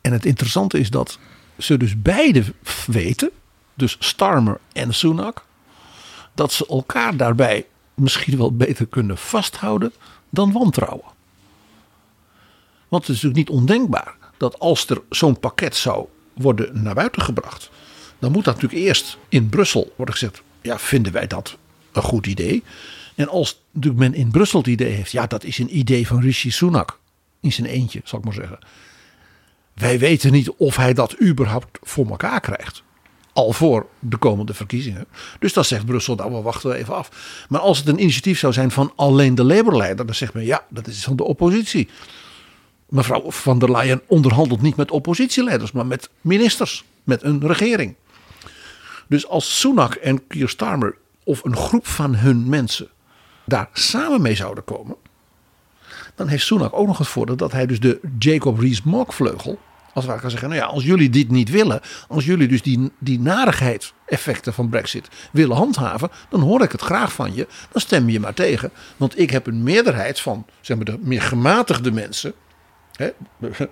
En 0.00 0.12
het 0.12 0.26
interessante 0.26 0.78
is 0.78 0.90
dat 0.90 1.18
ze 1.58 1.76
dus 1.76 2.02
beide 2.02 2.44
weten, 2.86 3.30
dus 3.74 3.96
Starmer 3.98 4.60
en 4.72 4.94
Sunak, 4.94 5.44
dat 6.34 6.52
ze 6.52 6.66
elkaar 6.66 7.16
daarbij 7.16 7.66
misschien 7.94 8.38
wel 8.38 8.56
beter 8.56 8.86
kunnen 8.86 9.18
vasthouden 9.18 9.92
dan 10.30 10.52
wantrouwen. 10.52 11.13
Want 12.94 13.06
het 13.06 13.16
is 13.16 13.22
natuurlijk 13.22 13.50
niet 13.50 13.58
ondenkbaar 13.58 14.16
dat 14.36 14.58
als 14.58 14.86
er 14.86 15.02
zo'n 15.10 15.38
pakket 15.38 15.76
zou 15.76 16.06
worden 16.32 16.82
naar 16.82 16.94
buiten 16.94 17.22
gebracht, 17.22 17.70
dan 18.18 18.32
moet 18.32 18.44
dat 18.44 18.54
natuurlijk 18.54 18.82
eerst 18.82 19.18
in 19.28 19.48
Brussel 19.48 19.92
worden 19.96 20.14
gezegd: 20.14 20.42
ja, 20.62 20.78
vinden 20.78 21.12
wij 21.12 21.26
dat 21.26 21.56
een 21.92 22.02
goed 22.02 22.26
idee? 22.26 22.62
En 23.14 23.28
als 23.28 23.60
natuurlijk 23.70 24.02
men 24.02 24.14
in 24.14 24.30
Brussel 24.30 24.58
het 24.58 24.68
idee 24.68 24.92
heeft, 24.92 25.10
ja, 25.10 25.26
dat 25.26 25.44
is 25.44 25.58
een 25.58 25.78
idee 25.78 26.06
van 26.06 26.20
Rishi 26.20 26.50
Sunak 26.50 26.98
in 27.40 27.52
zijn 27.52 27.66
eentje, 27.66 28.00
zal 28.04 28.18
ik 28.18 28.24
maar 28.24 28.34
zeggen. 28.34 28.58
Wij 29.74 29.98
weten 29.98 30.32
niet 30.32 30.50
of 30.50 30.76
hij 30.76 30.92
dat 30.92 31.20
überhaupt 31.22 31.78
voor 31.82 32.10
elkaar 32.10 32.40
krijgt. 32.40 32.82
Al 33.32 33.52
voor 33.52 33.86
de 33.98 34.16
komende 34.16 34.54
verkiezingen. 34.54 35.06
Dus 35.38 35.52
dan 35.52 35.64
zegt 35.64 35.86
Brussel, 35.86 36.14
nou 36.14 36.32
we 36.32 36.40
wachten 36.40 36.72
even 36.72 36.94
af. 36.94 37.10
Maar 37.48 37.60
als 37.60 37.78
het 37.78 37.88
een 37.88 38.00
initiatief 38.00 38.38
zou 38.38 38.52
zijn 38.52 38.70
van 38.70 38.92
alleen 38.96 39.34
de 39.34 39.44
Labour-leider, 39.44 40.06
dan 40.06 40.14
zegt 40.14 40.34
men 40.34 40.44
ja, 40.44 40.64
dat 40.68 40.86
is 40.86 41.04
van 41.04 41.16
de 41.16 41.24
oppositie. 41.24 41.88
Mevrouw 42.94 43.30
van 43.30 43.58
der 43.58 43.70
Leyen 43.70 44.02
onderhandelt 44.06 44.62
niet 44.62 44.76
met 44.76 44.90
oppositieleiders, 44.90 45.72
maar 45.72 45.86
met 45.86 46.10
ministers, 46.20 46.84
met 47.04 47.22
een 47.22 47.46
regering. 47.46 47.94
Dus 49.08 49.28
als 49.28 49.58
Sunak 49.60 49.94
en 49.94 50.26
Keir 50.26 50.48
Starmer 50.48 50.96
of 51.24 51.44
een 51.44 51.56
groep 51.56 51.86
van 51.86 52.14
hun 52.14 52.48
mensen 52.48 52.88
daar 53.46 53.68
samen 53.72 54.22
mee 54.22 54.34
zouden 54.34 54.64
komen, 54.64 54.96
dan 56.14 56.28
heeft 56.28 56.44
Sunak 56.44 56.74
ook 56.74 56.86
nog 56.86 56.98
het 56.98 57.06
voordeel 57.06 57.36
dat 57.36 57.52
hij 57.52 57.66
dus 57.66 57.80
de 57.80 58.00
Jacob 58.18 58.58
Rees-Mogg 58.58 59.14
vleugel, 59.14 59.58
als 59.94 60.04
ware 60.04 60.20
kan 60.20 60.30
zeggen, 60.30 60.48
nou 60.48 60.60
ja, 60.60 60.66
als 60.66 60.84
jullie 60.84 61.10
dit 61.10 61.30
niet 61.30 61.50
willen, 61.50 61.80
als 62.08 62.24
jullie 62.24 62.48
dus 62.48 62.62
die, 62.62 62.90
die 62.98 63.20
van 64.42 64.68
Brexit 64.68 65.08
willen 65.32 65.56
handhaven, 65.56 66.10
dan 66.28 66.40
hoor 66.40 66.62
ik 66.62 66.72
het 66.72 66.82
graag 66.82 67.12
van 67.12 67.34
je, 67.34 67.46
dan 67.70 67.80
stem 67.80 68.08
je 68.08 68.20
maar 68.20 68.34
tegen. 68.34 68.70
Want 68.96 69.18
ik 69.18 69.30
heb 69.30 69.46
een 69.46 69.62
meerderheid 69.62 70.20
van, 70.20 70.46
zeg 70.60 70.76
maar, 70.76 70.86
de 70.86 70.98
meer 71.00 71.22
gematigde 71.22 71.92
mensen, 71.92 72.34
hè, 72.96 73.10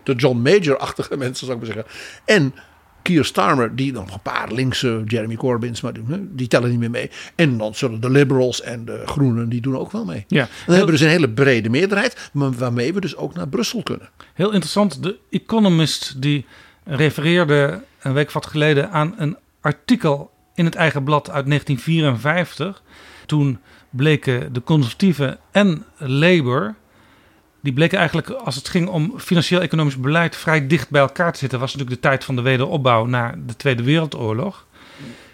de 0.03 0.15
John 0.15 0.39
Major-achtige 0.39 1.17
mensen 1.17 1.47
zou 1.47 1.59
ik 1.59 1.67
maar 1.67 1.75
zeggen, 1.75 1.93
en 2.25 2.55
Keir 3.03 3.25
Starmer, 3.25 3.77
die 3.77 3.93
nog 3.93 4.15
een 4.15 4.21
paar 4.23 4.53
linkse 4.53 5.03
Jeremy 5.07 5.37
Corbyns, 5.37 5.81
maar 5.81 5.93
die, 5.93 6.03
die 6.35 6.49
tellen 6.49 6.71
niet 6.71 6.79
meer 6.79 6.91
mee. 6.91 7.11
En 7.35 7.59
dan 7.59 7.75
zullen 7.75 8.01
de 8.01 8.11
Liberals 8.11 8.61
en 8.61 8.85
de 8.85 9.03
Groenen, 9.05 9.49
die 9.49 9.61
doen 9.61 9.77
ook 9.77 9.93
wel 9.93 10.05
mee. 10.05 10.25
Ja. 10.29 10.49
Dan 10.67 10.75
hebben 10.75 10.85
we 10.85 10.91
dus 10.91 11.01
een 11.01 11.09
hele 11.09 11.31
brede 11.31 11.69
meerderheid, 11.69 12.31
maar 12.33 12.53
waarmee 12.53 12.95
we 12.95 13.01
dus 13.01 13.17
ook 13.17 13.35
naar 13.35 13.49
Brussel 13.49 13.83
kunnen. 13.83 14.09
Heel 14.35 14.51
interessant. 14.51 15.03
De 15.03 15.19
Economist 15.31 16.23
die 16.23 16.47
refereerde 16.85 17.83
een 18.01 18.13
week 18.13 18.27
of 18.27 18.33
wat 18.33 18.47
geleden 18.47 18.91
aan 18.91 19.15
een 19.17 19.37
artikel 19.61 20.31
in 20.55 20.65
het 20.65 20.75
eigen 20.75 21.05
blad 21.05 21.31
uit 21.31 21.47
1954. 21.47 22.83
Toen 23.27 23.59
bleken 23.91 24.53
de 24.53 24.63
conservatieven 24.63 25.39
en 25.51 25.85
Labour, 25.97 26.75
die 27.63 27.73
bleken 27.73 27.99
eigenlijk 27.99 28.31
als 28.31 28.55
het 28.55 28.69
ging 28.69 28.89
om 28.89 29.19
financieel-economisch 29.19 29.97
beleid 29.97 30.37
vrij 30.37 30.67
dicht 30.67 30.91
bij 30.91 31.01
elkaar 31.01 31.33
te 31.33 31.39
zitten. 31.39 31.59
was 31.59 31.73
natuurlijk 31.73 32.03
de 32.03 32.09
tijd 32.09 32.25
van 32.25 32.37
de 32.37 32.43
wederopbouw 32.43 33.07
na 33.07 33.35
de 33.47 33.57
Tweede 33.57 33.83
Wereldoorlog. 33.83 34.67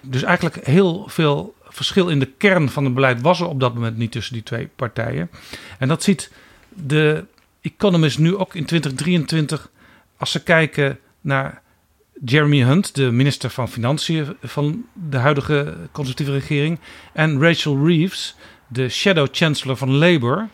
Dus 0.03 0.23
eigenlijk 0.23 0.67
heel 0.67 1.05
veel 1.09 1.55
verschil 1.63 2.09
in 2.09 2.19
de 2.19 2.33
kern 2.39 2.69
van 2.69 2.85
het 2.85 2.95
beleid 2.95 3.21
was 3.21 3.41
er 3.41 3.47
op 3.47 3.61
dat 3.61 3.75
moment 3.75 3.97
niet 3.97 4.13
tussen 4.13 4.33
die 4.33 4.43
twee 4.43 4.69
partijen. 4.77 5.31
En 5.79 5.89
dat 5.89 6.03
ziet 6.03 6.31
de 6.69 7.25
Economist 7.61 8.19
nu 8.19 8.37
ook 8.37 8.55
in 8.55 8.65
2023 8.65 9.71
als 10.17 10.31
ze 10.31 10.43
kijken 10.43 10.99
naar 11.21 11.63
Jeremy 12.25 12.63
Hunt, 12.63 12.95
de 12.95 13.11
minister 13.11 13.51
van 13.51 13.69
Financiën 13.69 14.37
van 14.43 14.85
de 14.93 15.17
huidige 15.17 15.77
conservatieve 15.93 16.33
regering, 16.33 16.79
en 17.13 17.41
Rachel 17.43 17.87
Reeves, 17.87 18.37
de 18.67 18.89
shadow 18.89 19.29
chancellor 19.31 19.77
van 19.77 19.95
Labour. 19.95 20.49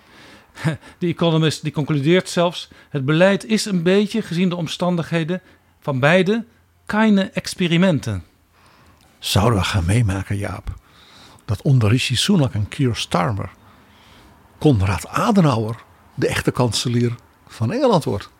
De 0.99 1.07
Economist 1.07 1.63
die 1.63 1.73
concludeert 1.73 2.29
zelfs: 2.29 2.69
het 2.89 3.05
beleid 3.05 3.45
is 3.45 3.65
een 3.65 3.83
beetje, 3.83 4.23
gezien 4.23 4.49
de 4.49 4.57
omstandigheden 4.57 5.41
van 5.81 6.01
beide, 6.01 6.45
keine 6.87 7.31
experimenten. 7.31 8.25
Zouden 9.19 9.59
we 9.59 9.65
gaan 9.65 9.85
meemaken, 9.85 10.37
Jaap, 10.37 10.75
dat 11.45 11.63
onder 11.63 11.89
Rishi 11.89 12.17
Sunak 12.17 12.55
en 12.55 12.69
Keir 12.69 12.97
Starmer 12.97 13.51
Konrad 14.59 15.07
Adenauer 15.07 15.77
de 16.15 16.29
echte 16.29 16.51
kanselier 16.51 17.15
van 17.47 17.73
Engeland 17.73 18.05
wordt? 18.05 18.31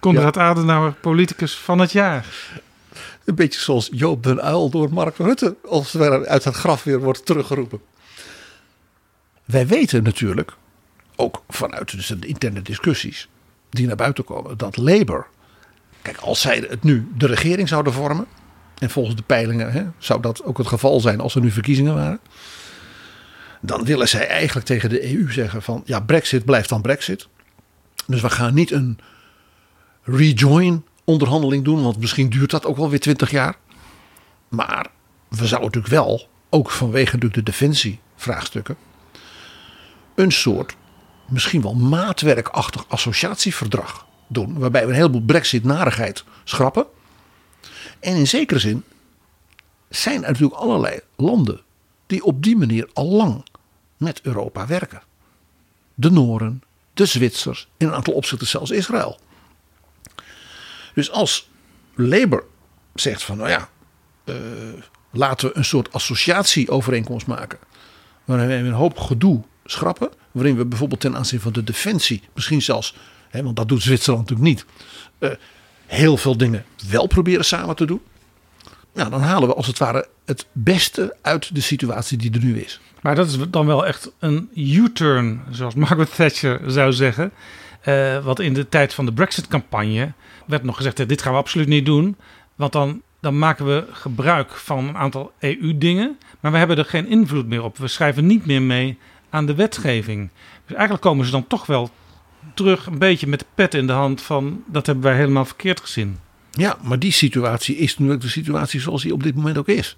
Konrad 0.00 0.38
Adenauer, 0.38 0.92
politicus 0.92 1.54
van 1.54 1.78
het 1.78 1.92
jaar. 1.92 2.26
Een 3.24 3.34
beetje 3.34 3.60
zoals 3.60 3.88
Joop 3.92 4.22
den 4.22 4.46
Uyl 4.46 4.70
door 4.70 4.92
Mark 4.92 5.16
Rutte 5.16 5.56
als 5.68 5.92
het 5.92 6.26
uit 6.26 6.44
het 6.44 6.54
graf 6.54 6.84
weer 6.84 7.00
wordt 7.00 7.26
teruggeroepen. 7.26 7.80
Wij 9.50 9.66
weten 9.66 10.02
natuurlijk, 10.02 10.56
ook 11.16 11.42
vanuit 11.48 11.90
dus 11.90 12.06
de 12.06 12.26
interne 12.26 12.62
discussies 12.62 13.28
die 13.70 13.86
naar 13.86 13.96
buiten 13.96 14.24
komen, 14.24 14.58
dat 14.58 14.76
Labour, 14.76 15.26
kijk, 16.02 16.16
als 16.16 16.40
zij 16.40 16.66
het 16.68 16.82
nu 16.82 17.08
de 17.16 17.26
regering 17.26 17.68
zouden 17.68 17.92
vormen, 17.92 18.26
en 18.78 18.90
volgens 18.90 19.16
de 19.16 19.22
peilingen 19.22 19.72
hè, 19.72 19.84
zou 19.98 20.20
dat 20.20 20.44
ook 20.44 20.58
het 20.58 20.66
geval 20.66 21.00
zijn 21.00 21.20
als 21.20 21.34
er 21.34 21.40
nu 21.40 21.50
verkiezingen 21.50 21.94
waren, 21.94 22.20
dan 23.60 23.84
willen 23.84 24.08
zij 24.08 24.26
eigenlijk 24.26 24.66
tegen 24.66 24.88
de 24.88 25.14
EU 25.14 25.32
zeggen 25.32 25.62
van 25.62 25.82
ja, 25.84 26.00
Brexit 26.00 26.44
blijft 26.44 26.68
dan 26.68 26.82
Brexit. 26.82 27.28
Dus 28.06 28.20
we 28.20 28.30
gaan 28.30 28.54
niet 28.54 28.70
een 28.70 28.98
rejoin 30.02 30.84
onderhandeling 31.04 31.64
doen, 31.64 31.82
want 31.82 31.98
misschien 31.98 32.30
duurt 32.30 32.50
dat 32.50 32.66
ook 32.66 32.76
wel 32.76 32.90
weer 32.90 33.00
twintig 33.00 33.30
jaar. 33.30 33.56
Maar 34.48 34.86
we 35.28 35.46
zouden 35.46 35.70
natuurlijk 35.70 35.94
wel, 35.94 36.28
ook 36.50 36.70
vanwege 36.70 37.14
natuurlijk 37.14 37.34
de 37.34 37.50
defensievraagstukken, 37.50 38.76
een 40.20 40.32
soort 40.32 40.76
misschien 41.28 41.62
wel 41.62 41.74
maatwerkachtig 41.74 42.84
associatieverdrag 42.88 44.06
doen. 44.26 44.58
Waarbij 44.58 44.82
we 44.82 44.88
een 44.88 44.94
heleboel 44.94 45.22
brexit-narigheid 45.22 46.24
schrappen. 46.44 46.86
En 48.00 48.16
in 48.16 48.26
zekere 48.26 48.58
zin 48.58 48.84
zijn 49.88 50.24
er 50.24 50.30
natuurlijk 50.30 50.60
allerlei 50.60 51.00
landen 51.16 51.60
die 52.06 52.24
op 52.24 52.42
die 52.42 52.56
manier 52.56 52.88
al 52.92 53.06
lang 53.06 53.44
met 53.96 54.20
Europa 54.22 54.66
werken. 54.66 55.02
De 55.94 56.10
Nooren, 56.10 56.62
de 56.94 57.06
Zwitsers, 57.06 57.68
in 57.76 57.86
een 57.86 57.94
aantal 57.94 58.14
opzichten 58.14 58.46
zelfs 58.46 58.70
Israël. 58.70 59.18
Dus 60.94 61.10
als 61.10 61.50
Labour 61.94 62.44
zegt 62.94 63.22
van 63.22 63.36
nou 63.36 63.50
ja, 63.50 63.68
uh, 64.24 64.36
laten 65.10 65.48
we 65.48 65.56
een 65.56 65.64
soort 65.64 65.92
associatieovereenkomst 65.92 67.26
maken. 67.26 67.58
Waarin 68.24 68.48
we 68.48 68.54
een 68.54 68.72
hoop 68.72 68.98
gedoe 68.98 69.42
schrappen. 69.70 70.10
waarin 70.30 70.56
we 70.56 70.64
bijvoorbeeld 70.64 71.00
ten 71.00 71.16
aanzien 71.16 71.40
van 71.40 71.52
de 71.52 71.64
defensie, 71.64 72.22
misschien 72.34 72.62
zelfs, 72.62 72.94
hè, 73.28 73.42
want 73.42 73.56
dat 73.56 73.68
doet 73.68 73.82
Zwitserland 73.82 74.28
natuurlijk 74.28 74.48
niet, 74.48 74.66
eh, 75.18 75.30
heel 75.86 76.16
veel 76.16 76.36
dingen 76.36 76.64
wel 76.88 77.06
proberen 77.06 77.44
samen 77.44 77.76
te 77.76 77.84
doen. 77.84 78.00
Nou, 78.94 79.10
dan 79.10 79.20
halen 79.20 79.48
we 79.48 79.54
als 79.54 79.66
het 79.66 79.78
ware 79.78 80.08
het 80.24 80.46
beste 80.52 81.16
uit 81.22 81.54
de 81.54 81.60
situatie 81.60 82.18
die 82.18 82.32
er 82.32 82.44
nu 82.44 82.60
is. 82.60 82.80
Maar 83.00 83.14
dat 83.14 83.28
is 83.28 83.36
dan 83.50 83.66
wel 83.66 83.86
echt 83.86 84.12
een 84.18 84.50
U-turn, 84.54 85.40
zoals 85.50 85.74
Margaret 85.74 86.14
Thatcher 86.14 86.60
zou 86.66 86.92
zeggen. 86.92 87.32
Uh, 87.88 88.24
wat 88.24 88.38
in 88.38 88.54
de 88.54 88.68
tijd 88.68 88.94
van 88.94 89.06
de 89.06 89.12
Brexit-campagne 89.12 90.12
werd 90.46 90.62
nog 90.62 90.76
gezegd: 90.76 91.08
dit 91.08 91.22
gaan 91.22 91.32
we 91.32 91.38
absoluut 91.38 91.68
niet 91.68 91.86
doen. 91.86 92.16
Want 92.54 92.72
dan, 92.72 93.02
dan 93.20 93.38
maken 93.38 93.66
we 93.66 93.84
gebruik 93.92 94.50
van 94.50 94.88
een 94.88 94.96
aantal 94.96 95.32
EU-dingen. 95.38 96.18
Maar 96.40 96.52
we 96.52 96.58
hebben 96.58 96.78
er 96.78 96.84
geen 96.84 97.06
invloed 97.06 97.46
meer 97.46 97.62
op. 97.62 97.78
We 97.78 97.88
schrijven 97.88 98.26
niet 98.26 98.46
meer 98.46 98.62
mee 98.62 98.98
aan 99.30 99.46
de 99.46 99.54
wetgeving. 99.54 100.30
Dus 100.66 100.76
eigenlijk 100.76 101.02
komen 101.02 101.24
ze 101.24 101.30
dan 101.30 101.46
toch 101.46 101.66
wel 101.66 101.90
terug 102.54 102.86
een 102.86 102.98
beetje 102.98 103.26
met 103.26 103.38
de 103.38 103.46
pet 103.54 103.74
in 103.74 103.86
de 103.86 103.92
hand 103.92 104.22
van 104.22 104.64
dat 104.66 104.86
hebben 104.86 105.04
wij 105.04 105.16
helemaal 105.16 105.44
verkeerd 105.44 105.80
gezien. 105.80 106.18
Ja, 106.50 106.76
maar 106.82 106.98
die 106.98 107.12
situatie 107.12 107.76
is 107.76 107.98
nu 107.98 108.18
de 108.18 108.28
situatie 108.28 108.80
zoals 108.80 109.02
die 109.02 109.12
op 109.12 109.22
dit 109.22 109.34
moment 109.34 109.58
ook 109.58 109.68
is. 109.68 109.96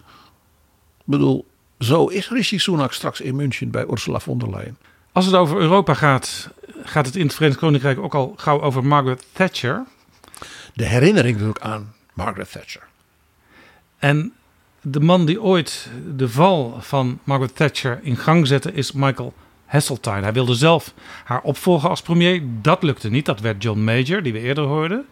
Ik 0.99 1.05
bedoel, 1.05 1.47
zo 1.79 2.07
is 2.07 2.29
Rishi 2.29 2.59
Sunak 2.59 2.93
straks 2.93 3.21
in 3.21 3.37
München 3.37 3.71
bij 3.71 3.87
Ursula 3.91 4.21
von 4.21 4.39
der 4.39 4.51
Leyen. 4.51 4.79
Als 5.13 5.27
het 5.27 5.35
over 5.35 5.59
Europa 5.59 5.95
gaat, 5.95 6.51
gaat 6.83 7.07
het 7.07 7.17
in 7.17 7.27
het 7.27 7.35
Verenigd 7.35 7.59
Koninkrijk 7.59 7.99
ook 7.99 8.15
al 8.15 8.35
gauw 8.37 8.61
over 8.61 8.85
Margaret 8.85 9.27
Thatcher. 9.33 9.85
De 10.75 10.85
herinnering 10.85 11.33
natuurlijk 11.33 11.65
aan 11.65 11.95
Margaret 12.15 12.53
Thatcher. 12.53 12.83
En 13.99 14.33
de 14.83 15.01
man 15.01 15.25
die 15.25 15.43
ooit 15.43 15.89
de 16.17 16.29
val 16.29 16.77
van 16.81 17.19
Margaret 17.25 17.57
Thatcher 17.57 18.01
in 18.03 18.17
gang 18.17 18.47
zette 18.47 18.73
is 18.73 18.93
Michael 18.93 19.35
Heseltine. 19.65 20.23
Hij 20.23 20.33
wilde 20.33 20.55
zelf 20.55 20.95
haar 21.25 21.43
opvolgen 21.43 21.89
als 21.89 22.03
premier. 22.03 22.43
Dat 22.61 22.83
lukte 22.83 23.11
niet. 23.11 23.27
Dat 23.27 23.41
werd 23.41 23.63
John 23.63 23.81
Major, 23.81 24.23
die 24.23 24.33
we 24.33 24.39
eerder 24.39 24.65
hoorden. 24.65 25.07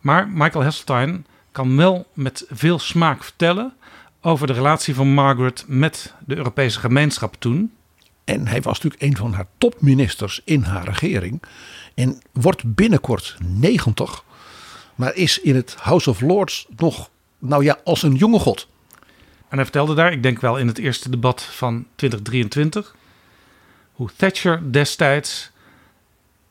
Maar 0.00 0.28
Michael 0.28 0.64
Heseltine 0.64 1.22
kan 1.52 1.76
wel 1.76 2.06
met 2.12 2.46
veel 2.50 2.78
smaak 2.78 3.24
vertellen 3.24 3.72
over 4.20 4.46
de 4.46 4.52
relatie 4.52 4.94
van 4.94 5.14
Margaret 5.14 5.64
met 5.66 6.14
de 6.26 6.36
Europese 6.36 6.78
gemeenschap 6.78 7.34
toen. 7.38 7.72
En 8.24 8.46
hij 8.46 8.62
was 8.62 8.80
natuurlijk 8.80 9.02
een 9.02 9.16
van 9.16 9.32
haar 9.32 9.46
topministers 9.58 10.40
in 10.44 10.62
haar 10.62 10.84
regering. 10.84 11.42
En 11.94 12.20
wordt 12.32 12.74
binnenkort 12.74 13.36
90. 13.44 14.24
Maar 14.94 15.14
is 15.14 15.40
in 15.40 15.54
het 15.54 15.76
House 15.78 16.10
of 16.10 16.20
Lords 16.20 16.66
nog, 16.76 17.10
nou 17.38 17.64
ja, 17.64 17.78
als 17.84 18.02
een 18.02 18.14
jonge 18.14 18.38
god. 18.38 18.68
En 19.48 19.56
hij 19.56 19.64
vertelde 19.64 19.94
daar, 19.94 20.12
ik 20.12 20.22
denk 20.22 20.40
wel 20.40 20.58
in 20.58 20.66
het 20.66 20.78
eerste 20.78 21.10
debat 21.10 21.42
van 21.42 21.86
2023, 21.94 22.94
hoe 23.92 24.10
Thatcher 24.16 24.72
destijds 24.72 25.50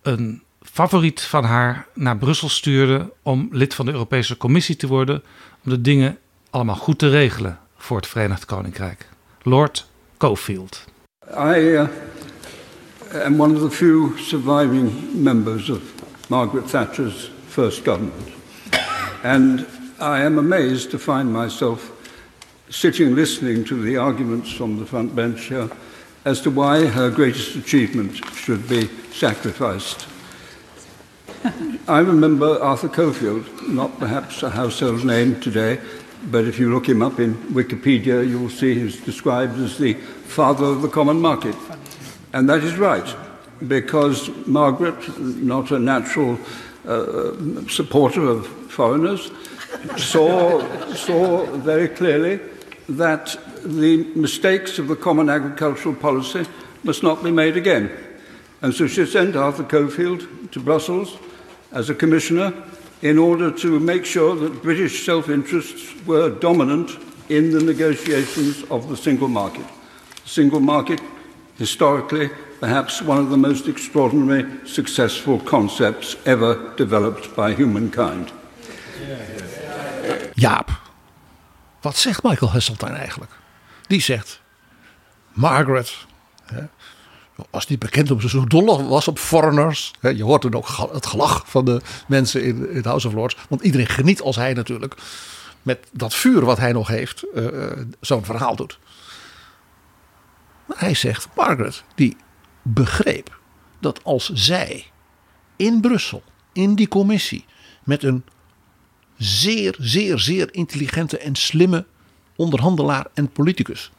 een 0.02 0.44
favoriet 0.62 1.22
van 1.22 1.44
haar 1.44 1.88
naar 1.94 2.18
Brussel 2.18 2.50
stuurde 2.50 3.14
om 3.22 3.48
lid 3.52 3.74
van 3.74 3.86
de 3.86 3.92
Europese 3.92 4.38
Commissie 4.38 4.76
te 4.76 4.88
worden, 4.88 5.24
om 5.64 5.72
de 5.72 5.82
dingen 5.82 6.18
allemaal 6.50 6.76
goed 6.76 7.00
te 7.00 7.10
regelen 7.10 7.60
voor 7.78 7.98
het 7.98 8.08
Verenigd 8.08 8.46
Koninkrijk. 8.46 9.10
Lord 9.42 9.88
Cofield. 10.18 10.86
I 11.30 11.60
uh, 11.60 11.88
am 13.26 13.42
one 13.42 13.56
of 13.56 13.62
the 13.62 13.76
few 13.76 14.18
surviving 14.18 14.92
members 15.14 15.70
of 15.70 15.80
Margaret 16.28 16.70
Thatcher's 16.70 17.32
first 17.48 17.84
government. 17.84 18.30
And 19.24 19.60
I 20.00 20.26
am 20.26 20.38
amazed 20.38 20.90
to 20.90 20.98
find 20.98 21.32
myself 21.32 21.95
sitting 22.70 23.16
listening 23.16 23.64
to 23.66 23.82
the 23.82 23.98
arguments 23.98 24.52
from 24.52 24.80
the 24.80 24.86
front 24.86 25.16
bench 25.16 25.46
here 25.46 25.70
as 26.26 26.42
to 26.42 26.50
why 26.50 26.86
her 26.86 27.10
greatest 27.10 27.56
achievement 27.56 28.16
should 28.34 28.68
be 28.68 28.88
sacrificed. 29.14 30.08
I 31.88 32.00
remember 32.00 32.60
Arthur 32.60 32.90
Cofield, 32.90 33.70
not 33.70 34.00
perhaps 34.00 34.42
a 34.42 34.50
household 34.50 35.06
name 35.06 35.40
today, 35.40 35.80
but 36.32 36.46
if 36.46 36.58
you 36.58 36.74
look 36.74 36.90
him 36.90 37.04
up 37.04 37.20
in 37.20 37.36
Wikipedia, 37.54 38.28
you 38.28 38.40
will 38.40 38.50
see 38.50 38.74
he's 38.74 39.00
described 39.02 39.60
as 39.60 39.78
the 39.78 39.94
father 39.94 40.66
of 40.66 40.82
the 40.82 40.88
common 40.88 41.22
market. 41.22 41.56
And 42.34 42.50
that 42.50 42.64
is 42.64 42.78
right, 42.78 43.16
because 43.68 44.30
Margaret, 44.48 45.20
not 45.20 45.70
a 45.70 45.78
natural 45.78 46.40
uh, 46.88 47.34
supporter 47.70 48.24
of 48.24 48.48
foreigners, 48.48 49.30
saw, 49.98 50.62
saw 50.96 51.46
very 51.58 51.88
clearly 51.88 52.40
that 52.88 53.36
the 53.64 54.04
mistakes 54.16 54.80
of 54.80 54.88
the 54.88 54.96
common 54.96 55.30
agricultural 55.30 55.96
policy 55.96 56.46
must 56.84 57.04
not 57.04 57.24
be 57.24 57.32
made 57.32 57.58
again. 57.58 57.90
And 58.62 58.74
so 58.74 58.88
she 58.88 59.06
sent 59.06 59.36
Arthur 59.36 59.64
Cofield 59.64 60.52
to 60.52 60.60
Brussels 60.60 61.18
as 61.72 61.90
a 61.90 61.96
commissioner 61.96 62.54
in 63.02 63.18
order 63.18 63.52
to 63.52 63.80
make 63.80 64.06
sure 64.06 64.36
that 64.36 64.64
British 64.64 65.06
self 65.06 65.30
interests 65.30 65.94
were 66.06 66.30
dominant 66.30 66.92
in 67.30 67.52
the 67.52 67.62
negotiations 67.62 68.64
of 68.72 68.88
the 68.88 68.98
single 68.98 69.28
market. 69.28 69.66
The 70.24 70.30
single 70.30 70.60
market, 70.60 71.02
historically, 71.58 72.30
perhaps 72.60 73.02
one 73.02 73.18
of 73.18 73.30
the 73.30 73.38
most 73.38 73.68
extraordinary 73.68 74.46
successful 74.68 75.40
concepts 75.40 76.16
ever 76.26 76.74
developed 76.78 77.36
by 77.36 77.54
humankind. 77.54 78.32
Jaap, 80.36 80.76
wat 81.86 81.98
zegt 81.98 82.24
Michael 82.24 82.52
Heseltine 82.52 82.92
eigenlijk? 82.92 83.32
Die 83.88 84.02
zegt: 84.02 84.42
Margaret 85.34 86.06
hè, 86.46 86.64
was 87.50 87.68
niet 87.68 87.80
bekend 87.80 88.12
omdat 88.12 88.30
ze 88.30 88.38
zo 88.38 88.46
dol 88.46 88.88
was 88.88 89.08
op 89.08 89.20
foreigners. 89.20 89.94
Hè, 90.00 90.10
je 90.10 90.24
hoort 90.24 90.42
dan 90.42 90.54
ook 90.54 90.68
het 90.92 91.06
gelach 91.06 91.44
van 91.46 91.66
de 91.66 91.82
mensen 92.08 92.44
in, 92.44 92.70
het 92.74 92.86
House 92.86 93.08
of 93.08 93.14
Lords. 93.14 93.38
Want 93.50 93.62
iedereen 93.62 93.88
geniet 93.88 94.22
als 94.22 94.36
hij 94.36 94.54
natuurlijk 94.54 94.96
met 95.62 95.88
dat 95.92 96.14
vuur 96.14 96.46
wat 96.46 96.58
hij 96.58 96.72
nog 96.72 96.88
heeft, 96.88 97.26
uh, 97.36 97.72
zo'n 98.02 98.26
verhaal 98.26 98.56
doet. 98.56 98.80
Maar 100.66 100.80
hij 100.80 100.94
zegt: 100.94 101.28
Margaret, 101.36 101.84
die 101.96 102.18
begreep 102.62 103.40
dat 103.80 104.04
als 104.04 104.30
zij 104.34 104.92
in 105.56 105.82
Brussel, 105.82 106.24
in 106.54 106.76
die 106.76 106.88
commissie, 106.88 107.46
met 107.84 108.04
een 108.04 108.24
zeer, 109.18 109.76
zeer, 109.80 110.20
zeer 110.20 110.48
intelligente 110.52 111.18
en 111.18 111.36
slimme 111.36 111.86
onderhandelaar 112.36 113.08
en 113.14 113.30
politicus 113.30 113.92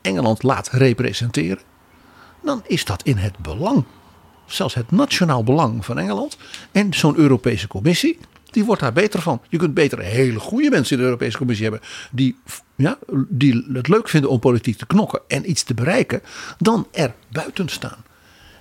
Engeland 0.00 0.42
laat 0.42 0.68
representeren, 0.68 1.62
dan 2.42 2.62
is 2.66 2.84
dat 2.84 3.02
in 3.02 3.16
het 3.16 3.38
belang, 3.38 3.84
zelfs 4.46 4.74
het 4.74 4.90
nationaal 4.90 5.44
belang 5.44 5.84
van 5.84 5.98
Engeland. 5.98 6.36
En 6.72 6.94
zo'n 6.94 7.16
Europese 7.16 7.66
Commissie, 7.66 8.18
die 8.50 8.64
wordt 8.64 8.80
daar 8.80 8.92
beter 8.92 9.22
van. 9.22 9.40
Je 9.48 9.56
kunt 9.56 9.74
beter 9.74 9.98
hele 9.98 10.38
goede 10.38 10.70
mensen 10.70 10.92
in 10.92 10.98
de 10.98 11.08
Europese 11.08 11.38
Commissie 11.38 11.66
hebben, 11.66 11.88
die, 12.10 12.36
ja, 12.76 12.98
die 13.28 13.66
het 13.72 13.88
leuk 13.88 14.08
vinden 14.08 14.30
om 14.30 14.38
politiek 14.38 14.78
te 14.78 14.86
knokken 14.86 15.20
en 15.28 15.50
iets 15.50 15.62
te 15.62 15.74
bereiken, 15.74 16.22
dan 16.58 16.86
er 16.92 17.14
buiten 17.28 17.68
staan. 17.68 18.04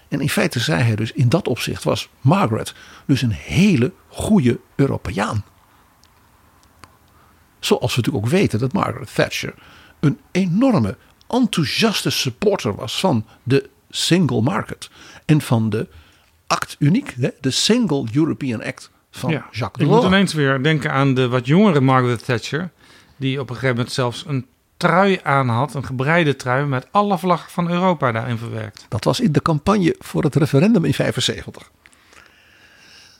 En 0.07 0.21
in 0.21 0.29
feite 0.29 0.59
zei 0.59 0.83
hij 0.83 0.95
dus, 0.95 1.11
in 1.11 1.29
dat 1.29 1.47
opzicht 1.47 1.83
was 1.83 2.09
Margaret 2.21 2.73
dus 3.05 3.21
een 3.21 3.31
hele 3.31 3.91
goede 4.07 4.59
Europeaan. 4.75 5.43
Zoals 7.59 7.95
we 7.95 8.01
natuurlijk 8.01 8.25
ook 8.25 8.31
weten 8.31 8.59
dat 8.59 8.73
Margaret 8.73 9.15
Thatcher 9.15 9.53
een 9.99 10.19
enorme 10.31 10.97
enthousiaste 11.27 12.09
supporter 12.09 12.75
was 12.75 12.99
van 12.99 13.25
de 13.43 13.69
single 13.89 14.41
market. 14.41 14.89
En 15.25 15.41
van 15.41 15.69
de 15.69 15.87
act 16.47 16.75
uniek, 16.79 17.15
de 17.41 17.51
Single 17.51 18.05
European 18.13 18.63
Act 18.63 18.89
van 19.11 19.31
Jacques 19.31 19.57
Delors. 19.59 19.97
Ik 19.97 20.03
moet 20.03 20.03
ineens 20.03 20.33
weer 20.33 20.63
denken 20.63 20.91
aan 20.91 21.13
de 21.13 21.27
wat 21.27 21.47
jongere 21.47 21.81
Margaret 21.81 22.25
Thatcher. 22.25 22.71
Die 23.15 23.39
op 23.39 23.49
een 23.49 23.55
gegeven 23.55 23.75
moment 23.75 23.93
zelfs 23.93 24.23
een 24.27 24.45
trui 24.77 25.19
aan 25.23 25.49
had, 25.49 25.73
een 25.73 25.85
gebreide 25.85 26.35
trui 26.35 26.65
met 26.65 26.87
alle 26.91 27.17
vlaggen 27.17 27.51
van 27.51 27.69
Europa 27.69 28.11
daarin 28.11 28.37
verwerkt. 28.37 28.85
Dat 28.89 29.03
was 29.03 29.19
in 29.19 29.31
de 29.31 29.41
campagne 29.41 29.95
voor 29.99 30.23
het 30.23 30.35
referendum 30.35 30.85
in 30.85 30.93
75. 30.93 31.71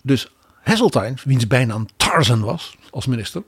Dus 0.03 0.31
Heseltine, 0.61 1.15
wiens 1.23 1.47
bijnaam 1.47 1.88
Tarzan 1.97 2.41
was 2.41 2.77
als 2.89 3.05
minister, 3.05 3.43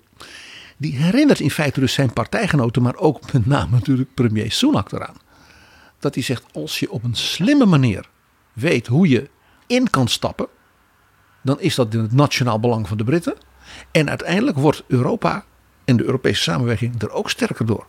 die 0.79 0.95
herinnert 0.95 1.39
in 1.39 1.51
feite 1.51 1.79
dus 1.79 1.93
zijn 1.93 2.13
partijgenoten, 2.13 2.81
maar 2.81 2.95
ook 2.95 3.33
met 3.33 3.45
name 3.45 3.71
natuurlijk 3.71 4.13
premier 4.13 4.51
Sunak 4.51 4.91
eraan. 4.91 5.15
Dat 5.99 6.13
hij 6.13 6.23
zegt, 6.23 6.43
als 6.53 6.79
je 6.79 6.91
op 6.91 7.03
een 7.03 7.15
slimme 7.15 7.65
manier 7.65 8.09
weet 8.53 8.87
hoe 8.87 9.07
je 9.09 9.29
in 9.67 9.89
kan 9.89 10.07
stappen, 10.07 10.47
dan 11.41 11.59
is 11.59 11.75
dat 11.75 11.93
in 11.93 11.99
het 11.99 12.13
nationaal 12.13 12.59
belang 12.59 12.87
van 12.87 12.97
de 12.97 13.03
Britten. 13.03 13.35
En 13.91 14.09
uiteindelijk 14.09 14.57
wordt 14.57 14.83
Europa 14.87 15.45
en 15.85 15.97
de 15.97 16.03
Europese 16.03 16.41
samenwerking 16.41 17.01
er 17.01 17.11
ook 17.11 17.29
sterker 17.29 17.65
door. 17.65 17.85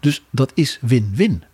Dus 0.00 0.24
dat 0.30 0.52
is 0.54 0.78
win-win. 0.80 1.44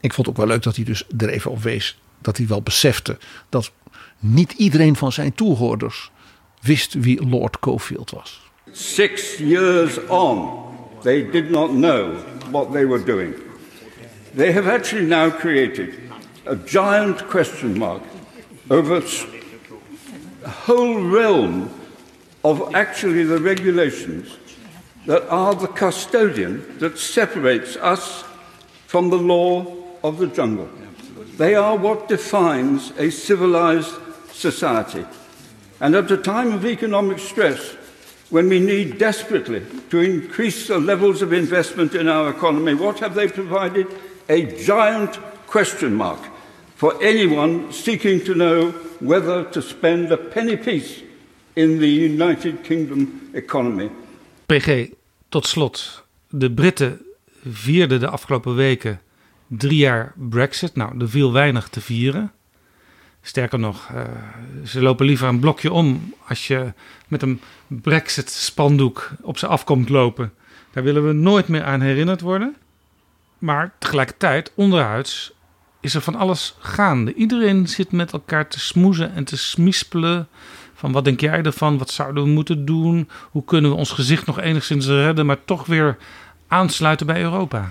Ik 0.00 0.12
vond 0.12 0.26
het 0.26 0.28
ook 0.28 0.42
wel 0.42 0.54
leuk 0.54 0.62
dat 0.62 0.76
hij 0.76 0.84
dus 0.84 1.06
er 1.18 1.28
even 1.28 1.50
op 1.50 1.62
wees 1.62 1.98
dat 2.18 2.36
hij 2.36 2.46
wel 2.46 2.62
besefte 2.62 3.18
dat 3.48 3.72
niet 4.18 4.52
iedereen 4.52 4.96
van 4.96 5.12
zijn 5.12 5.34
toehoorders 5.34 6.10
wist 6.60 6.94
wie 6.94 7.26
Lord 7.26 7.58
Cofield 7.58 8.10
was. 8.10 8.45
Six 8.72 9.40
years 9.40 9.98
on, 10.08 10.78
they 11.02 11.22
did 11.22 11.50
not 11.50 11.72
know 11.72 12.16
what 12.50 12.72
they 12.72 12.84
were 12.84 12.98
doing. 12.98 13.34
They 14.34 14.52
have 14.52 14.66
actually 14.66 15.06
now 15.06 15.30
created 15.30 16.10
a 16.44 16.56
giant 16.56 17.26
question 17.28 17.78
mark 17.78 18.02
over 18.70 19.02
a 20.44 20.50
whole 20.50 21.00
realm 21.00 21.70
of 22.44 22.74
actually 22.74 23.24
the 23.24 23.40
regulations 23.40 24.36
that 25.06 25.26
are 25.28 25.54
the 25.54 25.68
custodian 25.68 26.78
that 26.78 26.98
separates 26.98 27.76
us 27.76 28.24
from 28.86 29.10
the 29.10 29.18
law 29.18 29.66
of 30.04 30.18
the 30.18 30.26
jungle. 30.26 30.68
They 31.36 31.54
are 31.54 31.76
what 31.76 32.08
defines 32.08 32.92
a 32.98 33.10
civilized 33.10 33.94
society. 34.32 35.04
And 35.80 35.94
at 35.94 36.10
a 36.10 36.16
time 36.16 36.52
of 36.52 36.64
economic 36.64 37.18
stress, 37.18 37.76
when 38.30 38.48
we 38.48 38.58
need 38.58 38.98
desperately 38.98 39.62
to 39.90 40.00
increase 40.00 40.66
the 40.66 40.78
levels 40.78 41.22
of 41.22 41.32
investment 41.32 41.94
in 41.94 42.08
our 42.08 42.30
economy, 42.30 42.74
what 42.74 42.98
have 42.98 43.14
they 43.14 43.28
provided? 43.28 43.86
A 44.28 44.42
giant 44.64 45.18
question 45.46 45.94
mark 45.94 46.18
for 46.74 46.94
anyone 47.02 47.72
seeking 47.72 48.24
to 48.24 48.34
know 48.34 48.72
whether 49.00 49.44
to 49.44 49.60
spend 49.62 50.12
a 50.12 50.16
penny 50.16 50.56
piece 50.56 51.02
in 51.54 51.78
the 51.78 51.88
United 51.88 52.64
Kingdom 52.64 53.30
economy. 53.34 53.90
PG, 54.46 54.92
tot 55.28 55.46
slot. 55.46 56.04
De 56.28 56.50
Britten 56.50 57.00
vierden 57.44 58.00
de 58.00 58.08
afgelopen 58.08 58.54
weken 58.54 59.00
drie 59.46 59.78
jaar 59.78 60.12
Brexit. 60.16 60.76
Nou, 60.76 61.00
er 61.00 61.08
viel 61.08 61.32
weinig 61.32 61.68
te 61.68 61.80
vieren. 61.80 62.32
Sterker 63.26 63.58
nog, 63.58 63.90
eh, 63.94 64.02
ze 64.64 64.82
lopen 64.82 65.06
liever 65.06 65.28
een 65.28 65.40
blokje 65.40 65.72
om 65.72 66.14
als 66.26 66.46
je 66.46 66.72
met 67.08 67.22
een 67.22 67.40
Brexit-spandoek 67.66 69.10
op 69.22 69.38
ze 69.38 69.46
afkomt 69.46 69.88
lopen. 69.88 70.32
Daar 70.72 70.82
willen 70.82 71.06
we 71.06 71.12
nooit 71.12 71.48
meer 71.48 71.64
aan 71.64 71.80
herinnerd 71.80 72.20
worden. 72.20 72.56
Maar 73.38 73.72
tegelijkertijd, 73.78 74.52
onderhuids, 74.54 75.32
is 75.80 75.94
er 75.94 76.00
van 76.00 76.14
alles 76.14 76.54
gaande. 76.58 77.14
Iedereen 77.14 77.68
zit 77.68 77.92
met 77.92 78.12
elkaar 78.12 78.48
te 78.48 78.60
smoezen 78.60 79.14
en 79.14 79.24
te 79.24 79.36
smispelen. 79.36 80.28
Van 80.74 80.92
wat 80.92 81.04
denk 81.04 81.20
jij 81.20 81.42
ervan? 81.42 81.78
Wat 81.78 81.90
zouden 81.90 82.22
we 82.22 82.28
moeten 82.28 82.64
doen? 82.64 83.08
Hoe 83.30 83.44
kunnen 83.44 83.70
we 83.70 83.76
ons 83.76 83.90
gezicht 83.90 84.26
nog 84.26 84.40
enigszins 84.40 84.86
redden, 84.86 85.26
maar 85.26 85.44
toch 85.44 85.66
weer 85.66 85.96
aansluiten 86.48 87.06
bij 87.06 87.22
Europa? 87.22 87.70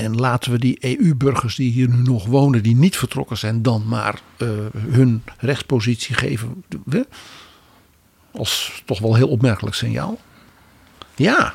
En 0.00 0.16
laten 0.16 0.52
we 0.52 0.58
die 0.58 0.98
EU-burgers 0.98 1.56
die 1.56 1.70
hier 1.70 1.88
nu 1.88 2.02
nog 2.02 2.26
wonen, 2.26 2.62
die 2.62 2.76
niet 2.76 2.96
vertrokken 2.96 3.38
zijn, 3.38 3.62
dan 3.62 3.86
maar 3.86 4.20
eh, 4.36 4.48
hun 4.76 5.22
rechtspositie 5.38 6.14
geven. 6.14 6.64
Als 8.30 8.82
toch 8.84 8.98
wel 8.98 9.14
heel 9.14 9.28
opmerkelijk 9.28 9.76
signaal. 9.76 10.20
Ja, 11.16 11.54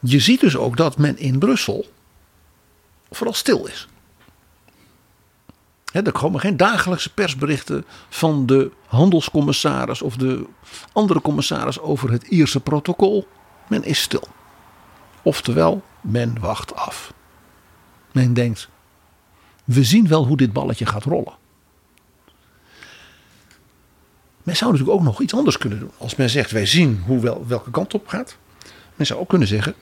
je 0.00 0.18
ziet 0.18 0.40
dus 0.40 0.56
ook 0.56 0.76
dat 0.76 0.98
men 0.98 1.18
in 1.18 1.38
Brussel 1.38 1.86
vooral 3.10 3.34
stil 3.34 3.66
is. 3.66 3.88
Er 5.92 6.12
komen 6.12 6.40
geen 6.40 6.56
dagelijkse 6.56 7.14
persberichten 7.14 7.84
van 8.08 8.46
de 8.46 8.70
handelscommissaris 8.86 10.02
of 10.02 10.16
de 10.16 10.46
andere 10.92 11.20
commissaris 11.20 11.80
over 11.80 12.10
het 12.10 12.22
Ierse 12.22 12.60
protocol. 12.60 13.28
Men 13.68 13.84
is 13.84 14.00
stil. 14.00 14.28
Oftewel, 15.22 15.82
men 16.00 16.40
wacht 16.40 16.74
af. 16.74 17.16
Men 18.18 18.34
denkt, 18.34 18.68
we 19.64 19.84
zien 19.84 20.08
wel 20.08 20.26
hoe 20.26 20.36
dit 20.36 20.52
balletje 20.52 20.86
gaat 20.86 21.04
rollen. 21.04 21.32
Men 24.42 24.56
zou 24.56 24.70
natuurlijk 24.70 24.98
ook 24.98 25.04
nog 25.04 25.20
iets 25.20 25.34
anders 25.34 25.58
kunnen 25.58 25.78
doen. 25.78 25.90
Als 25.98 26.16
men 26.16 26.30
zegt, 26.30 26.50
wij 26.50 26.66
zien 26.66 27.02
hoe 27.06 27.20
wel, 27.20 27.46
welke 27.46 27.70
kant 27.70 27.94
op 27.94 28.08
gaat. 28.08 28.36
Men 28.94 29.06
zou 29.06 29.20
ook 29.20 29.28
kunnen 29.28 29.48
zeggen, 29.48 29.74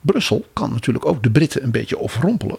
Brussel 0.00 0.46
kan 0.52 0.72
natuurlijk 0.72 1.06
ook 1.06 1.22
de 1.22 1.30
Britten 1.30 1.62
een 1.62 1.70
beetje 1.70 1.98
overrompelen. 1.98 2.58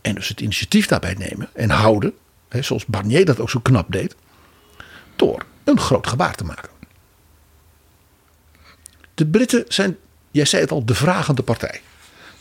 En 0.00 0.14
dus 0.14 0.28
het 0.28 0.40
initiatief 0.40 0.86
daarbij 0.86 1.14
nemen 1.14 1.48
en 1.52 1.70
houden. 1.70 2.12
Hè, 2.48 2.62
zoals 2.62 2.86
Barnier 2.86 3.24
dat 3.24 3.40
ook 3.40 3.50
zo 3.50 3.60
knap 3.60 3.92
deed. 3.92 4.16
Door 5.16 5.46
een 5.64 5.80
groot 5.80 6.06
gebaar 6.06 6.34
te 6.34 6.44
maken. 6.44 6.70
De 9.14 9.26
Britten 9.26 9.64
zijn, 9.68 9.96
jij 10.30 10.44
zei 10.44 10.62
het 10.62 10.70
al, 10.70 10.84
de 10.84 10.94
vragende 10.94 11.42
partij. 11.42 11.80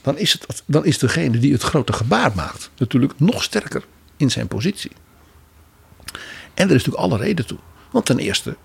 Dan 0.04 0.18
is, 0.18 0.34
het, 0.34 0.64
dan 0.66 0.86
is 0.86 0.98
degene 0.98 1.40
die 1.40 1.52
het 1.52 1.62
grote 1.62 1.94
gebaar 1.94 2.32
maakt 2.36 2.70
natuurlijk 2.78 3.20
nog 3.20 3.44
sterker 3.44 3.86
in 4.18 4.32
zijn 4.32 4.48
positie. 4.48 4.92
En 6.54 6.70
er 6.70 6.76
is 6.76 6.86
natuurlijk 6.86 7.04
alle 7.04 7.18
reden 7.18 7.46
toe. 7.46 7.58
Want 7.92 8.06
ten 8.06 8.20
eerste, 8.20 8.58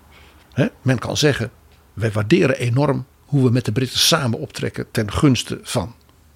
hè, 0.53 0.67
men 0.81 0.99
kan 0.99 1.17
zeggen, 1.17 1.51
wij 1.93 2.11
waarderen 2.11 2.57
enorm 2.57 3.05
hoe 3.25 3.43
we 3.43 3.51
met 3.51 3.65
de 3.65 3.71
Britten 3.71 3.99
samen 3.99 4.39
optrekken 4.39 4.91
ten 4.91 5.11
gunste 5.11 5.59
van 5.63 5.95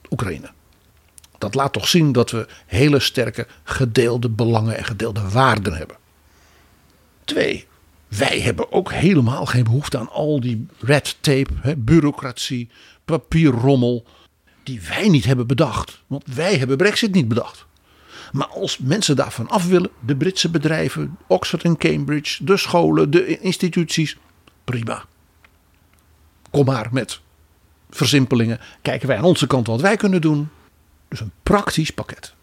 Oekraïne. 0.10 0.52
Dat 1.38 1.56
laat 1.56 1.74
toch 1.74 1.88
zien 1.88 2.12
dat 2.12 2.32
we 2.32 2.48
hele 2.66 3.00
sterke 3.00 3.48
gedeelde 3.64 4.30
belangen 4.30 4.78
en 4.78 4.86
gedeelde 4.86 5.30
waarden 5.30 5.74
hebben. 5.74 5.98
Twee, 7.24 7.68
wij 8.08 8.40
hebben 8.40 8.72
ook 8.72 8.92
helemaal 8.92 9.46
geen 9.46 9.64
behoefte 9.64 9.98
aan 9.98 10.10
al 10.10 10.40
die 10.40 10.66
red 10.80 11.18
tape, 11.20 11.52
hè, 11.62 11.76
bureaucratie, 11.76 12.70
papierrommel, 13.06 14.06
die 14.64 14.82
wij 14.82 15.10
niet 15.10 15.26
hebben 15.26 15.48
bedacht. 15.48 16.02
Want 16.08 16.24
wij 16.26 16.58
hebben 16.58 16.78
Brexit 16.78 17.14
niet 17.14 17.28
bedacht. 17.28 17.66
Maar 18.32 18.48
als 18.48 18.78
mensen 18.78 19.16
daarvan 19.16 19.50
af 19.50 19.68
willen, 19.68 19.90
de 20.00 20.16
Britse 20.16 20.50
bedrijven, 20.50 21.18
Oxford 21.28 21.64
en 21.64 21.78
Cambridge, 21.78 22.44
de 22.44 22.58
scholen, 22.58 23.12
de 23.12 23.40
instituties, 23.40 24.18
prima. 24.64 25.06
Kom 26.50 26.66
maar 26.66 26.90
met 26.92 27.20
versimpelingen. 27.90 28.60
Kijken 28.82 29.08
wij 29.08 29.18
aan 29.18 29.24
onze 29.24 29.48
kant 29.48 29.68
wat 29.68 29.82
wij 29.82 29.98
kunnen 29.98 30.22
doen. 30.22 30.50
Dus 31.08 31.20
een 31.20 31.32
praktisch 31.44 31.92
pakket. 31.92 32.34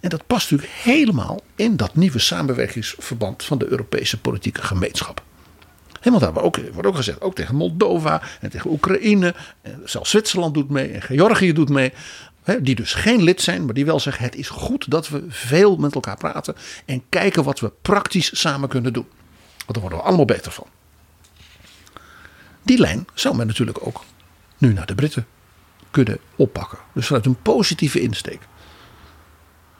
En 0.00 0.10
dat 0.10 0.26
past 0.26 0.50
natuurlijk 0.50 0.78
helemaal 0.82 1.40
in 1.56 1.76
dat 1.76 1.94
nieuwe 1.94 2.18
samenwerkingsverband 2.18 3.44
van 3.44 3.58
de 3.58 3.66
Europese 3.66 4.20
politieke 4.20 4.62
gemeenschap. 4.62 5.22
He, 6.04 6.10
want 6.10 6.22
daar 6.22 6.42
ook, 6.42 6.56
wordt 6.72 6.88
ook 6.88 6.96
gezegd, 6.96 7.20
ook 7.20 7.34
tegen 7.34 7.54
Moldova 7.54 8.22
en 8.40 8.50
tegen 8.50 8.70
Oekraïne. 8.70 9.34
En 9.62 9.80
zelfs 9.84 10.10
Zwitserland 10.10 10.54
doet 10.54 10.70
mee 10.70 10.90
en 10.90 11.02
Georgië 11.02 11.52
doet 11.52 11.68
mee. 11.68 11.92
Die 12.60 12.74
dus 12.74 12.94
geen 12.94 13.22
lid 13.22 13.40
zijn, 13.40 13.64
maar 13.64 13.74
die 13.74 13.84
wel 13.84 14.00
zeggen: 14.00 14.24
het 14.24 14.34
is 14.34 14.48
goed 14.48 14.90
dat 14.90 15.08
we 15.08 15.24
veel 15.28 15.76
met 15.76 15.94
elkaar 15.94 16.16
praten. 16.16 16.54
En 16.84 17.02
kijken 17.08 17.44
wat 17.44 17.60
we 17.60 17.72
praktisch 17.82 18.40
samen 18.40 18.68
kunnen 18.68 18.92
doen. 18.92 19.06
Want 19.56 19.72
daar 19.72 19.80
worden 19.80 19.98
we 19.98 20.04
allemaal 20.04 20.24
beter 20.24 20.52
van. 20.52 20.66
Die 22.62 22.78
lijn 22.78 23.06
zou 23.14 23.36
men 23.36 23.46
natuurlijk 23.46 23.86
ook 23.86 24.04
nu 24.58 24.72
naar 24.72 24.86
de 24.86 24.94
Britten 24.94 25.26
kunnen 25.90 26.18
oppakken. 26.36 26.78
Dus 26.92 27.06
vanuit 27.06 27.26
een 27.26 27.42
positieve 27.42 28.00
insteek. 28.00 28.40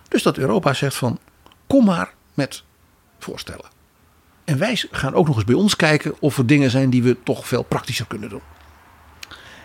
Dus 0.09 0.23
dat 0.23 0.37
Europa 0.37 0.75
zegt 0.75 0.97
van 0.97 1.19
kom 1.67 1.85
maar 1.85 2.15
met 2.35 2.63
voorstellen. 3.19 3.74
En 4.45 4.59
wij 4.59 4.83
gaan 4.91 5.15
ook 5.15 5.27
nog 5.27 5.37
eens 5.37 5.45
bij 5.45 5.55
ons 5.55 5.77
kijken 5.77 6.15
of 6.21 6.39
er 6.39 6.47
dingen 6.47 6.71
zijn 6.71 6.91
die 6.91 7.03
we 7.03 7.17
toch 7.23 7.47
veel 7.49 7.63
praktischer 7.63 8.07
kunnen 8.07 8.29
doen. 8.29 8.43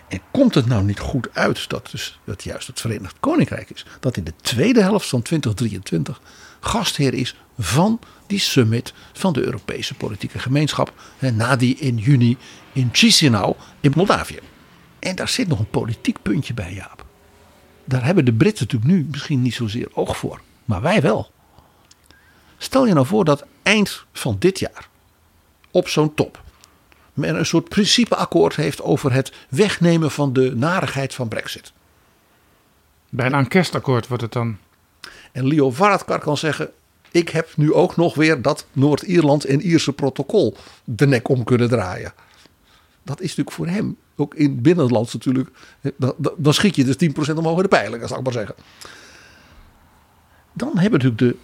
En 0.08 0.20
komt 0.30 0.54
het 0.54 0.66
nou 0.66 0.84
niet 0.84 0.98
goed 0.98 1.28
uit 1.32 1.68
dat, 1.68 1.88
dus, 1.90 2.18
dat 2.24 2.44
juist 2.44 2.66
het 2.66 2.80
Verenigd 2.80 3.16
Koninkrijk 3.20 3.70
is, 3.70 3.86
dat 4.00 4.16
in 4.16 4.24
de 4.24 4.32
tweede 4.40 4.82
helft 4.82 5.08
van 5.08 5.22
2023 5.22 6.20
gastheer 6.60 7.14
is 7.14 7.36
van 7.58 8.00
die 8.26 8.38
summit 8.38 8.92
van 9.12 9.32
de 9.32 9.44
Europese 9.44 9.94
politieke 9.94 10.38
gemeenschap, 10.38 10.92
hè, 11.18 11.30
na 11.30 11.56
die 11.56 11.76
in 11.76 11.96
juni 11.96 12.36
in 12.72 12.88
Chisinau 12.92 13.54
in 13.80 13.92
Moldavië. 13.96 14.38
En 14.98 15.16
daar 15.16 15.28
zit 15.28 15.48
nog 15.48 15.58
een 15.58 15.70
politiek 15.70 16.22
puntje 16.22 16.54
bij, 16.54 16.72
Jaap. 16.72 17.04
Daar 17.84 18.04
hebben 18.04 18.24
de 18.24 18.32
Britten 18.32 18.66
natuurlijk 18.66 18.92
nu 18.92 19.06
misschien 19.10 19.42
niet 19.42 19.54
zozeer 19.54 19.88
oog 19.92 20.16
voor, 20.16 20.40
maar 20.64 20.82
wij 20.82 21.02
wel. 21.02 21.30
Stel 22.58 22.86
je 22.86 22.94
nou 22.94 23.06
voor 23.06 23.24
dat 23.24 23.44
eind 23.62 24.04
van 24.12 24.36
dit 24.38 24.58
jaar 24.58 24.88
op 25.70 25.88
zo'n 25.88 26.14
top 26.14 26.42
men 27.20 27.38
een 27.38 27.46
soort 27.46 27.68
principeakkoord 27.68 28.56
heeft 28.56 28.82
over 28.82 29.12
het 29.12 29.32
wegnemen 29.48 30.10
van 30.10 30.32
de 30.32 30.56
narigheid 30.56 31.14
van 31.14 31.28
Brexit. 31.28 31.72
Bijna 33.08 33.38
een 33.38 33.48
kerstakkoord 33.48 34.08
wordt 34.08 34.22
het 34.22 34.32
dan. 34.32 34.56
En 35.32 35.46
Leo 35.46 35.70
Varadkar 35.70 36.18
kan 36.18 36.36
zeggen: 36.36 36.70
Ik 37.10 37.28
heb 37.28 37.48
nu 37.56 37.72
ook 37.72 37.96
nog 37.96 38.14
weer 38.14 38.42
dat 38.42 38.66
Noord-Ierland 38.72 39.44
en 39.44 39.60
Ierse 39.60 39.92
protocol 39.92 40.56
de 40.84 41.06
nek 41.06 41.28
om 41.28 41.44
kunnen 41.44 41.68
draaien. 41.68 42.12
Dat 43.02 43.20
is 43.20 43.28
natuurlijk 43.28 43.56
voor 43.56 43.66
hem, 43.66 43.96
ook 44.16 44.34
in 44.34 44.50
het 44.50 44.62
binnenland 44.62 45.12
natuurlijk, 45.12 45.50
dan, 45.96 46.14
dan- 46.36 46.54
schiet 46.54 46.76
je 46.76 46.84
dus 46.84 46.96
10% 46.96 47.34
omhoog 47.34 47.56
in 47.56 47.62
de 47.62 47.68
peiling, 47.68 48.08
zal 48.08 48.18
ik 48.18 48.24
maar 48.24 48.32
zeggen. 48.32 48.54
Dan 50.52 50.78
hebben 50.78 51.00
natuurlijk 51.00 51.18
de 51.18 51.36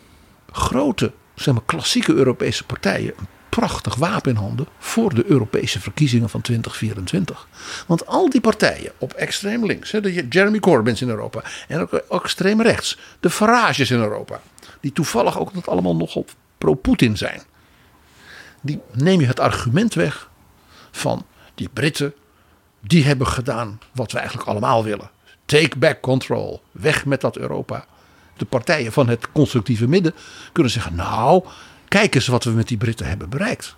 grote, 0.52 1.12
zeg 1.36 1.54
maar, 1.54 1.62
klassieke 1.66 2.12
Europese 2.12 2.64
partijen 2.64 3.12
een 3.18 3.26
prachtig 3.48 3.94
wapen 3.94 4.30
in 4.30 4.36
handen 4.36 4.66
voor 4.78 5.14
de 5.14 5.24
Europese 5.26 5.80
verkiezingen 5.80 6.28
van 6.28 6.40
2024. 6.40 7.48
Want 7.86 8.06
al 8.06 8.30
die 8.30 8.40
partijen 8.40 8.92
op 8.98 9.12
extreem 9.12 9.66
links, 9.66 9.90
de 9.90 10.26
Jeremy 10.28 10.58
Corbyns 10.58 11.02
in 11.02 11.08
Europa 11.08 11.42
en 11.68 11.80
ook 12.08 12.24
extreem 12.24 12.62
rechts, 12.62 12.98
de 13.20 13.30
Farages 13.30 13.90
in 13.90 13.98
Europa, 13.98 14.40
die 14.80 14.92
toevallig 14.92 15.38
ook 15.38 15.54
dat 15.54 15.68
allemaal 15.68 15.96
nogal 15.96 16.24
pro-Poetin 16.58 17.16
zijn, 17.16 17.42
die 18.60 18.80
neem 18.92 19.20
je 19.20 19.26
het 19.26 19.40
argument 19.40 19.94
weg 19.94 20.30
van 20.90 21.26
die 21.54 21.68
Britten, 21.68 22.14
die 22.80 23.04
hebben 23.04 23.26
gedaan 23.26 23.78
wat 23.92 24.12
we 24.12 24.18
eigenlijk 24.18 24.48
allemaal 24.48 24.84
willen. 24.84 25.10
Take 25.44 25.78
back 25.78 26.00
control, 26.00 26.62
weg 26.70 27.04
met 27.04 27.20
dat 27.20 27.36
Europa. 27.36 27.86
De 28.36 28.44
partijen 28.44 28.92
van 28.92 29.08
het 29.08 29.32
constructieve 29.32 29.88
midden 29.88 30.14
kunnen 30.52 30.72
zeggen: 30.72 30.94
Nou, 30.94 31.44
kijk 31.88 32.14
eens 32.14 32.26
wat 32.26 32.44
we 32.44 32.50
met 32.50 32.68
die 32.68 32.76
Britten 32.76 33.08
hebben 33.08 33.28
bereikt. 33.28 33.76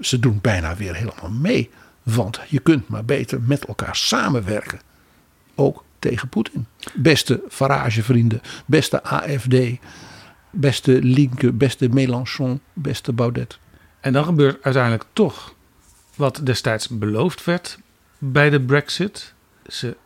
Ze 0.00 0.18
doen 0.18 0.38
bijna 0.42 0.76
weer 0.76 0.94
helemaal 0.94 1.30
mee. 1.30 1.70
Want 2.02 2.40
je 2.48 2.58
kunt 2.58 2.88
maar 2.88 3.04
beter 3.04 3.40
met 3.40 3.64
elkaar 3.64 3.96
samenwerken. 3.96 4.80
Ook 5.54 5.84
tegen 5.98 6.28
Poetin. 6.28 6.66
Beste 6.94 7.42
Farage-vrienden, 7.48 8.40
beste 8.66 9.02
AFD, 9.02 9.56
beste 10.50 11.02
Linke, 11.02 11.52
beste 11.52 11.88
Mélenchon, 11.88 12.60
beste 12.72 13.12
Baudet. 13.12 13.58
En 14.00 14.12
dan 14.12 14.24
gebeurt 14.24 14.62
uiteindelijk 14.62 15.04
toch 15.12 15.54
wat 16.14 16.40
destijds 16.42 16.88
beloofd 16.88 17.44
werd 17.44 17.78
bij 18.18 18.50
de 18.50 18.60
Brexit. 18.60 19.34
Ze 19.66 19.96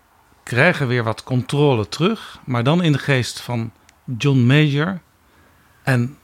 krijgen 0.42 0.88
weer 0.88 1.04
wat 1.04 1.22
controle 1.22 1.88
terug, 1.88 2.40
maar 2.44 2.64
dan 2.64 2.82
in 2.82 2.92
de 2.92 2.98
geest 2.98 3.40
van 3.40 3.72
John 4.18 4.38
Major. 4.38 5.00
En 5.82 6.18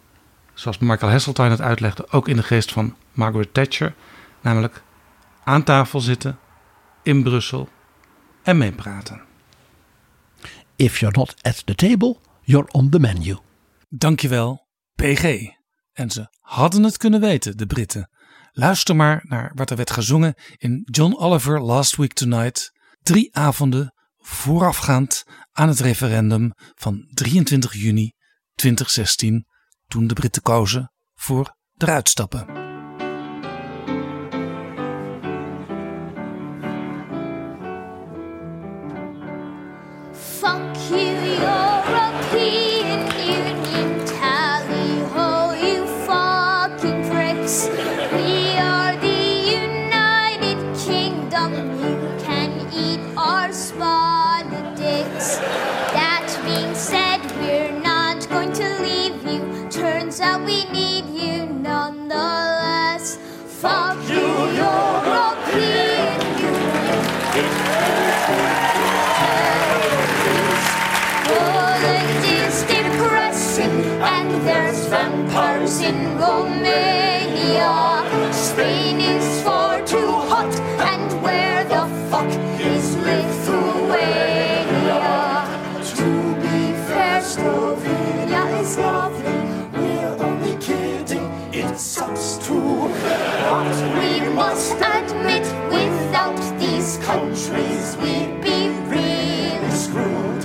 zoals 0.54 0.78
Michael 0.78 1.10
Heseltine 1.10 1.48
het 1.50 1.60
uitlegde, 1.60 2.10
ook 2.10 2.28
in 2.28 2.36
de 2.36 2.42
geest 2.42 2.72
van 2.72 2.96
Margaret 3.12 3.54
Thatcher. 3.54 3.94
Namelijk 4.40 4.82
aan 5.44 5.62
tafel 5.62 6.00
zitten 6.00 6.38
in 7.02 7.22
Brussel 7.22 7.68
en 8.42 8.58
meepraten. 8.58 9.20
If 10.76 11.00
you're 11.00 11.18
not 11.18 11.34
at 11.42 11.66
the 11.66 11.74
table, 11.74 12.16
you're 12.42 12.68
on 12.72 12.90
the 12.90 13.00
menu. 13.00 13.38
Dankjewel, 13.88 14.66
PG. 14.94 15.46
En 15.92 16.10
ze 16.10 16.28
hadden 16.40 16.82
het 16.82 16.96
kunnen 16.96 17.20
weten, 17.20 17.56
de 17.56 17.66
Britten. 17.66 18.10
Luister 18.52 18.96
maar 18.96 19.24
naar 19.26 19.52
wat 19.54 19.70
er 19.70 19.76
werd 19.76 19.90
gezongen 19.90 20.34
in 20.56 20.82
John 20.84 21.14
Oliver 21.14 21.60
Last 21.60 21.96
Week 21.96 22.12
Tonight. 22.12 22.72
Drie 23.02 23.36
avonden 23.36 23.94
voorafgaand 24.18 25.24
aan 25.52 25.68
het 25.68 25.80
referendum 25.80 26.52
van 26.74 27.08
23 27.14 27.74
juni 27.74 28.12
2016, 28.54 29.46
toen 29.86 30.06
de 30.06 30.14
Britten 30.14 30.42
kozen 30.42 30.92
voor 31.14 31.56
eruit 31.76 32.08
stappen. 32.08 32.67
Countries, 97.08 97.96
we'd 98.02 98.38
be 98.42 98.68
really 98.92 99.70
screwed. 99.70 100.44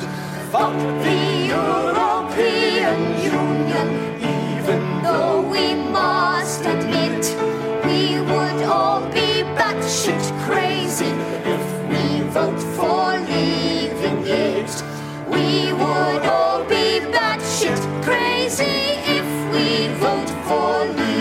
Fuck 0.50 0.78
the 1.04 1.22
European 1.58 3.00
Union, 3.22 3.88
even 4.38 4.82
though 5.04 5.42
we 5.42 5.76
must 5.76 6.62
admit 6.62 7.24
we 7.84 8.22
would 8.32 8.64
all 8.64 9.02
be 9.12 9.44
batshit 9.58 10.24
crazy 10.46 11.12
if 11.56 11.66
we 11.92 12.22
vote 12.30 12.62
for 12.78 13.08
leaving 13.32 14.20
it. 14.26 14.72
We 15.28 15.74
would 15.74 16.24
all 16.38 16.64
be 16.64 16.86
batshit 17.16 17.82
crazy 18.06 18.78
if 19.20 19.28
we 19.54 19.94
vote 20.00 20.32
for 20.48 20.86
leaving 20.86 21.13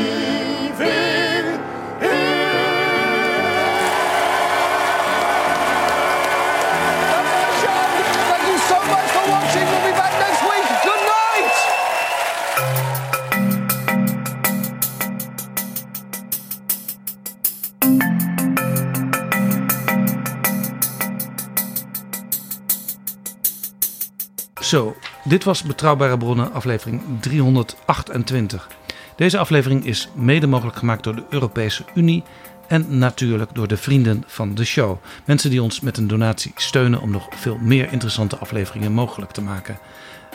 Zo, 24.72 24.96
dit 25.24 25.44
was 25.44 25.62
Betrouwbare 25.62 26.16
Bronnen, 26.16 26.52
aflevering 26.52 27.02
328. 27.20 28.68
Deze 29.16 29.38
aflevering 29.38 29.86
is 29.86 30.08
mede 30.14 30.46
mogelijk 30.46 30.76
gemaakt 30.76 31.04
door 31.04 31.16
de 31.16 31.24
Europese 31.30 31.84
Unie 31.94 32.22
en 32.68 32.98
natuurlijk 32.98 33.54
door 33.54 33.68
de 33.68 33.76
vrienden 33.76 34.24
van 34.26 34.54
de 34.54 34.64
show. 34.64 34.96
Mensen 35.24 35.50
die 35.50 35.62
ons 35.62 35.80
met 35.80 35.96
een 35.96 36.06
donatie 36.06 36.52
steunen 36.56 37.00
om 37.00 37.10
nog 37.10 37.28
veel 37.30 37.58
meer 37.58 37.92
interessante 37.92 38.36
afleveringen 38.36 38.92
mogelijk 38.92 39.30
te 39.30 39.42
maken. 39.42 39.78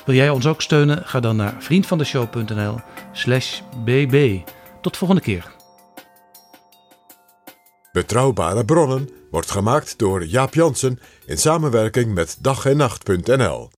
Wil 0.05 0.15
jij 0.15 0.29
ons 0.29 0.45
ook 0.45 0.61
steunen? 0.61 1.01
Ga 1.05 1.19
dan 1.19 1.35
naar 1.35 1.55
vriendvandeshow.nl/slash 1.59 3.61
bb. 3.83 4.39
Tot 4.81 4.97
volgende 4.97 5.21
keer. 5.21 5.51
Betrouwbare 7.91 8.65
bronnen 8.65 9.09
wordt 9.31 9.51
gemaakt 9.51 9.97
door 9.97 10.25
Jaap 10.25 10.53
Jansen 10.53 10.99
in 11.25 11.37
samenwerking 11.37 12.13
met 12.13 12.37
dag 12.41 12.65
en 12.65 12.77
nacht.nl. 12.77 13.69